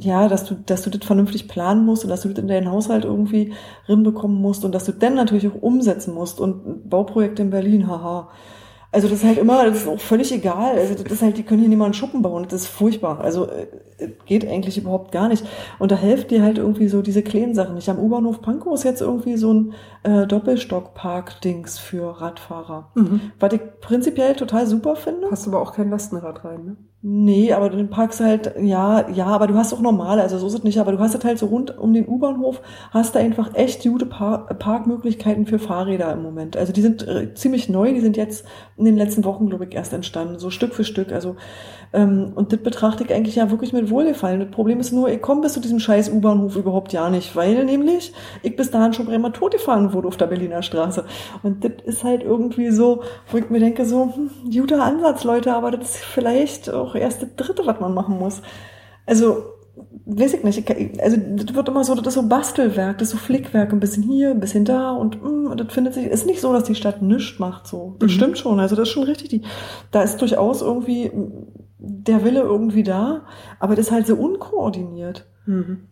ja, 0.00 0.28
dass 0.28 0.44
du, 0.44 0.54
dass 0.54 0.82
du 0.82 0.90
das 0.90 1.04
vernünftig 1.04 1.48
planen 1.48 1.84
musst 1.86 2.04
und 2.04 2.10
dass 2.10 2.20
du 2.20 2.28
das 2.28 2.38
in 2.38 2.48
deinen 2.48 2.70
Haushalt 2.70 3.04
irgendwie 3.04 3.54
rinbekommen 3.88 4.38
musst 4.38 4.64
und 4.64 4.74
dass 4.74 4.84
du 4.84 4.92
dann 4.92 5.14
natürlich 5.14 5.48
auch 5.48 5.62
umsetzen 5.62 6.14
musst 6.14 6.40
und 6.40 6.90
Bauprojekte 6.90 7.42
in 7.42 7.50
Berlin, 7.50 7.88
haha. 7.88 8.28
Also 8.90 9.06
das 9.08 9.18
ist 9.18 9.24
halt 9.24 9.36
immer, 9.38 9.64
das 9.66 9.82
ist 9.82 9.88
auch 9.88 10.00
völlig 10.00 10.32
egal. 10.32 10.78
Also 10.78 10.94
das 10.94 11.12
ist 11.12 11.22
halt, 11.22 11.36
die 11.36 11.42
können 11.42 11.60
hier 11.60 11.68
niemanden 11.68 11.92
Schuppen 11.92 12.22
bauen. 12.22 12.46
Das 12.48 12.62
ist 12.62 12.68
furchtbar. 12.68 13.20
Also 13.20 13.46
äh, 13.50 13.66
geht 14.24 14.48
eigentlich 14.48 14.78
überhaupt 14.78 15.12
gar 15.12 15.28
nicht. 15.28 15.44
Und 15.78 15.92
da 15.92 15.96
hilft 15.96 16.30
dir 16.30 16.42
halt 16.42 16.56
irgendwie 16.56 16.88
so 16.88 17.02
diese 17.02 17.22
kleinen 17.22 17.54
Sachen 17.54 17.74
nicht. 17.74 17.88
Am 17.90 17.98
U-Bahnhof 17.98 18.40
Pankow 18.40 18.72
ist 18.72 18.84
jetzt 18.84 19.02
irgendwie 19.02 19.36
so 19.36 19.52
ein 19.52 19.74
äh, 20.04 20.26
Doppelstockpark-Dings 20.26 21.78
für 21.78 22.18
Radfahrer. 22.20 22.90
Mhm. 22.94 23.32
Was 23.38 23.52
ich 23.52 23.60
prinzipiell 23.80 24.34
total 24.34 24.66
super 24.66 24.96
finde. 24.96 25.30
Hast 25.30 25.46
aber 25.46 25.60
auch 25.60 25.74
kein 25.74 25.90
Lastenrad 25.90 26.44
rein, 26.44 26.64
ne? 26.64 26.76
Nee, 27.00 27.52
aber 27.52 27.70
du 27.70 27.86
parkst 27.86 28.18
halt, 28.18 28.54
ja, 28.60 29.08
ja, 29.08 29.26
aber 29.26 29.46
du 29.46 29.54
hast 29.54 29.72
auch 29.72 29.80
normale, 29.80 30.20
also 30.20 30.36
so 30.36 30.48
ist 30.48 30.54
es 30.54 30.64
nicht, 30.64 30.78
aber 30.80 30.90
du 30.90 30.98
hast 30.98 31.24
halt 31.24 31.38
so 31.38 31.46
rund 31.46 31.78
um 31.78 31.94
den 31.94 32.08
U-Bahnhof, 32.08 32.60
hast 32.90 33.14
da 33.14 33.20
einfach 33.20 33.54
echt 33.54 33.84
gute 33.84 34.04
Par 34.04 34.48
Parkmöglichkeiten 34.48 35.46
für 35.46 35.60
Fahrräder 35.60 36.12
im 36.12 36.24
Moment. 36.24 36.56
Also 36.56 36.72
die 36.72 36.80
sind 36.80 37.06
äh, 37.06 37.32
ziemlich 37.34 37.68
neu, 37.68 37.92
die 37.92 38.00
sind 38.00 38.16
jetzt 38.16 38.44
in 38.76 38.84
den 38.84 38.96
letzten 38.96 39.24
Wochen, 39.24 39.48
glaube 39.48 39.66
ich, 39.66 39.74
erst 39.76 39.92
entstanden, 39.92 40.40
so 40.40 40.50
Stück 40.50 40.74
für 40.74 40.82
Stück. 40.82 41.12
Also 41.12 41.36
ähm, 41.92 42.32
und 42.34 42.52
das 42.52 42.60
betrachte 42.60 43.04
ich 43.04 43.14
eigentlich 43.14 43.36
ja 43.36 43.50
wirklich 43.50 43.72
mit 43.72 43.90
Wohlgefallen. 43.90 44.40
Das 44.40 44.50
Problem 44.50 44.80
ist 44.80 44.92
nur, 44.92 45.08
ich 45.08 45.22
komme 45.22 45.42
bis 45.42 45.54
zu 45.54 45.60
diesem 45.60 45.78
scheiß 45.78 46.10
U-Bahnhof 46.10 46.56
überhaupt 46.56 46.92
ja 46.92 47.08
nicht, 47.08 47.34
weil 47.34 47.64
nämlich 47.64 48.12
ich 48.42 48.56
bis 48.56 48.70
dahin 48.70 48.92
schon 48.92 49.06
Bremer 49.06 49.32
tot 49.32 49.52
gefahren 49.52 49.92
wurde 49.92 50.08
auf 50.08 50.16
der 50.16 50.26
Berliner 50.26 50.62
Straße. 50.62 51.04
Und 51.42 51.64
das 51.64 51.72
ist 51.84 52.04
halt 52.04 52.22
irgendwie 52.22 52.70
so, 52.70 53.02
wo 53.30 53.38
ich 53.38 53.48
mir 53.48 53.60
denke, 53.60 53.86
so, 53.86 54.12
hm, 54.14 54.30
guter 54.52 54.82
Ansatz, 54.82 55.24
Leute, 55.24 55.54
aber 55.54 55.70
das 55.70 55.96
ist 55.96 56.04
vielleicht 56.04 56.70
auch 56.72 56.87
erst 56.94 57.22
das 57.22 57.34
Dritte, 57.36 57.66
was 57.66 57.80
man 57.80 57.94
machen 57.94 58.18
muss. 58.18 58.42
Also, 59.06 59.44
weiß 60.06 60.34
ich 60.34 60.44
nicht, 60.44 61.00
also 61.00 61.16
das 61.36 61.54
wird 61.54 61.68
immer 61.68 61.84
so, 61.84 61.94
das 61.94 62.08
ist 62.08 62.14
so 62.14 62.28
Bastelwerk, 62.28 62.98
das 62.98 63.08
ist 63.08 63.12
so 63.12 63.18
Flickwerk, 63.18 63.72
ein 63.72 63.80
bisschen 63.80 64.02
hier, 64.02 64.30
ein 64.30 64.40
bisschen 64.40 64.64
da 64.64 64.92
und, 64.92 65.22
mm, 65.22 65.56
das 65.56 65.72
findet 65.72 65.94
sich, 65.94 66.06
ist 66.06 66.26
nicht 66.26 66.40
so, 66.40 66.52
dass 66.52 66.64
die 66.64 66.74
Stadt 66.74 67.02
nichts 67.02 67.38
macht, 67.38 67.66
so. 67.66 67.96
Das 67.98 68.10
mhm. 68.10 68.14
stimmt 68.14 68.38
schon, 68.38 68.60
also 68.60 68.76
das 68.76 68.88
ist 68.88 68.94
schon 68.94 69.04
richtig, 69.04 69.28
die, 69.28 69.42
da 69.90 70.02
ist 70.02 70.20
durchaus 70.20 70.62
irgendwie 70.62 71.10
der 71.78 72.24
Wille 72.24 72.40
irgendwie 72.40 72.82
da, 72.82 73.22
aber 73.60 73.76
das 73.76 73.86
ist 73.86 73.92
halt 73.92 74.06
so 74.06 74.16
unkoordiniert. 74.16 75.26
Mhm. 75.46 75.88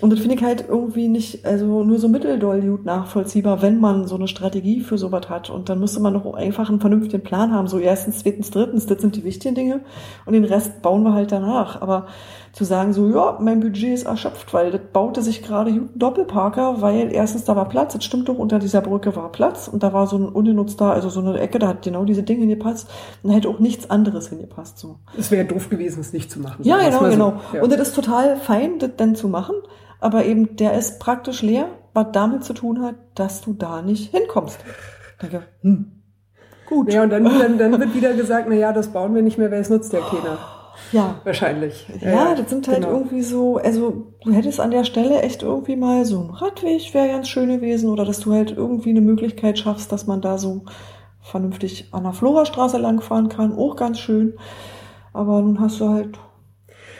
Und 0.00 0.10
das 0.10 0.20
finde 0.20 0.36
ich 0.36 0.42
halt 0.44 0.64
irgendwie 0.68 1.08
nicht, 1.08 1.44
also 1.44 1.82
nur 1.82 1.98
so 1.98 2.08
mitteldoll 2.08 2.60
gut 2.60 2.84
nachvollziehbar, 2.84 3.62
wenn 3.62 3.80
man 3.80 4.06
so 4.06 4.14
eine 4.14 4.28
Strategie 4.28 4.80
für 4.80 4.96
sowas 4.96 5.28
hat. 5.28 5.50
Und 5.50 5.68
dann 5.68 5.80
müsste 5.80 5.98
man 5.98 6.14
doch 6.14 6.34
einfach 6.34 6.68
einen 6.68 6.80
vernünftigen 6.80 7.24
Plan 7.24 7.52
haben. 7.52 7.66
So 7.66 7.78
erstens, 7.78 8.20
zweitens, 8.20 8.50
drittens, 8.52 8.86
das 8.86 9.00
sind 9.00 9.16
die 9.16 9.24
wichtigen 9.24 9.56
Dinge. 9.56 9.80
Und 10.24 10.34
den 10.34 10.44
Rest 10.44 10.82
bauen 10.82 11.02
wir 11.02 11.14
halt 11.14 11.32
danach. 11.32 11.82
Aber 11.82 12.06
zu 12.58 12.64
sagen 12.64 12.92
so, 12.92 13.08
ja, 13.08 13.38
mein 13.40 13.60
Budget 13.60 13.94
ist 13.94 14.06
erschöpft, 14.06 14.52
weil 14.52 14.70
das 14.70 14.80
baute 14.92 15.22
sich 15.22 15.42
gerade 15.42 15.88
Doppelparker, 15.94 16.82
weil 16.82 17.12
erstens 17.12 17.44
da 17.44 17.56
war 17.56 17.68
Platz, 17.68 17.94
das 17.94 18.04
stimmt 18.04 18.28
doch, 18.28 18.36
unter 18.38 18.58
dieser 18.58 18.80
Brücke 18.80 19.14
war 19.16 19.32
Platz 19.32 19.68
und 19.68 19.82
da 19.82 19.92
war 19.92 20.06
so 20.06 20.18
ein 20.18 20.28
ungenutzter, 20.28 20.92
also 20.92 21.08
so 21.08 21.20
eine 21.20 21.38
Ecke, 21.38 21.58
da 21.58 21.68
hat 21.68 21.82
genau 21.82 22.04
diese 22.04 22.22
Dinge 22.22 22.40
hingepasst 22.40 22.88
und 23.22 23.30
da 23.30 23.36
hätte 23.36 23.48
auch 23.48 23.60
nichts 23.60 23.88
anderes 23.88 24.28
hingepasst, 24.28 24.78
so. 24.78 24.98
Es 25.16 25.30
wäre 25.30 25.44
doof 25.44 25.70
gewesen, 25.70 26.00
es 26.00 26.12
nicht 26.12 26.30
zu 26.30 26.40
machen. 26.40 26.64
Ja, 26.64 26.78
genau, 26.78 27.08
genau. 27.08 27.40
So. 27.50 27.56
Ja. 27.56 27.62
Und 27.62 27.72
das 27.72 27.80
ist 27.80 27.94
total 27.94 28.36
fein, 28.36 28.78
das 28.78 28.90
dann 28.96 29.14
zu 29.14 29.28
machen 29.28 29.54
aber 30.00 30.24
eben 30.24 30.56
der 30.56 30.74
ist 30.74 31.00
praktisch 31.00 31.42
leer, 31.42 31.68
was 31.92 32.06
damit 32.12 32.44
zu 32.44 32.52
tun 32.52 32.82
hat, 32.82 32.94
dass 33.14 33.40
du 33.40 33.52
da 33.52 33.82
nicht 33.82 34.14
hinkommst. 34.14 34.58
Denke, 35.20 35.42
hm, 35.62 36.02
gut. 36.68 36.92
Ja, 36.92 37.02
und 37.02 37.10
dann, 37.10 37.24
dann, 37.24 37.58
dann 37.58 37.80
wird 37.80 37.94
wieder 37.94 38.14
gesagt, 38.14 38.46
na 38.48 38.54
ja, 38.54 38.72
das 38.72 38.88
bauen 38.88 39.14
wir 39.14 39.22
nicht 39.22 39.38
mehr, 39.38 39.50
weil 39.50 39.60
es 39.60 39.70
nutzt 39.70 39.92
ja 39.92 40.00
keiner. 40.00 40.38
Ja. 40.92 41.20
Wahrscheinlich. 41.24 41.86
Ja, 42.00 42.34
das 42.34 42.48
sind 42.50 42.66
halt 42.68 42.82
genau. 42.82 42.90
irgendwie 42.90 43.22
so, 43.22 43.56
also 43.56 44.06
du 44.24 44.32
hättest 44.32 44.60
an 44.60 44.70
der 44.70 44.84
Stelle 44.84 45.22
echt 45.22 45.42
irgendwie 45.42 45.76
mal 45.76 46.04
so 46.04 46.20
ein 46.20 46.30
Radweg 46.30 46.94
wäre 46.94 47.08
ganz 47.08 47.28
schön 47.28 47.48
gewesen 47.48 47.90
oder 47.90 48.04
dass 48.04 48.20
du 48.20 48.32
halt 48.32 48.52
irgendwie 48.52 48.90
eine 48.90 49.00
Möglichkeit 49.00 49.58
schaffst, 49.58 49.92
dass 49.92 50.06
man 50.06 50.20
da 50.20 50.38
so 50.38 50.64
vernünftig 51.20 51.88
an 51.92 52.04
der 52.04 52.12
Florastraße 52.12 52.78
langfahren 52.78 53.28
kann, 53.28 53.56
auch 53.56 53.76
ganz 53.76 53.98
schön. 53.98 54.34
Aber 55.12 55.42
nun 55.42 55.60
hast 55.60 55.80
du 55.80 55.88
halt 55.88 56.18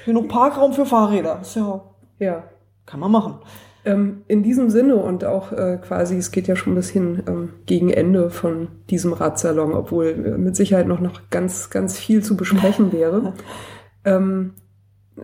genug 0.04 0.28
Parkraum 0.28 0.72
für 0.72 0.86
Fahrräder. 0.86 1.40
Ist 1.40 1.56
ja, 1.56 1.82
ja. 2.18 2.44
Kann 2.86 3.00
man 3.00 3.12
machen. 3.12 3.38
Ähm, 3.84 4.22
in 4.26 4.42
diesem 4.42 4.70
Sinne 4.70 4.96
und 4.96 5.24
auch 5.24 5.52
äh, 5.52 5.78
quasi, 5.80 6.16
es 6.16 6.30
geht 6.30 6.48
ja 6.48 6.56
schon 6.56 6.72
ein 6.72 6.76
bisschen 6.76 7.22
ähm, 7.26 7.48
gegen 7.66 7.90
Ende 7.90 8.30
von 8.30 8.68
diesem 8.90 9.12
Radsalon, 9.12 9.72
obwohl 9.72 10.06
äh, 10.06 10.38
mit 10.38 10.56
Sicherheit 10.56 10.88
noch, 10.88 11.00
noch 11.00 11.30
ganz, 11.30 11.70
ganz 11.70 11.96
viel 11.96 12.22
zu 12.22 12.36
besprechen 12.36 12.92
wäre. 12.92 13.34
ähm, 14.04 14.54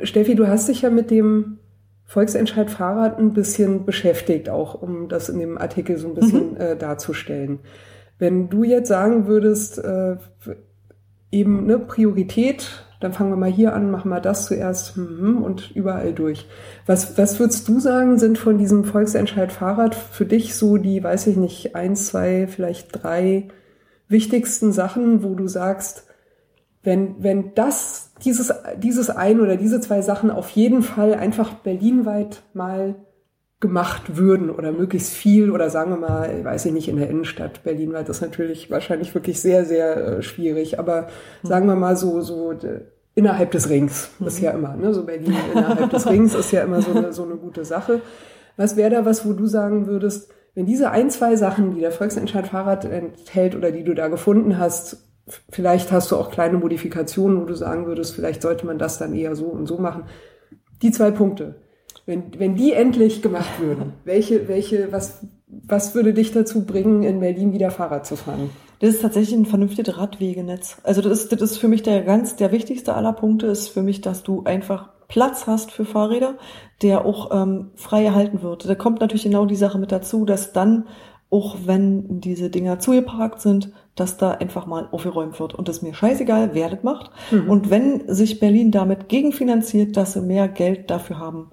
Steffi, 0.02 0.34
du 0.34 0.48
hast 0.48 0.68
dich 0.68 0.82
ja 0.82 0.90
mit 0.90 1.10
dem 1.10 1.58
Volksentscheid 2.04 2.70
Fahrrad 2.70 3.18
ein 3.18 3.32
bisschen 3.32 3.84
beschäftigt, 3.84 4.48
auch 4.48 4.80
um 4.80 5.08
das 5.08 5.28
in 5.28 5.38
dem 5.38 5.58
Artikel 5.58 5.96
so 5.96 6.08
ein 6.08 6.14
bisschen 6.14 6.52
mhm. 6.52 6.60
äh, 6.60 6.76
darzustellen. 6.76 7.60
Wenn 8.18 8.48
du 8.48 8.62
jetzt 8.62 8.88
sagen 8.88 9.26
würdest, 9.26 9.78
äh, 9.78 10.16
eben 11.32 11.64
eine 11.64 11.78
Priorität, 11.78 12.84
dann 13.04 13.12
fangen 13.12 13.30
wir 13.30 13.36
mal 13.36 13.50
hier 13.50 13.74
an, 13.74 13.90
machen 13.90 14.08
wir 14.08 14.20
das 14.20 14.46
zuerst 14.46 14.96
hm, 14.96 15.42
und 15.42 15.70
überall 15.76 16.14
durch. 16.14 16.48
Was, 16.86 17.18
was 17.18 17.38
würdest 17.38 17.68
du 17.68 17.78
sagen, 17.78 18.18
sind 18.18 18.38
von 18.38 18.56
diesem 18.56 18.84
Volksentscheid 18.84 19.52
Fahrrad 19.52 19.94
für 19.94 20.24
dich 20.24 20.54
so 20.54 20.78
die, 20.78 21.04
weiß 21.04 21.26
ich 21.26 21.36
nicht, 21.36 21.76
eins, 21.76 22.06
zwei, 22.06 22.46
vielleicht 22.46 23.04
drei 23.04 23.48
wichtigsten 24.08 24.72
Sachen, 24.72 25.22
wo 25.22 25.34
du 25.34 25.46
sagst, 25.48 26.06
wenn, 26.82 27.22
wenn 27.22 27.54
das, 27.54 28.12
dieses, 28.24 28.54
dieses 28.78 29.10
ein 29.10 29.40
oder 29.40 29.56
diese 29.56 29.82
zwei 29.82 30.00
Sachen 30.00 30.30
auf 30.30 30.48
jeden 30.50 30.82
Fall 30.82 31.12
einfach 31.12 31.52
berlinweit 31.52 32.42
mal 32.54 32.94
gemacht 33.60 34.16
würden 34.16 34.50
oder 34.50 34.72
möglichst 34.72 35.12
viel 35.12 35.50
oder 35.50 35.68
sagen 35.68 35.90
wir 35.90 35.96
mal, 35.98 36.44
weiß 36.44 36.66
ich 36.66 36.72
nicht, 36.72 36.88
in 36.88 36.96
der 36.96 37.08
Innenstadt 37.08 37.64
Berlin, 37.64 37.92
weil 37.92 38.04
das 38.04 38.22
natürlich 38.22 38.70
wahrscheinlich 38.70 39.14
wirklich 39.14 39.40
sehr, 39.40 39.64
sehr 39.64 39.96
äh, 39.96 40.22
schwierig, 40.22 40.78
aber 40.78 41.08
mhm. 41.42 41.48
sagen 41.48 41.66
wir 41.66 41.74
mal 41.74 41.96
so, 41.96 42.20
so 42.20 42.54
innerhalb 43.14 43.50
des 43.52 43.68
Rings 43.68 44.10
mhm. 44.18 44.26
ist 44.26 44.40
ja 44.40 44.50
immer, 44.50 44.76
ne? 44.76 44.92
so 44.92 45.04
Berlin 45.04 45.34
innerhalb 45.52 45.90
des 45.90 46.08
Rings 46.08 46.34
ist 46.34 46.52
ja 46.52 46.62
immer 46.62 46.82
so 46.82 46.92
eine, 46.92 47.12
so 47.12 47.24
eine 47.24 47.36
gute 47.36 47.64
Sache. 47.64 48.00
Was 48.56 48.76
wäre 48.76 48.90
da 48.90 49.04
was, 49.04 49.26
wo 49.26 49.32
du 49.32 49.46
sagen 49.46 49.86
würdest, 49.86 50.30
wenn 50.54 50.66
diese 50.66 50.90
ein, 50.90 51.10
zwei 51.10 51.34
Sachen, 51.34 51.74
die 51.74 51.80
der 51.80 51.90
Volksentscheid 51.90 52.46
Fahrrad 52.46 52.84
enthält 52.84 53.56
oder 53.56 53.72
die 53.72 53.82
du 53.82 53.94
da 53.94 54.08
gefunden 54.08 54.58
hast, 54.58 54.98
vielleicht 55.50 55.90
hast 55.90 56.12
du 56.12 56.16
auch 56.16 56.30
kleine 56.30 56.58
Modifikationen, 56.58 57.40
wo 57.40 57.44
du 57.44 57.54
sagen 57.54 57.86
würdest, 57.86 58.14
vielleicht 58.14 58.42
sollte 58.42 58.66
man 58.66 58.78
das 58.78 58.98
dann 58.98 59.14
eher 59.14 59.34
so 59.34 59.46
und 59.46 59.66
so 59.66 59.78
machen. 59.78 60.04
Die 60.82 60.92
zwei 60.92 61.10
Punkte. 61.10 61.56
Wenn, 62.06 62.38
wenn 62.38 62.54
die 62.54 62.72
endlich 62.72 63.22
gemacht 63.22 63.60
würden, 63.60 63.94
welche, 64.04 64.46
welche, 64.46 64.92
was, 64.92 65.20
was 65.46 65.94
würde 65.94 66.12
dich 66.12 66.32
dazu 66.32 66.66
bringen, 66.66 67.02
in 67.02 67.20
Berlin 67.20 67.52
wieder 67.52 67.70
Fahrrad 67.70 68.06
zu 68.06 68.16
fahren? 68.16 68.50
Das 68.80 68.90
ist 68.90 69.02
tatsächlich 69.02 69.36
ein 69.36 69.46
vernünftiges 69.46 69.96
Radwegenetz. 69.96 70.78
Also 70.82 71.00
das 71.00 71.20
ist, 71.20 71.32
das 71.32 71.40
ist 71.40 71.58
für 71.58 71.68
mich 71.68 71.82
der 71.82 72.02
ganz, 72.02 72.36
der 72.36 72.52
wichtigste 72.52 72.94
aller 72.94 73.12
Punkte 73.12 73.46
ist 73.46 73.68
für 73.68 73.82
mich, 73.82 74.00
dass 74.00 74.22
du 74.22 74.44
einfach 74.44 74.88
Platz 75.08 75.46
hast 75.46 75.70
für 75.70 75.84
Fahrräder, 75.84 76.34
der 76.82 77.04
auch 77.04 77.30
ähm, 77.32 77.70
frei 77.76 78.04
erhalten 78.04 78.42
wird. 78.42 78.68
Da 78.68 78.74
kommt 78.74 79.00
natürlich 79.00 79.24
genau 79.24 79.46
die 79.46 79.56
Sache 79.56 79.78
mit 79.78 79.92
dazu, 79.92 80.24
dass 80.24 80.52
dann, 80.52 80.86
auch 81.30 81.56
wenn 81.64 82.20
diese 82.20 82.50
Dinger 82.50 82.78
zugeparkt 82.78 83.40
sind, 83.40 83.72
dass 83.94 84.16
da 84.16 84.32
einfach 84.32 84.66
mal 84.66 84.88
aufgeräumt 84.90 85.38
wird. 85.38 85.54
Und 85.54 85.68
das 85.68 85.78
ist 85.78 85.82
mir 85.82 85.94
scheißegal, 85.94 86.50
wer 86.52 86.70
das 86.70 86.82
macht. 86.82 87.10
Mhm. 87.30 87.48
Und 87.48 87.70
wenn 87.70 88.02
sich 88.12 88.40
Berlin 88.40 88.70
damit 88.70 89.08
gegenfinanziert, 89.08 89.96
dass 89.96 90.14
sie 90.14 90.20
mehr 90.20 90.48
Geld 90.48 90.90
dafür 90.90 91.18
haben, 91.18 91.50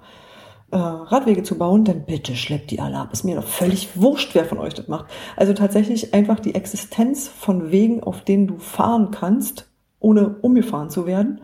äh, 0.72 0.78
Radwege 0.78 1.44
zu 1.44 1.58
bauen, 1.58 1.84
dann 1.84 2.06
bitte 2.06 2.36
schleppt 2.36 2.72
die 2.72 2.80
alle 2.80 2.98
ab. 2.98 3.10
Ist 3.12 3.24
mir 3.24 3.36
doch 3.36 3.48
völlig 3.48 3.90
wurscht, 3.96 4.34
wer 4.34 4.46
von 4.46 4.58
euch 4.58 4.74
das 4.74 4.88
macht. 4.88 5.06
Also 5.36 5.54
tatsächlich 5.54 6.14
einfach 6.14 6.40
die 6.40 6.56
Existenz 6.56 7.28
von 7.28 7.72
Wegen, 7.72 8.04
auf 8.04 8.24
denen 8.24 8.48
du 8.48 8.58
fahren 8.58 9.12
kannst, 9.12 9.70
ohne 10.00 10.36
umgefahren 10.42 10.90
zu 10.90 11.06
werden 11.06 11.42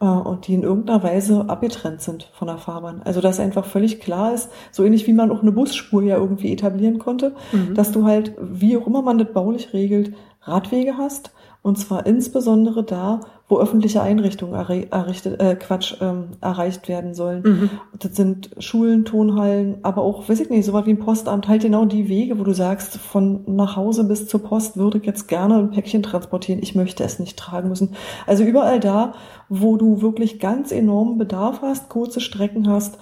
äh, 0.00 0.06
und 0.06 0.46
die 0.46 0.54
in 0.54 0.62
irgendeiner 0.62 1.02
Weise 1.02 1.46
abgetrennt 1.48 2.00
sind 2.00 2.30
von 2.32 2.48
der 2.48 2.58
Fahrbahn. 2.58 3.02
Also 3.02 3.20
dass 3.20 3.40
einfach 3.40 3.64
völlig 3.64 4.00
klar 4.00 4.32
ist, 4.32 4.50
so 4.70 4.84
ähnlich 4.84 5.06
wie 5.06 5.12
man 5.12 5.30
auch 5.30 5.42
eine 5.42 5.52
Busspur 5.52 6.02
ja 6.02 6.16
irgendwie 6.16 6.52
etablieren 6.52 6.98
konnte, 6.98 7.34
mhm. 7.52 7.74
dass 7.74 7.92
du 7.92 8.04
halt, 8.04 8.34
wie 8.40 8.76
auch 8.76 8.86
immer 8.86 9.02
man 9.02 9.18
das 9.18 9.32
baulich 9.32 9.72
regelt, 9.72 10.14
Radwege 10.42 10.96
hast 10.96 11.32
und 11.62 11.78
zwar 11.78 12.06
insbesondere 12.06 12.82
da, 12.82 13.20
wo 13.46 13.58
öffentliche 13.58 14.00
Einrichtungen 14.00 14.54
errichtet, 14.54 15.40
äh, 15.40 15.56
Quatsch, 15.56 15.96
ähm, 16.00 16.28
erreicht 16.40 16.88
werden 16.88 17.14
sollen. 17.14 17.42
Mhm. 17.42 17.70
Das 17.98 18.16
sind 18.16 18.50
Schulen, 18.58 19.04
Tonhallen, 19.04 19.78
aber 19.82 20.02
auch, 20.02 20.28
weiß 20.28 20.40
ich 20.40 20.48
nicht, 20.48 20.64
so 20.64 20.72
was 20.72 20.86
wie 20.86 20.90
ein 20.90 20.98
Postamt, 20.98 21.48
halt 21.48 21.62
genau 21.62 21.84
die 21.84 22.08
Wege, 22.08 22.38
wo 22.38 22.44
du 22.44 22.54
sagst, 22.54 22.96
von 22.96 23.42
nach 23.46 23.76
Hause 23.76 24.04
bis 24.04 24.26
zur 24.26 24.42
Post 24.42 24.76
würde 24.78 24.98
ich 24.98 25.04
jetzt 25.04 25.28
gerne 25.28 25.56
ein 25.56 25.70
Päckchen 25.70 26.02
transportieren, 26.02 26.62
ich 26.62 26.74
möchte 26.74 27.04
es 27.04 27.18
nicht 27.18 27.38
tragen 27.38 27.68
müssen. 27.68 27.94
Also 28.26 28.44
überall 28.44 28.80
da, 28.80 29.12
wo 29.48 29.76
du 29.76 30.00
wirklich 30.00 30.38
ganz 30.38 30.72
enormen 30.72 31.18
Bedarf 31.18 31.60
hast, 31.60 31.90
kurze 31.90 32.20
Strecken 32.20 32.68
hast, 32.68 32.98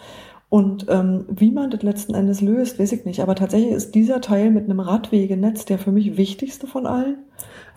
und 0.50 0.86
ähm, 0.88 1.26
wie 1.28 1.50
man 1.50 1.70
das 1.70 1.82
letzten 1.82 2.14
Endes 2.14 2.40
löst, 2.40 2.78
weiß 2.78 2.92
ich 2.92 3.04
nicht. 3.04 3.20
Aber 3.20 3.34
tatsächlich 3.34 3.72
ist 3.72 3.94
dieser 3.94 4.22
Teil 4.22 4.50
mit 4.50 4.64
einem 4.64 4.80
Radwegenetz 4.80 5.66
der 5.66 5.78
für 5.78 5.92
mich 5.92 6.16
wichtigste 6.16 6.66
von 6.66 6.86
allen. 6.86 7.18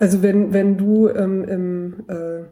Also 0.02 0.20
wenn, 0.20 0.52
wenn 0.52 0.76
du 0.76 1.08
ähm, 1.08 1.44
im 1.44 2.04
äh, 2.08 2.42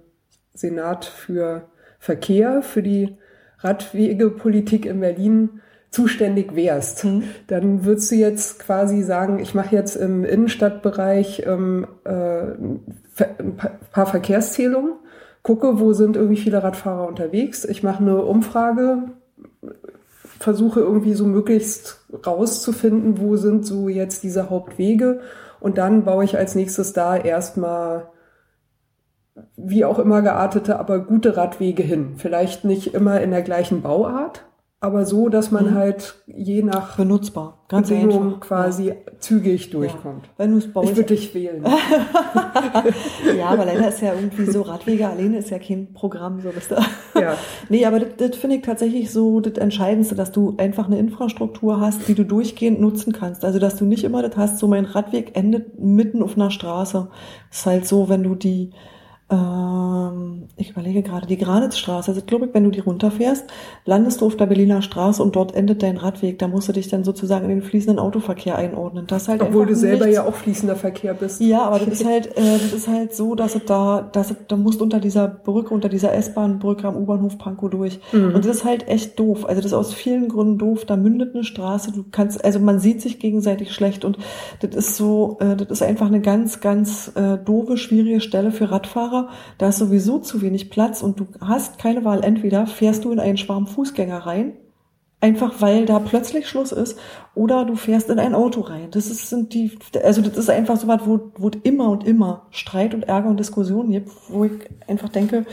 Senat 0.54 1.04
für 1.04 1.62
Verkehr, 1.98 2.62
für 2.62 2.80
die 2.80 3.16
Radwegepolitik 3.58 4.86
in 4.86 5.00
Berlin 5.00 5.60
zuständig 5.90 6.54
wärst, 6.54 7.04
mhm. 7.04 7.24
dann 7.48 7.84
würdest 7.84 8.12
du 8.12 8.14
jetzt 8.14 8.60
quasi 8.60 9.02
sagen, 9.02 9.40
ich 9.40 9.52
mache 9.56 9.74
jetzt 9.74 9.96
im 9.96 10.24
Innenstadtbereich 10.24 11.42
ähm, 11.44 11.88
äh, 12.04 12.10
ein 12.12 13.56
paar 13.90 14.06
Verkehrszählungen, 14.06 14.92
gucke, 15.42 15.80
wo 15.80 15.92
sind 15.92 16.14
irgendwie 16.14 16.40
viele 16.40 16.62
Radfahrer 16.62 17.08
unterwegs. 17.08 17.64
Ich 17.64 17.82
mache 17.82 18.04
eine 18.04 18.22
Umfrage, 18.22 19.08
versuche 20.38 20.78
irgendwie 20.78 21.14
so 21.14 21.26
möglichst 21.26 22.06
rauszufinden, 22.24 23.20
wo 23.20 23.36
sind 23.36 23.66
so 23.66 23.88
jetzt 23.88 24.22
diese 24.22 24.50
Hauptwege 24.50 25.18
und 25.60 25.78
dann 25.78 26.04
baue 26.04 26.24
ich 26.24 26.36
als 26.36 26.54
nächstes 26.54 26.92
da 26.92 27.16
erstmal 27.16 28.08
wie 29.56 29.84
auch 29.84 29.98
immer 29.98 30.22
geartete, 30.22 30.78
aber 30.78 31.00
gute 31.00 31.36
Radwege 31.36 31.82
hin. 31.82 32.14
Vielleicht 32.16 32.64
nicht 32.64 32.94
immer 32.94 33.20
in 33.20 33.30
der 33.30 33.42
gleichen 33.42 33.82
Bauart, 33.82 34.44
aber 34.82 35.04
so, 35.04 35.28
dass 35.28 35.50
man 35.50 35.72
mhm. 35.72 35.74
halt 35.74 36.14
je 36.26 36.62
nach 36.62 36.96
benutzbar, 36.96 37.58
ganz 37.68 37.90
Bedingung 37.90 38.24
einfach. 38.24 38.40
quasi 38.40 38.88
ja. 38.88 38.94
zügig 39.18 39.68
durchkommt. 39.68 40.24
Ja. 40.24 40.32
Wenn 40.38 40.56
ich 40.56 40.74
würde 40.74 41.02
dich 41.02 41.34
wählen. 41.34 41.62
ja, 43.36 43.48
aber 43.48 43.66
leider 43.66 43.88
ist 43.88 44.00
ja 44.00 44.14
irgendwie 44.14 44.46
so 44.46 44.62
Radwege 44.62 45.06
alleine 45.06 45.36
ist 45.36 45.50
ja 45.50 45.58
kein 45.58 45.92
Programm, 45.92 46.40
so 46.40 46.48
wisst 46.56 46.72
ihr. 46.72 47.20
Ja. 47.20 47.36
nee, 47.68 47.84
aber 47.84 48.00
das, 48.00 48.08
das 48.16 48.36
finde 48.38 48.56
ich 48.56 48.62
tatsächlich 48.62 49.10
so 49.10 49.40
das 49.40 49.58
Entscheidendste, 49.58 50.14
dass 50.14 50.32
du 50.32 50.54
einfach 50.56 50.86
eine 50.86 50.98
Infrastruktur 50.98 51.78
hast, 51.78 52.08
die 52.08 52.14
du 52.14 52.24
durchgehend 52.24 52.80
nutzen 52.80 53.12
kannst. 53.12 53.44
Also 53.44 53.58
dass 53.58 53.76
du 53.76 53.84
nicht 53.84 54.04
immer 54.04 54.22
das 54.22 54.38
hast, 54.38 54.58
so 54.58 54.66
mein 54.66 54.86
Radweg 54.86 55.36
endet 55.36 55.78
mitten 55.78 56.22
auf 56.22 56.36
einer 56.36 56.50
Straße. 56.50 57.08
Das 57.50 57.58
ist 57.58 57.66
halt 57.66 57.86
so, 57.86 58.08
wenn 58.08 58.22
du 58.22 58.34
die 58.34 58.70
ähm, 59.30 60.48
ich 60.56 60.70
überlege 60.70 61.02
gerade, 61.02 61.26
die 61.26 61.38
Granitzstraße, 61.38 62.10
also 62.10 62.20
glaube 62.22 62.46
ich, 62.46 62.54
wenn 62.54 62.64
du 62.64 62.70
die 62.70 62.80
runterfährst, 62.80 63.44
landest 63.84 64.20
du 64.20 64.26
auf 64.26 64.36
der 64.36 64.46
Berliner 64.46 64.82
Straße 64.82 65.22
und 65.22 65.36
dort 65.36 65.54
endet 65.54 65.82
dein 65.82 65.96
Radweg. 65.96 66.38
Da 66.38 66.48
musst 66.48 66.68
du 66.68 66.72
dich 66.72 66.88
dann 66.88 67.04
sozusagen 67.04 67.44
in 67.44 67.50
den 67.50 67.62
fließenden 67.62 67.98
Autoverkehr 67.98 68.56
einordnen. 68.56 69.06
Das 69.06 69.28
halt 69.28 69.40
Obwohl 69.40 69.66
du 69.66 69.76
selber 69.76 70.06
nichts. 70.06 70.16
ja 70.16 70.26
auch 70.26 70.34
fließender 70.34 70.74
Verkehr 70.74 71.14
bist. 71.14 71.40
Ja, 71.40 71.62
aber 71.62 71.78
das 71.78 71.88
ist 71.88 72.04
halt, 72.06 72.26
äh, 72.36 72.58
das 72.58 72.72
ist 72.72 72.88
halt 72.88 73.14
so, 73.14 73.34
dass 73.34 73.54
es 73.54 73.64
da, 73.64 74.02
dass 74.12 74.32
es, 74.32 74.36
da 74.48 74.56
musst 74.56 74.82
unter 74.82 74.98
dieser 74.98 75.28
Brücke, 75.28 75.72
unter 75.72 75.88
dieser 75.88 76.12
S-Bahn-Brücke 76.12 76.88
am 76.88 76.96
U-Bahnhof 76.96 77.38
Pankow 77.38 77.70
durch. 77.70 78.00
Mhm. 78.12 78.34
Und 78.34 78.44
das 78.44 78.56
ist 78.56 78.64
halt 78.64 78.88
echt 78.88 79.18
doof. 79.18 79.46
Also 79.46 79.62
das 79.62 79.72
ist 79.72 79.76
aus 79.76 79.94
vielen 79.94 80.28
Gründen 80.28 80.58
doof. 80.58 80.84
Da 80.84 80.96
mündet 80.96 81.34
eine 81.34 81.44
Straße. 81.44 81.92
Du 81.92 82.04
kannst, 82.10 82.44
also 82.44 82.58
man 82.58 82.80
sieht 82.80 83.00
sich 83.00 83.20
gegenseitig 83.20 83.72
schlecht 83.72 84.04
und 84.04 84.18
das 84.60 84.74
ist 84.74 84.96
so, 84.96 85.38
äh, 85.40 85.54
das 85.56 85.68
ist 85.70 85.82
einfach 85.82 86.06
eine 86.06 86.20
ganz, 86.20 86.60
ganz 86.60 87.12
äh, 87.14 87.38
doofe, 87.38 87.76
schwierige 87.76 88.20
Stelle 88.20 88.50
für 88.50 88.70
Radfahrer 88.70 89.19
da 89.58 89.68
ist 89.68 89.78
sowieso 89.78 90.18
zu 90.18 90.42
wenig 90.42 90.70
Platz 90.70 91.02
und 91.02 91.20
du 91.20 91.26
hast 91.40 91.78
keine 91.78 92.04
Wahl. 92.04 92.24
Entweder 92.24 92.66
fährst 92.66 93.04
du 93.04 93.12
in 93.12 93.20
einen 93.20 93.36
Schwarm 93.36 93.66
Fußgänger 93.66 94.18
rein, 94.18 94.54
einfach 95.20 95.60
weil 95.60 95.86
da 95.86 95.98
plötzlich 95.98 96.48
Schluss 96.48 96.72
ist, 96.72 96.98
oder 97.34 97.64
du 97.64 97.76
fährst 97.76 98.08
in 98.08 98.18
ein 98.18 98.34
Auto 98.34 98.62
rein. 98.62 98.88
Das 98.90 99.06
ist, 99.06 99.28
sind 99.28 99.54
die, 99.54 99.78
also 100.02 100.22
das 100.22 100.36
ist 100.36 100.50
einfach 100.50 100.76
so 100.76 100.88
was, 100.88 101.06
wo, 101.06 101.32
wo 101.36 101.50
immer 101.62 101.90
und 101.90 102.06
immer 102.06 102.46
Streit 102.50 102.94
und 102.94 103.04
Ärger 103.04 103.28
und 103.28 103.38
Diskussionen 103.38 103.92
gibt, 103.92 104.10
wo 104.28 104.44
ich 104.44 104.52
einfach 104.86 105.08
denke, 105.08 105.44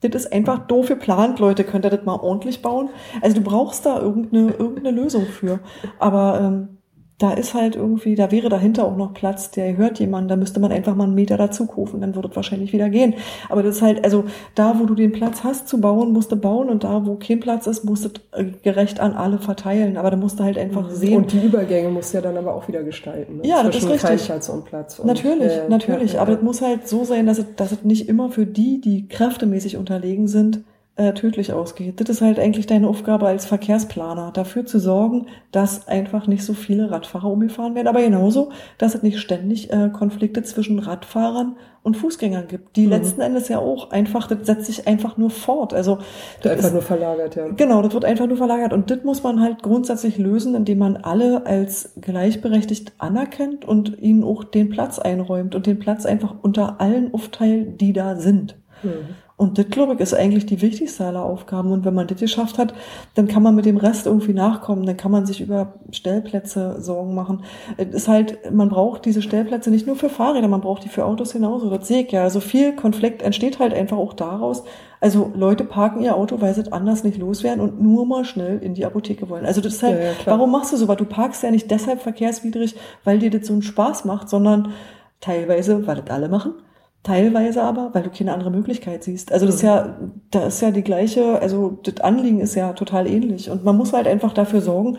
das 0.00 0.24
ist 0.24 0.32
einfach 0.32 0.66
doof 0.66 0.88
geplant, 0.88 1.40
Leute, 1.40 1.64
könnt 1.64 1.84
ihr 1.84 1.90
das 1.90 2.04
mal 2.04 2.14
ordentlich 2.14 2.62
bauen? 2.62 2.90
Also 3.20 3.36
du 3.36 3.42
brauchst 3.42 3.84
da 3.84 4.00
irgendeine, 4.00 4.52
irgendeine 4.52 4.92
Lösung 4.92 5.26
für. 5.26 5.58
Aber 5.98 6.40
ähm, 6.40 6.77
da 7.18 7.32
ist 7.32 7.52
halt 7.52 7.74
irgendwie, 7.74 8.14
da 8.14 8.30
wäre 8.30 8.48
dahinter 8.48 8.84
auch 8.84 8.96
noch 8.96 9.12
Platz, 9.12 9.50
der 9.50 9.76
hört 9.76 9.98
jemand, 9.98 10.30
da 10.30 10.36
müsste 10.36 10.60
man 10.60 10.70
einfach 10.70 10.94
mal 10.94 11.04
einen 11.04 11.16
Meter 11.16 11.36
dazu 11.36 11.66
kaufen, 11.66 12.00
dann 12.00 12.14
würde 12.14 12.28
es 12.28 12.36
wahrscheinlich 12.36 12.72
wieder 12.72 12.88
gehen. 12.90 13.14
Aber 13.48 13.64
das 13.64 13.76
ist 13.76 13.82
halt, 13.82 14.04
also 14.04 14.24
da, 14.54 14.78
wo 14.78 14.86
du 14.86 14.94
den 14.94 15.10
Platz 15.10 15.42
hast 15.42 15.66
zu 15.66 15.80
bauen, 15.80 16.12
musst 16.12 16.30
du 16.30 16.36
bauen 16.36 16.68
und 16.68 16.84
da, 16.84 17.04
wo 17.04 17.16
kein 17.16 17.40
Platz 17.40 17.66
ist, 17.66 17.84
musst 17.84 18.04
du 18.04 18.10
äh, 18.38 18.44
gerecht 18.62 19.00
an 19.00 19.14
alle 19.14 19.38
verteilen. 19.38 19.96
Aber 19.96 20.12
da 20.12 20.16
musst 20.16 20.38
du 20.38 20.44
halt 20.44 20.56
einfach 20.56 20.88
mhm. 20.88 20.94
sehen. 20.94 21.16
Und 21.16 21.32
die 21.32 21.44
Übergänge 21.44 21.88
musst 21.88 22.12
du 22.12 22.18
ja 22.18 22.22
dann 22.22 22.36
aber 22.36 22.54
auch 22.54 22.68
wieder 22.68 22.84
gestalten. 22.84 23.38
Ne? 23.38 23.48
Ja, 23.48 23.64
das 23.64 23.74
ist 23.76 23.88
richtig. 23.88 24.48
und 24.50 24.64
Platz. 24.64 25.00
Und, 25.00 25.06
natürlich, 25.08 25.52
äh, 25.52 25.68
natürlich. 25.68 26.12
Ja, 26.12 26.18
ja, 26.18 26.22
aber 26.22 26.34
es 26.34 26.42
muss 26.42 26.62
halt 26.62 26.86
so 26.86 27.02
sein, 27.04 27.26
dass 27.26 27.38
es, 27.38 27.46
dass 27.56 27.72
es 27.72 27.82
nicht 27.82 28.08
immer 28.08 28.30
für 28.30 28.46
die, 28.46 28.80
die 28.80 29.08
kräftemäßig 29.08 29.76
unterlegen 29.76 30.28
sind, 30.28 30.60
äh, 30.98 31.14
tödlich 31.14 31.52
ausgeht. 31.52 32.00
Das 32.00 32.08
ist 32.08 32.20
halt 32.20 32.40
eigentlich 32.40 32.66
deine 32.66 32.88
Aufgabe 32.88 33.28
als 33.28 33.46
Verkehrsplaner, 33.46 34.32
dafür 34.32 34.66
zu 34.66 34.80
sorgen, 34.80 35.26
dass 35.52 35.86
einfach 35.86 36.26
nicht 36.26 36.44
so 36.44 36.54
viele 36.54 36.90
Radfahrer 36.90 37.30
umgefahren 37.30 37.76
werden, 37.76 37.86
aber 37.86 38.02
genauso, 38.02 38.50
dass 38.78 38.96
es 38.96 39.02
nicht 39.04 39.20
ständig 39.20 39.72
äh, 39.72 39.90
Konflikte 39.90 40.42
zwischen 40.42 40.80
Radfahrern 40.80 41.56
und 41.84 41.96
Fußgängern 41.96 42.48
gibt, 42.48 42.74
die 42.74 42.86
mhm. 42.86 42.90
letzten 42.90 43.20
Endes 43.20 43.48
ja 43.48 43.60
auch 43.60 43.92
einfach, 43.92 44.26
das 44.26 44.44
setzt 44.44 44.66
sich 44.66 44.88
einfach 44.88 45.16
nur 45.16 45.30
fort. 45.30 45.72
Also 45.72 45.98
das 46.42 46.50
einfach 46.50 46.66
ist, 46.66 46.72
nur 46.72 46.82
verlagert, 46.82 47.36
ja. 47.36 47.48
Genau, 47.48 47.80
das 47.80 47.94
wird 47.94 48.04
einfach 48.04 48.26
nur 48.26 48.36
verlagert 48.36 48.72
und 48.72 48.90
das 48.90 49.04
muss 49.04 49.22
man 49.22 49.40
halt 49.40 49.62
grundsätzlich 49.62 50.18
lösen, 50.18 50.56
indem 50.56 50.78
man 50.78 50.96
alle 50.96 51.46
als 51.46 51.94
gleichberechtigt 52.00 52.94
anerkennt 52.98 53.64
und 53.64 54.00
ihnen 54.00 54.24
auch 54.24 54.42
den 54.42 54.68
Platz 54.68 54.98
einräumt 54.98 55.54
und 55.54 55.66
den 55.66 55.78
Platz 55.78 56.06
einfach 56.06 56.34
unter 56.42 56.80
allen 56.80 57.14
aufteilt, 57.14 57.80
die 57.80 57.92
da 57.92 58.16
sind. 58.16 58.56
Mhm. 58.82 59.14
Und 59.38 59.56
das, 59.56 59.68
glaube 59.68 59.94
ich, 59.94 60.00
ist 60.00 60.14
eigentlich 60.14 60.46
die 60.46 60.60
wichtigste 60.62 61.04
aller 61.04 61.22
Aufgaben. 61.22 61.70
Und 61.70 61.84
wenn 61.84 61.94
man 61.94 62.08
das 62.08 62.18
geschafft 62.18 62.58
hat, 62.58 62.74
dann 63.14 63.28
kann 63.28 63.44
man 63.44 63.54
mit 63.54 63.66
dem 63.66 63.76
Rest 63.76 64.06
irgendwie 64.06 64.34
nachkommen. 64.34 64.84
Dann 64.84 64.96
kann 64.96 65.12
man 65.12 65.26
sich 65.26 65.40
über 65.40 65.74
Stellplätze 65.92 66.82
Sorgen 66.82 67.14
machen. 67.14 67.44
Es 67.76 67.86
ist 67.94 68.08
halt, 68.08 68.52
man 68.52 68.68
braucht 68.68 69.04
diese 69.04 69.22
Stellplätze 69.22 69.70
nicht 69.70 69.86
nur 69.86 69.94
für 69.94 70.08
Fahrräder, 70.08 70.48
man 70.48 70.60
braucht 70.60 70.82
die 70.82 70.88
für 70.88 71.04
Autos 71.04 71.34
genauso. 71.34 71.70
Das 71.70 71.86
sehe 71.86 72.02
ich 72.02 72.10
ja. 72.10 72.24
Also 72.24 72.40
viel 72.40 72.74
Konflikt 72.74 73.22
entsteht 73.22 73.60
halt 73.60 73.74
einfach 73.74 73.96
auch 73.96 74.12
daraus. 74.12 74.64
Also 75.00 75.30
Leute 75.36 75.62
parken 75.62 76.02
ihr 76.02 76.16
Auto, 76.16 76.40
weil 76.40 76.52
sie 76.52 76.62
es 76.62 76.72
anders 76.72 77.04
nicht 77.04 77.18
loswerden 77.18 77.60
und 77.62 77.80
nur 77.80 78.06
mal 78.06 78.24
schnell 78.24 78.58
in 78.58 78.74
die 78.74 78.84
Apotheke 78.84 79.28
wollen. 79.28 79.46
Also 79.46 79.60
das 79.60 79.74
ist 79.74 79.82
halt, 79.84 80.00
ja, 80.00 80.04
ja, 80.06 80.14
warum 80.24 80.50
machst 80.50 80.72
du 80.72 80.76
sowas? 80.76 80.96
Du 80.96 81.04
parkst 81.04 81.44
ja 81.44 81.52
nicht 81.52 81.70
deshalb 81.70 82.02
verkehrswidrig, 82.02 82.74
weil 83.04 83.20
dir 83.20 83.30
das 83.30 83.46
so 83.46 83.52
einen 83.52 83.62
Spaß 83.62 84.04
macht, 84.04 84.28
sondern 84.28 84.72
teilweise, 85.20 85.86
weil 85.86 85.94
das 85.94 86.10
alle 86.10 86.28
machen 86.28 86.54
Teilweise 87.02 87.62
aber, 87.62 87.94
weil 87.94 88.02
du 88.02 88.10
keine 88.10 88.34
andere 88.34 88.50
Möglichkeit 88.50 89.04
siehst. 89.04 89.32
Also 89.32 89.46
das 89.46 89.56
ist 89.56 89.62
ja, 89.62 89.98
da 90.30 90.46
ist 90.46 90.60
ja 90.60 90.70
die 90.70 90.82
gleiche, 90.82 91.40
also 91.40 91.78
das 91.82 92.00
Anliegen 92.00 92.40
ist 92.40 92.54
ja 92.54 92.72
total 92.72 93.06
ähnlich. 93.06 93.50
Und 93.50 93.64
man 93.64 93.76
muss 93.76 93.92
halt 93.92 94.06
einfach 94.06 94.32
dafür 94.32 94.60
sorgen, 94.60 94.98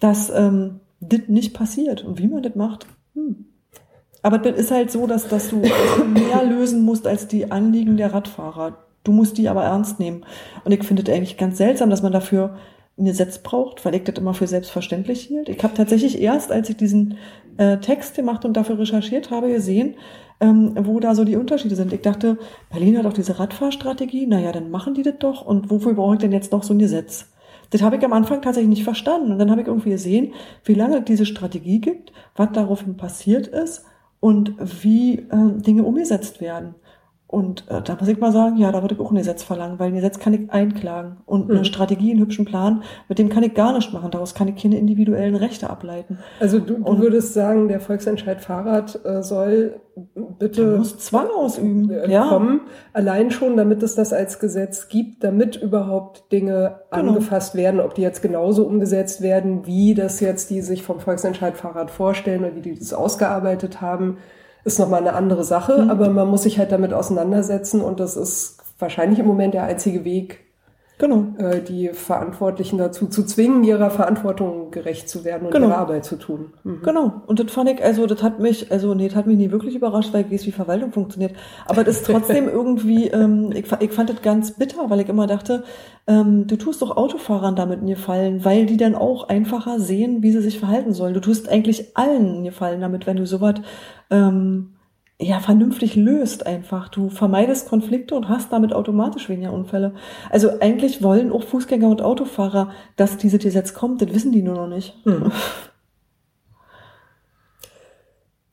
dass 0.00 0.28
ähm, 0.30 0.80
das 1.00 1.20
nicht 1.28 1.54
passiert. 1.54 2.04
Und 2.04 2.18
wie 2.18 2.26
man 2.26 2.42
das 2.42 2.54
macht, 2.56 2.86
hm. 3.14 3.46
Aber 4.22 4.38
das 4.38 4.56
ist 4.56 4.72
halt 4.72 4.90
so, 4.90 5.06
dass, 5.06 5.28
dass 5.28 5.50
du 5.50 5.58
mehr 5.58 6.42
lösen 6.44 6.84
musst 6.84 7.06
als 7.06 7.28
die 7.28 7.52
Anliegen 7.52 7.96
der 7.96 8.12
Radfahrer. 8.12 8.76
Du 9.04 9.12
musst 9.12 9.38
die 9.38 9.48
aber 9.48 9.62
ernst 9.62 10.00
nehmen. 10.00 10.24
Und 10.64 10.72
ich 10.72 10.82
finde 10.82 11.02
es 11.02 11.16
eigentlich 11.16 11.36
ganz 11.36 11.58
seltsam, 11.58 11.90
dass 11.90 12.02
man 12.02 12.10
dafür 12.10 12.56
ein 12.98 13.04
Gesetz 13.04 13.38
braucht, 13.38 13.84
weil 13.84 13.94
ich 13.94 14.04
das 14.04 14.16
immer 14.16 14.34
für 14.34 14.46
selbstverständlich 14.46 15.22
hielt. 15.22 15.48
Ich 15.48 15.62
habe 15.62 15.74
tatsächlich 15.74 16.20
erst, 16.20 16.50
als 16.50 16.70
ich 16.70 16.76
diesen 16.76 17.18
äh, 17.58 17.78
Text 17.78 18.14
gemacht 18.14 18.44
und 18.44 18.56
dafür 18.56 18.78
recherchiert 18.78 19.30
habe, 19.30 19.48
gesehen, 19.48 19.96
ähm, 20.40 20.74
wo 20.78 21.00
da 21.00 21.14
so 21.14 21.24
die 21.24 21.36
Unterschiede 21.36 21.76
sind. 21.76 21.92
Ich 21.92 22.02
dachte, 22.02 22.38
Berlin 22.70 22.98
hat 22.98 23.06
auch 23.06 23.12
diese 23.12 23.38
Radfahrstrategie, 23.38 24.26
naja, 24.26 24.52
dann 24.52 24.70
machen 24.70 24.94
die 24.94 25.02
das 25.02 25.14
doch 25.18 25.44
und 25.44 25.70
wofür 25.70 25.94
brauche 25.94 26.14
ich 26.14 26.20
denn 26.20 26.32
jetzt 26.32 26.52
noch 26.52 26.62
so 26.62 26.74
ein 26.74 26.78
Gesetz? 26.78 27.28
Das 27.70 27.82
habe 27.82 27.96
ich 27.96 28.04
am 28.04 28.12
Anfang 28.12 28.42
tatsächlich 28.42 28.70
nicht 28.70 28.84
verstanden. 28.84 29.32
Und 29.32 29.38
dann 29.38 29.50
habe 29.50 29.60
ich 29.60 29.66
irgendwie 29.66 29.90
gesehen, 29.90 30.34
wie 30.64 30.74
lange 30.74 31.02
diese 31.02 31.26
Strategie 31.26 31.80
gibt, 31.80 32.12
was 32.36 32.52
daraufhin 32.52 32.96
passiert 32.96 33.48
ist 33.48 33.84
und 34.20 34.54
wie 34.82 35.18
äh, 35.18 35.60
Dinge 35.60 35.82
umgesetzt 35.82 36.40
werden. 36.40 36.74
Und 37.28 37.64
äh, 37.68 37.82
da 37.82 37.96
muss 37.98 38.08
ich 38.08 38.18
mal 38.18 38.30
sagen, 38.30 38.56
ja, 38.56 38.70
da 38.70 38.82
würde 38.82 38.94
ich 38.94 39.00
auch 39.00 39.10
ein 39.10 39.16
Gesetz 39.16 39.42
verlangen, 39.42 39.80
weil 39.80 39.88
ein 39.88 39.96
Gesetz 39.96 40.20
kann 40.20 40.32
ich 40.32 40.50
einklagen. 40.50 41.16
Und 41.26 41.50
eine 41.50 41.60
mhm. 41.60 41.64
Strategie, 41.64 42.12
einen 42.12 42.20
hübschen 42.20 42.44
Plan, 42.44 42.84
mit 43.08 43.18
dem 43.18 43.28
kann 43.28 43.42
ich 43.42 43.54
gar 43.54 43.72
nicht 43.72 43.92
machen. 43.92 44.12
Daraus 44.12 44.34
kann 44.34 44.46
ich 44.46 44.62
keine 44.62 44.78
individuellen 44.78 45.34
Rechte 45.34 45.68
ableiten. 45.68 46.18
Also 46.38 46.60
du, 46.60 46.74
du 46.78 46.98
würdest 46.98 47.34
sagen, 47.34 47.66
der 47.66 47.80
Volksentscheid 47.80 48.40
Fahrrad 48.40 49.00
äh, 49.04 49.22
soll 49.24 49.80
bitte 50.38 50.76
muss 50.76 50.98
Zwang 50.98 51.28
ausüben 51.28 51.90
äh, 51.90 52.10
ja. 52.10 52.28
kommen, 52.28 52.60
allein 52.92 53.30
schon, 53.30 53.56
damit 53.56 53.82
es 53.82 53.94
das 53.94 54.12
als 54.12 54.38
Gesetz 54.38 54.88
gibt, 54.88 55.24
damit 55.24 55.56
überhaupt 55.56 56.30
Dinge 56.30 56.80
genau. 56.92 57.08
angefasst 57.08 57.54
werden, 57.54 57.80
ob 57.80 57.94
die 57.94 58.02
jetzt 58.02 58.20
genauso 58.20 58.66
umgesetzt 58.66 59.22
werden, 59.22 59.66
wie 59.66 59.94
das 59.94 60.20
jetzt 60.20 60.50
die 60.50 60.60
sich 60.60 60.82
vom 60.82 61.00
Volksentscheid 61.00 61.56
Fahrrad 61.56 61.90
vorstellen 61.90 62.44
oder 62.44 62.54
wie 62.54 62.60
die 62.60 62.78
das 62.78 62.92
ausgearbeitet 62.92 63.80
haben 63.80 64.18
ist 64.66 64.80
nochmal 64.80 65.00
eine 65.00 65.14
andere 65.14 65.44
Sache, 65.44 65.84
mhm. 65.84 65.90
aber 65.90 66.10
man 66.10 66.28
muss 66.28 66.42
sich 66.42 66.58
halt 66.58 66.72
damit 66.72 66.92
auseinandersetzen 66.92 67.80
und 67.80 68.00
das 68.00 68.16
ist 68.16 68.58
wahrscheinlich 68.80 69.20
im 69.20 69.26
Moment 69.26 69.54
der 69.54 69.62
einzige 69.62 70.04
Weg, 70.04 70.40
genau. 70.98 71.26
äh, 71.38 71.60
die 71.60 71.88
Verantwortlichen 71.88 72.78
dazu 72.78 73.06
zu 73.06 73.24
zwingen, 73.24 73.64
ihrer 73.64 73.90
Verantwortung 73.90 74.70
gerecht 74.70 75.08
zu 75.08 75.24
werden 75.24 75.46
und 75.46 75.52
genau. 75.52 75.68
ihre 75.68 75.76
Arbeit 75.76 76.04
zu 76.04 76.16
tun. 76.16 76.52
Mhm. 76.64 76.82
Genau. 76.82 77.22
Und 77.26 77.40
das 77.40 77.50
fand 77.50 77.70
ich, 77.70 77.82
also 77.82 78.06
das 78.06 78.22
hat 78.22 78.40
mich, 78.40 78.70
also 78.70 78.94
nee, 78.94 79.08
das 79.08 79.16
hat 79.16 79.26
mich 79.26 79.38
nie 79.38 79.50
wirklich 79.50 79.74
überrascht, 79.74 80.12
weil 80.12 80.24
ich 80.26 80.32
weiß, 80.32 80.46
wie 80.46 80.52
Verwaltung 80.52 80.92
funktioniert. 80.92 81.32
Aber 81.66 81.84
das 81.84 81.98
ist 81.98 82.06
trotzdem 82.10 82.48
irgendwie, 82.48 83.08
ähm, 83.08 83.52
ich, 83.52 83.66
ich 83.80 83.92
fand 83.92 84.10
das 84.10 84.22
ganz 84.22 84.52
bitter, 84.52 84.88
weil 84.90 85.00
ich 85.00 85.08
immer 85.08 85.26
dachte, 85.26 85.64
ähm, 86.06 86.46
du 86.46 86.56
tust 86.56 86.82
doch 86.82 86.96
Autofahrern 86.96 87.56
damit 87.56 87.82
in 87.82 87.96
Fallen, 87.96 88.44
weil 88.44 88.66
die 88.66 88.76
dann 88.76 88.94
auch 88.94 89.28
einfacher 89.28 89.80
sehen, 89.80 90.22
wie 90.22 90.32
sie 90.32 90.40
sich 90.40 90.58
verhalten 90.58 90.92
sollen. 90.92 91.14
Du 91.14 91.20
tust 91.20 91.48
eigentlich 91.48 91.96
allen 91.96 92.44
in 92.44 92.52
Fallen 92.52 92.80
damit, 92.80 93.06
wenn 93.06 93.16
du 93.16 93.26
sowas 93.26 93.54
ähm, 94.10 94.75
ja, 95.18 95.40
vernünftig 95.40 95.96
löst 95.96 96.46
einfach. 96.46 96.88
Du 96.88 97.08
vermeidest 97.08 97.68
Konflikte 97.68 98.14
und 98.14 98.28
hast 98.28 98.52
damit 98.52 98.74
automatisch 98.74 99.28
weniger 99.28 99.52
Unfälle. 99.52 99.94
Also 100.30 100.60
eigentlich 100.60 101.02
wollen 101.02 101.32
auch 101.32 101.42
Fußgänger 101.42 101.88
und 101.88 102.02
Autofahrer, 102.02 102.70
dass 102.96 103.16
diese 103.16 103.38
Gesetz 103.38 103.72
kommt. 103.72 104.02
Das 104.02 104.12
wissen 104.12 104.32
die 104.32 104.42
nur 104.42 104.54
noch 104.54 104.68
nicht. 104.68 104.94
Hm. 105.04 105.32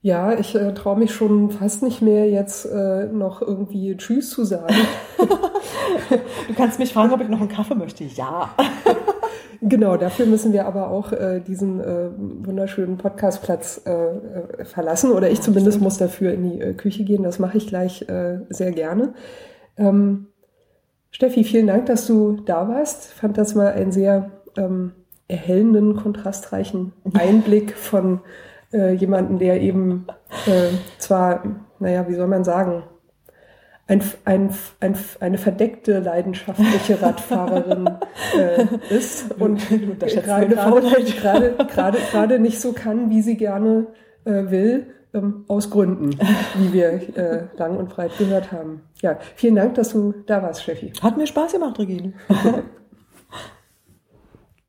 Ja, 0.01 0.37
ich 0.37 0.53
äh, 0.55 0.73
traue 0.73 0.97
mich 0.97 1.13
schon 1.13 1.49
fast 1.49 1.81
nicht 1.81 2.01
mehr 2.01 2.29
jetzt 2.29 2.65
äh, 2.65 3.05
noch 3.05 3.41
irgendwie 3.41 3.95
Tschüss 3.95 4.29
zu 4.31 4.43
sagen. 4.43 4.75
du 6.47 6.53
kannst 6.55 6.77
mich 6.79 6.91
fragen, 6.93 7.13
ob 7.13 7.21
ich 7.21 7.29
noch 7.29 7.39
einen 7.39 7.47
Kaffee 7.49 7.75
möchte. 7.75 8.03
Ja. 8.03 8.53
Genau, 9.65 9.95
dafür 9.95 10.25
müssen 10.25 10.51
wir 10.51 10.65
aber 10.65 10.89
auch 10.89 11.13
äh, 11.13 11.39
diesen 11.39 11.79
äh, 11.79 12.09
wunderschönen 12.17 12.97
Podcastplatz 12.97 13.81
äh, 13.85 13.91
äh, 13.91 14.65
verlassen. 14.65 15.11
Oder 15.11 15.29
ich 15.29 15.41
zumindest 15.41 15.79
muss 15.79 15.97
dafür 15.97 16.33
in 16.33 16.43
die 16.43 16.59
äh, 16.59 16.73
Küche 16.73 17.05
gehen. 17.05 17.23
Das 17.23 17.39
mache 17.39 17.57
ich 17.57 17.67
gleich 17.67 18.07
äh, 18.09 18.39
sehr 18.49 18.71
gerne. 18.71 19.13
Ähm, 19.77 20.27
Steffi, 21.11 21.45
vielen 21.45 21.67
Dank, 21.67 21.85
dass 21.85 22.07
du 22.07 22.41
da 22.45 22.67
warst. 22.67 23.11
Ich 23.13 23.19
fand 23.19 23.37
das 23.37 23.55
mal 23.55 23.71
einen 23.71 23.93
sehr 23.93 24.31
ähm, 24.57 24.91
erhellenden, 25.29 25.95
kontrastreichen 25.95 26.91
Einblick 27.13 27.77
von 27.77 28.19
äh, 28.73 28.93
jemanden, 28.93 29.39
der 29.39 29.61
eben 29.61 30.07
zwar, 30.97 31.43
naja, 31.79 32.07
wie 32.09 32.15
soll 32.15 32.27
man 32.27 32.43
sagen, 32.43 32.83
ein, 33.93 34.03
ein, 34.25 34.49
ein, 34.79 34.95
eine 35.19 35.37
verdeckte 35.37 35.99
leidenschaftliche 35.99 37.01
Radfahrerin 37.01 37.89
äh, 38.37 38.65
ist 38.89 39.31
und 39.39 39.61
gerade 39.99 41.97
gerade 42.11 42.39
nicht 42.39 42.59
so 42.59 42.73
kann, 42.73 43.09
wie 43.09 43.21
sie 43.21 43.37
gerne 43.37 43.87
äh, 44.25 44.49
will, 44.49 44.87
ähm, 45.13 45.45
aus 45.47 45.69
Gründen, 45.69 46.17
wie 46.57 46.73
wir 46.73 47.17
äh, 47.17 47.43
lang 47.57 47.77
und 47.77 47.89
breit 47.89 48.17
gehört 48.17 48.51
haben. 48.51 48.81
Ja, 49.01 49.17
vielen 49.35 49.55
Dank, 49.55 49.75
dass 49.75 49.89
du 49.89 50.13
da 50.25 50.41
warst, 50.41 50.63
Steffi. 50.63 50.91
Hat 51.01 51.17
mir 51.17 51.27
Spaß 51.27 51.53
gemacht, 51.53 51.77
Regine. 51.79 52.13